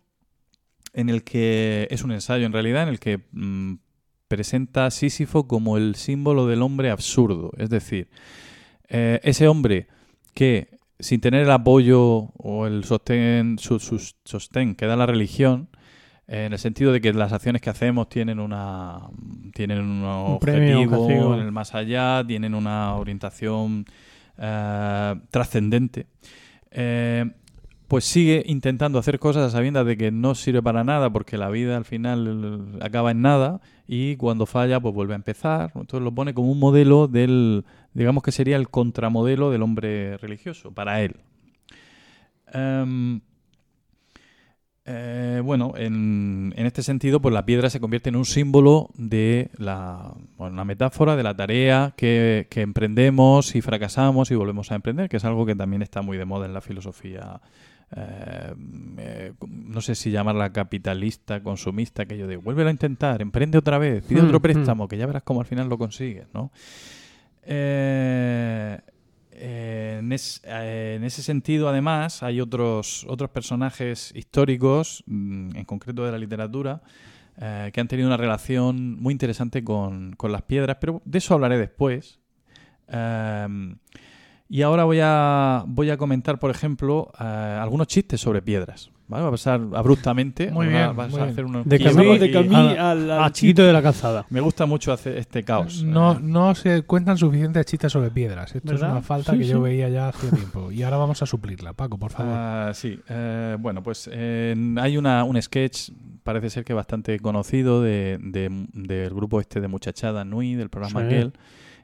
[0.93, 3.75] en el que es un ensayo en realidad, en el que mm,
[4.29, 7.53] presenta a Sísifo como el símbolo del hombre absurdo.
[7.57, 8.11] Es decir,
[8.89, 9.87] eh, ese hombre
[10.35, 15.69] que, sin tener el apoyo o el sostén, su, su sostén que da la religión,
[16.31, 19.01] eh, en el sentido de que las acciones que hacemos tienen una
[19.53, 23.85] tienen un, objetivo en el más allá, tienen una orientación
[24.39, 26.07] eh, trascendente,
[26.71, 27.33] eh,
[27.89, 31.51] pues sigue intentando hacer cosas a sabiendas de que no sirve para nada porque la
[31.51, 33.61] vida al final acaba en nada
[33.93, 35.73] y cuando falla pues vuelve a empezar.
[35.75, 40.71] Entonces lo pone como un modelo del, digamos que sería el contramodelo del hombre religioso
[40.71, 41.17] para él.
[42.53, 43.21] Em,
[44.85, 50.15] eh, bueno, en, este sentido, pues la piedra se convierte en un símbolo de la,
[50.37, 55.17] bueno, una metáfora de la tarea que emprendemos y fracasamos y volvemos a emprender, que
[55.17, 57.41] es algo que también está muy de moda en la filosofía.
[57.97, 58.55] Eh,
[58.99, 63.79] eh, no sé si llamarla capitalista, consumista, que yo digo, vuelve a intentar, emprende otra
[63.79, 64.43] vez, pide Hmm, otro hmm.
[64.43, 66.51] préstamo, que ya verás cómo al final lo consigues, ¿no?
[67.43, 68.79] Eh,
[69.33, 76.13] en, es- en ese sentido, además, hay otros, otros personajes históricos, mm, en concreto de
[76.13, 76.83] la literatura,
[77.73, 81.57] que han tenido una relación muy interesante con, con las piedras, pero de eso hablaré
[81.57, 82.21] después.
[84.53, 88.91] Y ahora voy a, voy a comentar, por ejemplo, eh, algunos chistes sobre piedras.
[89.07, 89.23] ¿vale?
[89.23, 90.51] Va a pasar abruptamente.
[90.51, 91.33] Muy bien, vas muy a bien.
[91.33, 94.27] hacer unos De Pasamos de a- al, al Chiquito de la calzada.
[94.29, 95.85] Me gusta mucho hacer este caos.
[95.85, 98.53] No, no se cuentan suficientes chistes sobre piedras.
[98.55, 98.89] Esto ¿Verdad?
[98.89, 99.51] es una falta Sí, que sí.
[99.51, 100.73] yo veía ya hace tiempo.
[100.73, 101.73] Y ahora vamos a suplirla.
[101.73, 102.33] Paco, por favor.
[102.37, 105.91] Ah, sí, eh, bueno, pues hay una, un sketch,
[106.25, 111.01] parece ser que bastante conocido, de, de- del grupo este de Muchachada Nui, del programa
[111.03, 111.07] Sí.
[111.07, 111.33] aquel,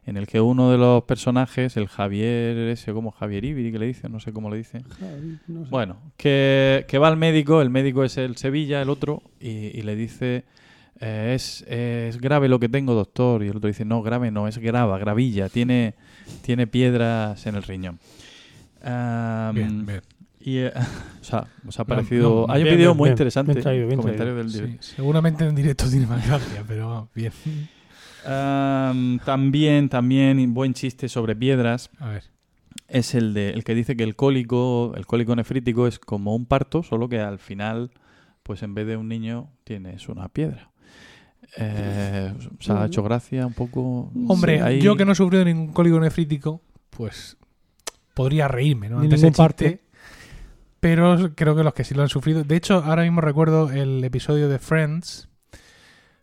[0.07, 3.87] en el que uno de los personajes, el Javier, ese como Javier Ibiri, que le
[3.87, 4.85] dicen, no sé cómo le dicen.
[5.01, 5.71] Javi, no sé.
[5.71, 9.83] Bueno, que, que va al médico, el médico es el Sevilla, el otro, y, y
[9.83, 10.45] le dice,
[11.01, 13.43] eh, es, es grave lo que tengo, doctor.
[13.43, 15.95] Y el otro dice, no, grave no, es grava, gravilla, tiene,
[16.43, 17.99] tiene piedras en el riñón.
[18.83, 20.03] Bien, bien.
[20.39, 20.73] y, eh,
[21.21, 22.47] o sea, os ha parecido.
[22.47, 23.13] no, Hay un bien, vídeo bien, muy bien.
[23.15, 23.53] interesante.
[23.53, 24.45] Bien traído, bien comentario traído.
[24.45, 24.83] del Sí, directo.
[24.87, 27.33] seguramente en directo tiene más gracia, pero bien.
[28.25, 32.25] Am, también, también, buen chiste sobre piedras A ver.
[32.89, 36.47] es el de el que dice que el cólico, el cólico nefrítico es como un
[36.47, 37.91] parto, solo que al final,
[38.43, 40.71] pues en vez de un niño, tienes una piedra.
[41.59, 44.11] Eh, ¿Os ha hecho gracia un poco?
[44.29, 46.61] Hombre, Sí, ahí- yo que no he sufrido ningún cólico nefrítico,
[46.91, 47.37] pues
[48.15, 48.97] podría reírme, ¿no?
[48.99, 49.81] Ni Ante ningún chiste, parte.
[50.81, 52.45] Pero creo que los que sí lo han sufrido.
[52.45, 55.29] De hecho, ahora mismo recuerdo el episodio de Friends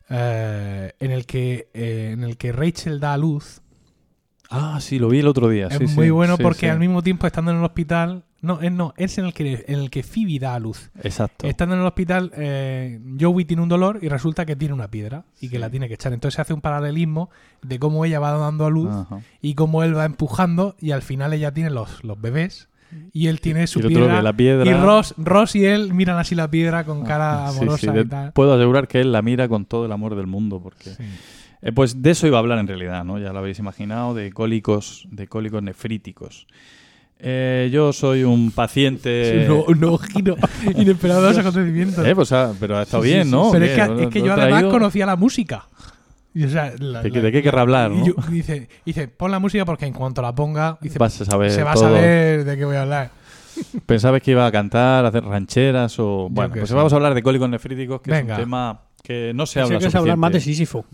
[0.10, 3.62] eh, en el que eh, en el que Rachel da a luz.
[4.50, 5.68] Ah, sí, lo vi el otro día.
[5.68, 8.24] es sí, muy sí, bueno sí, porque al mismo tiempo estando en el hospital.
[8.42, 10.92] No, es, no, es en el que en el que Phoebe da a luz.
[11.02, 11.48] Exacto.
[11.48, 15.24] Estando en el hospital, eh, Joey tiene un dolor y resulta que tiene una piedra
[15.40, 16.12] y que la tiene que echar.
[16.12, 17.30] Entonces se hace un paralelismo
[17.62, 19.22] de cómo ella va dando a luz Ajá.
[19.42, 22.68] y cómo él va empujando y al final ella tiene los, los bebés
[23.11, 24.70] y él tiene su Y piedra, la piedra.
[24.70, 27.99] y Ross, Ross y él miran así la piedra con cara Ah, Sí, amorosa sí,
[27.99, 28.32] y tal.
[28.34, 31.03] Puedo asegurar que él la mira con todo el amor del mundo porque Sí.
[31.65, 33.20] Eh, pues de eso iba a hablar en realidad, ¿no?
[33.20, 36.45] Ya lo habéis imaginado, de cólicos, de cólicos nefríticos.
[37.20, 39.48] Eh, yo soy un paciente.
[39.48, 40.36] No, no, giro
[40.76, 42.06] inesperado de los acontecimientos.
[42.06, 43.32] Eh, pues, ah, pero ha estado bien.
[43.32, 43.49] ¿no?
[43.52, 45.65] Pero es que, ¿Lo- es que lo yo además conocía la música.
[46.34, 48.06] Y, o sea, la- ¿De qué- la- de qué querrá hablar, y no?
[48.08, 51.26] yo- y dice, dice, pon la música porque en cuanto la ponga, dice, Vas a
[51.26, 51.86] saber se va todo.
[51.88, 53.12] a saber de qué voy a hablar.
[53.86, 56.28] Pensabas que iba a cantar, a hacer rancheras o...
[56.32, 56.76] Bueno, pues sé.
[56.76, 58.34] vamos a hablar de cólicos nefríticos, que Venga.
[58.34, 60.58] es un tema que no se habla que es hablar más de suficiente.
[60.66, 60.86] Sísifo.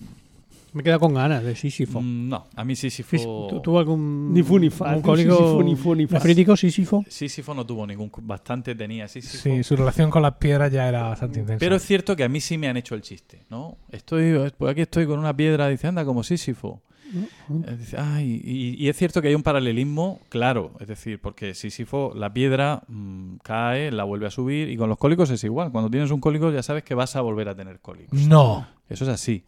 [0.74, 2.02] Me queda con ganas de Sísifo.
[2.02, 3.10] Mm, No, a mí Sísifo...
[3.18, 6.16] Fis- ¿Tú, tuvo algún, Ni fu ni fa, algún ni cólico ni fu ni fa.
[6.16, 7.04] nefrítico, Sísifo?
[7.08, 8.12] Sísifo no tuvo ningún...
[8.22, 9.44] Bastante tenía Sísifo.
[9.44, 11.60] Sí, su relación con las piedras ya era bastante intensa.
[11.60, 13.78] Pero es cierto que a mí sí me han hecho el chiste, ¿no?
[13.92, 16.82] Estoy, pues aquí estoy con una piedra, dice, anda, como Sísifo.
[17.12, 21.56] Eh, dice, "Ay", y, y es cierto que hay un paralelismo claro, es decir, porque
[21.56, 25.72] Sísifo, la piedra mm, cae, la vuelve a subir, y con los cólicos es igual.
[25.72, 28.20] Cuando tienes un cólico ya sabes que vas a volver a tener cólicos.
[28.28, 28.68] no.
[28.88, 29.44] Eso es así.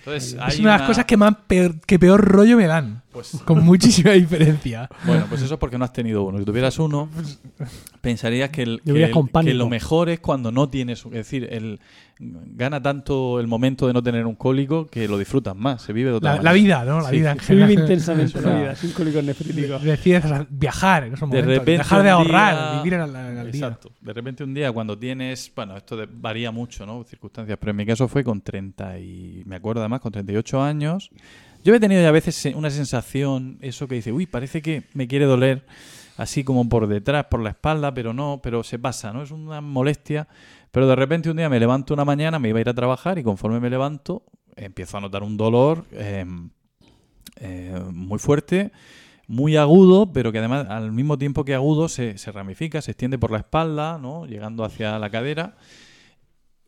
[0.00, 3.02] Entonces, Es una de las cosas que más peor, que peor rollo me dan.
[3.12, 4.88] Pues Con muchísima diferencia.
[5.04, 6.38] Bueno, pues eso es porque no has tenido uno.
[6.38, 7.08] Si tuvieras uno,
[8.00, 9.04] pensarías que, el- que,
[9.50, 11.04] el- lo mejor es cuando no tienes.
[11.06, 11.80] Es decir, el,
[12.18, 15.82] gana tanto el momento de no tener un cólico que lo disfrutas más.
[15.82, 16.50] Se vive de otra La, manera.
[16.50, 17.00] la vida, ¿no?
[17.00, 17.16] La Sí.
[17.16, 19.82] vida en Se vive intensamente Es la vida, sin cólicos nefríticos.
[19.82, 21.48] Decides viajar en esos De momentos.
[21.58, 23.66] repente dejar de un ahorrar, día- vivir día.
[23.66, 23.90] Exacto.
[24.00, 27.02] De repente un día cuando tienes, bueno, esto de- varía mucho, ¿no?
[27.04, 31.10] Circunstancias, pero en mi caso fue con 30 y me acuerdo además con 38 años.
[31.62, 35.06] Yo he tenido ya a veces una sensación, eso que dice, uy, parece que me
[35.06, 35.66] quiere doler
[36.16, 39.22] así como por detrás, por la espalda, pero no, pero se pasa, ¿no?
[39.22, 40.26] Es una molestia.
[40.70, 43.18] Pero de repente un día me levanto una mañana, me iba a ir a trabajar
[43.18, 44.22] y conforme me levanto
[44.56, 46.24] empiezo a notar un dolor eh,
[47.36, 48.72] eh, muy fuerte,
[49.26, 53.18] muy agudo, pero que además al mismo tiempo que agudo se, se ramifica, se extiende
[53.18, 54.26] por la espalda, ¿no?
[54.26, 55.56] llegando hacia la cadera.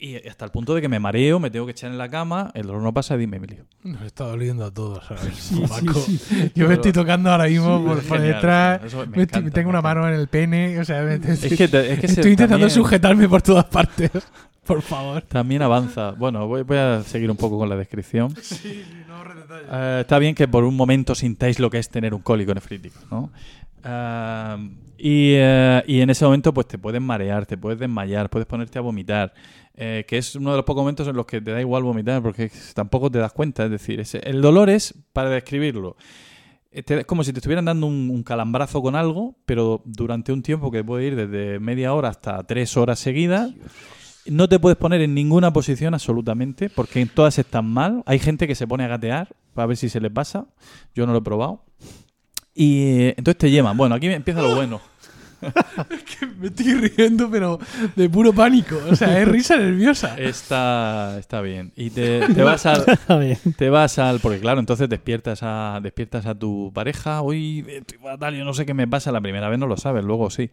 [0.05, 2.51] Y hasta el punto de que me mareo, me tengo que echar en la cama,
[2.55, 3.67] el dolor no pasa, dime, Emilio.
[3.85, 6.01] Nos está doliendo a todos mismo, Sí, sí, Paco.
[6.01, 6.51] sí.
[6.57, 8.81] Yo me estoy tocando ahora mismo Sí, por, por genial, detrás.
[8.83, 10.81] me Me estoy- encanta, tengo una mano en el pene.
[10.81, 13.67] O sea, me- Es que, te- es que se- estoy intentando también- sujetarme por todas
[13.67, 14.11] partes.
[14.67, 15.23] Por favor.
[15.23, 16.13] También avanza.
[16.13, 18.33] Bueno, voy, voy a seguir un poco con la descripción.
[19.71, 22.99] Eh, está bien que por un momento sintáis lo que es tener un cólico nefrítico,
[23.11, 23.31] ¿no?
[23.85, 24.57] Ah,
[24.99, 28.79] y, eh, y en ese momento pues te puedes marear, te puedes desmayar, puedes ponerte
[28.79, 29.33] a vomitar,
[29.75, 32.23] eh, que es uno de los pocos momentos en los que te da igual vomitar
[32.23, 33.65] porque tampoco te das cuenta.
[33.65, 35.97] Es decir, ese- el dolor es, para describirlo,
[36.71, 40.33] eh, te- es como si te estuvieran dando un, un calambrazo con algo, pero durante
[40.33, 43.51] un tiempo que puede ir desde media hora hasta tres horas seguidas.
[44.25, 48.05] No te puedes poner en ninguna posición absolutamente, porque en todas están mal.
[48.07, 50.47] Hay gente que se pone a gatear para ver si se le pasa.
[50.95, 51.65] Yo no lo he probado.
[52.55, 53.77] Y eh, entonces te llevan.
[53.77, 54.81] Bueno, aquí empieza lo bueno.
[56.39, 57.59] Me estoy riendo, pero
[57.97, 58.79] de puro pánico.
[58.91, 60.17] O sea, es risa nerviosa.
[60.19, 61.73] Está, está bien.
[61.77, 62.85] Y te, te vas al,
[63.57, 64.21] te vas al.
[64.21, 67.23] Porque claro, entonces despiertas a, despiertas a tu pareja.
[67.23, 69.13] Hoy estoy fatal, yo no sé qué me pasa.
[69.13, 70.51] La primera vez no lo sabes, luego sí.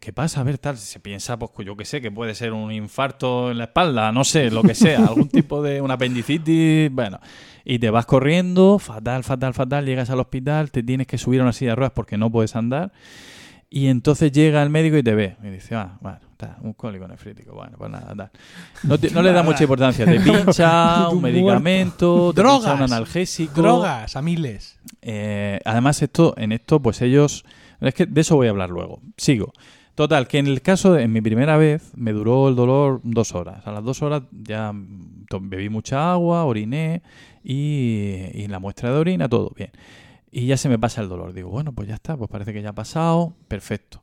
[0.00, 0.40] ¿Qué pasa?
[0.40, 0.78] A ver, tal.
[0.78, 4.24] Se piensa, pues yo qué sé, que puede ser un infarto en la espalda, no
[4.24, 5.04] sé, lo que sea.
[5.06, 5.80] algún tipo de.
[5.80, 6.90] una apendicitis.
[6.90, 7.20] Bueno.
[7.66, 9.86] Y te vas corriendo, fatal, fatal, fatal.
[9.86, 12.56] Llegas al hospital, te tienes que subir a una silla de ruedas porque no puedes
[12.56, 12.92] andar.
[13.70, 15.36] Y entonces llega el médico y te ve.
[15.42, 17.54] Y dice, ah, bueno, está, un cólico nefrítico.
[17.54, 18.30] Bueno, pues nada, tal.
[18.84, 20.04] No, te- no le da mucha importancia.
[20.04, 22.60] Te pincha un medicamento, te Drogas.
[22.60, 23.62] pincha un analgésico.
[23.62, 24.78] Drogas a miles.
[25.02, 27.44] Eh, además, esto, en esto, pues ellos.
[27.80, 29.00] Es que de eso voy a hablar luego.
[29.16, 29.52] Sigo.
[29.96, 33.32] Total, que en el caso de en mi primera vez me duró el dolor dos
[33.34, 33.64] horas.
[33.66, 34.72] A las dos horas ya
[35.40, 37.02] bebí mucha agua, oriné
[37.42, 39.70] y, y la muestra de orina, todo bien.
[40.36, 41.32] Y ya se me pasa el dolor.
[41.32, 44.02] Digo, bueno, pues ya está, pues parece que ya ha pasado, perfecto.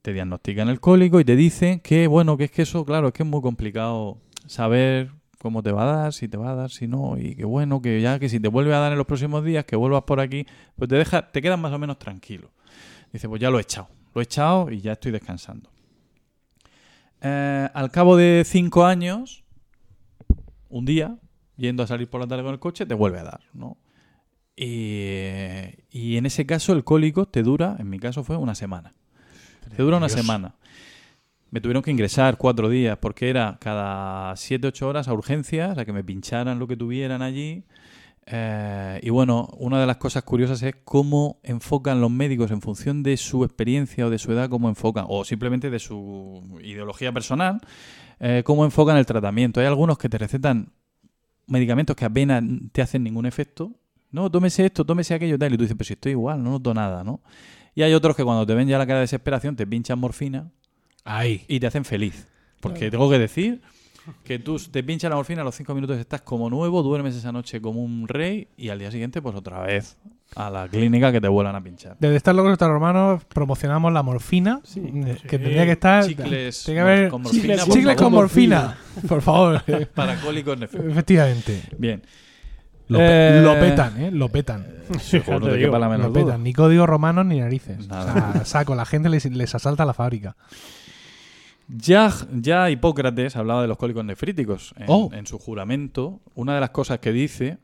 [0.00, 3.12] Te diagnostican el cólico y te dicen que, bueno, que es que eso, claro, es
[3.12, 5.10] que es muy complicado saber
[5.40, 7.82] cómo te va a dar, si te va a dar, si no, y que bueno,
[7.82, 10.20] que ya que si te vuelve a dar en los próximos días, que vuelvas por
[10.20, 10.46] aquí,
[10.76, 12.52] pues te deja, te quedas más o menos tranquilo.
[13.12, 15.70] Dice, pues ya lo he echado, lo he echado y ya estoy descansando.
[17.20, 19.42] Eh, al cabo de cinco años,
[20.68, 21.18] un día,
[21.56, 23.76] yendo a salir por la tarde con el coche, te vuelve a dar, ¿no?
[24.64, 28.94] Y, y en ese caso el cólico te dura, en mi caso fue una semana.
[29.76, 30.20] Te dura una Dios.
[30.20, 30.54] semana.
[31.50, 35.84] Me tuvieron que ingresar cuatro días porque era cada siete, ocho horas a urgencias, a
[35.84, 37.64] que me pincharan lo que tuvieran allí.
[38.26, 43.02] Eh, y bueno, una de las cosas curiosas es cómo enfocan los médicos en función
[43.02, 47.60] de su experiencia o de su edad, cómo enfocan, o simplemente de su ideología personal,
[48.20, 49.60] eh, cómo enfocan el tratamiento.
[49.60, 50.72] Hay algunos que te recetan
[51.48, 53.72] medicamentos que apenas te hacen ningún efecto.
[54.12, 55.52] No, tómese esto, tómese aquello, tal.
[55.54, 57.20] Y tú dices, pero si estoy igual, no noto nada, ¿no?
[57.74, 60.50] Y hay otros que cuando te ven ya la cara de desesperación te pinchan morfina
[61.04, 61.44] Ahí.
[61.48, 62.28] y te hacen feliz.
[62.60, 63.62] Porque tengo que decir
[64.24, 67.32] que tú te pinchas la morfina, a los cinco minutos estás como nuevo, duermes esa
[67.32, 69.96] noche como un rey y al día siguiente pues otra vez
[70.36, 71.96] a la clínica que te vuelvan a pinchar.
[72.00, 74.80] Desde Estar Locos Estar Romanos promocionamos la morfina, Sí.
[74.80, 76.04] eh, que tendría que estar...
[76.06, 78.02] Chicles tiene que haber con morfina, chicles- por chicles favor.
[78.04, 78.78] con morfina,
[79.08, 79.62] por favor.
[79.94, 80.92] para cólicos nefríticos.
[80.92, 81.62] Efectivamente.
[81.78, 82.02] Bien.
[82.92, 84.10] Lo, pe- Eh, lo petan, ¿eh?
[84.10, 84.66] Lo petan.
[85.00, 86.24] Seguro, no te te digo, quepa la menor Lo duda.
[86.24, 86.42] petan.
[86.44, 87.86] Ni código romano ni narices.
[87.88, 88.28] Nada.
[88.30, 90.36] O sea, saco, la gente les, les asalta la fábrica.
[91.68, 95.10] Ya, ya Hipócrates hablaba de los cólicos nefríticos en, Oh.
[95.12, 96.20] en su juramento.
[96.34, 97.58] Una de las cosas que dice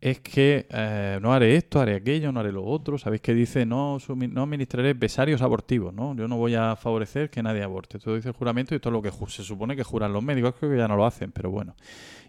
[0.00, 2.98] es que eh, no haré esto, haré aquello, no haré lo otro.
[2.98, 6.16] Sabéis que dice no, sumi- no administraré pesarios abortivos, ¿no?
[6.16, 7.98] Yo no voy a favorecer que nadie aborte.
[7.98, 10.22] Esto dice el juramento y esto es lo que ju- se supone que juran los
[10.22, 10.54] médicos.
[10.58, 11.76] Creo que ya no lo hacen, pero bueno.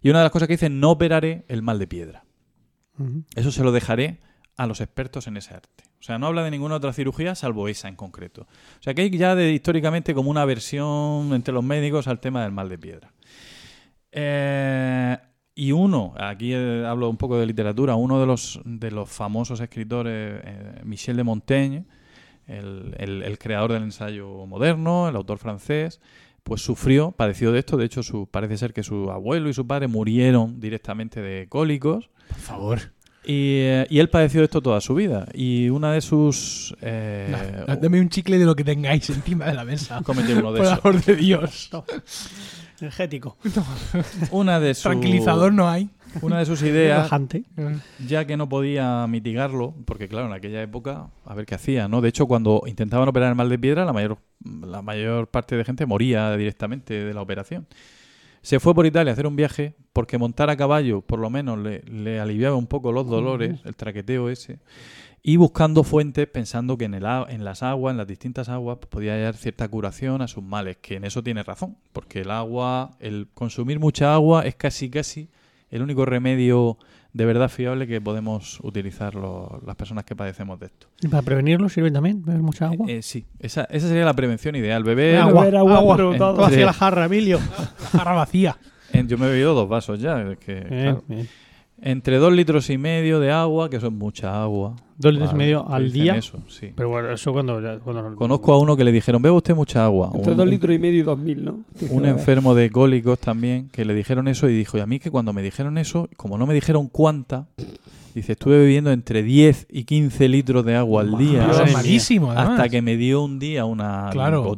[0.03, 2.23] Y una de las cosas que dice no operaré el mal de piedra.
[3.35, 4.19] Eso se lo dejaré
[4.57, 5.83] a los expertos en ese arte.
[5.99, 8.43] O sea, no habla de ninguna otra cirugía salvo esa en concreto.
[8.43, 12.43] O sea, que hay ya de, históricamente como una versión entre los médicos al tema
[12.43, 13.11] del mal de piedra.
[14.11, 15.17] Eh,
[15.57, 19.61] Y uno, aquí eh, hablo un poco de literatura, uno de los, de los famosos
[19.61, 21.85] escritores, eh, Michel de Montaigne,
[22.45, 26.01] el, el- el creador del ensayo moderno, el autor francés,
[26.43, 27.77] pues sufrió, padeció de esto.
[27.77, 32.09] De hecho, su, parece ser que su abuelo y su padre murieron directamente de cólicos.
[32.35, 32.79] Por favor.
[33.27, 35.27] Y, eh, y él padeció de esto toda su vida.
[35.33, 36.75] Y una de sus...
[36.81, 40.01] eh, Dame un chicle de lo que tengáis encima de la mesa.
[40.05, 41.69] cómete uno de Por amor de Dios.
[42.79, 43.37] Energético.
[44.31, 45.89] Una de sus, Tranquilizador no hay.
[46.21, 47.43] Una de sus ideas Relajante.
[48.07, 51.99] ya que no podía mitigarlo, porque claro, en aquella época, a ver qué hacía, ¿no?
[51.99, 54.17] De hecho, cuando intentaban operar el mal de piedra, la mayor,
[54.61, 57.67] la mayor parte de gente moría directamente de la operación.
[58.45, 61.57] Se fue por Italia a hacer un viaje porque montar a caballo, por lo menos,
[61.57, 64.59] le, le aliviaba un poco los dolores, el traqueteo ese,
[65.23, 68.89] y buscando fuentes, pensando que en, el, en las aguas, en las distintas aguas, pues,
[68.89, 72.91] podía hallar cierta curación a sus males, que en eso tiene razón, porque el agua,
[72.99, 75.27] el consumir mucha agua es casi, casi
[75.71, 76.77] el único remedio
[77.15, 80.87] de verdad fiable que podemos utilizar lo- las personas que padecemos de esto.
[81.01, 82.87] ¿Y para prevenirlo sirve también beber mucha agua?
[82.89, 84.83] Eh, sí, esa, esa sería la prevención ideal.
[84.83, 85.17] Beber.
[85.19, 85.95] Agua, Beber agua, agua.
[85.95, 86.43] pero Eh, todo.
[86.43, 87.39] Hacia de- la jarra, Emilio.
[87.93, 88.57] Jarra vacía.
[88.93, 90.21] yo me he bebido dos vasos ya.
[90.29, 91.03] es que, Bien, claro.
[91.07, 91.29] bien.
[91.81, 94.75] Entre dos litros y medio de agua, que eso es mucha agua.
[94.97, 96.15] Dos litros y medio al día.
[96.15, 96.71] Eso, sí.
[96.73, 97.61] Pero bueno, eso cuando...
[97.83, 100.09] cuando Conozco a uno que le dijeron, beba usted mucha agua.
[100.13, 101.59] Entre Un- dos litros y medio y dos mil, ¿no?
[101.91, 105.11] un enfermo de cólicos también, que le dijeron eso y dijo, y a mí que
[105.11, 107.47] cuando me dijeron eso, como no me dijeron cuánta,
[108.15, 111.47] dice, estuve bebiendo entre 10 y 15 litros de agua al día.
[111.73, 112.51] Malísimo, además.
[112.59, 114.55] Hasta que me dio un día una Claro.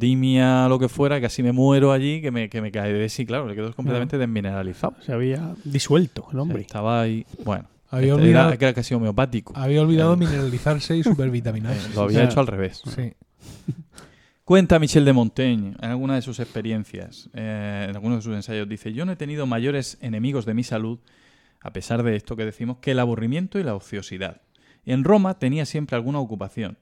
[0.70, 3.48] lo que fuera, casi me muero allí, que me, que me cae de sí, claro,
[3.48, 4.96] le quedó completamente desmineralizado.
[5.02, 6.62] Se había disuelto el hombre.
[6.62, 9.54] Estaba ahí, bueno, Había este olvidado, era, era casi homeopático.
[9.56, 10.18] había olvidado Eh.
[10.18, 11.90] mineralizarse y Eh, supervitaminarse.
[11.96, 12.82] lo había hecho al revés.
[12.96, 13.14] Sí.
[14.44, 18.70] Cuenta Michel de Montaigne en alguna de sus experiencias, eh, en algunos de sus ensayos,
[18.70, 21.00] dice, yo no he tenido mayores enemigos de mi salud,
[21.62, 24.42] a pesar de esto que decimos, que el aburrimiento y la ociosidad.
[24.86, 26.78] En Roma tenía siempre alguna ocupación.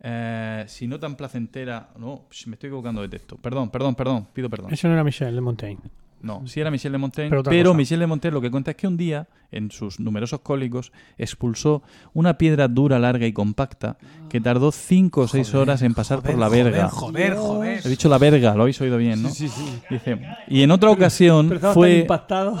[0.00, 1.90] Eh, si no tan placentera...
[1.96, 3.36] No, me estoy equivocando de texto.
[3.36, 4.72] Perdón, perdón, perdón, pido perdón.
[4.72, 5.82] Eso no era Michel de Montaigne.
[6.24, 7.74] No, sí era Michel de Montaigne, Pero.
[7.74, 11.82] Michel de Montaigne lo que cuenta es que un día, en sus numerosos cólicos, expulsó
[12.14, 13.98] una piedra dura, larga y compacta
[14.30, 16.88] que tardó cinco o seis horas en pasar por la verga.
[16.88, 17.80] Joder, joder.
[17.84, 19.28] He dicho la verga, lo habéis oído bien, ¿no?
[19.28, 19.82] Sí, sí, sí.
[19.90, 20.18] Dice,
[20.48, 22.58] y en otra ocasión Pero fue, impactado.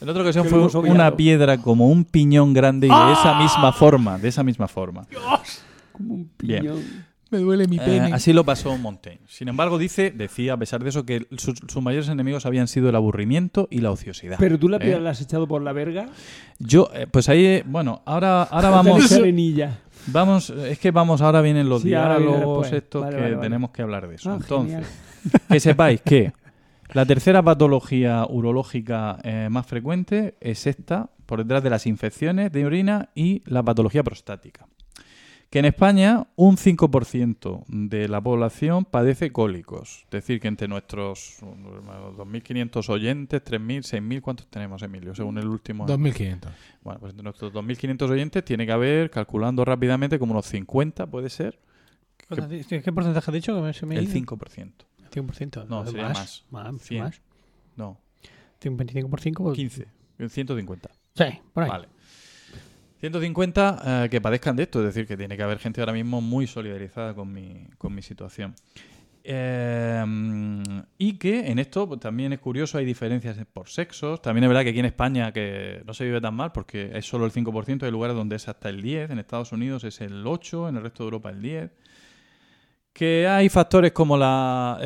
[0.00, 0.80] en otra ocasión fue obviado.
[0.80, 5.06] una piedra como un piñón grande y de esa misma forma, de esa misma forma.
[5.92, 7.03] Como un Bien.
[7.34, 8.12] Me duele mi Eh, pene.
[8.12, 9.20] así lo pasó Montaigne.
[9.28, 12.88] Sin embargo, dice, decía a pesar de eso que sus, sus mayores enemigos habían sido
[12.88, 14.36] el aburrimiento y la ociosidad.
[14.38, 15.00] Pero tú la ¿eh?
[15.00, 16.06] la has echado por la verga.
[16.58, 19.10] Yo, eh, pues ahí, eh, bueno, ahora, ahora vamos,
[20.06, 23.46] vamos, es que vamos, ahora vienen los Sí, diálogos estos Vale, que vale, vale.
[23.46, 24.30] tenemos que hablar de eso.
[24.30, 24.86] Ah, Entonces,
[25.22, 25.42] genial.
[25.48, 26.32] que sepáis que
[26.92, 32.66] la tercera patología urológica eh, más frecuente es esta, por detrás de las infecciones de
[32.66, 34.66] orina y la patología prostática.
[35.54, 40.00] Que en España un 5% de la población padece cólicos.
[40.06, 45.14] Es decir, que entre nuestros uh, 2.500 oyentes, 3.000, 6.000, ¿cuántos tenemos, Emilio?
[45.14, 45.86] Según el último...
[45.86, 46.50] 2500.
[46.82, 51.30] Bueno, pues entre nuestros 2.500 oyentes tiene que haber, calculando rápidamente, como unos 50, puede
[51.30, 51.60] ser,
[52.16, 53.54] ¿Qué, qué porcentaje has dicho?
[53.54, 54.26] que me el dice?
[54.26, 54.72] 5%.
[55.12, 55.68] 5%.
[55.68, 56.44] No, sería más.
[56.50, 56.82] Más.
[56.82, 57.04] Cien.
[57.04, 57.22] más.
[57.76, 58.00] No,
[58.64, 59.52] Un 25 por 5.
[59.52, 59.86] 15,
[60.18, 60.90] 150.
[61.14, 61.70] Sí, por ahí.
[61.70, 61.93] Vale.
[63.04, 66.22] 150 eh, que padezcan de esto, es decir, que tiene que haber gente ahora mismo
[66.22, 68.54] muy solidarizada con mi, situación.
[69.22, 70.02] Eh,
[70.96, 74.22] y que en esto pues, también es curioso, hay diferencias por sexos.
[74.22, 77.06] También es verdad que aquí en España que no se vive tan mal porque es
[77.06, 80.24] solo el 5%, hay lugares donde es hasta el 10%, en Estados Unidos es el
[80.24, 81.70] 8%, en el resto de Europa el 10%.
[82.94, 84.78] Que hay factores como la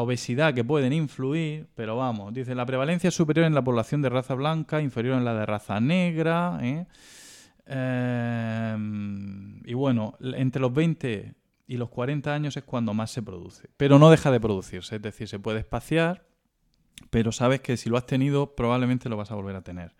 [0.00, 4.10] obesidad que pueden influir, pero vamos, dice, la prevalencia es superior en la población de
[4.10, 6.58] raza blanca, inferior en la de raza negra.
[6.60, 6.84] ¿eh?
[7.66, 8.76] Eh,
[9.64, 11.34] y bueno, entre los 20
[11.66, 13.68] y los 40 años es cuando más se produce.
[13.76, 16.26] Pero no deja de producirse, es decir, se puede espaciar,
[17.10, 19.94] pero sabes que si lo has tenido, probablemente lo vas a volver a tener.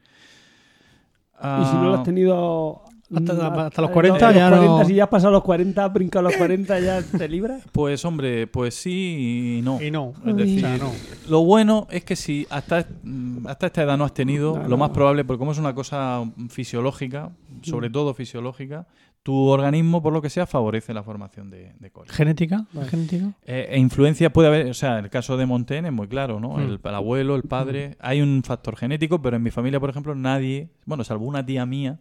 [1.37, 2.85] Y si no lo Ah, has tenido...
[3.17, 5.89] Hasta- hasta los eh, 40 los ya no- 40, Si ya has pasado los 40,
[5.89, 7.63] brincado los 40, ya te libras.
[7.73, 9.81] Pues hombre, pues sí y no.
[9.83, 10.13] Y no.
[10.27, 10.91] Es decir, O sea, no.
[11.29, 14.69] Lo bueno es que si hasta, mm, hasta esta edad no has tenido, No, lo
[14.71, 17.31] no, más probable, porque como es una cosa fisiológica,
[17.63, 17.93] sobre Mm.
[17.93, 18.87] todo fisiológica,
[19.23, 21.91] tu organismo, por lo que sea, favorece la formación de, de.
[22.09, 22.67] ¿Genética?
[22.91, 23.33] ¿Genética?
[23.47, 26.51] Eh, e influencia puede haber, o sea, el caso de Montaigne es muy claro, ¿no?
[26.57, 26.61] Mm.
[26.61, 30.15] El, el abuelo, el padre, hay un factor genético, pero en mi familia, por ejemplo,
[30.15, 32.01] nadie, bueno, salvo una tía mía,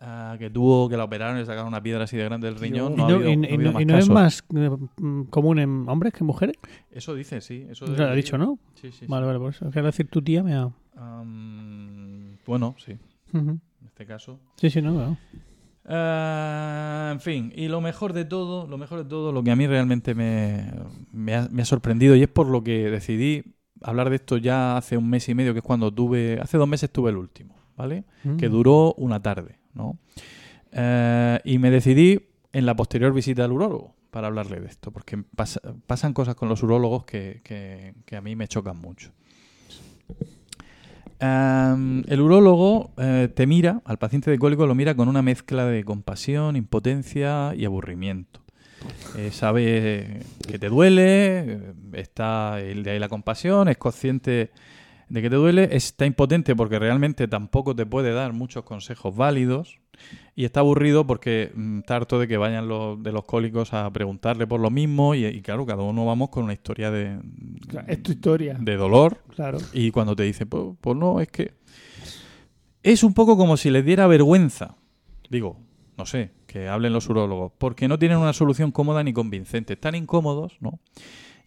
[0.00, 2.56] ah, que tuvo que la operaron y le sacaron una piedra así de grande del
[2.56, 6.56] riñón, ¿Y no, y- es más eh, mm, común en hombres que en mujeres?
[6.90, 7.66] Eso dice, sí.
[7.70, 8.58] Eso Lo ha dicho, ¿no?
[8.74, 9.06] Sí, sí, sí.
[9.06, 9.70] Vale, vale, por eso.
[9.70, 10.70] Quiero decir, tu tía me ha...
[12.46, 12.92] Bueno, sí,
[13.32, 14.38] en este caso.
[14.56, 15.18] Sí, sí, no, no.
[15.88, 19.56] Eh, en fin, y lo mejor de todo, lo mejor de todo, lo que a
[19.56, 20.64] mí realmente me,
[21.12, 23.44] me ha, me ha sorprendido y es por lo que decidí
[23.82, 26.66] hablar de esto ya hace un mes y medio, que es cuando tuve, hace dos
[26.68, 28.04] meses tuve el último, ¿vale?
[28.38, 28.52] Que Mm.
[28.52, 29.98] duró una tarde, ¿no?
[30.72, 32.20] Eh, y me decidí
[32.52, 36.48] en la posterior visita al urólogo para hablarle de esto, porque pasa- pasan cosas con
[36.48, 39.12] los urólogos que, a mí me chocan mucho.
[41.18, 45.64] Em, el urólogo eh, te mira, al paciente de cólico lo mira con una mezcla
[45.64, 48.40] de compasión, impotencia y aburrimiento.
[49.16, 54.50] Eh, sabe que te duele, está el de ahí la compasión, es consciente
[55.08, 59.78] de que te duele, está impotente porque realmente tampoco te puede dar muchos consejos válidos
[60.34, 63.90] y está aburrido porque mm, está harto de que vayan los de los cólicos a
[63.92, 67.18] preguntarle por lo mismo y, y claro, cada uno vamos con una historia de,
[67.68, 68.56] Claro, Es tu historia.
[68.60, 69.58] de dolor Claro.
[69.72, 71.54] y cuando te dice, pues, pues no, es que
[72.82, 74.76] es un poco como si les diera vergüenza.
[75.30, 75.58] Digo,
[75.96, 79.72] no sé, que hablen los urólogos, porque no tienen una solución cómoda ni convincente.
[79.72, 80.78] Están incómodos, ¿no?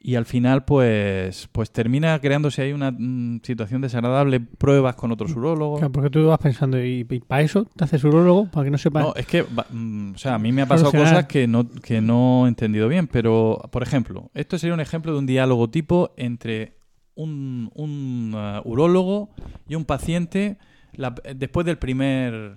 [0.02, 5.36] Y al final, pues, pues termina creándose ahí una mm, situación desagradable, pruebas con otros
[5.36, 5.80] urólogos.
[5.80, 8.46] Claro, porque tú vas pensando, ¿y, para eso te haces urólogo?
[8.50, 9.04] Para que no sepas.
[9.04, 11.14] No, es que, va- mm, o sea, a mí me ha pasado Solucionar.
[11.26, 15.12] cosas que no, que no he entendido bien, pero, por ejemplo, esto sería un ejemplo
[15.12, 16.78] de un diálogo tipo entre
[17.16, 19.32] un, un uh, urólogo
[19.68, 20.58] y un paciente
[20.94, 22.56] la- después del primer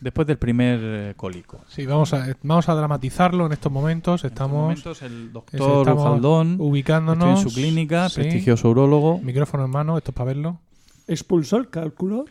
[0.00, 1.60] después del primer eh, cólico.
[1.68, 4.22] Sí, vamos a, vamos a dramatizarlo en estos momentos.
[4.24, 7.28] En estos Estamos momentos el doctor estamos Ujaldón, ubicándonos.
[7.38, 8.20] estoy en su clínica, sí.
[8.20, 9.18] prestigioso urólogo.
[9.18, 10.60] Micrófono en mano, esto es para verlo.
[11.06, 12.24] ¿Expulsó el cálculo?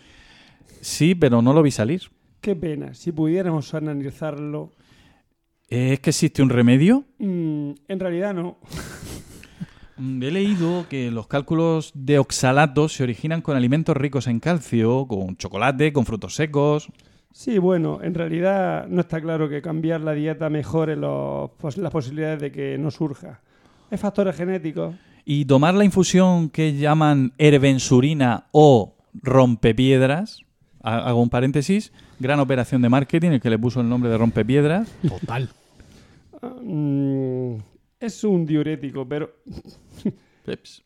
[0.82, 2.04] Sí, pero no lo vi salir.
[2.41, 2.94] Qué pena.
[2.94, 4.72] Si pudiéramos analizarlo.
[5.70, 7.04] Eh, ¿Es que existe un remedio?
[7.20, 8.58] mm, en realidad no.
[9.98, 15.06] Mm, He leído que los cálculos de oxalato se originan con alimentos ricos en calcio,
[15.08, 16.88] con chocolate, con frutos secos.
[17.31, 21.91] Sí, bueno, en realidad no está claro que cambiar la dieta mejore los- pos- las
[21.91, 23.39] posibilidades de que no surja.
[23.91, 24.95] Hay factores genéticos.
[25.26, 30.41] Y tomar la infusión que llaman herbensurina o rompepiedras,
[30.81, 34.18] ha- hago un paréntesis, gran operación de marketing, el que le puso el nombre de
[34.18, 34.89] rompepiedras.
[35.07, 35.49] Total.
[36.41, 37.56] ah, mm,
[37.99, 39.30] es un diurético, pero
[40.45, 40.84] Peps.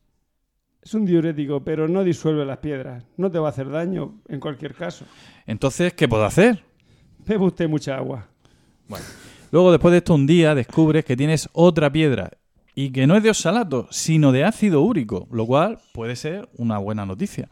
[0.84, 3.04] Es un diurético, pero no disuelve las piedras.
[3.18, 5.06] No te va a hacer daño en cualquier caso.
[5.46, 6.64] Entonces, ¿qué puedo hacer?
[7.26, 8.28] Bebe usted mucha agua.
[9.52, 12.32] Luego, después de esto, un día descubres que tienes otra piedra
[12.76, 16.78] y que no es de oxalato, sino de ácido úrico, lo cual puede ser una
[16.80, 17.48] buena noticia.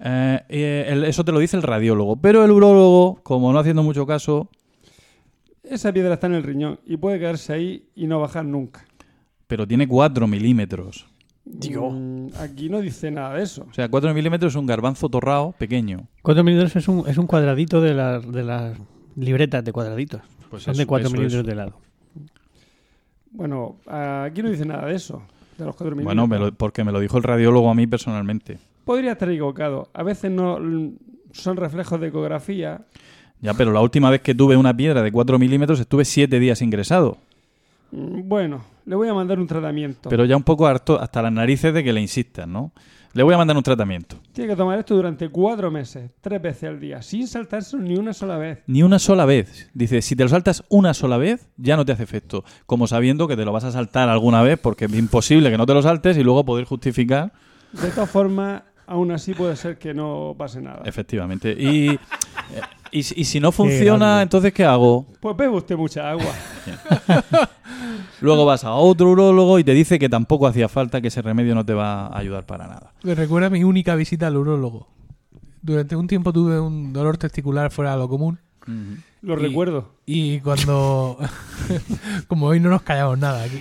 [0.00, 4.06] Eh, eh, eso te lo dice el radiólogo, pero el urólogo, como no haciendo mucho
[4.06, 4.48] caso,
[5.62, 8.84] Esa piedra está en el riñón y puede quedarse ahí y no bajar nunca.
[9.46, 11.06] pero tiene 4 milímetros.
[11.44, 13.66] Mm, aquí no dice nada de eso.
[13.70, 16.06] O sea, 4 milímetros es un garbanzo torrado pequeño.
[16.22, 18.76] 4 milímetros es un, es un cuadradito de, la- de las
[19.16, 20.20] libretas de cuadraditos.
[20.50, 21.48] Pues Son eso, de 4 eso, milímetros eso.
[21.48, 21.78] de lado.
[23.32, 25.22] Bueno, aquí no dice nada de eso.
[25.58, 26.50] De los cuatro Bueno, me milímetros.
[26.52, 28.58] lo- porque me lo dijo el radiólogo a mí personalmente.
[28.84, 29.88] Podría estar equivocado.
[29.94, 30.58] A veces no
[31.32, 32.82] son reflejos de ecografía.
[33.40, 36.62] Ya, pero la última vez que tuve una piedra de 4 milímetros estuve 7 días
[36.62, 37.16] ingresado.
[37.90, 40.08] Mm, Bueno, le voy a mandar un tratamiento.
[40.08, 42.72] Pero ya un poco harto hasta las narices de que le insistan, ¿no?
[43.14, 44.16] Le voy a mandar un tratamiento.
[44.32, 48.14] Tiene que tomar esto durante cuatro meses, tres veces al día, sin saltarse ni una
[48.14, 48.60] sola vez.
[48.66, 49.70] Ni una sola vez.
[49.74, 52.42] Dice, si te lo saltas una sola vez, ya no te hace efecto.
[52.64, 55.66] Como sabiendo que te lo vas a saltar alguna vez, porque es imposible que no
[55.66, 57.34] te lo saltes y luego poder justificar.
[57.72, 60.82] De todas formas, aún así puede ser que no pase nada.
[60.84, 61.52] Efectivamente.
[61.52, 61.98] Y, eh,
[62.90, 65.06] y, si- y si no funciona, entonces ¿qué hago?
[65.20, 66.32] Pues bebe usted mucha agua.
[68.20, 71.54] Luego vas a otro urólogo y te dice que tampoco hacía falta, que ese remedio
[71.54, 72.92] no te va a ayudar para nada.
[73.02, 74.88] Me recuerda mi única visita al urólogo.
[75.60, 78.38] Durante un tiempo tuve un dolor testicular fuera de lo común.
[79.22, 79.94] Lo Y- recuerdo.
[80.06, 81.18] Y cuando.
[82.28, 83.58] como hoy no nos callamos nada aquí,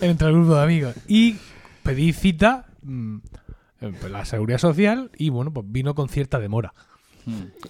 [0.00, 0.94] entre el grupo de amigos.
[1.08, 1.36] Y
[1.82, 3.16] pedí cita, mm,
[4.10, 6.72] la seguridad social, y bueno, pues vino con cierta demora.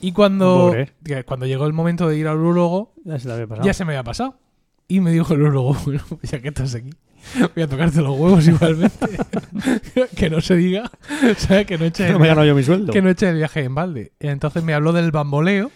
[0.01, 0.93] Y cuando, Pobre.
[1.05, 3.67] que cuando llegó el momento de ir al urólogo, Ya se la había pasado.
[3.67, 4.39] ya se me había pasado.
[4.89, 6.91] Y me dijo el urólogo, bueno, pues ya que estás aquí,
[7.55, 9.07] voy a tocarte los huevos igualmente.
[10.17, 10.91] que no se diga,
[11.37, 11.67] ¿sabes?
[11.67, 12.93] Que no eche no me he ganado yo mi sueldo.
[12.93, 14.13] que no eche el viaje en balde.
[14.21, 15.71] Y entonces me habló del bamboleo,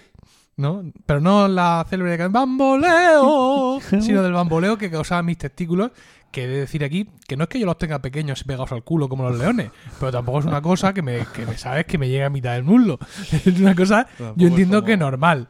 [0.56, 0.82] ¿no?
[1.04, 3.80] Pero no la célebre canción ¡Bamboleo!
[4.00, 5.90] sino del bamboleo que causaba mis testículos.
[6.36, 8.70] Que he de decir aquí que no es que yo los tenga pequeños y pegados
[8.72, 11.86] al culo como los leones, pero tampoco es una cosa que me, que me sabes
[11.86, 12.98] que me llega a mitad del muslo.
[13.32, 15.48] Es una cosa, Tampoco yo entiendo como- que normal.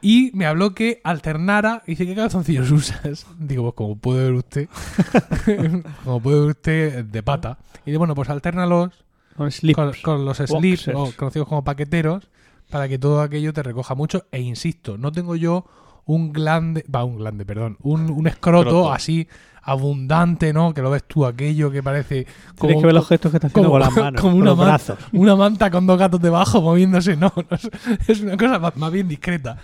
[0.00, 1.82] Y me habló que alternara.
[1.86, 3.26] Y dice, ¿qué calzoncillos usas?
[3.38, 4.68] Digo, pues como puede ver usted.
[6.04, 7.58] como puede ver usted, de pata.
[7.84, 9.04] Y dice, bueno, pues alternalos
[9.36, 9.76] Con slips.
[9.76, 12.28] con, con los slips, o conocidos como paqueteros,
[12.70, 14.26] para que todo aquello te recoja mucho.
[14.32, 15.66] E insisto, no tengo yo
[16.04, 18.92] un glande, va, un glande, perdón, un, un escroto, Escroto.
[18.92, 19.28] así
[19.62, 20.74] abundante, ¿no?
[20.74, 22.26] Que lo ves tú aquello que parece
[22.60, 24.58] Tienes que ver los gestos que está haciendo con las manos, como con una, los
[24.58, 24.98] man- brazos.
[25.12, 27.70] una manta con dos gatos debajo moviéndose, no, no es,
[28.08, 29.56] es una cosa más, más bien discreta.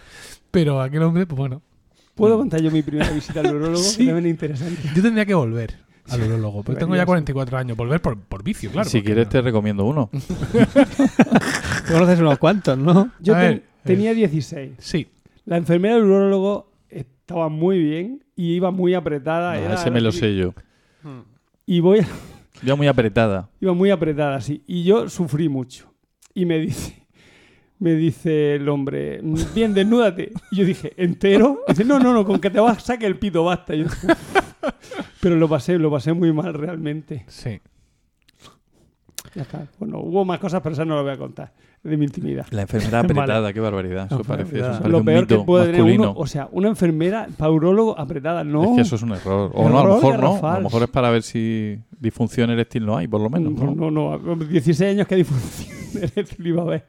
[0.51, 1.63] Pero aquel hombre, pues bueno,
[2.15, 3.77] ¿Puedo contar yo mi primera visita al urólogo?
[3.77, 4.05] Sí.
[4.07, 4.83] También es interesante.
[4.95, 5.75] yo tendría que volver
[6.11, 7.07] al urólogo, porque tengo ya Deberías.
[7.07, 8.89] 44 años, volver por, por vicio, claro.
[8.89, 10.11] si quieres no- te recomiendo uno.
[11.91, 13.11] Conoces unos cuantos, ¿no?
[13.21, 14.73] Yo ten- tenía 16.
[14.79, 15.09] Sí,
[15.45, 19.51] La enfermera del urólogo estaba muy bien y iba muy apretada.
[19.53, 20.55] Ah, era- ese me lo sé yo.
[21.67, 22.09] Y voy a-
[22.63, 23.51] Ya muy apretada.
[23.61, 24.63] iba muy apretada, sí.
[24.67, 25.93] Y yo sufrí mucho.
[26.35, 26.95] Y me dice,
[27.81, 29.21] me dice el hombre,
[29.55, 30.33] bien, desnúdate.
[30.53, 31.61] Y yo dije, ¿entero?
[31.69, 33.75] Y dice, no, no, no, con que te vas, saque el pito, basta.
[33.75, 33.91] Y yo,
[35.21, 37.25] pero lo pasé, lo pasé muy mal realmente.
[37.29, 37.61] sí.
[39.39, 39.69] Ya está.
[39.79, 41.53] Bueno, hubo más cosas, pero esas no las voy a contar.
[41.81, 42.45] De mi intimidad.
[42.51, 43.13] La enfermedad Vale.
[43.21, 44.07] apretada, qué barbaridad.
[44.07, 46.11] Eso parece, eso parece Lo un peor que mito puede tener masculino.
[46.11, 48.65] uno, o sea, una enfermera paurólogo apretada, no.
[48.65, 49.53] Es que eso es un error.
[49.55, 50.41] O no, a lo mejor no.
[50.49, 53.53] A lo mejor es para ver si disfunción eréctil no hay, por lo menos.
[53.53, 53.91] no, ¿no?
[53.93, 56.87] no, no, 16 años que disfunción eréctil iba a ver.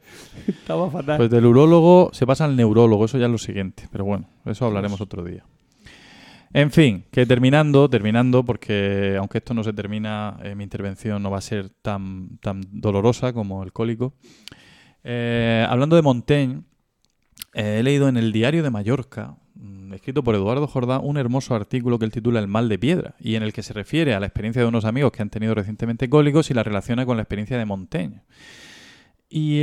[0.48, 1.18] Estaba fatal.
[1.18, 3.88] Pues del urólogo se pasa al neurólogo, eso ya es lo siguiente.
[3.92, 5.44] Pero bueno, eso hablaremos otro día.
[6.52, 11.30] En fin, que terminando, terminando, porque aunque esto no se termina, eh, mi intervención no
[11.30, 14.16] va a ser tan, tan dolorosa como el cólico.
[15.04, 16.64] Eh, hablando de Montaigne,
[17.54, 21.54] eh, he leído en el Diario de Mallorca, mm, escrito por Eduardo Jordá, un hermoso
[21.54, 24.20] artículo que él titula El mal de piedra, y en el que se refiere a
[24.20, 27.24] la experiencia de unos amigos que han tenido recientemente cólicos y la relaciona con la
[27.24, 28.24] experiencia de Montaigne.
[29.30, 29.62] Y,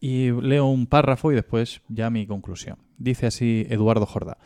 [0.00, 2.78] y leo un párrafo y después ya mi conclusión.
[2.96, 4.38] Dice así Eduardo Jordá.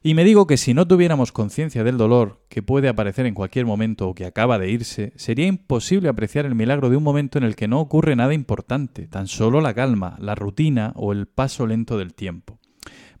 [0.00, 3.66] Y me digo que si no tuviéramos conciencia del dolor que puede aparecer en cualquier
[3.66, 7.44] momento o que acaba de irse, sería imposible apreciar el milagro de un momento en
[7.44, 11.66] el que no ocurre nada importante, tan solo la calma, la rutina o el paso
[11.66, 12.60] lento del tiempo.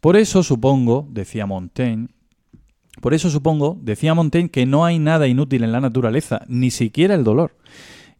[0.00, 2.08] Por eso supongo, decía Montaigne,
[3.00, 7.14] por eso supongo, decía Montaigne, que no hay nada inútil en la naturaleza, ni siquiera
[7.14, 7.56] el dolor.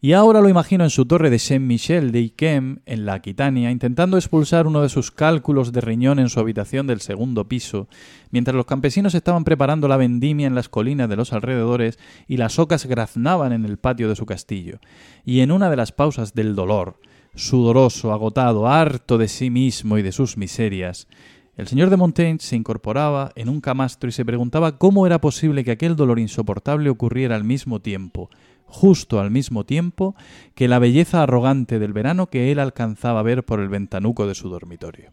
[0.01, 4.15] Y ahora lo imagino en su torre de Saint-Michel de Yquem, en la Aquitania, intentando
[4.15, 7.89] expulsar uno de sus cálculos de riñón en su habitación del segundo piso,
[8.31, 11.99] mientras los campesinos estaban preparando la vendimia en las colinas de los alrededores
[12.29, 14.79] y las ocas graznaban en el patio de su castillo.
[15.25, 17.01] Y en una de las pausas del dolor,
[17.35, 21.09] sudoroso, agotado, harto de sí mismo y de sus miserias,
[21.57, 25.65] el señor de Montaigne se incorporaba en un camastro y se preguntaba cómo era posible
[25.65, 28.29] que aquel dolor insoportable ocurriera al mismo tiempo,
[28.69, 30.15] justo al mismo tiempo,
[30.55, 34.35] que la belleza arrogante del verano que él alcanzaba a ver por el ventanuco de
[34.35, 35.11] su dormitorio.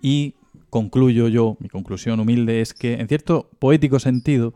[0.00, 0.34] Y
[0.70, 4.54] concluyo yo, mi conclusión humilde es que, en cierto poético sentido,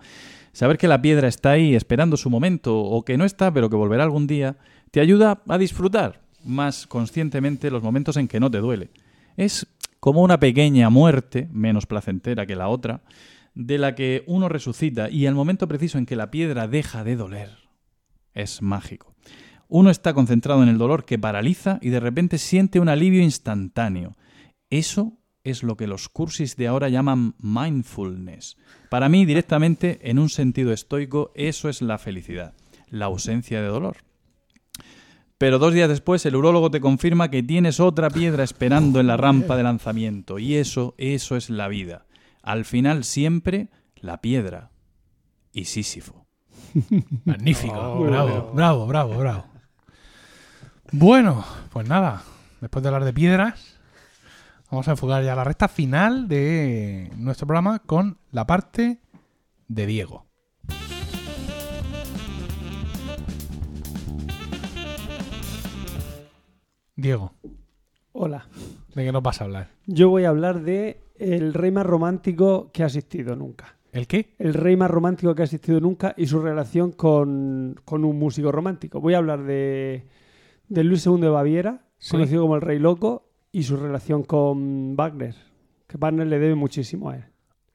[0.53, 3.77] saber que la piedra está ahí esperando su momento, o que no está, pero que
[3.77, 4.57] volverá algún día,
[4.91, 8.91] te ayuda a disfrutar más conscientemente los momentos en que no te duele.
[9.37, 9.67] Es
[10.01, 13.03] como una pequeña muerte, menos placentera que la otra,
[13.55, 17.17] de la que uno resucita y al momento preciso en que la piedra deja de
[17.17, 17.51] doler,
[18.35, 19.15] es mágico.
[19.69, 24.15] Uno está concentrado en el dolor que paraliza y de repente siente un alivio instantáneo.
[24.69, 28.57] Eso es lo que los cursis de ahora llaman mindfulness.
[28.91, 32.55] Para mí, directamente, en un sentido estoico, eso es la felicidad,
[32.89, 33.97] la ausencia de dolor.
[35.39, 39.17] Pero dos días después el urólogo te confirma que tienes otra piedra esperando en la
[39.17, 40.39] rampa de lanzamiento.
[40.39, 42.07] Y eso, eso es la vida.
[42.43, 44.71] Al final siempre la piedra
[45.53, 46.22] y Sísifo.
[47.25, 47.75] Magnífico.
[47.75, 48.53] Oh, bravo, bueno.
[48.53, 49.45] bravo, bravo, bravo.
[50.93, 52.23] Bueno, pues nada.
[52.61, 53.81] Después de hablar de piedras,
[54.71, 59.01] vamos a enfocar ya la recta final de nuestro programa con la parte
[59.69, 60.27] de Diego.
[66.95, 67.33] Diego,
[68.13, 68.47] Hola.
[68.95, 69.71] ¿de qué nos vas a hablar?
[69.87, 73.77] Yo voy a hablar de el rey más romántico que ha existido nunca.
[73.93, 74.35] ¿El qué?
[74.39, 78.51] El rey más romántico que ha existido nunca y su relación con, con un músico
[78.51, 79.01] romántico.
[79.01, 80.07] Voy a hablar de,
[80.69, 82.11] de Luis II de Baviera, Sí.
[82.13, 85.37] conocido como el Rey Loco, y su relación con Wagner,
[85.87, 87.25] que Wagner le debe muchísimo a él.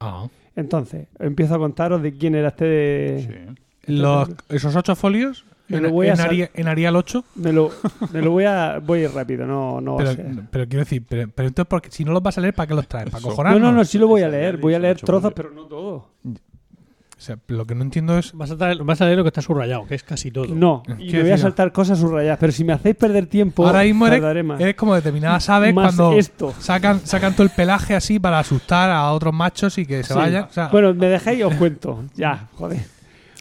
[0.00, 0.28] Ah.
[0.56, 3.54] Entonces, empiezo a contaros de quién era este de...
[3.86, 7.24] Los, esos ocho folios Me en, lo voy a en sal- Ari- en Arial 8.
[7.36, 7.70] Me lo,
[8.12, 8.78] me lo voy a...
[8.84, 10.24] Voy a ir rápido, no, no Pero, sé.
[10.50, 12.74] pero quiero decir, pero, pero entonces, porque si no los vas a leer, ¿para qué
[12.74, 13.10] los traes?
[13.10, 13.42] ¿Para Eso.
[13.44, 14.56] No, no, no, sí lo voy a leer.
[14.56, 16.08] Voy a leer trozos, pero no todo.
[16.24, 18.32] O sea, lo que no entiendo es.
[18.32, 20.46] Vas a, traer- vas a leer lo que está subrayado, que es casi todo.
[20.54, 22.38] No, y me voy a saltar cosas subrayadas.
[22.38, 24.60] Pero si me hacéis perder tiempo, Ahora mismo eres, tardaré más.
[24.60, 26.54] eres como determinadas aves cuando esto.
[26.60, 30.18] sacan, sacan todo el pelaje así para asustar a otros machos y que se Sí.
[30.18, 30.44] vayan.
[30.44, 32.04] O sea, Bueno, me dejáis y os cuento.
[32.14, 32.82] Ya, joder.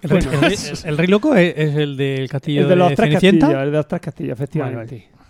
[0.01, 0.37] El, rey, Bueno.
[0.37, 3.47] el rey- el rey loco es, es el del castillo El de los tres Cenicienta.
[3.47, 4.95] castillos, el de los tres castillos, efectivamente.
[5.11, 5.27] Vale,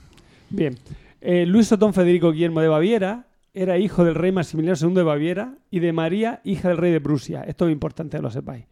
[0.50, 0.76] Bien.
[1.22, 5.54] Eh, Luis Otón Federico Guillermo de Baviera era hijo del rey Maximiliano II de Baviera
[5.72, 7.42] y de María, hija del rey de Prusia.
[7.44, 8.66] Esto es importante que lo sepáis.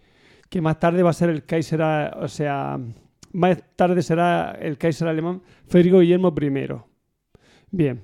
[0.50, 2.78] Que más tarde va a ser el Kaiser, o sea,
[3.34, 6.68] más tarde será el Kaiser alemán Federico Guillermo I.
[7.72, 8.02] Bien.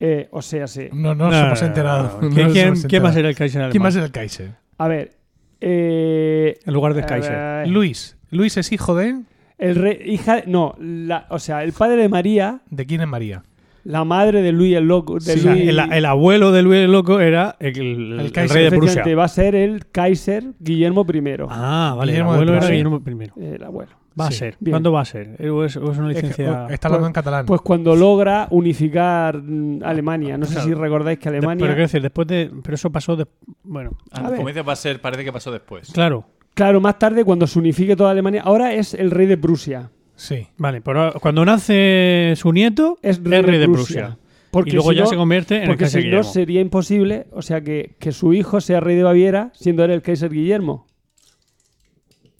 [0.00, 0.88] Eh, o sea, sí.
[0.92, 2.18] No, no, nos hemos enterado.
[2.20, 2.28] no.
[2.28, 3.14] No ¿Quién, nos quién- hemos quién va a enterado.
[3.14, 3.70] ser el Kaiser alemán?
[3.72, 4.50] ¿Quién va a ser el Kaiser?
[4.78, 5.12] A ver.
[5.60, 7.68] Eh, En lugar del a Kaiser.
[7.68, 8.16] Luis.
[8.30, 9.22] Luis es hijo de...
[9.58, 13.44] El rey, hija, no, la- o sea, el padre de María, ¿De quién es María?
[13.84, 16.62] la madre de Luis el loco, de Sí, O sea, Luis, el, el abuelo de
[16.62, 19.16] Luis el Loco era el, el- el Kaiser, rey de Prusia.
[19.16, 21.22] va a ser el Kaiser Guillermo I.
[21.48, 22.12] Ah, vale.
[22.12, 22.68] Guillermo el abuelo de era.
[22.68, 23.34] Guillermo primero.
[23.36, 23.92] El abuelo.
[24.18, 24.56] Va Sí, a ser.
[24.60, 24.72] bien.
[24.74, 25.40] ¿Cuándo va a ser?
[25.50, 26.66] ¿O es, o es una Es que- licencia?
[26.70, 27.46] está hablando Pues- en catalán.
[27.46, 30.38] Pues cuando logra unificar mm, Alemania.
[30.38, 30.68] No sé Claro.
[30.68, 31.62] si recordáis que De- Alemania.
[31.64, 32.50] pero quiero decir, después de.
[32.62, 33.26] Pero eso pasó de.
[33.64, 35.90] Bueno, A dices, va a ser, parece que pasó después.
[35.92, 36.26] claro.
[36.54, 38.42] Claro, más tarde, cuando se unifique toda Alemania.
[38.44, 39.90] Ahora es el rey de Prusia.
[40.14, 40.46] sí.
[40.56, 44.02] Vale, pero cuando nace su nieto, Es rey, rey, de, Prusia.
[44.06, 44.18] Prusia.
[44.52, 47.26] Porque y luego si ya no- se convierte en el Porque si no sería imposible,
[47.32, 50.86] o sea, que, que su hijo sea rey de Baviera, siendo él el Kaiser Guillermo.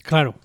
[0.03, 0.35] Claro.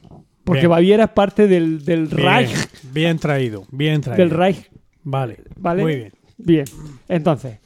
[0.51, 0.71] Porque Bien.
[0.71, 2.69] Baviera es parte del, del Bien, Reich.
[2.93, 4.25] bien traído, bien traído.
[4.25, 4.69] Del Reich,
[5.05, 5.83] Vale, ¿vale?
[5.83, 6.13] muy bien.
[6.39, 6.65] Bien.
[7.09, 7.59] Entonces,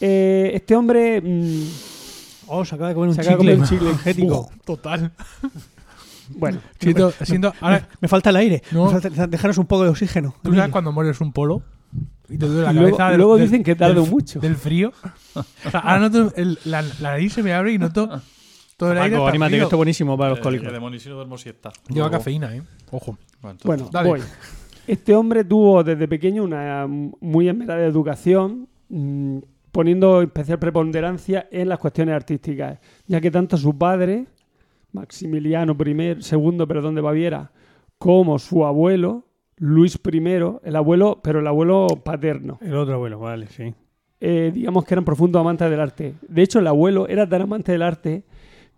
[0.00, 1.20] eh, este hombre.
[1.20, 1.62] mm,
[2.52, 3.88] Oh, se acaba de comer un Se acaba de chicle, comer un chicle.
[3.90, 4.40] energético.
[4.40, 5.12] Uf, total.
[6.30, 8.62] bueno, Siento, siento, ahora, Me falta el aire.
[8.70, 8.90] No.
[8.92, 10.34] Me falta- dejaros un poco de oxígeno.
[10.42, 11.62] ¿tú sabes cuando mueres un polo?
[12.28, 13.10] Y te duele la Y luego- cabeza.
[13.10, 14.38] del- luego dicen que tardo del- mucho.
[14.38, 14.92] Del frío.
[15.34, 18.20] O sea, ahora noto el- la, la nariz se me abre y noto
[18.80, 19.10] todo el aire.
[19.10, 19.64] Paco, está anímate, que frío.
[19.64, 20.66] esto es buenísimo para los Eh, cólicos.
[20.68, 21.70] el demonio si no duermo siesta.
[21.88, 22.62] Lleva Luego- cafeína, ¿eh?
[22.90, 23.18] Ojo.
[23.40, 24.08] Bueno, entonces- bueno, Dale.
[24.08, 24.20] voy.
[24.86, 29.38] Este hombre tuvo desde pequeño una muy esmerada educación, mm,
[29.70, 34.26] poniendo especial preponderancia en las cuestiones artísticas, ya que tanto su padre,
[34.92, 37.52] Maximiliano I, segundo, perdón, de Baviera,
[37.98, 39.26] como su abuelo,
[39.56, 40.18] Luis I,
[40.64, 43.72] el abuelo, pero el abuelo paterno, El otro abuelo, vale, sí.
[44.20, 46.14] eh, digamos que eran profundos amantes del arte.
[46.26, 48.24] De hecho, el abuelo era tan amante del arte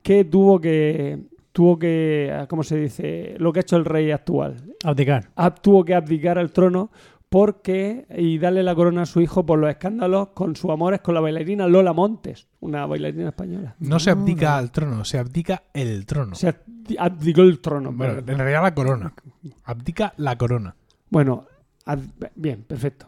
[0.02, 1.18] que tuvo que,
[1.52, 3.34] tuvo que, ¿cómo se dice?
[3.38, 4.56] Lo que ha hecho el rey actual.
[4.84, 5.30] Abdicar.
[5.36, 6.90] Ab- tuvo que abdicar al trono
[7.28, 11.14] porque y darle la corona a su hijo por los escándalos con sus amores con
[11.14, 13.74] la bailarina Lola Montes, una bailarina española.
[13.78, 16.34] No se abdica al trono, se abdica el trono.
[16.34, 17.90] Se abdi- abdicó el trono.
[17.92, 19.14] bueno, en realidad la corona.
[19.64, 20.74] Abdica la corona.
[21.08, 21.46] Bueno,
[22.34, 23.06] bien, perfecto.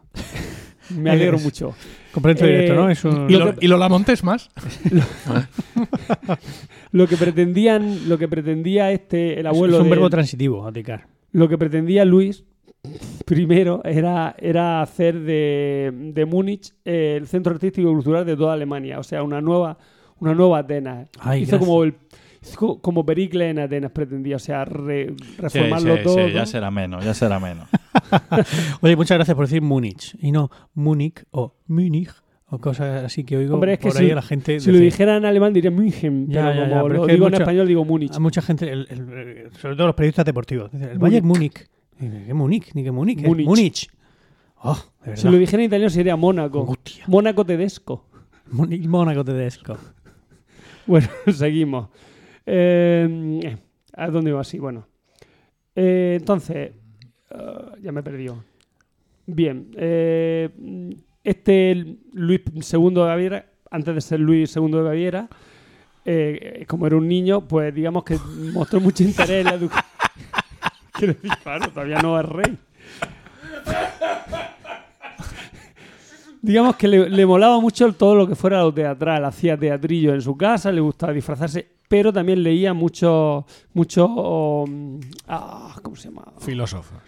[0.90, 1.74] Me alegro mucho.
[2.12, 2.90] Completo Eh, directo, ¿no?
[2.90, 4.50] Es un- Y lo, y lo la montes más.
[6.92, 11.06] Lo que pretendían, lo que pretendía este el abuelo es un de- verbo transitivo, abdicar.
[11.32, 12.44] lo que pretendía Luis
[13.24, 18.52] primero era, era hacer de, de Múnich eh, el centro artístico y cultural de toda
[18.52, 19.78] Alemania, o sea, una nueva,
[20.20, 21.08] una nueva Atenas.
[21.18, 21.68] Ay, hizo gracias.
[21.68, 21.94] como el
[22.80, 26.26] como Pericles en Atenas pretendía, o sea, re- Sí, reformarlo sí, todo.
[26.26, 27.68] sí, ya será menos, ya será menos.
[28.80, 32.10] Oye, muchas gracias por decir Múnich y no Múnich o Múnich
[32.50, 34.60] o cosas así que oigo Hombre, es que por ahí si- a la gente.
[34.60, 34.92] Si lo decir.
[34.92, 37.32] dijera en alemán diría München, Ya, pero ya, ya, como pero es lo digo en
[37.32, 38.14] mucha- español digo Múnich.
[38.14, 41.00] A mucha gente, el- el- sobre todo los periodistas deportivos, dicen, el Múnich.
[41.22, 41.68] Bayern Múnich.
[41.98, 42.74] ¿Qué Múnich?
[42.74, 43.18] Ni que Múnich.
[43.20, 43.46] es Múnich.
[43.46, 43.90] Múnich.
[44.62, 45.16] Oh, de.
[45.16, 46.60] Si lo dijera en italiano sería Mónaco.
[46.62, 47.04] Hostia.
[47.06, 48.06] Mónaco Tedesco.
[48.50, 49.76] Múnich, Mónaco Tedesco.
[50.86, 51.88] Bueno, seguimos.
[52.46, 53.56] Eh,
[53.96, 54.58] ¿A dónde iba así?
[54.58, 54.86] Bueno.
[55.74, 56.72] Eh, entonces,
[57.30, 58.42] ah, ya me he perdido.
[59.26, 59.70] Bien.
[59.76, 60.50] eh,
[61.22, 62.42] este Luis
[62.72, 65.28] II de Baviera, antes de ser Luis II de Baviera,
[66.04, 68.18] eh, como era un niño, pues digamos que
[68.52, 69.90] mostró mucho interés en la educación.
[70.92, 72.58] Quiero decir, claro, todavía no es rey.
[76.42, 79.24] Digamos que le, le molaba mucho todo lo que fuera lo teatral.
[79.24, 84.98] Hacía teatrillo en su casa, le gustaba disfrazarse, pero también leía mucho, mucho, um,
[85.28, 86.24] ah, ¿cómo se llama?
[86.40, 86.98] Filósofos.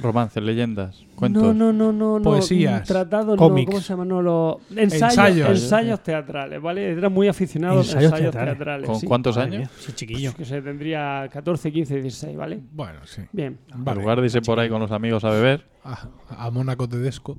[0.00, 1.40] Romances, leyendas, cuentos.
[1.40, 2.22] No, no, no, no, no.
[2.24, 2.80] Poesías.
[2.80, 3.66] un Tratado, Cómics.
[3.68, 4.04] no, ¿cómo se llama?
[4.04, 5.50] No, los ensayos, Ensayos.
[5.50, 6.90] ensayos, teatrales, ¿vale?
[6.90, 8.56] Era muy aficionado a los Ensayos ensayos teatrales.
[8.58, 8.86] teatrales.
[8.88, 9.06] ¿Con sí.
[9.06, 9.68] cuántos Madre años?
[9.70, 10.34] mía, ese chiquillo.
[10.34, 12.60] Que se tendría 14, 15, 16, ¿vale?
[12.72, 13.22] Bueno, sí.
[13.30, 13.56] Bien.
[13.72, 13.98] Vale.
[13.98, 15.64] En lugar de irse por ahí con los amigos a beber.
[15.84, 17.38] A, a Mónaco Tedesco.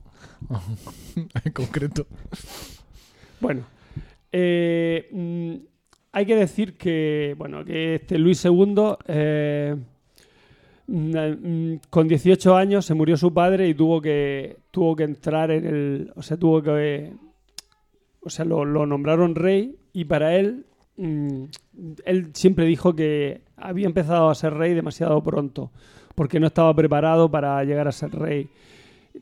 [1.43, 2.07] en concreto.
[3.41, 3.63] Bueno,
[4.31, 5.69] eh, mm,
[6.11, 8.75] hay que decir que, bueno, que este Luis II,
[9.07, 9.75] eh,
[10.87, 15.51] mm, mm, con 18 años se murió su padre y tuvo que, tuvo que entrar
[15.51, 17.13] en el, o sea, tuvo que,
[18.21, 20.65] o sea, lo, lo nombraron rey y para él,
[20.97, 21.43] mm,
[22.05, 25.71] él siempre dijo que había empezado a ser rey demasiado pronto,
[26.15, 28.49] porque no estaba preparado para llegar a ser rey.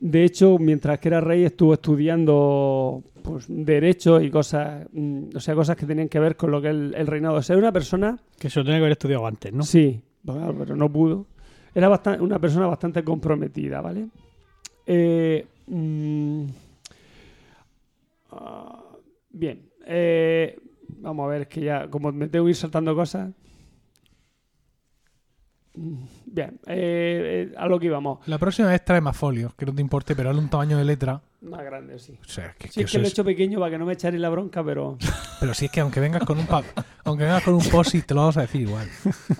[0.00, 5.54] De hecho, mientras que era rey estuvo estudiando pues, derecho y cosas, mm, o sea,
[5.54, 7.34] cosas que tenían que ver con lo que es el, el reinado.
[7.36, 9.62] O sea, era una persona, Que se lo tenía que haber estudiado antes, ¿no?
[9.64, 11.26] sí, claro, pero no pudo.
[11.74, 14.08] Era bastan- una persona bastante comprometida, ¿vale?
[14.86, 16.44] Eh, mm,
[18.32, 18.82] ah,
[19.30, 19.68] bien.
[19.86, 20.58] Eh,
[21.00, 23.30] vamos a ver, es que ya, como me tengo que ir saltando cosas.
[25.74, 28.26] Mm, Bien, eh, eh, a lo que íbamos.
[28.26, 30.84] La próxima vez trae más folios, que no te importe, pero hazle un tamaño de
[30.84, 31.22] letra.
[31.40, 32.18] Más grande, sí.
[32.20, 33.92] O sea, que, Sí, que es que lo he hecho pequeño para que no me
[33.92, 34.98] echaréis la bronca, pero.
[35.40, 36.64] Pero si es que aunque vengas con un pa-
[37.04, 38.88] aunque vengas con un post te lo vamos a decir igual.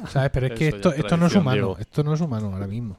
[0.08, 0.30] ¿Sabes?
[0.30, 1.52] Pero es que Eso esto, esto no es humano.
[1.54, 1.78] Diego.
[1.80, 2.98] Esto no es humano ahora mismo.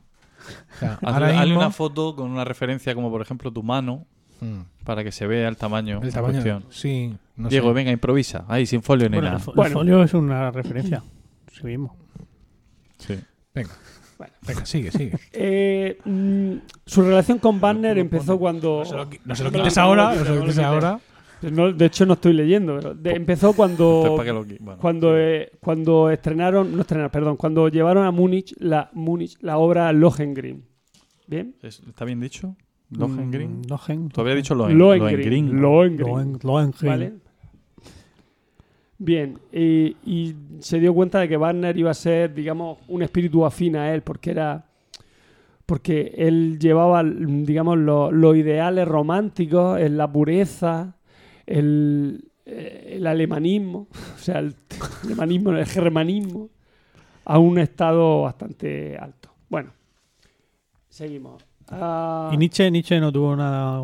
[0.76, 3.64] O sea, Hazle, ahora hazle mismo, una foto con una referencia como por ejemplo tu
[3.64, 4.06] mano
[4.42, 6.34] Mm, para que se vea el tamaño el tamaño.
[6.36, 6.66] cuestión.
[6.70, 7.74] Sí, no Diego, sé.
[7.74, 8.46] venga, improvisa.
[8.48, 9.46] Ahí, sin folio ni Bueno, el, nada.
[9.46, 9.74] fo- el Bueno.
[9.76, 11.04] folio es una referencia.
[11.52, 11.96] Sí mismo.
[12.98, 13.20] Sí.
[13.54, 13.72] Venga.
[14.20, 14.34] Bueno.
[14.46, 15.18] Venga, sigue, sigue.
[15.34, 16.52] Eh, mm,
[16.86, 18.80] su relación con Banner empezó cuando.
[18.80, 21.00] No se lo, qui- no se lo No, quites ahora, no, se lo quites ahora.
[21.42, 22.76] No, de hecho, no estoy leyendo.
[22.78, 24.02] pero de- empezó cuando.
[24.04, 28.06] Entonces, ¿para qué lo qui- bueno, cuando, eh, cuando estrenaron, no estrenaron, perdón, cuando llevaron
[28.06, 30.66] a Múnich la, Múnich, la obra Lohengrin.
[31.26, 31.56] ¿Bien?
[31.62, 32.56] Es- ¿Está bien dicho?
[32.90, 33.60] Lohengrin.
[33.60, 34.10] Mm, Lohen.
[34.10, 35.16] Tú habías dicho Lohen- Lohengrin.
[35.16, 35.62] Lohengrin.
[35.62, 36.08] Lohengrin.
[36.08, 36.90] Lohen- Lohengrin.
[36.90, 37.14] ¿Vale?
[39.02, 43.46] Bien, y, y se dio cuenta de que Wagner iba a ser, digamos, un espíritu
[43.46, 44.66] afín a él, porque era.
[45.66, 50.96] Porque él llevaba, digamos, lo- los ideales románticos, en la pureza,
[51.46, 54.56] el, eh, el alemanismo, o sea, el
[55.06, 56.50] alemanismo, el germanismo,
[57.26, 59.30] a un estado bastante alto.
[59.48, 59.72] Bueno,
[60.90, 61.46] seguimos.
[61.70, 63.84] Ah, Y Nietzsche, Nietzsche no tuvo nada.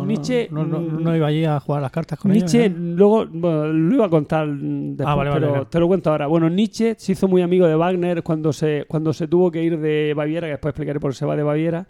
[0.00, 2.78] No, Nietzsche, no, no- mm, no iba allí a jugar las cartas con Nietzsche, ellos,
[2.78, 5.66] luego, bueno, lo iba a contar después, Ah, vale, vale, pero vale.
[5.70, 6.26] te lo cuento ahora.
[6.26, 9.78] Bueno, Nietzsche se hizo muy amigo de Wagner cuando se, cuando se tuvo que ir
[9.78, 11.86] de Baviera, que después explicaré por qué se va de Baviera,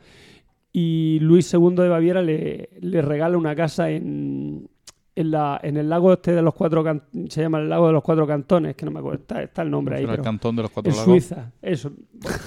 [0.72, 4.68] y Luis II de Baviera le, le regala una casa en,
[5.14, 7.92] en, la, en el lago este de los cuatro, can- se llama el lago de
[7.92, 10.24] los cuatro cantones, que no me acuerdo, está, está el nombre ahí, Era el pero
[10.24, 11.12] cantón de los cuatro en lagos.
[11.12, 11.92] Suiza, eso,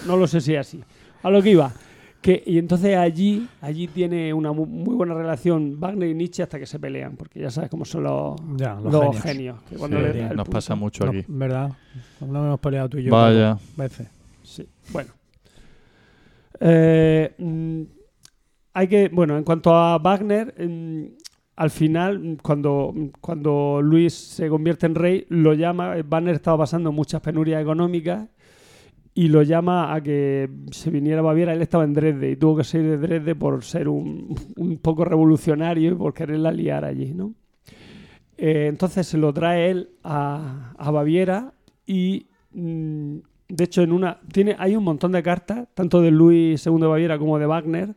[0.06, 0.82] no lo sé si es así.
[1.24, 1.72] A lo que iba.
[2.22, 6.57] Que, y entonces allí, allí tiene una mu- muy buena relación Wagner y Nietzsche hasta
[6.60, 9.22] que se pelean, porque ya sabes cómo son los, Ya, los, los genios.
[9.23, 9.61] genios.
[9.64, 11.23] que cuando Sí, le da el nos punto- pasa mucho No, aquí.
[11.27, 11.72] ¿Verdad?
[12.19, 13.11] No hemos peleado tú y yo.
[13.11, 13.57] Vaya.
[13.77, 14.07] veces.
[14.44, 15.11] Sí, bueno.
[16.60, 17.81] Eh, mm,
[18.73, 21.03] hay que, bueno, en cuanto a Wagner, mm,
[21.56, 26.57] al final, mm, cuando, cuando Luis se convierte en rey, lo llama, eh, Wagner estaba
[26.60, 28.27] pasando muchas penurias económicas
[29.18, 31.52] y lo llama a que se viniera a Baviera.
[31.52, 35.06] Él estaba en Dresde y tuvo que salir de Dresde por ser un, un poco
[35.06, 37.34] revolucionario y por quererla liar allí, ¿no?
[38.38, 41.52] Eh, entonces se lo trae él a, a Baviera
[41.88, 43.15] y mm,
[43.49, 46.85] de hecho en una tiene hay un montón de cartas tanto de Luis II de
[46.85, 47.95] Baviera como de Wagner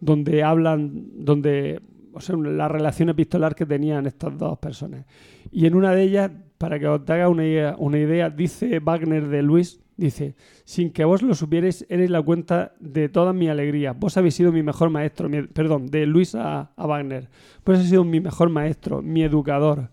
[0.00, 1.82] donde hablan donde
[2.14, 5.04] o sea la relación epistolar que tenían estas dos personas
[5.52, 9.28] y en una de ellas para que os haga una idea, una idea dice Wagner
[9.28, 10.34] de Luis dice
[10.64, 14.50] sin que vos lo supierais eres la cuenta de todas mis alegrías vos habéis sido
[14.52, 17.28] mi mejor maestro mi- perdón de Luis a, a Wagner
[17.64, 19.90] vos habéis sido mi mejor maestro mi educador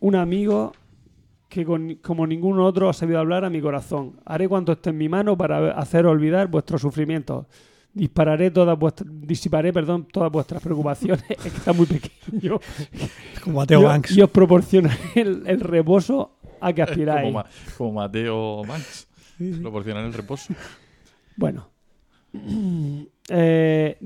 [0.00, 0.72] un amigo
[1.48, 4.18] que con- como ningún otro ha sabido hablar a mi corazón.
[4.24, 7.46] Haré cuanto esté en mi mano para hacer olvidar vuestros sufrimientos.
[7.92, 11.22] Dispararé todas vuestras, disiparé, perdón, todas vuestras preocupaciones.
[11.28, 12.58] es que está muy pequeño.
[13.44, 14.16] Como Mateo Banks.
[14.16, 17.32] y os proporcionaré el, el reposo a que Como, aspiráis.
[17.34, 19.08] Ma- como Mateo Banks.
[19.60, 20.54] Proporcionar el reposo.
[21.36, 21.68] Bueno.
[23.28, 23.96] Eh,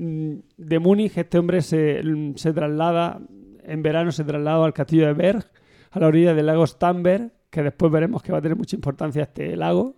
[0.57, 2.01] de Múnich, este hombre se,
[2.35, 3.19] se traslada,
[3.63, 5.43] en verano se traslada al castillo de Berg,
[5.91, 9.23] a la orilla del lago Stamberg, que después veremos que va a tener mucha importancia
[9.23, 9.95] este lago,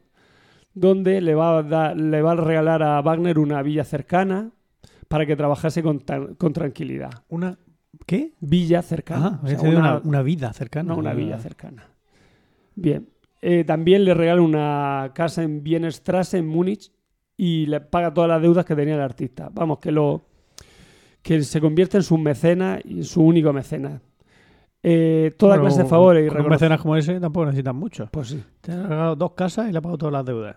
[0.73, 4.51] donde le va a, dar- le va a regalar a Wagner una villa cercana
[5.09, 6.01] para que trabajase con,
[6.37, 7.11] con tranquilidad.
[7.27, 7.59] Una.
[8.05, 8.33] ¿Qué?
[8.39, 9.41] Villa cercana.
[9.43, 10.93] Ah, o sea, una- una, una vida cercana.
[10.93, 11.87] no, una villa cercana.
[12.75, 13.07] Bien.
[13.41, 16.91] Eh, también le regala una casa en Wienerstrasse, en Múnich,
[17.37, 19.49] y le paga todas las deudas que tenía el artista.
[19.51, 20.23] Vamos, que lo
[21.21, 24.01] que se convierte en su mecenas y en su único mecenas.
[24.81, 28.07] Eh, toda Bueno, clase de favores y con un mecenas como ese tampoco necesitan mucho.
[28.11, 28.43] Pues sí.
[28.61, 30.55] Te han regalado dos casas y le ha pagado todas las deudas.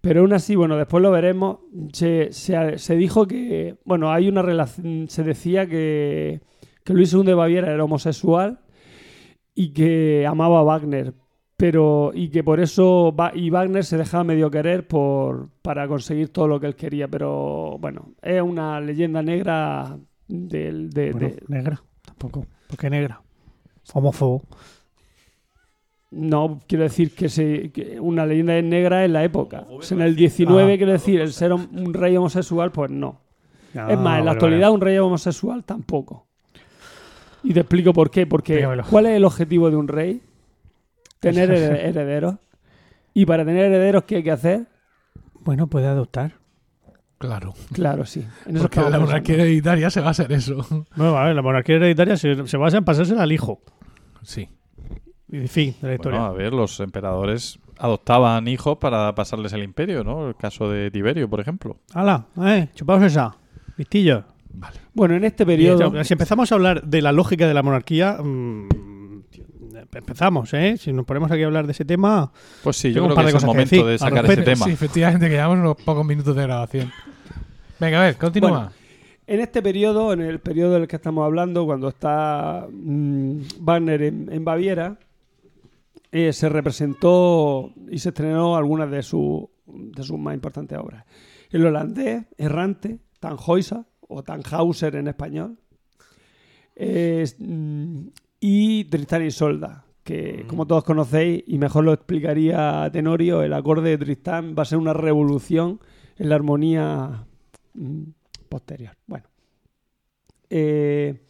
[0.00, 1.58] Pero aún así, bueno, después lo veremos.
[1.92, 6.40] Se, se- se dijo que, bueno, hay una relación, se decía que,
[6.84, 8.60] que Luis II de Baviera era homosexual
[9.54, 11.14] y que amaba a Wagner,
[11.62, 16.30] pero y que por eso Va- y Wagner se dejaba medio querer por para conseguir
[16.30, 21.42] todo lo que él quería, pero bueno, es una leyenda negra del de, Bueno, de-
[21.46, 21.80] negra.
[22.04, 22.46] Tampoco.
[22.66, 23.22] ¿Por qué negra?
[23.94, 24.42] Homófobo.
[26.10, 29.64] no quiero decir que, se, que una leyenda negra en la época.
[29.70, 30.76] O sea, en el 19 Ah.
[30.76, 33.20] quiero decir, el ser un, un rey homosexual, pues no.
[33.76, 34.74] Ah, Es más, en la vale, actualidad vale.
[34.74, 36.26] un rey homosexual tampoco.
[37.44, 38.26] Y te explico por qué.
[38.26, 38.66] Porque.
[38.90, 40.20] ¿cuál es el objetivo de un rey?
[41.22, 42.36] Tener herederos.
[43.14, 44.66] Y para tener herederos, ¿qué hay que hacer?
[45.40, 46.32] Bueno, puede adoptar.
[47.18, 47.54] Claro.
[47.72, 48.26] Claro, sí.
[48.46, 50.66] En Porque la monarquía hereditaria se va a ser eso.
[50.96, 53.60] Bueno, a ver, la monarquía hereditaria se, se basa en pasársela al hijo.
[54.22, 54.48] Sí.
[55.30, 56.18] Y fin de la historia.
[56.18, 60.28] Bueno, a ver, los emperadores adoptaban hijos para pasarles el imperio, ¿no?
[60.28, 61.76] El caso de Tiberio, por ejemplo.
[61.94, 62.26] ¡Hala!
[62.44, 62.68] ¡Eh!
[62.74, 63.36] ¡Chupaos esa!
[63.76, 64.24] ¡Listillo!
[64.54, 64.78] Vale.
[64.92, 66.04] Bueno, en este periodo.
[66.04, 68.68] Si empezamos a hablar de la lógica de la monarquía, mm,
[69.98, 70.76] empezamos, ¿eh?
[70.78, 72.32] Si nos ponemos aquí a hablar de ese tema,
[72.62, 74.64] Pues sí, yo creo que es el momento decir de sacar ese tema.
[74.66, 76.90] Sí, efectivamente, que llevamos unos pocos minutos de grabación.
[77.78, 78.50] Venga, a ver, continúa.
[78.50, 78.70] Bueno,
[79.26, 84.32] En este periodo, en el periodo del que estamos hablando, cuando está mm, Wagner en,
[84.32, 84.98] en Baviera,
[86.10, 91.04] eh, se representó y se estrenó algunas de, su- de sus más importantes obras.
[91.50, 95.58] El holandés, Errante, Tannhäuser o Tannhauser en español,
[96.74, 98.06] es, mm,
[98.44, 103.90] y Tristán y Solda, que como todos conocéis, y mejor lo explicaría Tenorio, el acorde
[103.90, 105.78] de Tristán va a ser una revolución
[106.18, 107.24] en la armonía
[107.74, 108.02] mm,
[108.48, 108.96] posterior.
[109.06, 109.26] Bueno.
[110.50, 111.22] Eh,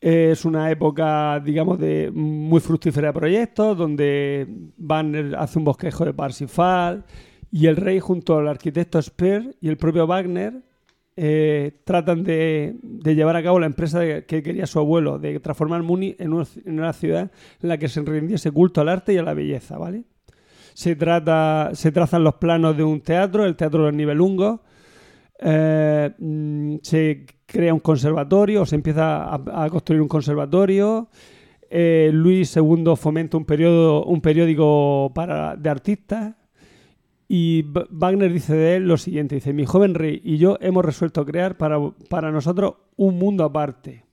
[0.00, 4.46] es una época, digamos, de muy fructífera de proyectos, donde
[4.76, 7.04] Wagner hace un bosquejo de Parsifal
[7.50, 10.62] y el rey junto al arquitecto Speer y el propio Wagner
[11.16, 16.16] eh, tratan de, llevar a cabo la empresa que quería su abuelo, de transformar Muni
[16.18, 17.30] en, una- ciudad
[17.60, 20.04] en la que se rindiese culto al arte y a la belleza, ¿vale?
[20.74, 24.60] Se, trazan los planos de un teatro, el Teatro de los Nibelungos,
[25.38, 31.08] eh, mm, se crea un conservatorio, se empieza a, construir un conservatorio.
[31.68, 33.44] Eh, Luis II fomenta un,
[34.06, 36.34] un periódico para, de artistas.
[37.34, 41.24] Y Wagner dice de él lo siguiente: dice, mi joven rey y yo hemos resuelto
[41.24, 41.78] crear para,
[42.10, 44.04] para nosotros un mundo aparte.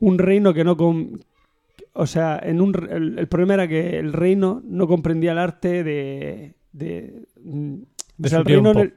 [0.00, 0.74] Un reino que no...
[1.92, 5.84] o sea, en un, el, el problema era que el reino no comprendía el arte
[5.84, 6.54] de...
[6.72, 7.74] de, mm,
[8.16, 8.94] De o sea, el reino en el-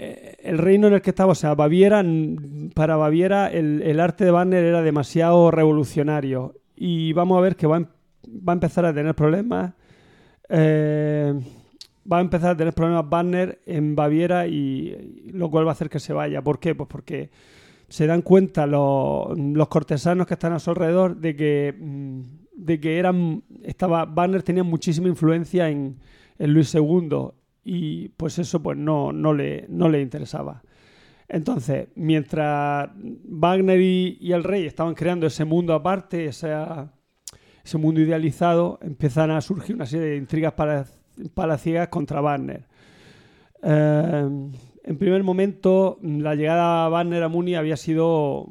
[0.00, 2.04] eh, el reino en el que estaba, o sea, Baviera,
[2.74, 7.66] para Baviera el, el arte de Wagner era demasiado revolucionario y vamos a ver que
[7.66, 7.86] va em-
[8.46, 9.72] va a empezar a tener problemas,
[10.50, 11.34] eh,
[12.10, 15.90] va a empezar a tener problemas Wagner en Baviera y, lo cual va a hacer
[15.90, 16.42] que se vaya.
[16.42, 16.74] ¿Por qué?
[16.74, 17.30] Pues porque
[17.88, 22.20] se dan cuenta los, cortesanos que están a su alrededor de que, mm,
[22.54, 25.98] de que eran, estaba, Wagner tenía muchísima influencia en,
[26.40, 27.30] Luis II
[27.64, 30.62] y pues eso pues no, no, le, no le interesaba.
[31.28, 36.46] Entonces, mientras Wagner y, el rey estaban creando ese mundo aparte, ese
[37.74, 40.86] mundo idealizado, empiezan a surgir una serie de intrigas para,
[41.34, 42.64] palaciegas contra Wagner.
[43.62, 44.28] Eh,
[44.84, 48.46] en primer momento, la llegada a Wagner a Muni había sido,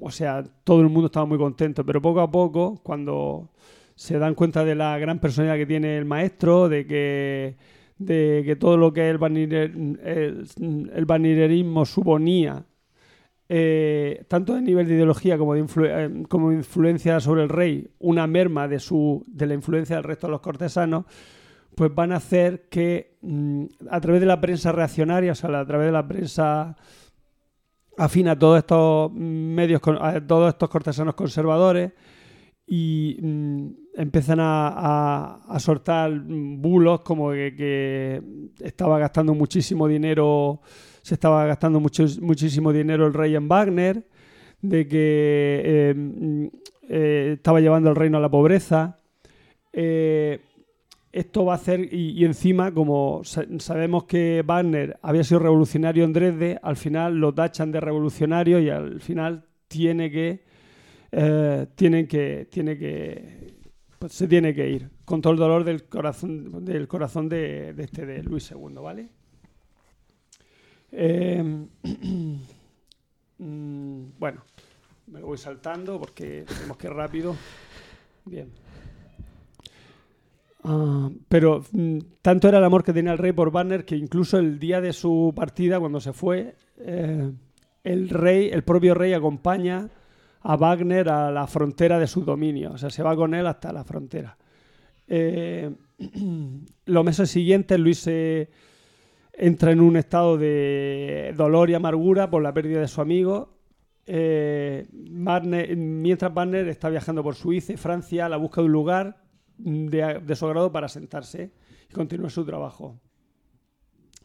[0.00, 3.50] o sea, todo el mundo estaba muy contento, pero poco a poco, cuando
[3.94, 7.56] se dan cuenta de la gran personalidad que tiene el maestro, de que,
[7.96, 9.72] de que todo lo que el, Wagner-
[10.04, 12.66] el, el suponía,
[13.48, 18.26] eh, tanto a nivel de ideología de, eh, como de influencia sobre el rey, una
[18.26, 21.06] merma de, su, de la influencia del resto de los cortesanos,
[21.76, 25.66] pues van a hacer que mm, a través de la prensa reaccionaria, o sea, a
[25.66, 26.76] través de la prensa
[27.98, 31.92] afina a todos estos medios, a todos estos cortesanos conservadores
[32.66, 33.66] y mm,
[33.96, 38.22] empiezan a, a- a soltar bulos como que, que
[38.64, 40.60] estaba gastando muchísimo dinero,
[41.02, 44.04] se estaba gastando mucho, muchísimo dinero el rey en Wagner,
[44.62, 46.46] de que eh, mm,
[46.88, 48.98] eh, estaba llevando el reino a la pobreza.
[49.72, 50.40] Eh,
[51.18, 56.12] esto va a hacer, y, encima, como sa- sabemos que Wagner había sido revolucionario en
[56.12, 60.44] Dresde, al final lo tachan de revolucionario y al final tiene que,
[61.12, 63.54] eh, tiene que, tiene que,
[63.98, 68.04] pues se tiene que ir, con todo el dolor del corazón, del corazón de, este
[68.04, 69.08] de Luis II, ¿vale?
[70.92, 71.42] Eh,
[73.38, 74.42] mm, bueno,
[75.06, 77.34] me voy saltando porque tenemos que ir rápido.
[78.24, 78.65] Bien.
[80.68, 84.36] Ah, pero mm, tanto era el amor que tenía el rey por Banner que incluso
[84.38, 87.30] el día de su partida, cuando se fue, eh,
[87.84, 89.88] el rey, el propio rey acompaña
[90.40, 92.72] a Wagner a la frontera de su dominio.
[92.72, 94.36] O sea, se va con él hasta la frontera.
[95.06, 95.70] Eh,
[96.86, 98.08] los meses siguientes, Luis
[99.32, 103.54] entra en un estado de dolor y amargura por la pérdida de su amigo.
[104.04, 109.25] Eh, mientras Wagner está viajando por Suiza y Francia a la busca de un lugar
[109.58, 111.50] de, de su agrado para sentarse
[111.90, 113.00] y continuar su trabajo.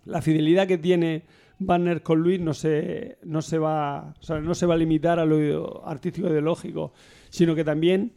[0.05, 1.23] La fidelidad que tiene
[1.59, 5.19] Wagner con Luis no se, no se, va, o sea, no se va a limitar
[5.19, 6.91] a lo artístico ideológico,
[7.29, 8.13] sino que también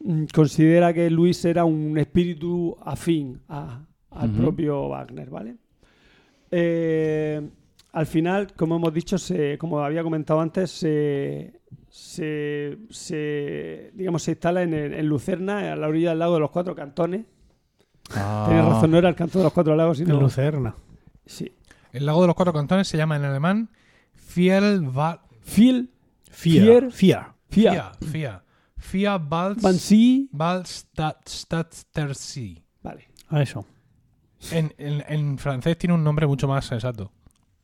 [0.00, 5.56] mm, considera que Luis era un espíritu afín a- al propio Wagner, ¿vale?
[6.50, 7.48] eh,
[7.92, 11.60] al final, como hemos dicho, se, como había comentado antes, se,
[11.96, 16.50] se, se, digamos, se instala en, en Lucerna, a la orilla del lago de los
[16.50, 17.24] Cuatro Cantones.
[18.14, 20.20] Ah, Tienes razón, no era el canto de los Cuatro Lagos, En sino...
[20.20, 20.76] Lucerna.
[21.24, 21.54] Sí.
[21.92, 23.70] El lago de los cuatro cantones se llama en alemán
[24.12, 25.20] Fjellwald.
[25.40, 25.90] Fiel,
[26.30, 26.92] Fier.
[26.92, 26.92] Fier.
[26.92, 27.22] Fier.
[27.48, 27.92] Fia, Fia.
[28.02, 28.44] Fia.
[28.76, 29.62] Fia Balz.
[29.62, 30.28] Bansi.
[30.32, 32.62] Waldstadtersee.
[32.82, 33.08] Vale.
[33.28, 33.64] A eso.
[34.52, 37.10] En, en, en francés tiene un nombre mucho más exacto.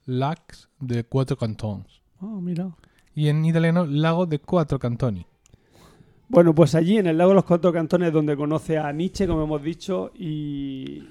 [0.07, 2.01] Lacs de cuatro cantones.
[2.19, 2.75] Ah, mira.
[3.15, 5.27] Y en italiano, lago de cuatro cantoni.
[6.29, 9.43] Bueno, pues allí en el lago de los Cuatro Cantones donde conoce a Nietzsche, como
[9.45, 11.07] hemos dicho, y,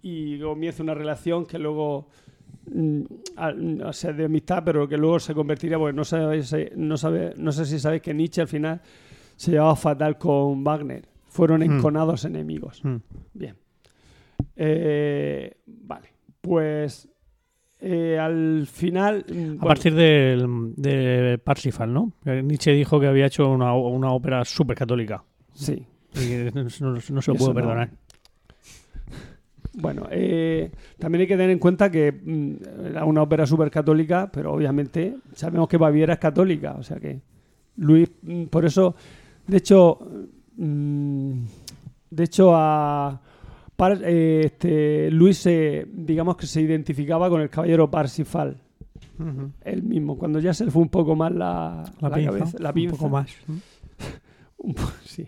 [0.00, 2.08] y comienza una relación que luego,
[2.72, 3.02] mm,
[3.84, 7.52] o sea, de amistad, pero que luego se convertiría, porque no, sabéis, no, sabe, no
[7.52, 8.80] sé si sabéis que Nietzsche al final
[9.36, 11.06] se llevaba fatal con Wagner.
[11.26, 11.64] Fueron Hmm.
[11.76, 12.82] enconados enemigos.
[12.82, 12.96] Mm.
[13.34, 13.56] Bien.
[14.56, 16.08] Eh, vale.
[16.40, 17.06] Pues
[17.80, 19.24] eh, al final...
[19.28, 22.12] mm, A partir del- de Parsifal, ¿no?
[22.24, 25.22] Que Nietzsche dijo que había hecho una, una ópera súper católica.
[25.52, 25.84] Sí.
[26.14, 27.54] Y que no, no- no se lo puedo no.
[27.54, 27.90] perdonar.
[29.76, 34.30] Bueno, eh, también hay que tener en cuenta que mm, era una ópera súper católica,
[34.32, 37.20] pero obviamente sabemos que Baviera es católica, o sea que
[37.78, 38.94] Luis, mm, por eso,
[39.48, 39.98] de hecho,
[40.56, 41.32] mm,
[42.10, 43.20] de hecho a
[43.76, 48.56] Par- eh, este, Luis se, digamos que se identificaba con el caballero Parsifal,
[49.18, 49.50] Ujú.
[49.62, 52.58] él mismo, cuando ya se le fue un poco más la, La, la pinza, cabeza,
[52.60, 53.30] la Un poco más.
[54.58, 55.26] Un po- sí.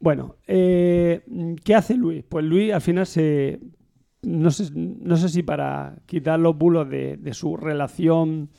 [0.00, 1.20] Bueno, eh,
[1.62, 2.24] ¿qué hace Luis?
[2.28, 3.60] Pues Luis al final se.
[4.22, 8.50] No sé, no sé si para quitar los bulos de, de su relación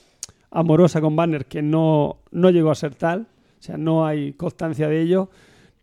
[0.52, 3.22] amorosa con Banner, que no, no llegó a ser tal,
[3.60, 5.30] o sea, no hay constancia de ello,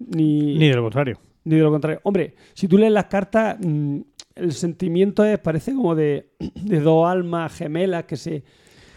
[0.00, 1.18] ni, Ni de lo contrario.
[1.48, 2.00] Ni de lo contrario.
[2.04, 3.98] Hombre, si tú lees las cartas, mm,
[4.36, 8.42] el sentimiento es, parece como de, de dos almas gemelas que se,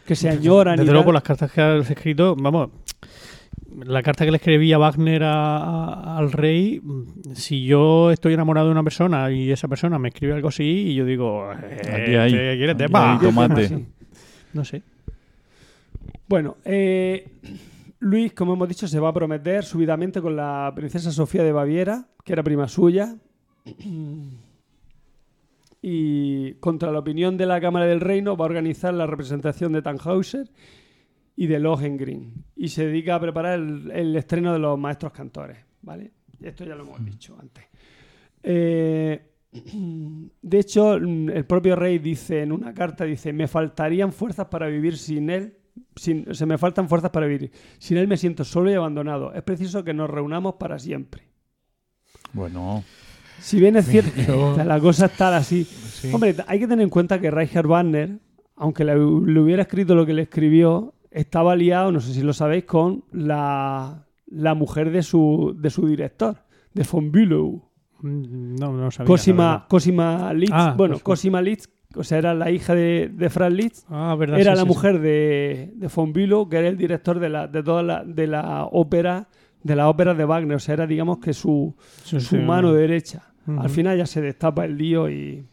[0.06, 0.76] que se añoran.
[0.76, 1.06] y Desde luego, tal.
[1.06, 2.70] por las cartas que has escrito, vamos,
[3.86, 8.68] la carta que le escribía Wagner a- a- al rey, mm, si yo estoy enamorado
[8.68, 12.16] de una persona y esa persona me escribe algo así, y yo digo, eh, Aquí
[12.16, 12.32] hay.
[12.32, 12.76] ¿qué quieres?
[12.76, 13.14] Aquí Tepa.
[13.14, 13.68] hay tomate.
[13.70, 13.86] Sí.
[14.54, 14.84] No sé.
[16.28, 17.28] Bueno, eh,
[18.00, 22.06] Luis, como hemos dicho, se va a prometer súbitamente con la princesa Sofía de Baviera,
[22.24, 23.16] que era prima suya.
[25.84, 29.82] Y contra la opinión de la Cámara del Reino va a organizar la representación de
[29.82, 30.52] Tannhauser
[31.36, 32.46] y de Lohengrin.
[32.56, 35.58] Y se dedica a preparar el, el estreno de los maestros cantores.
[35.82, 36.12] ¿Vale?
[36.40, 37.66] Esto ya lo hemos dicho antes.
[38.44, 39.22] Eh,
[40.42, 44.98] de hecho, el propio rey dice en una carta, dice, me faltarían fuerzas para vivir
[44.98, 45.58] sin él.
[45.96, 47.52] Sin, se me faltan fuerzas para vivir.
[47.80, 49.34] Sin él me siento solo y abandonado.
[49.34, 51.31] Es preciso que nos reunamos para siempre.
[52.34, 52.84] Bueno,
[53.40, 55.64] Si bien es cierto, Yo- la cosa está así.
[55.66, 56.12] Sí.
[56.14, 58.18] Hombre, hay que tener en cuenta que Reicher Wagner,
[58.56, 62.34] aunque le, le hubiera escrito lo que le escribió, estaba liado, no sé si lo
[62.34, 66.38] sabéis, con la, la mujer de su, de su director,
[66.74, 67.62] de von Bülow.
[68.02, 69.08] Mm, No, no sabía.
[69.08, 69.66] Cosima.
[69.68, 70.54] Cosima Liszt.
[70.56, 71.40] Ah, bueno, Cosima.
[71.40, 73.88] Cosima Liszt, o sea, era la hija de, de Franz Liszt.
[73.90, 74.40] Ah, verdad.
[74.40, 77.48] Era sí, la sí, mujer de, de von Bülow, que era el director de la,
[77.48, 79.28] de toda la, de la ópera,
[79.64, 80.56] de la ópera de Wagner.
[80.58, 82.20] O sea, era, digamos, que su, sí.
[82.20, 82.38] Su sí.
[82.38, 83.28] mano derecha.
[83.48, 85.46] Al final ya se destapa el lío y.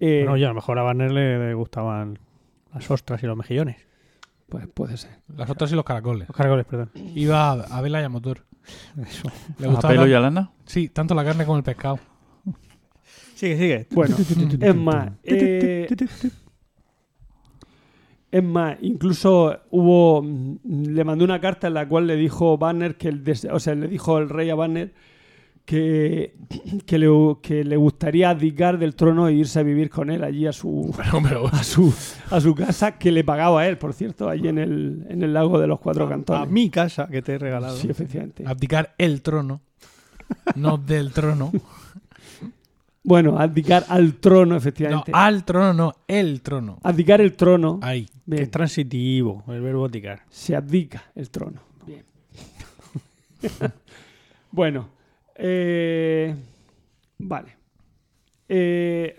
[0.00, 2.18] eh, Bueno, ya a lo mejor a Banner le, le gustaban
[2.74, 3.76] las ostras y los mejillones.
[4.48, 5.10] Pues puede ser.
[5.34, 6.28] Las otras y los caracoles.
[6.28, 6.90] Los caracoles, perdón.
[7.14, 8.44] Iba a, a vela y a motor.
[9.06, 9.30] Eso.
[9.58, 10.50] Le ¿a gustaba pelo y a lana?
[10.66, 11.98] Sí, tanto la carne como el pescado.
[13.34, 13.86] Sigue, sigue.
[13.92, 14.16] Bueno,
[14.60, 15.12] es más.
[15.22, 15.86] eh,
[18.30, 20.24] es más, incluso hubo.
[20.64, 23.74] Le mandó una carta en la cual le dijo Banner que el des- o sea,
[23.74, 24.92] le dijo el rey a Banner
[25.64, 26.34] que,
[26.86, 27.08] que, le,
[27.42, 30.94] que le gustaría abdicar del trono e irse a vivir con él allí a su,
[31.28, 31.92] pero- a su,
[32.30, 35.32] a su casa, que le pagaba a él, por cierto, allí en el, en el
[35.34, 36.50] lago de los cuatro A cantones.
[36.50, 37.76] mi casa que te he regalado.
[37.76, 38.44] Sí, efectivamente.
[38.46, 39.60] abdicar el trono.
[40.56, 41.52] No del trono.
[43.08, 45.10] Bueno, abdicar al trono, No, efectivamente.
[45.14, 46.78] al trono, no, el trono.
[46.82, 47.78] Abdicar el trono.
[47.82, 48.06] Ahí.
[48.26, 50.20] Bien, es transitivo, el verbo abdicar.
[50.28, 51.60] se abdica el trono.
[51.86, 52.04] Bien.
[54.50, 54.88] bueno,
[55.36, 56.34] eh,
[57.18, 57.56] vale.
[58.48, 59.16] Eh,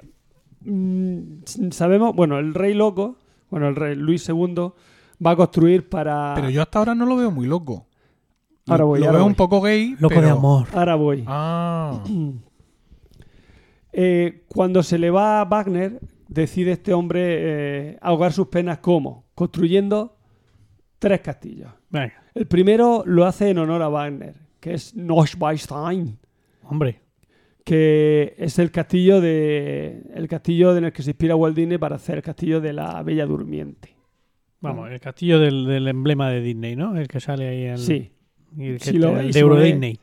[0.62, 3.16] mm, sabemos, bueno, el rey loco,
[3.50, 4.72] bueno, el rey Luis II
[5.26, 6.34] va a construir para.
[6.36, 7.88] Pero yo hasta ahora no lo veo muy loco.
[8.66, 9.32] Lo- Ahora voy, lo ahora veo voy.
[9.32, 9.96] un poco gay.
[10.00, 10.68] Loco pero- de amor.
[10.74, 11.24] Ahora voy.
[11.28, 12.04] Ah.
[13.92, 19.26] Eh, cuando se le va a Wagner, decide este hombre eh, ahogar sus penas como
[19.36, 20.16] construyendo
[21.00, 21.72] tres castillos.
[21.90, 26.18] Venga, El primero lo hace en honor a Wagner, que es Neuschwanstein,
[26.64, 27.02] hombre.
[27.64, 31.96] que es el castillo de el castillo en el que se inspira Walt Disney para
[31.96, 33.96] hacer el castillo de la Bella Durmiente.
[34.62, 36.98] Vamos, el castillo del, del emblema de Disney, ¿no?
[36.98, 38.12] El que sale ahí en Sí,
[38.60, 39.60] el, que Si te- lo el de Euro.
[39.62, 39.98] Disney.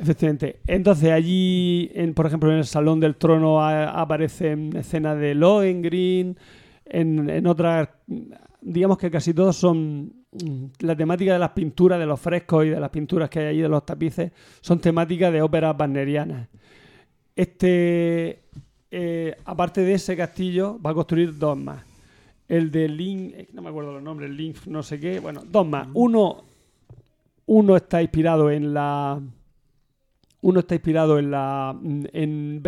[0.00, 0.60] Efectivamente.
[0.66, 6.36] Entonces allí, en, por ejemplo, en el Salón del Trono a- aparecen escenas de Lohengrin,
[6.84, 7.88] en, en otras,
[8.60, 12.68] digamos que casi todos son mm, la temática de las pinturas, de los frescos y
[12.70, 16.48] de las pinturas que hay allí, de los tapices, son temáticas de óperas wagnerianas.
[17.34, 18.42] Este,
[18.90, 21.82] eh, aparte de ese castillo, va a construir dos más.
[22.48, 25.66] El de Link, eh, no me acuerdo los nombres, Link, no sé qué, bueno, dos
[25.66, 25.88] más.
[25.94, 26.44] Uno,
[27.46, 29.20] uno está inspirado en la,
[30.46, 32.62] uno está inspirado en la, en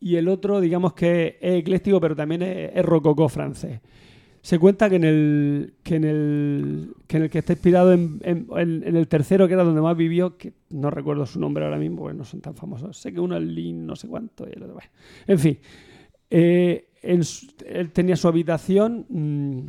[0.00, 3.80] y el otro, digamos que es ecléctico, pero también es, rococó francés.
[4.40, 5.74] Se cuenta que en el
[7.30, 8.46] que está inspirado en, en-
[8.96, 12.16] el tercero, que era donde más vivió, que no recuerdo su nombre ahora mismo, porque
[12.16, 12.96] no son tan famosos.
[12.96, 14.90] Sé que uno es Lin, no sé cuánto, y el otro, bueno.
[15.26, 15.58] En fin,
[16.30, 19.60] eh, él tenía su habitación mm,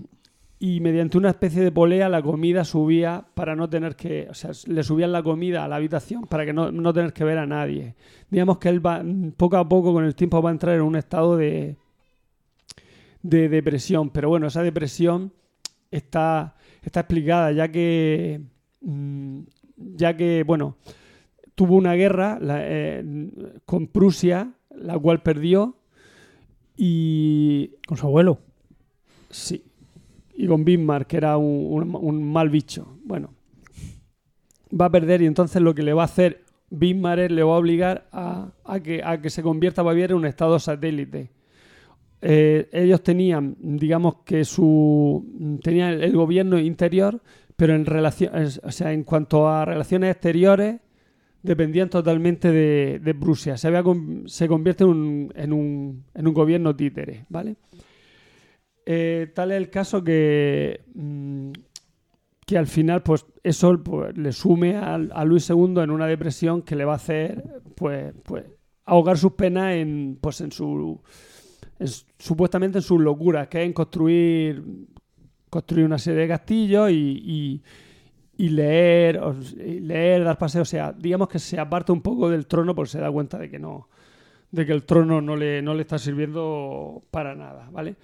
[0.62, 4.52] y mediante una especie de polea la comida subía para no tener que, o sea,
[4.68, 7.46] le subían la comida a la habitación para que no, no tener que ver a
[7.46, 7.96] nadie.
[8.30, 9.02] Digamos que él va,
[9.38, 11.78] poco a poco con el tiempo va a entrar en un estado de,
[13.22, 15.32] de depresión, pero bueno, esa depresión
[15.92, 18.42] está, está explicada ya que,
[18.82, 19.40] mm,
[19.96, 20.76] ya que, bueno,
[21.56, 23.04] tuvo una guerra la- eh,
[23.66, 25.76] con Prusia, la cual perdió
[26.78, 28.40] y Con su abuelo.
[29.30, 29.64] Sí.
[30.40, 32.98] Y con Bismarck, que era un, mal bicho.
[33.04, 33.34] Bueno.
[34.72, 37.56] Va a perder y entonces lo que le va a hacer Bismarck es le va
[37.56, 41.30] a obligar a, a que, a que se convierta Baviera en un estado satélite.
[42.22, 45.60] Eh, ellos tenían, digamos que su.
[45.62, 47.22] tenían el, gobierno interior,
[47.58, 48.32] pero en relación,
[48.64, 50.80] o sea, en cuanto a relaciones exteriores,
[51.44, 53.58] dependían totalmente de, de Prusia.
[53.58, 53.84] Se, había
[54.26, 57.58] se convierte en un, en, un, en un gobierno títere, ¿vale?
[58.92, 61.52] Eh, tal es el caso que, mm,
[62.46, 66.76] que al final, pues eso pues, le sume a, Luis II en una depresión que
[66.76, 68.46] le va a hacer, pues, pues
[68.86, 71.02] ahogar sus penas en, pues, en su,
[71.80, 74.64] en su- supuestamente en sus locuras, que es en construir,
[75.50, 76.96] construir una serie de castillos y,
[77.26, 77.64] y-
[78.38, 79.22] y leer,
[79.58, 83.00] leer, dar paseos, o sea, digamos que se aparta un poco del trono porque se
[83.00, 83.90] da cuenta de que no,
[84.52, 87.98] de que el trono no le, no le está sirviendo para nada, ¿vale?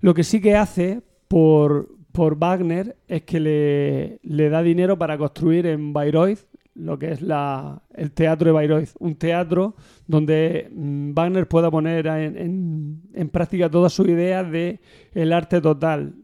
[0.00, 5.18] Lo que sí que hace por, por Wagner es que le, le da dinero para
[5.18, 6.40] construir en Bayreuth
[6.74, 8.90] lo que es la, el teatro de Bayreuth.
[9.00, 9.74] Un teatro
[10.06, 14.78] donde mm, Wagner pueda poner en, en- en práctica todas sus ideas de
[15.12, 16.14] el arte total.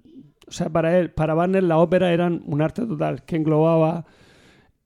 [0.46, 4.04] O sea, para él, para Wagner las óperas eran un arte total que englobaba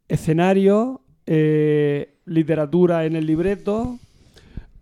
[0.09, 3.99] escenario, eh, literatura en el libreto,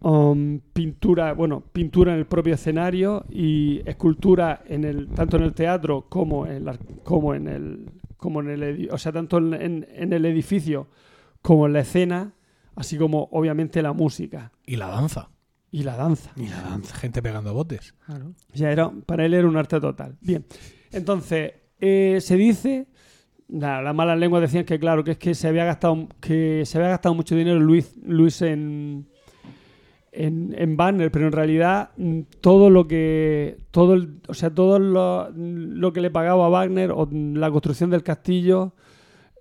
[0.06, 5.52] um, pintura, bueno, pintura en el propio escenario y escultura en el tanto en el
[5.52, 9.86] teatro como en la- como en el como en el o sea, tanto en, en-
[9.92, 10.88] en el edificio
[11.42, 12.34] como en la escena,
[12.76, 15.30] así como obviamente la música Y la danza.
[15.70, 16.30] y la danza.
[16.36, 16.94] Y la danza.
[16.96, 17.94] Gente pegando botes.
[18.54, 20.16] Ya era, para él era un arte total.
[20.20, 20.44] Bien.
[20.92, 22.86] Entonces, eh, se dice,
[23.48, 26.78] nada, las malas lenguas decían que claro, que es que se había gastado, que se
[26.78, 29.08] había gastado mucho dinero Luis, Luis en,
[30.16, 33.96] en, en Banner, pero en realidad mm, todo lo que, todo
[34.28, 38.02] o sea, todo lo, lo que le pagaba a Wagner o mm, la construcción del
[38.02, 38.74] castillo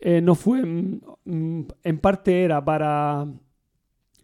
[0.02, 3.26] eh, no fue, mm, en parte era para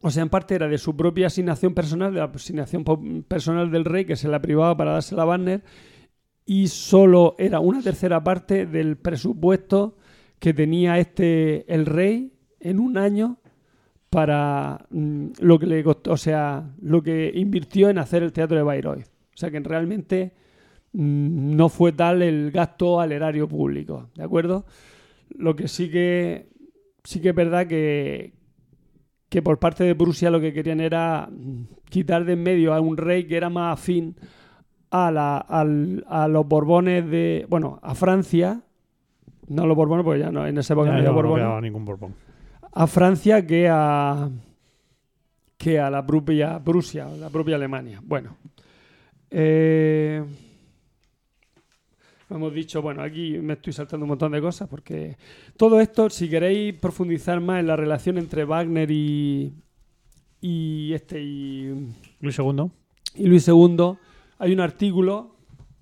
[0.03, 2.83] o sea, en parte era de su propia asignación personal, de la asignación
[3.27, 5.63] personal del rey, que se la privaba para dársela a Wagner,
[6.43, 9.97] y solo era una tercera parte del presupuesto
[10.39, 13.40] que tenía este el rey en un año
[14.11, 18.57] para mm, lo que le costó, o sea, lo que invirtió en hacer el teatro
[18.57, 19.05] de Bayreuth.
[19.33, 20.33] O sea, que realmente
[20.93, 24.65] mm, no fue tal el gasto al erario público, ¿de acuerdo?
[25.29, 26.49] Lo que sí que
[27.03, 28.33] sí que es verdad que,
[29.29, 32.81] que por parte de Prusia lo que querían era mm, quitar de en medio a
[32.81, 34.17] un rey que era más afín
[34.91, 37.45] a, la, al- a los Borbones de.
[37.49, 38.61] Bueno, a Francia.
[39.47, 41.21] No a los Borbones, porque ya no, en esa época Ya, no había no, no
[41.21, 41.43] Borbones.
[41.45, 42.13] quedaba ningún Borbón.
[42.73, 44.29] A Francia que a.
[45.57, 47.99] que a la propia Prusia, la propia Alemania.
[48.03, 48.37] Bueno.
[49.29, 50.23] Eh,
[52.29, 55.17] hemos dicho, bueno, aquí me estoy saltando un montón de cosas porque
[55.57, 59.53] todo esto, si queréis profundizar más en la relación entre Wagner y.
[60.41, 62.65] y este y Luis II.
[63.15, 63.93] y Luis II,
[64.39, 65.35] hay un artículo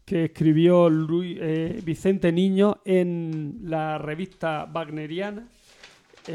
[0.05, 5.47] que escribió Luis- eh, Vicente Niño en la revista Wagneriana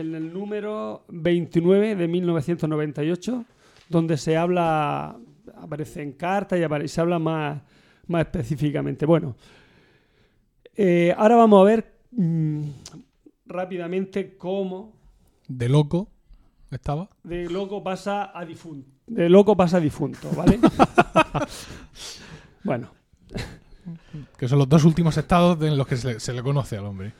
[0.00, 3.44] en el número 29 de 1998,
[3.88, 5.16] donde se habla,
[5.56, 7.62] aparece en carta y, apare- se habla más,
[8.08, 9.06] más específicamente.
[9.06, 9.36] Bueno,
[10.76, 12.62] eh, ahora vamos a ver mm,
[13.46, 14.92] rápidamente cómo
[15.48, 16.08] De loco
[16.70, 17.08] estaba.
[17.22, 18.88] de loco pasa a difunto.
[19.06, 20.58] De loco pasa a difunto, ¿vale?
[22.64, 22.90] bueno,
[24.38, 26.86] Que son los dos últimos estados en los que se le, se le conoce al
[26.86, 27.12] hombre.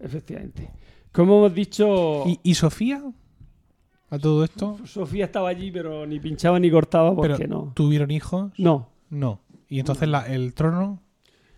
[0.00, 0.70] efectivamente.
[1.16, 3.02] Como hemos dicho, ¿Y, y Sofía?
[4.10, 4.78] A todo esto.
[4.84, 7.72] Sofía estaba allí, pero ni pinchaba ni cortaba porque Pero, no.
[7.74, 8.52] ¿Tuvieron hijos?
[8.58, 9.40] No, No.
[9.68, 11.00] Y entonces la- el trono.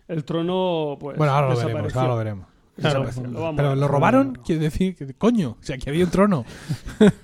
[0.07, 1.15] el trono, pues.
[1.17, 1.95] bueno, ahora lo veremos.
[1.95, 2.47] Ahora lo veremos.
[2.75, 6.45] Claro, lo Pero lo robaron, quiere decir que, coño, o sea, que había un trono.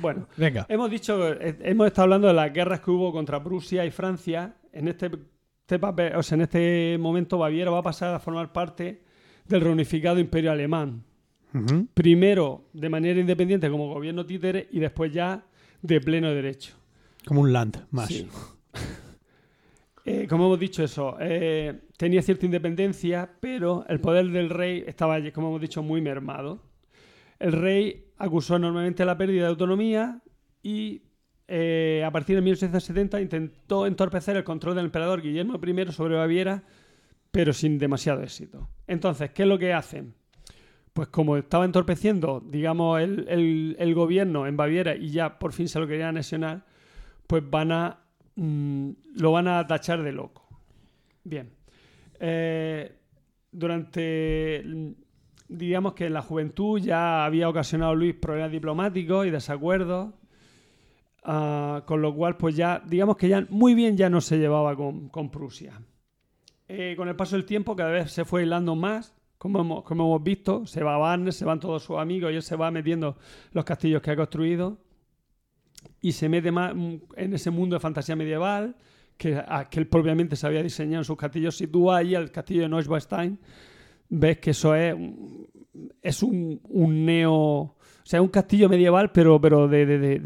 [0.00, 0.66] Bueno, Venga.
[0.68, 4.56] hemos dicho, eh, hemos estado hablando de las guerras que hubo contra Prusia y Francia.
[4.72, 5.08] En este,
[5.60, 9.04] este papel- o sea, en este momento Baviera va a pasar a formar parte
[9.46, 11.04] del reunificado imperio alemán.
[11.94, 15.44] Primero de manera independiente como gobierno títere y después ya
[15.82, 16.74] de pleno derecho.
[17.26, 18.08] Como un land más.
[18.08, 18.26] Sí.
[20.04, 25.16] Eh, como hemos dicho eso, eh, tenía cierta independencia, pero el poder del rey estaba,
[25.30, 26.60] como hemos dicho, muy mermado.
[27.38, 30.20] El rey acusó enormemente la pérdida de autonomía
[30.60, 31.02] y
[31.46, 36.64] eh, a partir de 1870 intentó entorpecer el control del emperador Guillermo I sobre Baviera,
[37.30, 38.68] pero sin demasiado éxito.
[38.86, 40.14] Entonces, ¿qué es lo que hacen?
[40.92, 43.26] Pues como estaba entorpeciendo, digamos, el,
[43.78, 46.66] el- gobierno en Baviera y ya por fin se lo querían anexionar,
[47.26, 48.00] pues van a
[48.36, 50.46] mm, lo van a tachar de loco.
[51.24, 51.50] Bien.
[52.20, 52.92] Eh,
[53.50, 54.88] durante, mm,
[55.48, 60.12] digamos que en la juventud ya había ocasionado Luis problemas diplomáticos y desacuerdos,
[61.24, 64.76] ah, con lo cual pues ya, digamos que ya muy bien ya no se llevaba
[64.76, 65.80] con, con Prusia.
[66.68, 70.04] Eh, con el paso del tiempo cada vez se fue aislando más, como hemos, como
[70.04, 73.16] hemos visto, se va Barnes, se van todos sus amigos y él se va metiendo
[73.52, 74.78] los castillos que ha construido
[76.00, 76.72] y se mete más
[77.16, 78.76] en ese mundo de fantasía medieval
[79.16, 81.56] que, a- que él propiamente se había diseñado en sus castillos.
[81.56, 83.36] Si tú vas ahí al castillo de Neuschwanstein,
[84.10, 85.48] ves que eso es, un-
[86.00, 87.34] es un, un neo...
[87.34, 90.20] O sea, un castillo medieval, pero, pero de, de, de,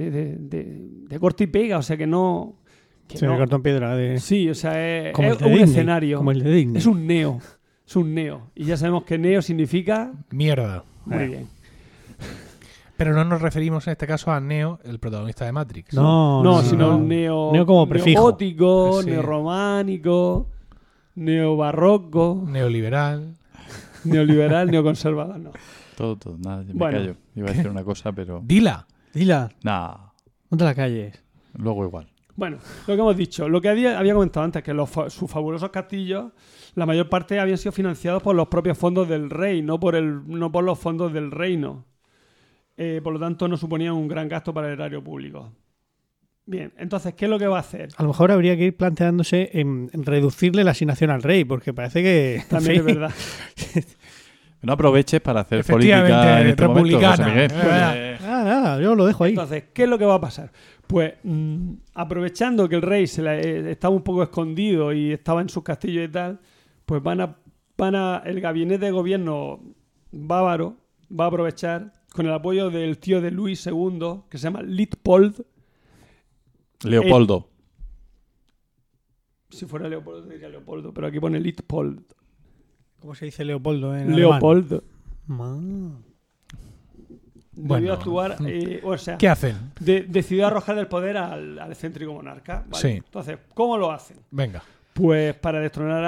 [1.09, 2.59] de, corte y pega, o sea que no...
[3.06, 3.97] que Sí, no- de cartón piedra.
[3.97, 4.18] De...
[4.20, 6.18] Sí, o sea, es, como es el de un escenario.
[6.18, 6.76] Como el de Disney.
[6.78, 7.38] Es un neo.
[7.87, 8.51] Es un neo.
[8.55, 10.13] Y ya sabemos que neo significa...
[10.31, 10.83] Mierda.
[11.05, 11.27] Muy Eh.
[11.29, 11.49] bien.
[12.97, 15.93] Pero no nos referimos en este caso a Neo, el protagonista de Matrix.
[15.93, 16.99] No, No, no, sino no.
[16.99, 18.19] neo, Neo como prefijo.
[18.19, 19.11] neogótico, Sí.
[19.11, 20.49] neorrománico,
[21.15, 23.35] neobarroco, Neoliberal.
[24.05, 25.39] neoliberal, neoconservador.
[25.39, 25.51] No.
[25.97, 26.39] Todo, todo.
[26.39, 26.99] Nada, me Bueno.
[26.99, 27.17] callo.
[27.35, 28.41] Iba a decir una cosa, pero...
[28.45, 28.87] Dila.
[29.13, 29.95] Dila, Nah,
[30.51, 31.23] no te la calles.
[31.55, 32.07] luego igual.
[32.37, 35.31] Bueno, lo que hemos dicho, lo que había, había comentado antes, que los, fa- sus
[35.31, 36.33] fabulosos castillos,
[36.75, 40.21] la mayor parte habían sido financiados por los propios fondos del rey, no por, el,
[40.29, 41.85] no por los fondos del reino.
[42.77, 45.51] Eh, por lo tanto, no suponían un gran gasto para el erario público.
[46.45, 47.89] Bien, entonces, ¿qué es lo que va a hacer?
[47.97, 51.73] A lo mejor habría que ir planteándose en, en reducirle la asignación al rey, porque
[51.73, 52.43] parece que.
[52.51, 53.11] También es verdad.
[54.63, 57.25] No aproveches para hacer política en este momento, republicana.
[57.25, 58.19] José Miguel.
[58.41, 59.31] Eh, Nada, nada, yo lo dejo ahí.
[59.31, 60.53] Entonces, ¿qué es lo que va a pasar?
[60.87, 65.41] Pues mm, aprovechando que el rey se la- eh, estaba un poco escondido y estaba
[65.41, 66.39] en sus castillos y tal,
[66.85, 67.37] pues van a,
[67.77, 69.61] van a el gabinete de gobierno
[70.13, 70.77] bávaro
[71.11, 75.45] va a aprovechar con el apoyo del tío de Luis II, que se llama Litpold.
[76.85, 77.49] Leopoldo.
[79.51, 82.03] Si fuera Leopoldo, diría Leopoldo, pero aquí pone Litpold.
[83.01, 84.41] ¿Cómo se dice Leopoldo en alemán?
[87.57, 87.74] Bueno.
[87.77, 89.57] Debió actuar, eh, o sea, ¿Qué hacen?
[89.81, 92.65] de- decidió arrojar el poder al, al excéntrico monarca.
[92.69, 92.83] ¿vale?
[92.83, 92.89] Sí.
[93.05, 94.19] Entonces, ¿cómo lo hacen?
[94.31, 94.62] Venga.
[94.93, 96.05] Pues para destronar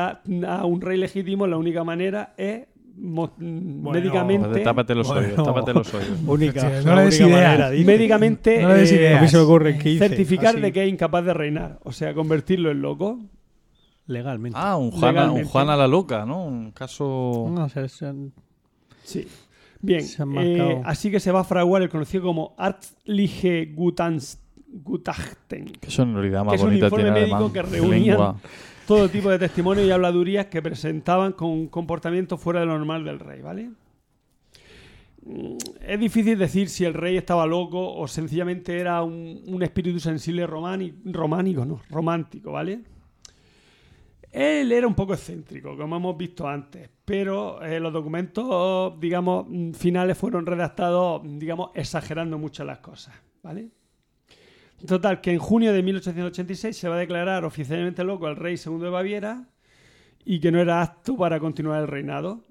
[0.46, 2.66] a, a un rey legítimo, la única manera es
[2.96, 4.60] mo- mm, médicamente.
[4.60, 5.28] Tápate los Bueno.
[5.28, 6.18] oídos, tápate los oídos.
[6.26, 7.84] Única, Sí, no le des dice.
[7.84, 9.18] médicamente No le des eh, ideas.
[9.18, 11.92] A mí se ocurre que hice, certificar así, de que es incapaz de reinar, o
[11.92, 13.18] sea, convertirlo en loco.
[14.06, 14.58] Legalmente.
[14.60, 15.44] Ah, un Juan, a, un.
[15.44, 16.44] Juan a la loca, ¿no?
[16.44, 17.46] Un caso...
[17.50, 18.12] No, o sea, se-
[19.04, 19.26] Sí.
[19.80, 20.04] Bien,
[20.38, 24.38] eh, así que se va a fraguar el conocido como Arztliche Gutans-
[24.70, 25.66] Gutachten.
[25.66, 27.52] Que eso en realidad Que más es un informe médico alemán.
[27.52, 28.36] que lengua.
[28.86, 33.04] todo tipo de testimonios y habladurías que presentaban con un comportamiento fuera de lo normal
[33.04, 33.70] del rey, ¿vale?
[35.24, 35.56] Mm,
[35.86, 40.46] Es difícil decir si el rey estaba loco o sencillamente era un, un espíritu sensible
[40.46, 42.80] romani- románico, no, romántico, ¿vale?
[44.30, 49.72] Él era un poco excéntrico, como hemos visto antes, pero eh, los documentos, digamos, mm,
[49.72, 53.70] finales fueron redactados, digamos, exagerando mucho las cosas, ¿vale?
[54.86, 58.84] Total, que en junio de 1886 se va a declarar oficialmente loco al rey segundo
[58.84, 59.48] de Baviera
[60.24, 62.44] y que no era apto para continuar el reinado.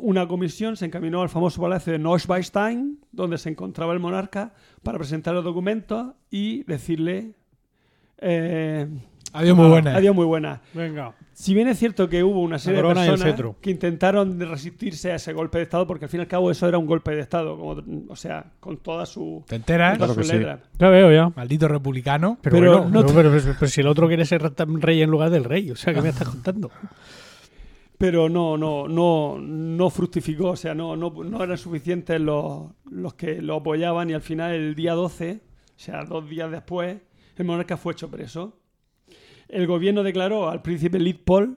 [0.00, 4.98] una comisión se encaminó al famoso palacio de Neuschwanstein, donde se encontraba el monarca, para
[4.98, 7.34] presentar los documentos y decirle...
[8.18, 8.88] eh,
[9.34, 9.96] Adiós, muy buena.
[9.96, 10.60] Adiós, muy buena.
[10.72, 11.14] Venga.
[11.32, 15.32] Si bien es cierto que hubo una serie de personas que intentaron resistirse a ese
[15.32, 17.58] golpe de Estado, porque al fin y al cabo eso era un golpe de Estado,
[17.58, 19.98] como, o sea, con toda su, ¿Te enteras?
[19.98, 20.32] Claro su que sí.
[20.34, 20.60] letra.
[20.78, 21.30] Ya veo, ya.
[21.34, 22.38] Maldito republicano.
[22.40, 25.30] Pero, Pero bueno, no te- pero- pero si el otro quiere ser rey en lugar
[25.30, 26.70] del rey, o sea, ¿qué me estás contando?
[27.98, 33.14] Pero no, no, no, no fructificó, o sea, no, no, no eran suficientes los, los
[33.14, 36.98] que lo apoyaban y al final el día 12, o sea, dos días después,
[37.36, 38.58] el monarca fue hecho preso.
[39.54, 41.56] El gobierno declaró al príncipe Leopold,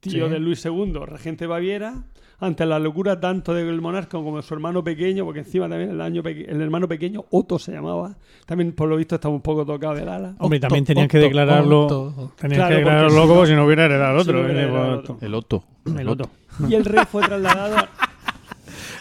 [0.00, 0.32] tío Sí.
[0.32, 2.04] de Luis II, regente de Baviera,
[2.40, 6.00] ante la locura tanto del monarca como de su hermano pequeño, porque encima también el,
[6.00, 9.94] año el hermano pequeño, Otto se llamaba, también por lo visto estaba un poco tocado
[9.94, 10.34] del ala.
[10.40, 11.84] Hombre, también Otto, tenían que Otto, declararlo.
[11.86, 12.32] Otto.
[12.36, 14.40] Tenían Claro, que declararlo loco no- si no hubiera heredado si otro.
[14.42, 15.18] no hubiera eh, otro.
[15.20, 15.64] El Otto.
[15.98, 16.28] El otro.
[16.68, 17.76] Y el rey fue trasladado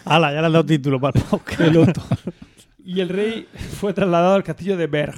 [0.06, 1.20] Hala, ya le han dado título para
[1.60, 2.04] el otro.
[2.86, 3.48] Y el rey
[3.80, 5.16] fue trasladado al castillo de Berg.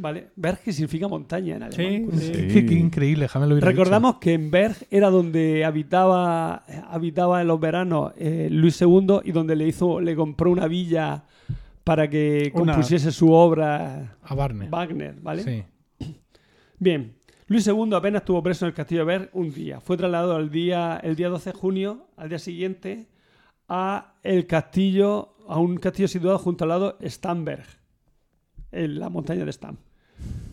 [0.00, 0.28] ¿Vale?
[0.36, 2.10] Berg que significa montaña en alemán.
[2.12, 2.32] Sí, Sí.
[2.52, 7.58] Qué, qué increíble, déjame lo Recordamos que en Berg era donde habitaba, habitaba en los
[7.58, 11.24] veranos eh, Luis II y donde le hizo, le compró una villa
[11.82, 14.16] para que Una- compusiese su obra.
[14.22, 14.68] A Barney.
[14.68, 15.42] Wagner, ¿vale?
[15.42, 15.64] Sí.
[16.78, 17.14] Bien.
[17.48, 19.80] Luis II apenas estuvo preso en el castillo de Berg un día.
[19.80, 23.08] Fue trasladado al día, el día 12 de junio, al día siguiente,
[23.68, 27.64] a el castillo, a un castillo situado junto al lado Stamberg,
[28.70, 29.78] en la montaña de Stam.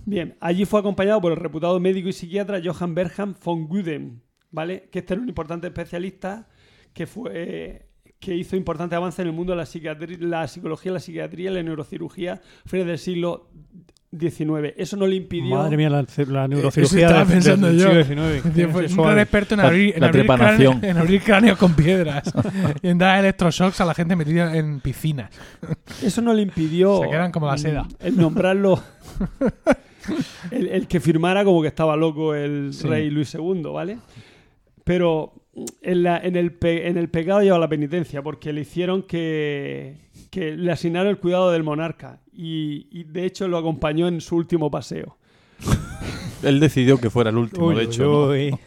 [0.06, 4.22] Bien, allí fue acompañado por el reputado médico y psiquiatra Johann Berham von Guden,
[4.52, 4.88] ¿vale?
[4.92, 6.48] Que este era un importante especialista
[6.94, 7.88] que fue
[8.20, 11.54] que hizo importantes avances en el mundo de la, psiquiatría, la psicología, la psiquiatría y
[11.54, 13.50] la neurocirugía a finales del siglo
[14.18, 14.74] XIX.
[14.78, 15.56] Eso no le impidió...
[15.56, 18.04] Madre mía, la, la Eso neurocirugía estaba pensando del yo.
[18.04, 18.54] siglo XIX.
[18.54, 22.34] Tío, fue un gran experto en abrir, en abrir cráneos, en abrir cráneos con piedras
[22.82, 25.30] y en dar electroshocks a la gente metida en piscinas.
[26.02, 27.00] Eso no le impidió.
[27.04, 27.88] Se quedan como la seda.
[28.00, 28.82] El nombrarlo.
[30.52, 32.88] el, el que firmara como que estaba loco el Sí.
[32.88, 33.98] rey Luis II, ¿vale?
[34.84, 35.34] Pero
[35.82, 39.98] en, la- en el, pe- en el pecado lleva la penitencia, porque le hicieron que,
[40.30, 42.20] que le asignaron el cuidado del monarca.
[42.34, 45.18] Y, y de hecho lo acompañó en su último paseo.
[46.44, 48.04] Él decidió que fuera el último, Uy, de uy, hecho.
[48.52, 48.60] ¿no?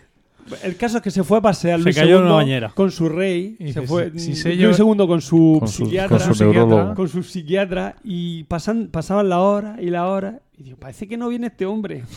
[0.62, 2.68] El caso es que se fue a pasear Se Luis cayó en II una bañera.
[2.74, 3.56] con su rey.
[3.58, 6.16] Y se fue si- si yo- Luis II con su Con su- psiquiatra.
[6.18, 6.94] con su psiquiatra.
[6.94, 10.40] con su psiquiatra y pasan, pasaban la hora y la hora.
[10.56, 12.02] Y digo, parece que no viene este hombre.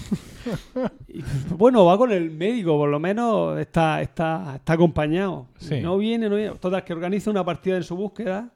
[1.14, 1.22] Y,
[1.56, 5.46] bueno, va con el médico, por lo menos está, está, está acompañado.
[5.60, 5.80] Sí.
[5.82, 6.56] No viene, no viene.
[6.56, 8.50] Total, que organiza una partida en su búsqueda,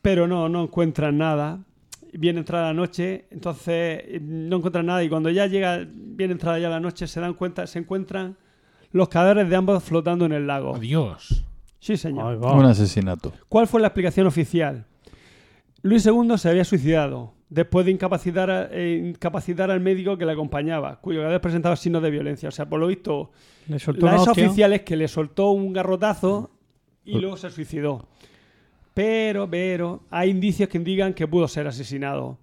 [0.00, 1.58] pero no, no encuentran nada.
[2.12, 3.66] Viene entrada la noche, entonces
[4.06, 5.04] eh, no encuentran nada.
[5.04, 8.36] Y cuando ya llega, viene entrada ya la noche, se dan cuenta, se encuentran
[8.96, 10.74] los cadáveres de ambos flotando en el lago.
[10.76, 11.44] Adiós.
[11.78, 12.36] Sí, señor.
[12.36, 13.32] Un asesinato.
[13.48, 14.86] ¿Cuál fue la explicación oficial?
[15.82, 20.32] Luis II se había suicidado después de incapacitar, a- eh, incapacitar al médico que le
[20.32, 22.48] acompañaba, cuyo cadáver presentaba signos de violencia.
[22.48, 23.30] O sea, por lo visto,
[23.68, 24.46] Le soltó la una esa hostia.
[24.46, 26.50] oficial es que le soltó un garrotazo
[27.04, 28.08] y luego se suicidó.
[28.94, 32.38] Pero, pero, hay indicios que indican que pudo ser asesinado.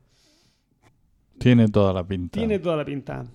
[1.39, 2.37] Tiene toda la pinta.
[2.37, 3.25] Tiene toda la pinta.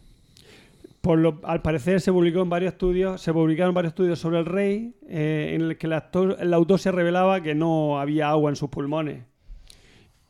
[1.00, 4.46] Por lo, al parecer se publicó en varios estudios, se publicaron varios estudios sobre el
[4.46, 8.56] rey, eh, en el que el, actor, la autopsia revelaba que no había agua en
[8.56, 9.22] sus pulmones.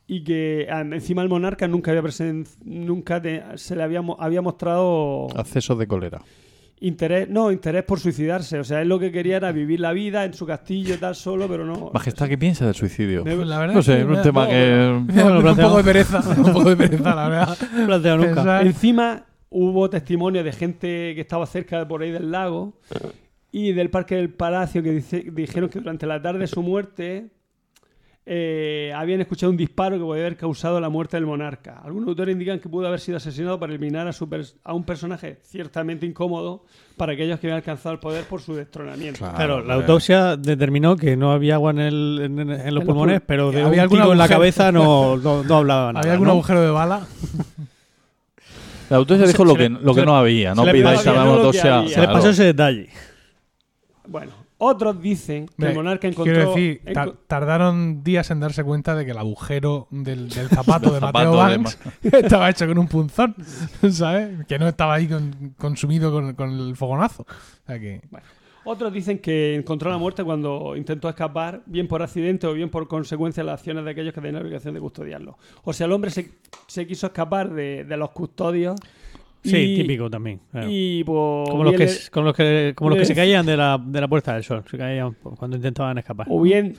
[0.07, 5.27] Y que encima el monarca nunca había presen- nunca te- se le había, había mostrado
[5.37, 6.23] Accesos de cólera.
[6.81, 8.59] interés, no, interés por suicidarse.
[8.59, 11.15] O sea, él lo que quería era vivir la vida en su castillo y tal
[11.15, 11.91] solo, pero no.
[11.93, 13.23] Majestad, ¿qué piensa del suicidio?
[13.25, 15.13] Me- La verdad No es sé, que un tema no, que...
[15.15, 17.59] No lo un poco de pereza, un poco de pereza, la verdad.
[17.75, 18.35] No nunca.
[18.35, 22.75] Pensar- Encima hubo testimonio de gente que estaba cerca de por ahí del lago
[23.51, 27.29] y del parque del palacio que dice- dijeron que durante la tarde de su muerte
[28.31, 31.81] eh, habían escuchado un disparo que podía haber causado la muerte del monarca.
[31.83, 34.85] Algunos autores indican que pudo haber sido asesinado para eliminar a, su pers- a un
[34.85, 36.67] personaje ciertamente incómodo
[36.99, 39.21] para aquellos que habían alcanzado el poder por su destronamiento.
[39.21, 43.21] Claro, la autopsia determinó que no había agua en, el- en- en- en los pulmones,
[43.23, 46.01] pul- pero de ¿Había un algún tiro en la cabeza no, no, no hablaba nada.
[46.01, 46.33] ¿Había algún ¿no?
[46.35, 47.07] agujero de bala?
[48.91, 50.55] La autopsia Se- dijo lo se que, le- lo que le- no había.
[50.55, 51.87] No pidáis a la autopsia.
[51.89, 52.89] Se le pasó ese detalle.
[54.07, 56.33] Bueno, otros dicen que el monarca encontró...
[56.35, 60.93] Quiero decir, tar- tardaron días en darse cuenta de que el agujero del, del zapato
[60.93, 63.35] de Mateo zapato de Banks estaba hecho con un punzón,
[63.93, 64.47] ¿sabes?
[64.47, 67.23] Que no estaba ahí con- consumido con, con el fogonazo.
[67.23, 68.01] O sea que...
[68.71, 72.87] Otros dicen que encontró la muerte cuando intentó escapar, bien por accidente o bien por
[72.87, 75.39] consecuencia de las acciones de aquellos que tenían la obligación de custodiarlo.
[75.65, 76.31] O sea, el hombre se,
[76.67, 78.77] se quiso escapar de, de los custodios
[79.45, 80.41] Sí, Y- típico también.
[80.51, 80.67] claro.
[80.69, 81.49] Y pues.
[81.49, 84.01] como los que, le- como los que, como los que se caían de la, de
[84.01, 84.65] la Puerta del Sol.
[84.69, 86.27] Se caían cuando intentaban escapar.
[86.29, 86.75] O bien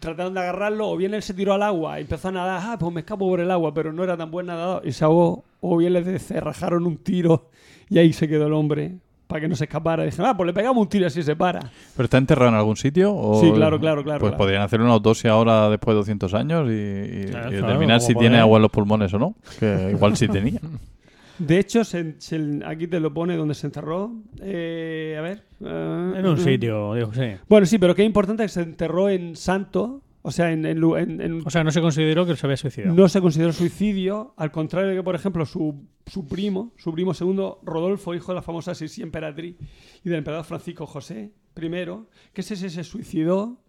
[0.00, 2.92] trataron de agarrarlo, o bien él se tiró al agua, empezó a nadar, ah, pues
[2.92, 5.44] me escapo por el agua, pero no era tan buen nadador y se ahogó.
[5.60, 7.48] O bien le cerrajaron un tiro
[7.88, 8.96] y ahí se quedó el hombre
[9.30, 10.04] para que no se escapara.
[10.04, 11.60] Dije, ah, pues le pegamos un tiro y así se para.
[11.96, 13.14] ¿Pero está enterrado en algún sitio?
[13.14, 13.40] O...
[13.40, 14.36] Sí, claro, claro, claro, Pues claro.
[14.36, 18.00] podrían hacer una autopsia ahora después de 200 años y, y- Claro, y claro, determinar
[18.02, 18.28] si poder.
[18.28, 19.34] tiene agua en los pulmones o no.
[19.58, 20.60] Que igual sí tenía.
[21.38, 24.12] De hecho, se- se- aquí te lo pone donde se enterró.
[24.42, 25.42] Eh, a ver.
[25.64, 27.32] eh, En un sitio, digo, sí.
[27.48, 30.96] Bueno, sí, pero es importante que se enterró en Santo, o sea, en, en lu-
[30.96, 32.94] en- en- O sea, no se consideró que se había suicidado.
[32.94, 37.14] no se consideró suicidio, al contrario de que, por ejemplo, su, su primo, su primo
[37.14, 39.56] segundo, Rodolfo, hijo de la famosa Sisi emperatriz
[40.04, 41.70] y del emperador Francisco José I,
[42.32, 43.60] que ese se suicidó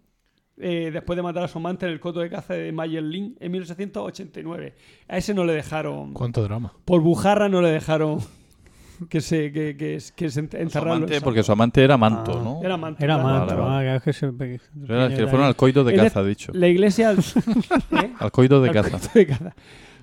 [0.58, 3.52] eh, después de matar a su amante en el coto de caza de Mayerlin en
[3.52, 4.74] 1889.
[5.08, 6.74] A ese no le dejaron, ¿Cuánto drama?
[6.84, 8.18] por bujarra no le dejaron
[9.08, 12.42] que se, que, que, que se ent- Su amante, porque su amante era manto, Ah.
[12.42, 12.60] ¿no?
[12.62, 13.04] Era amante.
[13.04, 13.56] Era manto.
[13.56, 13.90] Vale, vale.
[13.90, 14.32] ah, que que se-
[14.88, 16.52] Era que fueron al coito de caza, dicho.
[16.54, 17.12] La iglesia...
[18.02, 18.10] ¿eh?
[18.18, 18.98] Al coito de caza.
[19.14, 19.54] de caza.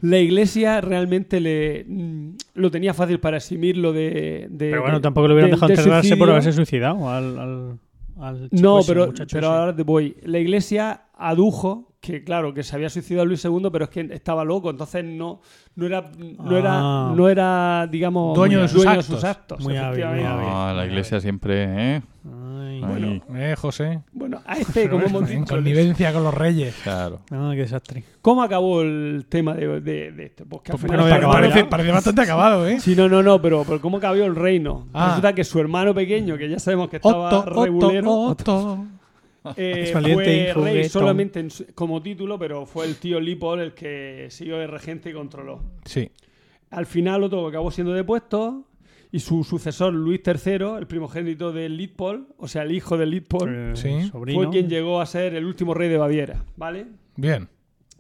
[0.01, 5.27] La iglesia realmente le mm, lo tenía fácil para eximilarlo de, de- Pero bueno, tampoco
[5.27, 6.31] le hubieran de- dejado de enterrarse por suicidio.
[6.31, 7.79] haberse suicidado al, al,
[8.21, 9.55] al chico No, ese, pero, muchacho pero ese.
[9.57, 10.15] ahora te voy.
[10.23, 14.45] La iglesia adujo que, claro, que se había suicidado Luis II, pero es que estaba
[14.45, 15.41] loco, entonces no,
[15.75, 16.57] no era, no Ah.
[16.59, 19.23] era, no era, digamos, Dueño de sus dueño actos.
[19.25, 20.27] actos, Muy hábil, muy efectivamente.
[20.27, 20.49] hábil.
[20.49, 22.01] Ah, la iglesia siempre, ¿eh?
[22.25, 24.01] Ay, Ahí, Eh, José.
[24.13, 26.73] Bueno, a este, como hemos En dicho, connivencia con los reyes.
[26.83, 27.19] claro.
[27.31, 28.03] ah, qué desastre.
[28.21, 30.45] ¿cómo acabó el tema de, de, de este?
[30.45, 31.29] Pues que al Pues final no había
[31.69, 32.79] parece- bastante acabado, ¿eh?
[32.79, 34.87] Sí, no, no, no, pero, pero ¿cómo cambió el reino?
[34.93, 35.07] Ah.
[35.09, 38.85] Resulta que su hermano pequeño, que ya sabemos que estaba Otto, regulero, Otto, Otto.
[39.57, 40.89] Eh, Es valiente y fue rey juguetón.
[40.89, 45.09] solamente en su- como título, pero fue el tío Lipol el que siguió de regente
[45.09, 45.61] y controló.
[45.85, 46.09] Sí.
[46.71, 48.65] Al final Otto acabó siendo depuesto
[49.11, 53.49] y su sucesor Luis III, el primogénito de Litpol, o sea, el hijo de Litpol,
[53.51, 54.09] Eh, Sí.
[54.11, 56.85] fue quien llegó a ser el último rey de Baviera, ¿vale?
[57.15, 57.47] Bien.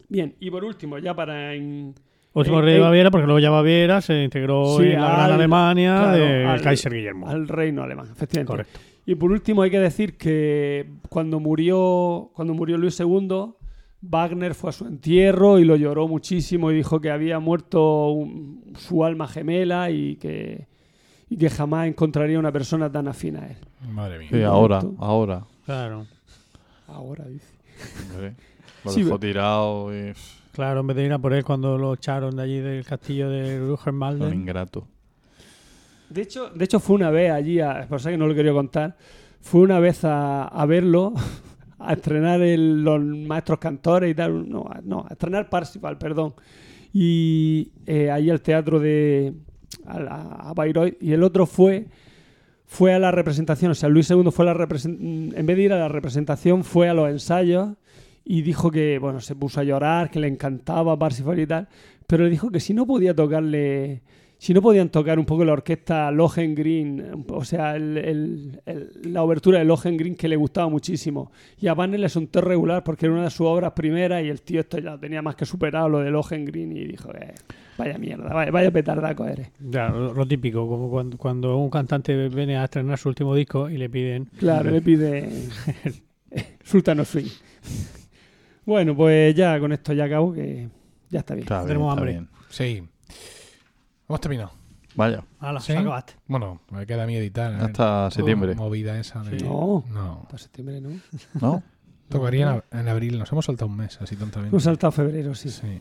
[0.07, 1.53] Bien, y por último, ya para...
[1.55, 1.95] en-
[2.33, 5.31] Último rey de Baviera, porque luego ya Baviera se integró Sí, en la al- Gran
[5.39, 7.27] Alemania claro, del al- Kaiser Guillermo.
[7.27, 8.51] al reino alemán, efectivamente.
[8.51, 8.79] Correcto.
[9.09, 13.53] Y por último hay que decir que cuando murió, cuando murió Luis II,
[14.01, 18.71] Wagner fue a su entierro y lo lloró muchísimo y dijo que había muerto un-
[18.77, 20.67] su alma gemela y que,
[21.27, 23.57] y que jamás encontraría una persona tan afín a él.
[23.91, 24.27] Madre mía.
[24.31, 25.43] Sí, ahora, ahora.
[25.65, 26.05] Claro.
[26.87, 27.51] Ahora dice.
[28.13, 28.35] Hombre,
[28.85, 30.13] Lo Sí, dejó tirado y...
[30.51, 33.27] Claro, en vez de ir a por él cuando lo echaron de allí del castillo
[33.29, 34.33] de Un Rugermalden.
[34.35, 34.85] ingrato.
[36.09, 38.95] De hecho, de hecho fue una vez allí, por eso que no lo quería contar,
[39.41, 41.13] fue una vez a, verlo,
[41.79, 46.33] a estrenar el- los maestros cantores y tal, no, no, a estrenar Parsifal, perdón.
[46.93, 49.33] Y eh, ahí al teatro de
[49.85, 51.85] a Bayreuth, y el otro fue
[52.65, 55.63] fue a la representación, o sea, Luis II fue a la representación, en vez de
[55.63, 57.69] ir a la representación, fue a los ensayos
[58.23, 61.67] y dijo que, bueno, se puso a llorar, que le encantaba Parsifal y tal,
[62.05, 64.03] pero le dijo que si no podía tocarle,
[64.41, 69.21] si no podían tocar un poco la orquesta Lohengrin, o sea, el- el- el- la
[69.21, 71.29] obertura de Lohengrin que le gustaba muchísimo.
[71.59, 74.41] Y a Wagner le sentó regular porque era una de sus obras primeras y el
[74.41, 77.33] tío esto ya tenía más que superado, lo de Lohengrin, y dijo, eh,
[77.77, 79.49] vaya mierda, vaya, vaya petardaco eres.
[79.59, 83.69] Ya, lo, lo típico, como cuando, cuando un cantante viene a estrenar su último disco
[83.69, 84.29] y le piden.
[84.39, 85.29] Claro, le pide
[86.63, 87.27] Sultano Swing.
[88.65, 90.67] Bueno, pues ya con esto ya acabo, que
[91.09, 91.43] ya está bien.
[91.43, 92.11] Está bien, Tenemos está hambre.
[92.13, 92.27] bien.
[92.49, 92.83] Sí.
[94.09, 94.51] Hemos terminado.
[94.95, 96.13] Vaya, acabaste.
[96.27, 97.53] Bueno, me queda a mí editar.
[97.53, 97.57] ¿eh?
[97.61, 98.55] hasta septiembre.
[98.55, 99.39] Movida esa de...
[99.39, 99.45] Sí.
[99.45, 99.85] No.
[99.93, 100.23] No.
[100.23, 100.89] Para septiembre, ¿no?
[101.39, 101.63] ¿No?
[102.09, 103.19] Tocaría en, ab- en abril.
[103.19, 104.49] Nos hemos saltado un mes, así tontamente.
[104.53, 105.49] Hemos saltado febrero, sí.
[105.49, 105.79] Sí.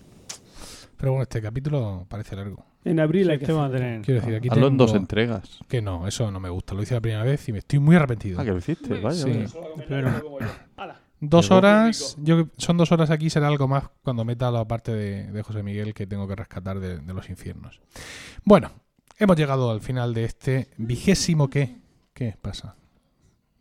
[0.99, 2.65] Pero bueno, este capítulo parece largo.
[2.85, 3.79] En abril Sí, hay que este a hacerlo.
[3.79, 5.59] tener- Quiero decir, aquí Hazlo en dos tengo- entregas.
[5.69, 6.75] Que no, eso no me gusta.
[6.75, 8.39] Lo hice la primera vez y me estoy muy arrepentido.
[8.41, 9.25] Ah, que lo hiciste, vaya.
[9.25, 9.45] Sí.
[9.89, 10.23] vaya.
[11.21, 15.31] Dos horas, yo son dos horas aquí, será algo más cuando meta la parte de,
[15.33, 17.81] de José Miguel que tengo que rescatar de, de los infiernos.
[18.45, 18.71] Bueno,
[19.19, 21.77] hemos llegado al final de este vigésimo qué.
[22.15, 22.77] ¿Qué pasa?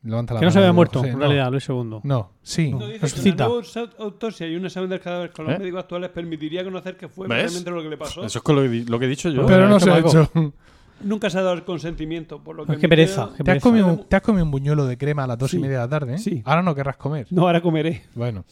[0.03, 1.11] Levanta la Que no se había muerto, José.
[1.11, 1.25] en No.
[1.25, 1.99] realidad, Luis II.
[2.03, 2.71] No, sí.
[2.71, 2.79] No.
[2.79, 3.49] No, dice que Resucita.
[3.49, 5.59] una autopsia y un examen del cadáver con los ¿Eh?
[5.59, 7.37] médicos actuales permitiría conocer que fue ¿Ves?
[7.51, 8.23] realmente lo que le pasó.
[8.23, 9.45] Eso es con lo, que lo que he dicho yo.
[9.47, 10.53] Pero no esto se ha hecho.
[11.01, 13.25] Nunca se ha dado el consentimiento, por lo que Pues qué me pereza.
[13.27, 15.37] queda- qué ¿Te has, comido, un- te has comido un buñuelo de crema a las
[15.37, 15.61] dos y Sí.
[15.61, 16.15] media de la tarde?
[16.15, 16.17] ¿eh?
[16.17, 16.41] Sí.
[16.45, 17.27] Ahora no querrás comer.
[17.29, 18.03] No, ahora comeré.
[18.15, 18.45] Bueno.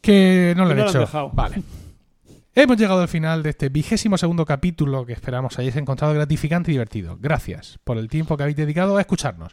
[0.00, 0.98] Que no lo Que han no lo han hecho.
[1.00, 1.30] dejado.
[1.32, 1.62] Vale.
[2.54, 6.74] Hemos llegado al final de este vigésimo segundo capítulo que esperamos hayáis encontrado gratificante y
[6.74, 7.16] divertido.
[7.20, 9.52] Gracias por el tiempo que habéis dedicado a escucharnos.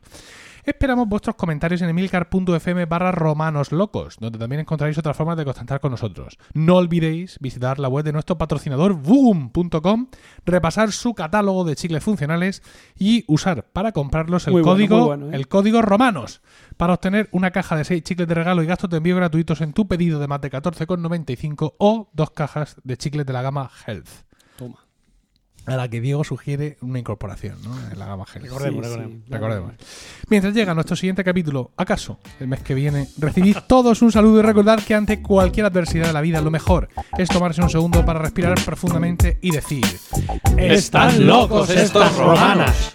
[0.64, 5.92] Esperamos vuestros comentarios en emilcar.fm barra romanoslocos, donde también encontraréis otras formas de contactar con
[5.92, 6.38] nosotros.
[6.54, 10.08] No olvidéis visitar la web de nuestro patrocinador boom.com,
[10.46, 12.62] repasar su catálogo de chicles funcionales
[12.98, 15.36] y usar para comprarlos el Muy código bueno, ¿eh?
[15.36, 16.42] el código romanos
[16.78, 19.74] para obtener una caja de 6 chicles de regalo y gastos de envío gratuitos en
[19.74, 24.10] tu pedido de más de 14,95 o dos cajas de chicles de la gama Health.
[24.58, 24.89] Toma.
[25.70, 27.76] A la que Diego sugiere una incorporación ¿no?
[27.92, 28.26] en la gama.
[28.34, 29.30] Recordemos, Sí, recordemos.
[29.30, 29.74] Recordemos.
[30.30, 34.42] Mientras llega nuestro siguiente capítulo, ¿acaso el mes que viene recibid todos un saludo y
[34.42, 38.20] recordad que ante cualquier adversidad de la vida lo mejor es tomarse un segundo para
[38.20, 39.86] respirar profundamente y decir
[40.58, 42.94] ¡Están locos estos romanos!